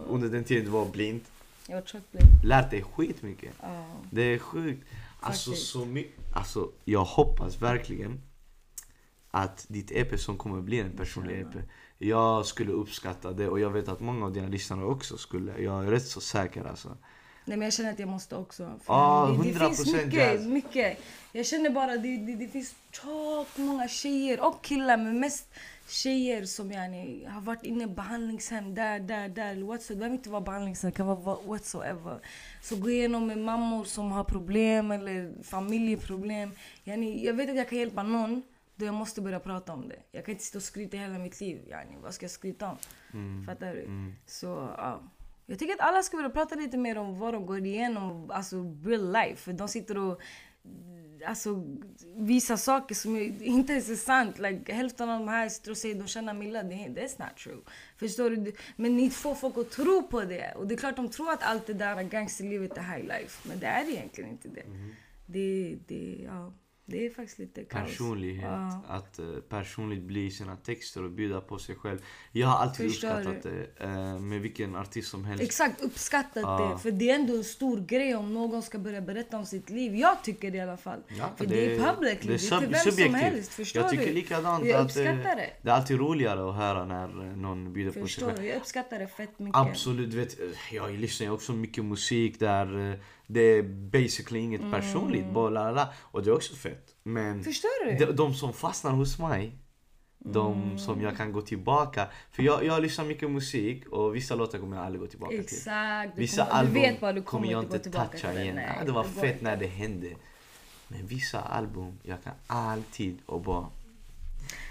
under 0.09 0.29
den 0.29 0.45
tiden 0.45 0.65
du 0.65 0.71
var 0.71 0.85
blind, 0.87 1.21
Jag 1.67 1.75
var 1.77 1.83
tjockblind. 1.83 2.27
lärt 2.45 2.71
dig 2.71 2.83
skitmycket. 2.83 3.53
Ja. 3.63 3.87
Det 4.11 4.23
är 4.23 4.39
sjukt. 4.39 4.85
Alltså 5.21 5.51
Faktiskt. 5.51 5.69
så 5.71 5.85
mycket. 5.85 6.13
Alltså 6.37 6.71
jag 6.85 7.05
hoppas 7.05 7.63
verkligen 7.63 8.21
att 9.31 9.67
ditt 9.69 9.91
EP 9.91 10.21
som 10.21 10.37
kommer 10.39 10.61
bli 10.63 10.81
en 10.81 10.91
personlig 10.97 11.41
EP. 11.41 11.55
Jag 11.99 12.47
skulle 12.47 12.73
uppskatta 12.73 13.33
det 13.33 13.49
och 13.49 13.61
jag 13.61 13.71
vet 13.71 13.89
att 13.89 14.01
många 14.01 14.27
av 14.27 14.33
dina 14.33 14.49
lyssnare 14.49 14.85
också 14.85 15.17
skulle. 15.17 15.59
Jag 15.59 15.87
är 15.87 15.91
rätt 15.91 16.07
så 16.07 16.21
säker 16.21 16.65
alltså. 16.65 16.97
Nej 17.45 17.57
men 17.57 17.67
jag 17.67 17.73
känner 17.73 17.93
att 17.93 17.99
jag 17.99 18.09
måste 18.09 18.37
också. 18.37 18.73
Ja, 18.87 19.37
det, 19.43 19.53
det 19.53 19.59
100% 19.59 19.67
finns 19.67 19.93
mycket, 19.93 20.15
jazz. 20.15 20.47
mycket. 20.47 20.99
Jag 21.33 21.47
känner 21.47 21.71
bara 21.71 21.97
det, 21.97 22.17
det, 22.17 22.35
det 22.35 22.49
finns 22.49 22.75
tjockt 22.93 23.59
många 23.59 23.89
tjejer 23.89 24.41
och 24.41 24.65
killar 24.65 24.97
men 24.97 25.21
mest 25.21 25.49
tjejer 25.89 26.45
som 26.45 26.73
yani, 26.73 27.25
har 27.25 27.41
varit 27.41 27.63
inne 27.63 27.85
i 27.85 27.87
behandlingshem 27.87 28.75
där, 28.75 29.01
där, 29.01 29.29
där. 29.29 29.51
eller 29.51 29.67
Whatsoever. 29.67 29.95
Det 29.95 29.99
behöver 29.99 30.17
inte 30.17 30.31
vara 30.31 30.41
behandlingshem, 30.41 30.91
det 30.91 30.97
kan 30.97 31.07
vara 31.07 31.39
whatsoever. 31.47 32.19
Så 32.63 32.77
gå 32.77 32.91
igenom 32.91 33.27
med 33.27 33.39
mammor 33.39 33.85
som 33.85 34.13
har 34.13 34.25
problem 34.25 34.91
eller 34.91 35.43
familjeproblem. 35.43 36.51
Yani, 36.85 37.25
jag 37.27 37.35
vet 37.35 37.51
att 37.51 37.57
jag 37.57 37.69
kan 37.69 37.79
hjälpa 37.79 38.03
någon 38.03 38.43
då 38.77 38.87
jag 38.87 38.95
måste 38.95 39.20
börja 39.20 39.41
prata 39.41 39.72
om 39.72 39.89
det. 39.89 40.03
Jag 40.12 40.24
kan 40.24 40.33
inte 40.33 40.45
sitta 40.45 40.59
och 40.59 40.62
skryta 40.62 40.97
hela 40.97 41.18
mitt 41.18 41.41
liv. 41.41 41.68
Yani, 41.68 41.97
vad 42.03 42.14
ska 42.14 42.24
jag 42.24 42.31
skryta 42.31 42.70
om? 42.70 42.77
Fattar 43.47 43.74
du? 43.74 44.12
Så 44.27 44.47
ja. 44.77 45.03
Jag 45.47 45.59
tycker 45.59 45.74
att 45.74 45.81
alla 45.81 46.03
ska 46.03 46.16
börja 46.16 46.31
prata 46.31 46.55
lite 46.55 46.77
mer 46.77 46.99
om 46.99 47.18
vad 47.18 47.35
de 47.35 47.47
går 47.47 47.66
igenom, 47.66 48.31
alltså 48.31 48.57
real 48.85 49.12
life. 49.12 49.37
För 49.37 49.53
de 49.53 49.68
sitter 49.68 49.99
och 49.99 50.20
alltså, 51.27 51.64
visar 52.16 52.57
saker 52.57 52.95
som 52.95 53.16
inte 53.41 53.72
ens 53.72 53.91
är 53.91 53.97
sant. 53.97 54.39
Like, 54.39 54.72
hälften 54.72 55.11
av 55.11 55.18
de 55.18 55.29
här 55.29 55.49
sitter 55.49 55.70
och 55.70 55.77
säger 55.77 55.95
de 55.95 56.07
känner 56.07 56.35
Milla, 56.35 56.62
det 56.62 56.74
är 56.74 57.24
not 57.24 57.37
true. 57.37 57.61
Förstår 57.97 58.31
du? 58.31 58.53
Men 58.77 58.97
ni 58.97 59.11
får 59.11 59.35
folk 59.35 59.59
att 59.59 59.70
tro 59.70 60.03
på 60.03 60.24
det. 60.24 60.53
Och 60.57 60.66
det 60.66 60.74
är 60.74 60.79
klart 60.79 60.97
de 60.97 61.09
tror 61.09 61.31
att 61.31 61.43
allt 61.43 61.66
det 61.66 61.74
där 61.74 62.03
gangsterlivet 62.03 62.79
är 62.79 62.83
high 62.83 63.07
life. 63.07 63.49
Men 63.49 63.59
det 63.59 63.66
är 63.66 63.91
egentligen 63.91 64.31
inte 64.31 64.49
det. 64.49 64.64
Det, 65.27 65.77
det, 65.87 66.20
ja, 66.24 66.53
det 66.89 67.07
är 67.07 67.11
faktiskt 67.11 67.39
lite 67.39 67.64
kaos. 67.64 67.84
Personlighet, 67.91 68.45
Ja. 68.45 68.82
att 68.89 69.18
uh, 69.18 69.41
personligt 69.41 70.03
bli 70.03 70.26
i 70.26 70.30
sina 70.30 70.57
texter 70.57 71.05
och 71.05 71.11
bjuda 71.11 71.41
på 71.41 71.59
sig 71.59 71.74
själv. 71.74 71.99
Jag 72.32 72.47
har 72.49 72.59
alltid 72.59 72.91
Förstår 72.91 73.09
uppskattat 73.09 73.43
det 73.43 73.84
eh, 73.84 74.18
med 74.18 74.41
vilken 74.41 74.76
artist 74.76 75.09
som 75.11 75.24
helst. 75.24 75.43
Exakt, 75.45 75.80
uppskattat 75.80 76.43
Ja. 76.43 76.70
det. 76.74 76.82
För 76.82 76.91
det 76.91 77.11
är 77.11 77.14
ändå 77.14 77.37
en 77.37 77.45
stor 77.45 77.80
grej 77.80 78.14
om 78.14 78.34
någon 78.34 78.62
ska 78.62 78.78
börja 78.78 79.01
berätta 79.01 79.37
om 79.39 79.47
sitt 79.47 79.70
liv. 79.70 79.95
Jag 79.95 80.22
tycker 80.22 80.51
det 80.51 80.57
i 80.57 80.61
alla 80.61 80.76
fall. 80.76 81.01
Ja, 81.18 81.30
för 81.37 81.47
det, 81.47 81.74
är 81.76 81.78
public, 81.95 82.18
det 82.22 82.34
är 82.34 82.39
sub- 82.39 82.64
inte 82.64 82.91
vem 82.97 83.05
som 83.07 83.14
helst. 83.14 83.53
Förstår 83.53 83.82
Jag 83.82 83.91
tycker 83.91 84.07
du? 84.07 84.12
likadant. 84.12 84.66
Jag 84.66 84.80
att, 84.80 84.84
uppskattar 84.87 85.11
eh, 85.30 85.37
det. 85.37 85.51
Det 85.62 85.70
är 85.70 85.74
alltid 85.74 85.99
roligare 85.99 86.51
att 86.51 86.57
höra 86.57 86.84
när 86.84 87.09
eh, 87.30 87.37
någon 87.37 87.72
bjuder 87.72 87.91
på 87.91 87.95
sig 87.95 88.03
Förstår 88.03 88.26
själv. 88.26 88.41
du? 88.41 88.47
Jag 88.47 88.57
uppskattar 88.57 88.99
det 88.99 89.07
fett 89.07 89.39
mycket. 89.39 89.57
Absolut, 89.57 90.14
vet, 90.14 90.41
eh, 90.41 90.47
jag 90.72 90.91
lyssnar 90.93 91.30
också 91.30 91.53
mycket 91.53 91.84
musik 91.84 92.39
där 92.41 92.91
eh, 92.93 92.99
det 93.27 93.41
är 93.41 93.62
basically 93.62 94.41
inget 94.41 94.61
Mm. 94.61 94.72
personligt. 94.72 95.27
Bara. 95.27 95.89
Och 95.99 96.22
det 96.22 96.31
är 96.31 96.35
också 96.35 96.55
fett. 96.55 96.95
Men 97.03 97.45
Förstår 97.45 97.85
du? 97.99 98.07
de, 98.07 98.12
de 98.12 98.35
som 98.35 98.53
fastnar 98.53 98.91
hos 98.93 99.18
mig, 99.18 99.59
de 100.18 100.62
Mm. 100.62 100.79
som 100.79 101.01
jag 101.03 101.16
kan 101.16 101.33
gå 101.33 101.43
tillbaka. 101.43 102.07
För 102.31 102.43
jag, 102.43 102.64
jag 102.64 102.83
lyssnar 102.83 103.05
mycket 103.05 103.31
musik 103.31 103.87
och 103.87 104.16
vissa 104.16 104.35
låtar 104.35 104.59
kommer 104.59 104.77
jag 104.77 104.87
aldrig 104.87 105.01
gå 105.01 105.07
tillbaka 105.07 105.31
till. 105.31 105.41
Exakt. 105.41 106.14
Du, 106.14 106.20
Vissa 106.20 106.45
kommer, 106.47 106.59
album 106.59 106.74
du 106.74 106.81
vet 106.81 107.03
vad 107.03 107.14
du 107.14 107.22
kommer 107.22 107.43
kommer 107.47 107.53
jag 107.53 107.64
inte 107.64 107.79
tillbaka 107.79 108.09
toucha 108.18 108.33
till. 108.33 108.41
igen. 108.41 108.55
Nej, 108.55 108.83
det 108.87 108.93
var 108.93 109.05
fett 109.05 109.43
när 109.43 109.57
det 109.57 109.66
hände. 109.66 110.09
Men 110.89 111.07
vissa 111.07 111.41
album, 111.41 111.99
jag 112.03 112.22
kan 112.24 112.33
alltid 112.47 113.18
och 113.27 113.41
bara... 113.41 113.66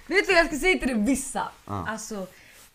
Vet 0.08 0.28
du 0.28 0.34
vad 0.34 0.40
jag 0.40 0.48
ska 0.48 0.56
säga 0.58 0.80
till 0.80 0.88
dig? 0.88 1.04
Vissa. 1.06 1.48
Ja. 1.66 1.88
Alltså, 1.88 2.28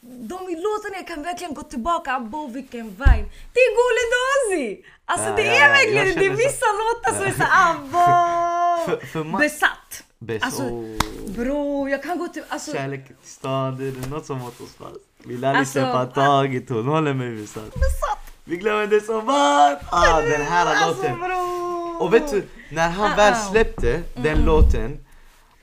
de 0.03 0.35
låtarna 0.39 0.97
jag 0.97 1.07
kan 1.07 1.23
verkligen 1.23 1.55
gå 1.55 1.63
tillbaka, 1.63 2.13
abo 2.13 2.47
vilken 2.47 2.89
vibe. 2.91 3.25
Det 3.55 3.61
är 3.61 3.71
Gole 3.81 4.03
Dozy! 4.15 4.83
Alltså 5.05 5.29
Ja, 5.29 5.37
det 5.37 5.43
är 5.47 5.61
ja, 5.63 5.69
verkligen 5.69 5.97
jag 5.97 6.07
det. 6.07 6.11
är 6.11 6.15
känner 6.15 6.37
så. 6.37 6.49
vissa 6.49 6.67
låtar 6.81 7.13
som 7.19 7.27
är 7.27 7.33
såhär 7.47 7.71
abo! 7.71 8.85
För- 8.91 9.07
för 9.07 9.39
Besatt. 9.39 10.05
Bäst. 10.19 10.45
Alltså, 10.45 10.63
oh. 10.63 10.97
bro, 11.37 11.89
jag 11.89 12.03
kan 12.03 12.19
gå 12.19 12.29
till... 12.29 12.43
Alltså, 12.49 12.73
Kärlek 12.73 13.07
till 13.07 13.17
stan, 13.25 13.77
det 13.79 13.89
är 13.89 14.09
något 14.11 14.27
som 14.27 14.43
åt 14.43 14.61
oss 14.61 14.75
fast. 14.75 14.97
Vill 15.25 15.45
aldrig 15.45 15.59
Alltså, 15.61 15.73
släppa 15.73 16.01
ah. 16.03 16.07
taget, 16.07 16.69
hon 16.69 16.87
håller 16.89 17.15
mig 17.15 17.31
besatt. 17.37 17.65
besatt. 17.75 18.33
Vi 18.45 18.57
glömmer 18.57 18.87
det 18.87 19.01
som 19.01 19.27
var. 19.27 19.79
Ah, 19.91 20.21
den 20.21 20.43
här 20.43 20.67
Alltså 20.67 21.03
låten. 21.03 21.19
bro! 21.21 21.97
Och 22.01 22.15
vet 22.15 22.31
du, 22.31 22.43
när 22.71 22.89
han 22.89 23.13
Ah, 23.13 23.17
väl 23.17 23.33
ah. 23.33 23.51
släppte 23.51 24.03
den 24.17 24.45
låten, 24.45 25.05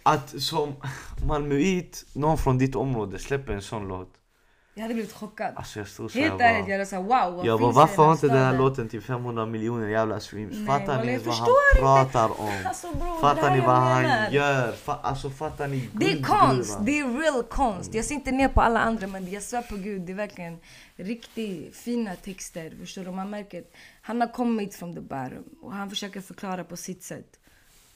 att 0.04 0.42
som 0.42 0.76
Malmöit, 1.28 2.06
någon 2.14 2.38
från 2.38 2.58
ditt 2.58 2.76
område 2.76 3.20
släpper 3.20 3.54
en 3.54 3.62
sån 3.62 3.88
låt. 3.88 4.10
Jag 4.78 4.82
hade 4.82 4.93
blivit 4.93 5.13
chockad. 5.13 5.53
Alltså 5.55 5.80
jag 5.80 5.88
stod 5.88 6.11
så 6.11 6.19
Helt 6.19 6.41
ärligt, 6.41 6.67
jag 6.67 6.73
hade 6.73 6.86
såhär 6.86 7.03
wow, 7.03 7.36
vad 7.36 7.45
Jag 7.45 7.59
bara 7.59 7.71
varför 7.71 8.03
har 8.03 8.11
inte 8.11 8.28
den 8.28 8.38
här 8.38 8.57
låten 8.57 8.89
till 8.89 9.01
500 9.01 9.45
miljoner 9.45 9.88
jävla 9.88 10.19
streams? 10.19 10.53
Nej, 10.55 10.65
Fattar 10.65 11.03
ni 11.03 11.17
vad 11.17 11.36
han 11.36 11.47
inte. 11.47 11.82
pratar 11.82 12.41
om? 12.41 12.51
Alltså 12.65 12.88
bro, 12.95 13.17
Fattar 13.21 13.51
ni 13.55 13.59
vad 13.59 13.75
han 13.75 14.01
menar. 14.01 14.30
gör? 14.30 14.71
Fa 14.71 14.99
alltså 15.03 15.30
fattar 15.30 15.67
ni 15.67 15.89
Det 15.93 16.11
är 16.11 16.23
konst, 16.23 16.78
det 16.82 16.99
är 16.99 17.19
real 17.21 17.43
konst. 17.43 17.93
Jag 17.93 18.05
ser 18.05 18.15
inte 18.15 18.32
ner 18.32 18.47
på 18.47 18.61
alla 18.61 18.80
andra 18.80 19.07
men 19.07 19.32
jag 19.32 19.43
svär 19.43 19.61
på 19.61 19.75
gud, 19.75 20.01
det 20.01 20.11
är 20.11 20.15
verkligen 20.15 20.59
riktigt 20.95 21.75
fina 21.75 22.15
texter. 22.15 22.73
Förstår 22.80 23.03
du? 23.03 23.11
Man 23.11 23.30
märker 23.30 23.59
att 23.59 23.71
han 24.01 24.21
har 24.21 24.28
kommit 24.28 24.75
from 24.75 24.95
the 24.95 25.01
bottom 25.01 25.43
och 25.61 25.73
han 25.73 25.89
försöker 25.89 26.21
förklara 26.21 26.63
på 26.63 26.78
sitt 26.78 27.03
sätt. 27.03 27.39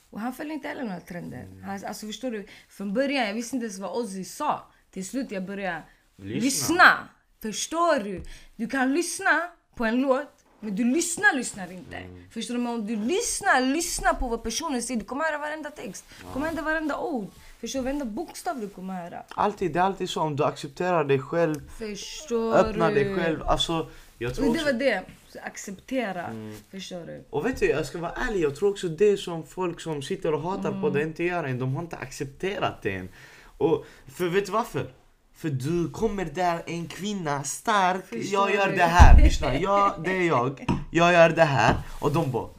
Och 0.10 0.20
han 0.20 0.34
följer 0.34 0.54
inte 0.54 0.68
heller 0.68 0.84
några 0.84 1.00
trender. 1.00 1.48
Han, 1.64 1.80
alltså 1.88 2.06
förstår 2.08 2.32
du? 2.32 2.48
Från 2.70 2.94
början, 2.94 3.28
jag 3.28 3.34
visste 3.34 3.56
inte 3.56 3.66
ens 3.66 3.80
vad 3.80 3.92
Ozzy 3.98 4.24
sa. 4.24 4.62
Till 4.92 5.06
slut 5.08 5.32
jag 5.32 5.46
började 5.46 5.84
Lyssna. 6.22 6.44
lyssna. 6.44 7.08
Förstår 7.42 8.00
du? 8.04 8.24
Du 8.56 8.68
kan 8.68 8.94
lyssna 8.94 9.42
på 9.76 9.86
en 9.86 10.02
låt 10.02 10.28
men 10.64 10.76
du 10.76 10.84
lyssnar, 10.84 11.34
lyssnar 11.36 11.72
inte. 11.72 11.98
Förstår 12.34 12.54
du? 12.56 12.60
Men 12.62 12.74
om 12.74 12.88
du 12.88 12.96
lyssnar, 12.96 13.62
lyssnar 13.62 14.14
på 14.14 14.28
vad 14.28 14.44
personen 14.44 14.84
säger, 14.84 15.00
du 15.00 15.06
kommer 15.06 15.26
höra 15.26 15.38
varenda 15.38 15.70
text. 15.70 16.06
Du 16.20 16.34
kommer 16.34 16.48
höra 16.48 16.62
varenda 16.62 16.98
ord. 17.00 17.28
Förstår 17.62 17.80
du? 17.80 17.84
Varenda 17.84 18.06
bokstav 18.06 18.60
du 18.60 18.70
kommer 18.70 18.94
höra. 19.04 19.24
Alltid, 19.30 19.74
det 19.74 19.80
är 19.80 19.84
alltid 19.84 20.10
så 20.10 20.22
om 20.22 20.36
du 20.36 20.44
accepterar 20.44 21.04
dig 21.04 21.20
själv, 21.20 21.70
Förstår 21.80 22.56
öppnar 22.56 22.90
du? 22.92 22.96
dig 23.04 23.16
själv. 23.16 23.44
Alltså, 23.44 23.90
jag 24.18 24.36
tror 24.36 24.48
Och 24.50 24.56
det 24.58 24.64
var 24.64 24.74
det. 24.74 25.04
Acceptera. 25.44 26.54
Förstår 26.72 27.06
du? 27.06 27.24
och 27.30 27.46
vet 27.46 27.60
du, 27.60 27.66
jag 27.66 27.86
ska 27.86 27.98
vara 28.00 28.12
ärlig, 28.12 28.40
jag 28.42 28.56
tror 28.56 28.70
också 28.70 28.88
det 28.88 29.18
som 29.18 29.44
folk 29.48 29.82
som 29.82 30.02
sitter 30.02 30.34
och 30.34 30.42
hatar 30.42 30.70
Mm. 30.70 30.82
på 30.82 30.90
det 30.90 31.02
inte 31.04 31.24
gör 31.24 31.44
än, 31.44 31.60
de 31.60 31.76
har 31.76 31.82
inte 31.84 31.96
accepterat 31.98 32.82
det 32.82 32.92
än. 32.96 33.10
Och, 33.58 33.86
för 34.14 34.28
vet 34.28 34.46
du 34.46 34.52
varför? 34.52 34.94
För 35.42 35.50
du 35.50 35.90
kommer 35.92 36.26
där 36.26 36.64
en 36.66 36.88
kvinna 36.88 37.44
stark, 37.44 38.06
Förstår 38.08 38.24
jag 38.50 38.54
gör 38.56 38.68
du? 38.68 38.76
det 38.76 38.84
här, 38.84 39.22
lyssna, 39.24 39.56
ja, 39.56 39.96
det 40.04 40.12
är 40.18 40.28
jag, 40.28 40.66
jag 40.92 41.14
gör 41.14 41.30
det 41.30 41.44
här 41.44 41.76
och 42.00 42.12
de 42.12 42.32
bara 42.32 42.50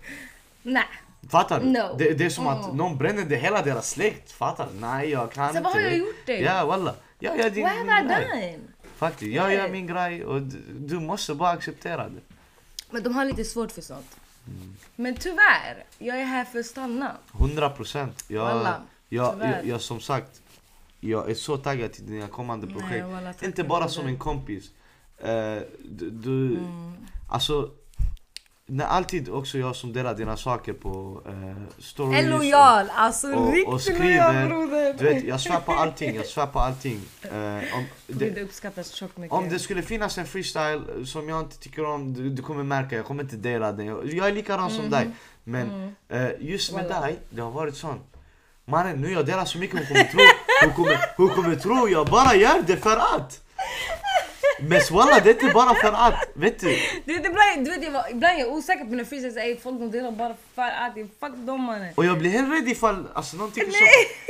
Nej. 0.63 0.85
Fattar 1.31 1.61
du? 1.61 1.67
No. 1.67 1.97
Det, 1.99 2.15
det 2.15 2.25
är 2.25 2.31
som 2.31 2.47
att 2.47 2.65
Mm. 2.65 2.77
någon 2.77 2.99
bränner 2.99 3.25
det 3.25 3.37
hela 3.37 3.63
deras 3.63 3.91
släkt, 3.91 4.33
fattar 4.33 4.69
du? 4.75 4.81
Nej 4.81 5.11
jag 5.11 5.33
kan 5.33 5.49
Så 5.53 5.57
inte 5.59 5.63
vad 5.65 5.73
har 5.73 5.81
jag 5.81 5.91
det. 5.93 5.97
gjort 5.97 6.27
dig? 6.27 6.43
Ja 6.43 6.67
walla, 6.67 6.95
jag 7.19 7.39
gör 7.39 7.51
din, 7.51 7.63
What 7.65 7.73
have 7.73 8.01
I 8.01 8.03
done? 8.03 8.59
Faktiskt, 8.97 9.33
jag 9.33 9.55
gör 9.55 9.69
min 9.69 9.87
grej 9.87 10.25
och 10.25 10.43
du, 10.43 10.63
du 10.79 11.01
måste 11.01 11.35
bara 11.35 11.51
acceptera 11.51 12.09
det. 12.09 12.21
Men 12.91 13.03
de 13.03 13.15
har 13.15 13.25
lite 13.25 13.45
svårt 13.45 13.73
för 13.73 13.83
sånt. 13.83 14.17
Mm. 14.47 14.77
Men 14.97 15.15
tyvärr, 15.17 15.85
jag 15.99 16.21
är 16.21 16.25
här 16.25 16.45
för 16.45 16.59
att 16.59 16.67
stanna. 16.67 17.13
100 17.41 17.71
procent. 17.71 18.25
Jag, 18.29 18.67
jag, 19.09 19.35
jag, 19.41 19.67
jag, 19.67 19.81
som 19.81 20.01
sagt, 20.01 20.42
jag 21.05 21.31
är 21.31 21.35
så 21.35 21.57
taggad 21.57 21.93
till 21.93 22.07
dina 22.07 22.29
kommande 22.29 22.67
Nej, 22.67 22.77
projekt. 22.77 23.07
walla, 23.07 23.33
tack 23.33 23.43
Inte 23.43 23.65
bara 23.65 23.89
som 23.89 24.07
en 24.07 24.19
kompis. 24.19 24.71
Eh, 25.19 25.29
du, 25.85 26.11
du 26.11 26.57
Mm. 26.57 26.93
alltså, 27.29 27.71
när 28.67 28.85
alltid 28.85 29.29
också 29.29 29.59
jag 29.59 29.77
som 29.77 29.93
delar 29.93 30.15
dina 30.15 30.37
saker 30.37 30.73
på 30.73 31.23
uh, 31.29 31.55
stories. 31.79 32.25
En 32.25 32.31
lojal, 32.31 32.87
alltså 32.95 33.33
och, 33.33 33.47
och 33.49 33.53
riktigt 33.55 33.95
skriver. 33.95 34.49
lojal. 34.49 34.97
Du 34.99 35.05
vet, 35.05 35.25
jag 35.25 35.41
svär 35.41 35.61
på 35.61 35.73
allting, 35.73 36.15
jag 36.15 36.27
svär 36.27 36.47
på 36.47 36.59
allting. 36.59 37.01
Eh, 37.23 37.77
om, 37.77 37.85
det, 38.07 38.31
det 38.31 38.43
uppskattas 38.43 38.93
tjockt 38.95 39.17
mycket. 39.17 39.33
om 39.33 39.49
det 39.49 39.59
skulle 39.59 39.83
finnas 39.83 40.19
en 40.19 40.27
freestyle 40.27 41.07
som 41.07 41.29
jag 41.29 41.41
inte 41.41 41.59
tycker 41.59 41.85
om, 41.85 42.15
du, 42.15 42.31
du 42.31 42.43
kommer 42.43 42.65
märka, 42.65 42.97
jag 42.97 43.05
kommer 43.05 43.23
inte 43.23 43.37
dela 43.37 43.73
den. 43.73 43.87
Jag, 43.87 44.13
jag 44.15 44.29
är 44.29 44.33
likadan 44.33 44.71
som 44.71 44.91
dig. 44.91 45.11
Men 45.45 45.95
eh, 46.09 46.29
just 46.41 46.73
med 46.75 46.85
Wallah. 46.85 47.03
dig, 47.03 47.19
det 47.31 47.43
har 47.43 47.51
varit 47.51 47.77
sånt. 47.77 48.03
Mannen, 48.65 49.01
nu 49.01 49.13
jag 49.13 49.27
delar 49.27 49.45
så 49.45 49.59
mycket, 49.59 49.79
hon 49.79 49.87
kommer 49.87 50.05
tro, 50.05 50.21
hon 50.65 50.73
kommer, 50.73 50.99
hon 51.17 51.29
kommer 51.29 51.57
tro 51.57 51.89
jag 51.89 52.07
bara 52.07 52.35
gör 52.35 52.63
det 52.67 52.77
för 52.77 52.97
att. 52.97 53.39
Men 54.61 54.81
walla, 54.91 55.21
det 55.21 55.31
är 55.31 55.35
inte 55.35 55.55
bara 55.55 55.75
för 55.75 55.93
att. 55.93 56.29
Vet 56.35 56.61
du? 56.61 56.79
Du 57.05 57.13
vet, 57.15 57.27
ibland, 57.27 57.65
du 57.65 57.71
vet, 57.71 57.83
jag 57.83 58.11
ibland 58.11 58.39
är 58.39 58.41
jag 58.41 58.53
osäker 58.53 58.85
på 58.85 58.95
när 58.95 59.05
freestyles 59.05 59.35
säger 59.35 59.57
folk 59.57 59.81
de 59.81 59.91
delar 59.91 60.11
bara 60.11 60.35
för 60.55 60.63
att. 60.63 60.95
Fuck 61.21 61.37
dem 61.37 61.61
mannen. 61.61 61.93
Och 61.95 62.05
jag 62.05 62.19
blir 62.19 62.31
helt 62.31 62.53
rädd 62.53 62.69
ifall 62.69 63.07
alltså, 63.15 63.37
någon 63.37 63.51
tycker 63.51 63.71
så. 63.71 63.85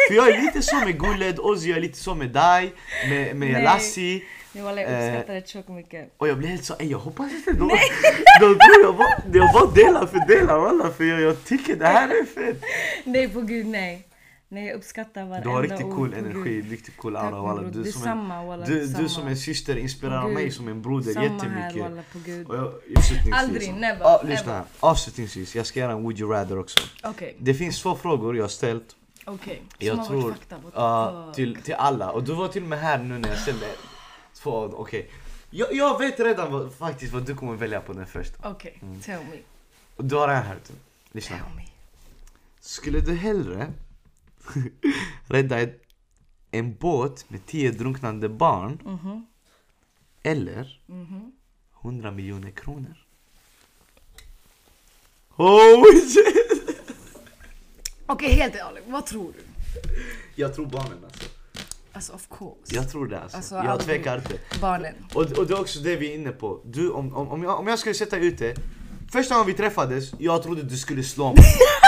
För 0.09 0.14
jag 0.14 0.28
är 0.28 0.43
lite 0.43 0.62
så 0.62 0.76
med 0.76 1.01
Guled, 1.01 1.39
Ozzy, 1.41 1.68
jag 1.68 1.76
är 1.76 1.83
lite 1.83 1.99
så 1.99 2.14
med 2.14 2.28
dig, 2.30 2.72
med, 3.09 3.37
med 3.37 3.53
Nej. 3.53 3.62
Lassie. 3.62 4.22
Jag 4.53 4.64
wallah, 4.64 4.83
jag 4.83 4.93
Eh, 4.93 5.09
uppskattar 5.09 5.35
det 5.35 5.49
tjockt 5.49 5.68
mycket. 5.68 6.14
Och 6.16 6.28
jag 6.28 6.39
blir 6.39 6.49
helt 6.49 6.64
så, 6.64 6.74
jag 6.78 6.99
hoppas 6.99 7.33
inte 7.33 7.53
de, 7.53 7.68
de 8.41 8.59
tror 8.59 8.83
jag 8.83 8.97
bara, 8.97 9.22
jag 9.33 9.53
bara 9.53 9.70
delar 9.70 10.07
för 10.07 10.26
delar 10.28 10.59
walla 10.59 10.91
för 10.91 11.05
jag, 11.05 11.20
jag 11.20 11.45
tycker 11.45 11.76
det 11.76 11.87
här 11.87 12.09
är 12.09 12.24
fett. 12.24 12.62
Nej 13.05 13.28
på 13.28 13.41
gud 13.41 13.66
nej. 13.66 14.07
Nej 14.53 14.67
jag 14.67 14.77
uppskattar 14.77 15.25
varenda 15.25 15.49
Du 15.49 15.55
har 15.55 15.63
riktigt 15.63 15.87
ord, 15.87 15.95
cool 15.97 16.15
energi, 16.15 16.63
riktigt 16.63 16.97
cool 16.97 17.17
aura 17.17 17.43
walla. 17.43 17.63
Du, 17.63 17.93
som 17.93 18.31
en, 18.31 18.61
du, 18.61 18.87
du 18.87 19.09
som 19.09 19.27
en 19.27 19.37
syster 19.37 19.77
inspirerar 19.77 20.29
mig 20.29 20.51
som 20.51 20.69
en 20.69 20.83
broder 20.83 21.13
Samma 21.13 21.27
här 21.27 21.35
jättemycket. 21.35 21.83
walla 21.83 22.03
på 22.13 22.19
gud. 22.25 22.47
Och 22.49 22.57
jag. 22.57 22.73
Aldrig, 23.33 23.75
never, 23.75 24.05
Ah, 24.05 24.23
lyssna 24.23 24.53
här. 24.53 24.65
Avslutningsvis, 24.81 25.57
jag 25.57 25.67
ska 25.67 25.81
göra 25.81 25.93
en 25.93 26.03
would 26.03 26.21
you 26.21 26.33
rather 26.33 26.59
också. 26.59 26.79
Okej, 27.05 27.37
Det 27.39 27.55
finns 27.55 27.83
två 27.83 27.95
frågor 27.97 28.37
jag 28.37 28.43
har 28.45 28.49
ställt. 28.49 28.97
okej. 29.25 29.63
Jag 29.79 29.91
Som 29.91 29.99
har 29.99 30.07
tror, 30.23 30.33
fakta. 30.33 30.57
Fuck? 31.27 31.35
till, 31.37 31.57
till 31.63 31.75
alla. 31.75 32.11
Och 32.11 32.25
du 32.25 32.35
var 32.35 32.49
till 32.49 32.63
och 32.63 32.69
med 32.69 32.79
här 32.81 32.99
nu 32.99 33.19
när 33.19 33.29
jag 33.29 33.39
ställde 33.39 33.67
två, 34.35 34.51
okej. 34.77 35.11
Jag, 35.51 35.69
jag 35.73 35.99
vet 35.99 36.21
redan 36.21 36.53
vad, 36.53 36.75
faktiskt 36.75 37.13
vad 37.13 37.23
du 37.27 37.35
kommer 37.35 37.55
välja 37.55 37.81
på 37.81 37.93
den 37.93 38.07
första. 38.07 38.49
Okej, 38.51 38.79
Mm. 38.83 39.01
tell 39.01 39.19
me. 39.31 39.37
Du 39.97 40.15
har 40.17 40.29
den 40.29 40.43
här. 40.43 40.57
Lyssna. 41.13 41.37
Tell 41.37 41.57
me. 41.57 41.63
Skulle 42.61 43.01
du 43.01 43.15
hellre 43.15 43.73
rädda 45.26 45.61
ett, 45.61 45.82
en 46.51 46.74
båt 46.74 47.30
med 47.30 47.47
tio 47.47 47.70
drunknande 47.70 48.28
barn 48.28 48.78
Mhm. 48.84 49.26
eller 50.22 50.80
Mhm. 50.86 51.32
100 51.82 52.11
miljoner 52.11 52.51
kronor? 52.51 52.97
Oh 55.36 55.84
shit! 56.09 56.97
Okej, 58.07 58.32
helt 58.32 58.55
ärligt. 58.55 58.84
Vad 58.86 59.07
tror 59.07 59.32
du? 59.32 59.45
Jag 60.34 60.55
tror 60.55 60.66
barnen 60.66 61.05
alltså. 61.05 61.24
Alltså 61.93 62.12
of 62.12 62.28
course. 62.38 62.74
Jag 62.74 62.90
tror 62.90 63.07
det 63.09 63.20
alltså. 63.20 63.36
Alltså, 63.36 63.55
jag 63.55 63.80
tvekar 63.80 64.16
inte. 64.18 64.38
Barnen. 64.61 64.95
Och, 65.14 65.22
och 65.38 65.47
det 65.47 65.55
är 65.55 65.61
också 65.61 65.80
det 65.80 65.97
vi 65.97 66.11
är 66.11 66.14
inne 66.14 66.30
på. 66.32 66.61
Du, 66.64 66.90
om, 66.90 67.14
om, 67.14 67.28
om, 67.28 67.43
jag, 67.43 67.59
om 67.61 67.66
jag 67.66 67.78
skulle 67.78 67.95
sätta 67.95 68.16
ut 68.18 68.38
det. 68.38 68.55
Första 69.12 69.34
gången 69.34 69.47
vi 69.47 69.55
träffades, 69.55 70.12
jag 70.18 70.43
trodde 70.43 70.62
du 70.62 70.76
skulle 70.76 71.03
slå 71.03 71.32
mig. 71.34 71.45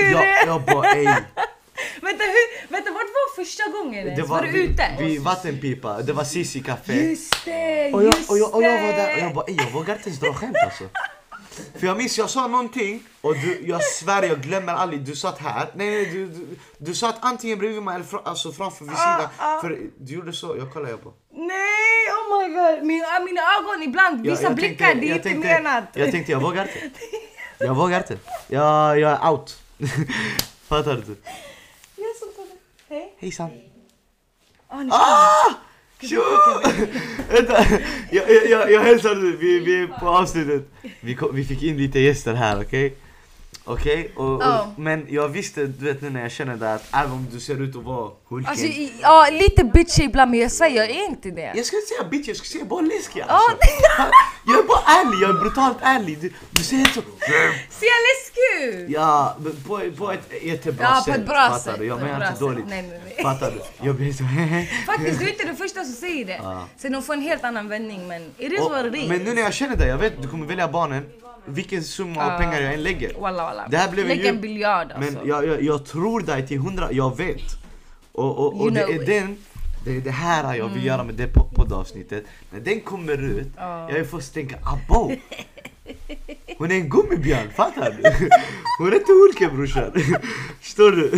Jag 0.00 0.06
hur! 0.08 0.12
Jag, 0.14 0.46
jag 0.46 0.62
bara 0.62 0.90
ey. 0.92 1.04
Vänta, 2.02 2.24
hur, 2.24 2.68
vänta, 2.72 2.90
vart 2.90 3.02
var 3.02 3.44
första 3.44 3.62
gången 3.70 3.94
ens? 4.06 4.16
Det 4.20 4.22
var, 4.26 4.36
var 4.36 4.46
du 4.46 4.58
ute? 4.62 4.82
vid 4.98 5.20
vattenpipa, 5.22 6.02
det 6.02 6.12
var 6.12 6.24
Sisi 6.24 6.60
café. 6.60 6.92
Just 7.10 7.44
det, 7.44 7.92
Och 7.94 8.02
jag, 8.04 8.14
just 8.14 8.30
och, 8.30 8.38
jag, 8.38 8.54
och 8.54 8.62
jag 8.62 8.70
var 8.82 8.88
det. 8.92 8.96
där 8.96 9.14
och 9.16 9.20
jag 9.22 9.34
bara 9.34 9.44
ey, 9.46 9.56
jag 9.56 9.70
vågar 9.70 9.94
inte 9.94 10.08
ens 10.08 10.20
dra 10.20 10.34
skämt 10.34 10.56
alltså. 10.64 10.84
För 11.78 11.86
jag 11.86 11.96
minns 11.96 12.18
jag 12.18 12.30
sa 12.30 12.46
någonting 12.46 13.02
och 13.20 13.34
du, 13.34 13.62
jag 13.66 13.82
svär 13.84 14.22
jag 14.22 14.40
glömmer 14.40 14.72
aldrig, 14.72 15.00
du 15.00 15.16
satt 15.16 15.38
här. 15.38 15.68
Nej 15.74 15.90
nej 15.90 16.04
du, 16.04 16.26
du, 16.26 16.46
du 16.78 16.94
satt 16.94 17.16
antingen 17.20 17.58
bredvid 17.58 17.82
mig 17.82 17.94
eller 17.94 18.04
fra, 18.04 18.20
alltså 18.24 18.52
framför 18.52 18.84
vid 18.84 18.94
sidan. 18.96 19.28
ah. 19.38 19.60
För 19.60 19.78
du 19.98 20.14
gjorde 20.14 20.32
så, 20.32 20.56
jag 20.58 20.72
kollade 20.72 20.90
jag 20.90 21.02
på. 21.04 21.12
Nej, 21.32 21.48
oh 22.12 22.38
my 22.48 22.54
god. 22.54 22.86
Min, 22.86 23.02
äh, 23.02 23.24
mina 23.24 23.40
ögon 23.58 23.82
ibland, 23.82 24.26
Jag- 24.26 24.30
vissa 24.30 24.42
jag 24.42 24.54
blickar, 24.54 24.86
tänkte- 24.86 25.00
det 25.00 25.06
är 25.06 25.16
jag 25.24 25.26
inte 25.36 25.48
menat. 25.48 25.84
Jag 25.92 26.10
tänkte 26.10 26.32
jag 26.32 26.40
vågar 26.40 26.62
inte. 26.62 26.90
Jag 27.58 27.74
vågar 27.74 27.96
inte. 27.98 28.18
Jag, 28.48 28.98
jag 29.00 29.10
är 29.12 29.30
out. 29.30 29.58
Fattar 30.68 30.94
du? 31.06 31.16
Jag 31.96 32.16
som 32.16 32.28
tar 32.36 32.46
det. 32.46 32.94
Hej. 32.94 33.14
Hejsan. 33.18 33.50
Ah, 34.68 34.82
ni 34.82 34.90
Ah! 34.92 35.54
Tjo! 36.00 36.22
Vänta, 37.32 37.64
jag, 38.10 38.30
jag, 38.30 38.50
jag, 38.50 38.72
jag 38.72 38.80
hälsar 38.80 39.14
nu, 39.14 39.36
vi, 39.36 39.58
vi 39.58 39.82
är 39.82 39.86
på 39.86 40.08
avslutet. 40.08 40.70
Vi, 41.00 41.14
kom, 41.14 41.34
vi 41.34 41.44
fick 41.44 41.62
in 41.62 41.76
lite 41.76 42.00
gäster 42.00 42.34
här, 42.34 42.60
okej? 42.60 42.94
Okej, 43.68 44.12
och, 44.16 44.42
Ja. 44.42 44.72
men 44.76 45.06
jag 45.08 45.28
visste, 45.28 45.66
du 45.66 45.84
vet 45.84 46.02
nu 46.02 46.10
när 46.10 46.22
jag 46.22 46.30
känner 46.32 46.56
det 46.56 46.74
att 46.74 46.84
även 46.92 47.12
om 47.12 47.26
du 47.32 47.40
ser 47.40 47.62
ut 47.62 47.76
att 47.76 47.82
vara 47.84 48.10
hulken. 48.28 48.50
Alltså, 48.50 48.66
i- 48.66 48.92
ja, 49.02 49.28
lite 49.32 49.64
bitchy 49.64 50.02
ibland 50.04 50.30
men 50.30 50.40
jag 50.40 50.52
svär 50.52 50.68
jag 50.68 50.90
är 50.90 51.04
inte 51.08 51.30
det. 51.30 51.52
jag 51.56 51.66
ska 51.66 51.76
inte 51.76 51.88
säga 51.88 52.08
bitch, 52.08 52.28
jag 52.28 52.36
ska 52.36 52.46
säga 52.46 52.64
bara 52.64 52.80
läskig 52.80 53.20
alltså. 53.20 53.56
Jag 54.46 54.58
är 54.58 54.62
bara 54.62 54.80
ärlig, 55.00 55.22
jag 55.26 55.36
är 55.36 55.40
brutalt 55.40 55.76
ärlig. 55.82 56.18
Du, 56.20 56.32
du 56.50 56.62
säger 56.62 56.84
så. 56.84 57.00
Ser 57.70 57.86
jag 57.86 58.00
läskig 58.08 58.78
ut? 58.80 58.90
Ja, 58.90 59.36
men 59.40 59.52
på, 59.66 59.80
på 59.98 60.12
ett 60.12 60.42
jättebra 60.42 60.86
Ja, 60.90 61.02
sätt. 61.04 61.14
på 61.14 61.20
ett 61.20 61.26
bra 61.26 61.36
fattar 61.48 61.58
sätt. 61.58 61.78
Du? 61.78 61.84
Jag 61.86 61.98
på 61.98 62.04
ett 62.04 62.12
menar 62.12 62.18
bra 62.18 62.28
inte 62.28 62.38
sätt. 62.38 62.48
dåligt. 62.48 62.64
Nej, 62.68 62.82
nej, 62.82 63.00
nej. 63.04 63.22
Fattar 63.22 63.50
du? 63.50 63.86
Jag 63.86 63.94
blir 63.94 64.12
så 64.12 64.24
Faktiskt, 64.92 65.18
du 65.20 65.24
är 65.26 65.30
inte 65.32 65.44
den 65.46 65.56
första 65.56 65.84
som 65.84 65.92
säger 65.94 66.24
det. 66.24 66.40
Sen 66.76 66.92
de 66.92 67.02
får 67.02 67.12
en 67.14 67.20
helt 67.22 67.44
annan 67.44 67.68
vändning 67.68 68.08
men 68.08 68.22
it 68.38 68.52
is 68.52 68.60
what 68.60 68.86
it 68.86 68.94
is. 68.94 69.08
Men 69.08 69.18
nu 69.18 69.34
när 69.34 69.42
jag 69.42 69.54
känner 69.54 69.76
dig, 69.76 69.88
jag 69.88 69.98
vet 69.98 70.22
du 70.22 70.28
kommer 70.28 70.46
välja 70.46 70.68
barnen. 70.68 71.04
Vilken 71.48 71.84
summa 71.84 72.24
av 72.26 72.32
Ja. 72.32 72.38
pengar 72.38 72.60
jag 72.60 72.74
än 72.74 72.82
lägger. 72.82 73.14
Walla 73.20 73.42
walla. 73.42 73.68
Det 73.68 73.76
här 73.76 73.90
blev 73.90 74.08
Lägg 74.08 74.24
en 74.26 74.40
biljard 74.40 74.92
alltså. 74.92 75.12
Men 75.18 75.28
jag, 75.28 75.46
jag, 75.46 75.62
jag 75.62 75.84
tror 75.86 76.20
dig 76.20 76.46
till 76.46 76.58
hundra, 76.58 76.92
jag 76.92 77.16
vet. 77.16 77.42
Och, 78.12 78.38
och, 78.38 78.60
och 78.60 78.72
det 78.72 78.80
är 78.80 78.88
it. 79.02 79.08
Mm. 79.08 79.26
den, 79.26 79.36
det 79.84 79.96
är 79.96 80.00
det 80.00 80.10
här 80.10 80.54
jag 80.54 80.68
vill 80.68 80.84
göra 80.84 81.04
med 81.04 81.14
det 81.14 81.26
po- 81.26 81.54
poddavsnittet. 81.54 82.24
När 82.50 82.60
den 82.60 82.80
kommer 82.80 83.22
ut, 83.22 83.46
Ja. 83.56 83.90
jag 83.92 84.10
först 84.10 84.34
tänka 84.34 84.56
abo. 84.56 85.12
Hon 86.58 86.70
är 86.70 86.74
en 86.74 86.88
gummibjörn, 86.88 87.50
fattar 87.56 87.90
du? 87.90 88.28
Hon 88.78 88.92
är 88.92 88.96
inte 88.96 89.12
Hulken 89.12 89.56
brorsan. 89.56 89.92
Förstår 90.60 90.90
du? 90.90 91.10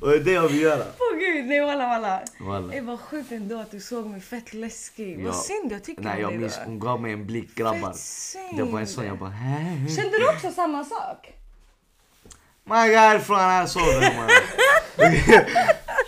Och 0.00 0.08
det 0.10 0.16
är 0.16 0.20
det 0.20 0.32
jag 0.32 0.48
vill 0.48 0.60
göra. 0.60 0.84
Åh 0.98 1.18
gud, 1.18 1.46
nej 1.46 1.60
walla 1.60 1.86
walla. 1.88 2.22
Walla. 2.40 2.74
Det 2.74 2.80
var 2.80 2.96
sjukt 2.96 3.32
ändå 3.32 3.60
att 3.60 3.70
du 3.70 3.80
såg 3.80 4.06
mig 4.06 4.20
fett 4.20 4.54
läskig. 4.54 5.20
Ja. 5.20 5.24
Vad 5.24 5.36
synd 5.36 5.72
jag 5.72 5.84
tycker 5.84 6.02
Nej 6.02 6.14
om 6.14 6.20
jag 6.20 6.30
dig 6.30 6.38
minns, 6.38 6.56
då. 6.56 6.62
hon 6.64 6.78
gav 6.78 7.02
mig 7.02 7.12
en 7.12 7.26
blick 7.26 7.54
grabbar. 7.54 7.94
Det 8.56 8.62
var 8.62 8.80
en 8.80 8.86
sån 8.86 9.06
jag 9.06 9.18
bara 9.18 9.30
"Hä?" 9.30 9.76
Kände 9.96 10.18
du 10.18 10.28
också 10.28 10.50
samma 10.50 10.84
sak? 10.84 11.32
Man 12.64 12.88
går 12.90 12.96
härifrån, 12.96 13.36
här 13.38 13.66
sover 13.66 14.14
man. 14.16 14.28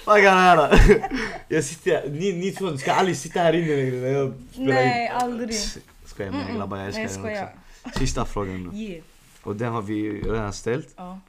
Vad 0.06 0.22
kan 0.22 0.38
här? 0.38 0.78
Jag 1.48 1.64
sitter 1.64 2.08
ni, 2.08 2.32
ni 2.32 2.50
två 2.50 2.76
ska 2.76 2.92
aldrig 2.92 3.16
sitta 3.16 3.40
här 3.40 3.52
inne 3.52 3.76
längre 3.76 3.96
när 3.96 4.08
jag 4.18 4.34
spelar 4.52 4.72
Nej, 4.74 5.06
in. 5.06 5.12
aldrig. 5.12 5.54
Skojar 6.04 6.30
med 6.32 6.40
Mm-mm. 6.46 6.56
grabbar, 6.58 6.76
jag 6.78 6.86
älskar 6.86 7.08
skojar. 7.08 7.42
också. 7.44 7.54
Sista 7.94 8.24
frågan 8.24 8.62
nu. 8.64 8.76
Yeah. 8.78 9.04
Och 9.42 9.56
den 9.56 9.72
har 9.72 9.82
vi 9.82 10.20
redan 10.22 10.52
ställt. 10.52 10.94
Ja. 10.96 11.20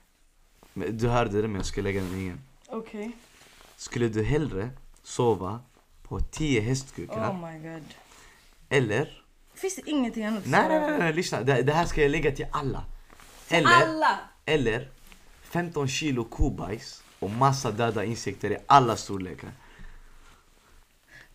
Men 0.73 0.97
Du 0.97 1.07
hörde 1.07 1.41
det 1.41 1.47
men 1.47 1.55
jag 1.55 1.65
ska 1.65 1.81
lägga 1.81 2.01
den 2.01 2.15
igen. 2.19 2.41
Okej. 2.67 3.11
Skulle 3.75 4.07
du 4.07 4.23
hellre 4.23 4.69
sova 5.03 5.59
på 6.03 6.19
10 6.19 6.61
hästkukar 6.61 7.29
Oh 7.31 7.51
my 7.51 7.59
god. 7.69 7.83
eller... 8.69 9.23
Finns 9.53 9.75
det 9.75 9.89
ingenting 9.89 10.25
annat 10.25 10.39
att 10.43 10.49
Nej 10.49 10.69
nej 10.69 10.79
nej, 10.79 10.99
nej 10.99 11.13
lyssna. 11.13 11.41
Det, 11.41 11.61
det 11.61 11.73
här 11.73 11.85
ska 11.85 12.01
jag 12.01 12.11
lägga 12.11 12.31
till 12.31 12.47
alla. 12.51 12.83
Eller, 13.49 13.69
Alla! 13.69 14.19
eller 14.45 14.89
15 15.43 15.87
kilo 15.87 16.23
kobajs 16.23 17.03
och 17.19 17.29
massa 17.29 17.71
döda 17.71 18.03
insekter 18.05 18.51
i 18.51 18.57
alla 18.67 18.95
storlekar. 18.97 19.51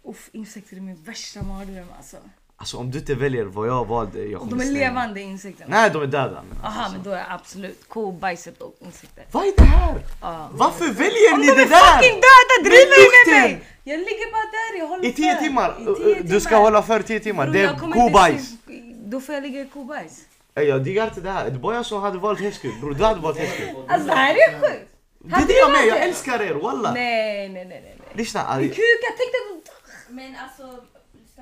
Uff, 0.05 0.31
insekter 0.33 0.77
är 0.77 0.81
min 0.81 1.03
värsta 1.03 1.43
mardröm 1.43 1.87
alltså. 1.97 2.17
Alltså 2.63 2.77
om 2.77 2.91
du 2.91 2.99
inte 2.99 3.15
väljer 3.15 3.45
vad 3.45 3.69
jag 3.69 3.85
valde, 3.89 4.25
jag 4.25 4.41
kommer 4.41 4.53
de 4.53 4.61
är 4.61 4.65
stänga. 4.65 4.79
levande 4.81 5.21
insekter. 5.21 5.65
Nej 5.69 5.91
de 5.91 6.03
är 6.03 6.07
döda. 6.07 6.43
Men 6.49 6.59
Aha, 6.65 6.81
alltså. 6.83 6.93
men 6.93 7.03
då 7.03 7.11
är 7.11 7.17
jag 7.17 7.27
absolut 7.31 7.89
ko, 7.89 8.13
bajset 8.13 8.63
och 8.63 8.75
insekter. 8.81 9.25
Vad 9.33 9.45
är 9.47 9.53
det 9.57 9.63
här? 9.63 9.95
Ja. 10.21 10.49
Varför 10.53 10.85
väljer 10.87 11.35
Om 11.35 11.41
ni 11.41 11.47
de 11.47 11.53
det 11.53 11.63
är 11.63 11.69
där? 11.69 11.77
fucking 11.77 12.21
döda, 12.29 12.55
driva 12.65 12.91
Men 12.91 13.05
inte 13.05 13.31
lukten! 13.31 13.43
mig! 13.43 13.69
Jag 13.85 13.99
ligger 13.99 14.33
bara 14.33 14.49
där, 14.59 14.79
jag 14.79 14.87
håller 14.87 15.05
I 15.05 15.13
10 15.13 15.35
för. 15.35 15.43
timmar? 15.43 15.77
I 15.81 16.15
10 16.15 16.23
Du 16.23 16.41
ska 16.41 16.57
hålla 16.57 16.83
för 16.83 17.03
10 17.03 17.21
timmar. 17.21 17.45
Bror, 17.47 17.53
Det 17.53 17.63
är 17.63 17.93
kobajs. 17.93 18.51
Då 19.05 19.21
får 19.21 19.35
jag 19.35 19.43
ligga 19.43 19.61
i 19.61 19.67
kobajs. 19.69 20.21
Ey, 20.55 20.65
Jag 20.65 20.85
diggar 20.85 21.05
inte 21.05 21.21
det 21.21 21.31
här. 21.31 21.51
Det 21.51 21.59
var 21.59 21.75
jag 21.75 21.87
som 21.87 22.03
hade 22.03 22.19
valt 22.19 22.41
hästkuk. 22.41 22.81
Bror 22.81 22.95
du 22.95 23.05
hade 23.05 23.21
valt 23.21 23.39
hästkuk. 23.39 23.69
Alltså 23.89 24.09
det 24.09 24.15
här 24.15 24.35
är 24.35 24.61
sjukt! 24.61 24.89
Det 25.19 25.35
är 25.35 25.47
det 25.47 25.53
jag 25.59 25.71
med, 25.71 25.87
jag 25.87 25.99
älskar 26.03 26.43
er 26.43 26.55
walla. 26.55 26.93
Nej, 26.93 27.49
nej, 27.49 27.65
nej, 27.65 27.81
nej. 27.85 27.97
Lyssna. 28.15 28.41
En 28.41 28.47
aj- 28.61 28.69
kuk, 28.69 28.79
jag 29.09 29.17
tänkte... 29.17 29.39
Men 30.09 30.37
alltså, 30.45 30.85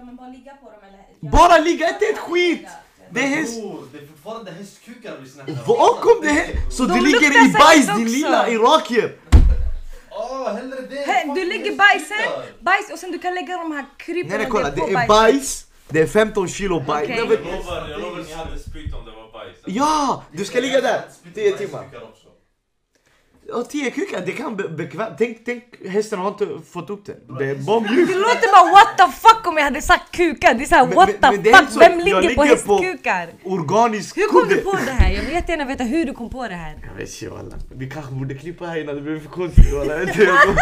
ska 0.01 0.07
man 0.07 0.17
bara 0.17 0.29
ligga 0.29 0.53
på 0.55 0.71
dem 0.71 0.81
eller? 0.89 1.31
Bara 1.31 1.59
ligga, 1.59 1.89
inte 1.89 2.05
ett 2.05 2.19
skit! 2.19 2.69
Det 3.11 3.21
är 3.21 3.27
häst... 3.27 3.61
Bror, 3.61 3.83
det 3.93 3.99
är 3.99 4.07
fortfarande 4.07 4.51
hästkukar 4.51 5.17
vi 5.23 5.29
snackar 5.29 5.53
om. 5.53 5.59
Och 5.71 6.07
om 6.11 6.19
det 6.23 6.29
är... 6.29 6.71
Så 6.71 6.85
De 6.85 6.95
du 6.95 7.01
ligger 7.07 7.21
luktar 7.21 7.47
i 7.47 7.53
bajs 7.53 7.87
säkert 7.87 7.97
din 7.97 8.07
också. 8.07 8.17
lilla 8.17 8.49
irakier! 8.49 9.17
Åh, 10.11 10.53
hellre 10.53 10.81
det! 10.81 11.05
Fuck 11.07 11.35
du 11.35 11.45
lägger 11.45 11.71
hästkukar. 11.71 11.77
bajsen, 11.77 12.55
bajs 12.61 12.91
och 12.93 12.99
sen 12.99 13.13
du 13.13 13.19
kan 13.19 13.35
lägga 13.35 13.57
de 13.59 13.73
här 13.73 13.85
krypen 13.97 14.39
Nej 14.39 14.47
kolla, 14.51 14.71
det 14.71 14.81
är 14.81 15.09
bajs. 15.09 15.67
Det 15.89 16.01
är 16.01 16.07
15 16.07 16.49
kilo 16.49 16.81
bajs. 16.81 17.05
Okej. 17.05 17.19
Jag 17.19 17.29
lovar, 17.29 17.89
jag 17.91 18.01
lovar 18.01 18.23
ni 18.23 18.33
hade 18.33 18.59
spytt 18.59 18.95
om 18.95 19.05
det 19.05 19.11
var 19.11 19.33
bajs. 19.33 19.57
Ja! 19.67 20.25
Du 20.33 20.45
ska 20.45 20.61
ligga 20.61 20.81
där 20.81 21.03
10 21.35 21.57
timmar. 21.57 21.81
Hästkukar 21.83 22.03
också. 22.05 22.20
Och 23.55 23.69
10 23.71 23.91
kukar, 23.91 24.21
det 24.27 24.33
kan 24.33 24.57
be 24.57 24.69
bekvämt. 24.69 25.15
Tänk, 25.19 25.45
tänk, 25.45 25.65
hästen 25.89 26.19
har 26.19 26.29
inte 26.29 26.49
fått 26.73 26.91
upp 26.91 27.07
det. 27.07 27.17
Det 27.39 27.45
är. 27.45 27.55
Det 28.07 28.15
låter 28.15 28.53
bara 28.53 28.73
what 28.73 28.97
the 28.99 29.19
fuck 29.19 29.47
om 29.47 29.57
jag 29.57 29.65
hade 29.65 29.83
sagt 29.83 30.17
kukar. 30.17 30.55
Det 30.55 30.65
är 30.65 30.67
såhär 30.67 30.87
what 30.87 31.09
men- 31.21 31.43
the 31.43 31.51
men 31.51 31.61
fuck, 31.61 31.71
så. 31.73 31.79
vem 31.79 31.99
ligger 31.99 32.15
på 32.15 32.21
ligger 32.45 32.57
på- 32.57 32.79
hästkukar? 32.79 33.29
Organisk 33.45 34.17
Hur 34.17 34.27
kom 34.29 34.43
du 34.49 34.55
kudde. 34.55 34.61
på 34.63 34.79
det 34.87 34.91
här? 34.93 35.11
Jag 35.13 35.23
vill 35.23 35.33
jättegärna 35.33 35.65
veta 35.65 35.85
hur 35.85 36.05
du 36.05 36.13
kom 36.15 36.31
på 36.31 36.49
det 36.49 36.55
här. 36.55 36.77
Jag 36.89 36.95
vet 37.05 37.23
inte 37.23 37.35
walla. 37.35 37.57
Vi 37.75 37.91
kanske 37.91 38.13
borde 38.13 38.35
klippa 38.35 38.65
här 38.67 38.81
innan 38.81 38.95
det 38.95 39.01
blir 39.01 39.19
för 39.21 39.29
konstigt 39.29 39.73
walla. 39.73 39.93
Jag 39.93 40.01
vet 40.01 40.09
inte, 40.09 40.23
jag, 40.23 40.41
kom, 40.43 40.55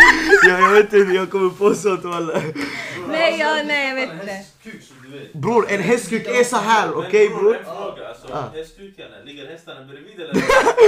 jag, 0.49 0.61
jag 0.61 0.70
vet 0.70 0.84
inte 0.84 0.97
hur 0.97 1.14
jag 1.14 1.30
kommer 1.30 1.51
på 1.51 1.74
sånt 1.74 2.05
walla. 2.05 2.41
Nej, 3.09 3.36
ja, 3.41 3.57
nej 3.66 3.89
jag 3.89 3.95
vet 3.95 4.11
inte. 4.12 4.45
Hästkuk 4.72 4.82
som 4.82 5.10
du 5.10 5.18
vet. 5.18 5.32
Bror 5.32 5.66
en 5.70 5.82
hästkuk 5.82 6.26
är 6.26 6.44
så 6.44 6.56
här, 6.56 6.94
okej 6.98 7.28
Men 7.28 7.38
bror? 7.38 7.56
En 7.56 7.64
fråga, 7.64 8.08
alltså 8.08 8.32
Ah. 8.32 8.44
hästkukarna, 8.54 9.16
ligger 9.24 9.46
hästarna 9.46 9.84
bredvid 9.84 10.20
eller? 10.20 10.34
Det 10.34 10.40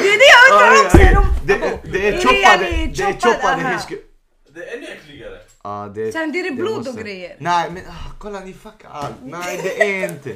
är 0.08 0.18
det 0.18 0.30
jag 0.34 0.52
undrar 0.52 0.84
också! 0.86 0.98
Är 0.98 1.14
de- 1.14 1.46
Det, 1.46 1.54
är- 1.54 1.78
det 1.92 2.10
det 2.10 2.18
choppade, 2.22 2.64
det 2.64 3.02
är 3.02 3.12
choppad, 3.12 3.22
choppade 3.22 3.54
aha. 3.62 3.68
hästkuk. 3.68 4.06
Det 4.54 4.60
är 4.70 4.76
ännu 4.76 4.86
äckligare. 4.86 5.38
Ja, 5.64 5.92
det, 5.94 6.12
Sen 6.12 6.32
det 6.32 6.40
är 6.40 6.44
det 6.44 6.56
blod 6.56 6.88
och 6.88 6.94
grejer. 6.96 7.36
Nej 7.38 7.70
men 7.70 7.82
ah, 7.88 8.12
kolla 8.18 8.40
ni 8.40 8.52
fuckar 8.52 8.88
allt. 8.92 9.14
Nej 9.22 9.60
det 9.62 9.82
är 9.82 10.08
inte. 10.10 10.34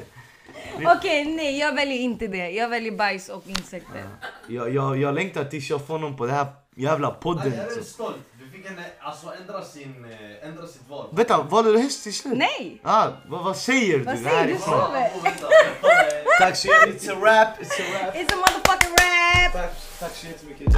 Okej, 0.97 1.25
nej 1.25 1.59
jag 1.59 1.75
väljer 1.75 1.99
inte 1.99 2.27
det. 2.27 2.51
Jag 2.51 2.69
väljer 2.69 2.93
bajs 2.93 3.29
och 3.29 3.43
insekter. 3.47 4.05
Jag, 4.49 4.75
jag, 4.75 4.97
jag 4.99 5.15
längtar 5.15 5.45
tills 5.45 5.71
jag 5.71 5.87
får 5.87 5.99
någon 5.99 6.17
på 6.17 6.27
den 6.27 6.35
här 6.35 6.47
jävla 6.77 7.11
podden. 7.11 7.53
Jag 7.53 7.61
är 7.61 7.65
Alltså. 7.65 7.83
stolt. 7.85 8.17
Henne 8.65 8.85
alltså 9.01 9.33
ändra, 9.41 9.65
sin, 9.65 10.07
eh, 10.11 10.49
ändra 10.49 10.67
sitt 10.67 10.89
val. 10.89 11.09
Vänta, 11.13 11.43
valde 11.43 11.73
du 11.73 11.79
häst 11.79 12.03
till 12.03 12.15
slut? 12.15 12.39
Nej! 12.39 12.81
Ah, 12.85 13.09
vad, 13.27 13.45
vad 13.45 13.57
säger 13.57 13.99
du? 13.99 14.05
Vad 14.05 14.19
säger 14.19 14.47
du? 14.47 14.59
Tack 16.39 16.57
så 16.57 16.69
jättemycket. 16.69 17.03
It's 17.03 17.13
a 17.13 17.15
rap, 17.21 17.61
it's 17.61 17.81
a 17.81 18.05
rap. 18.05 18.15
It's 18.15 18.33
a 18.33 18.37
motherfucking 18.37 18.91
rap! 18.91 19.53
Tack, 19.53 19.73
tack 19.99 20.13
så 20.15 20.27
jättemycket. 20.27 20.75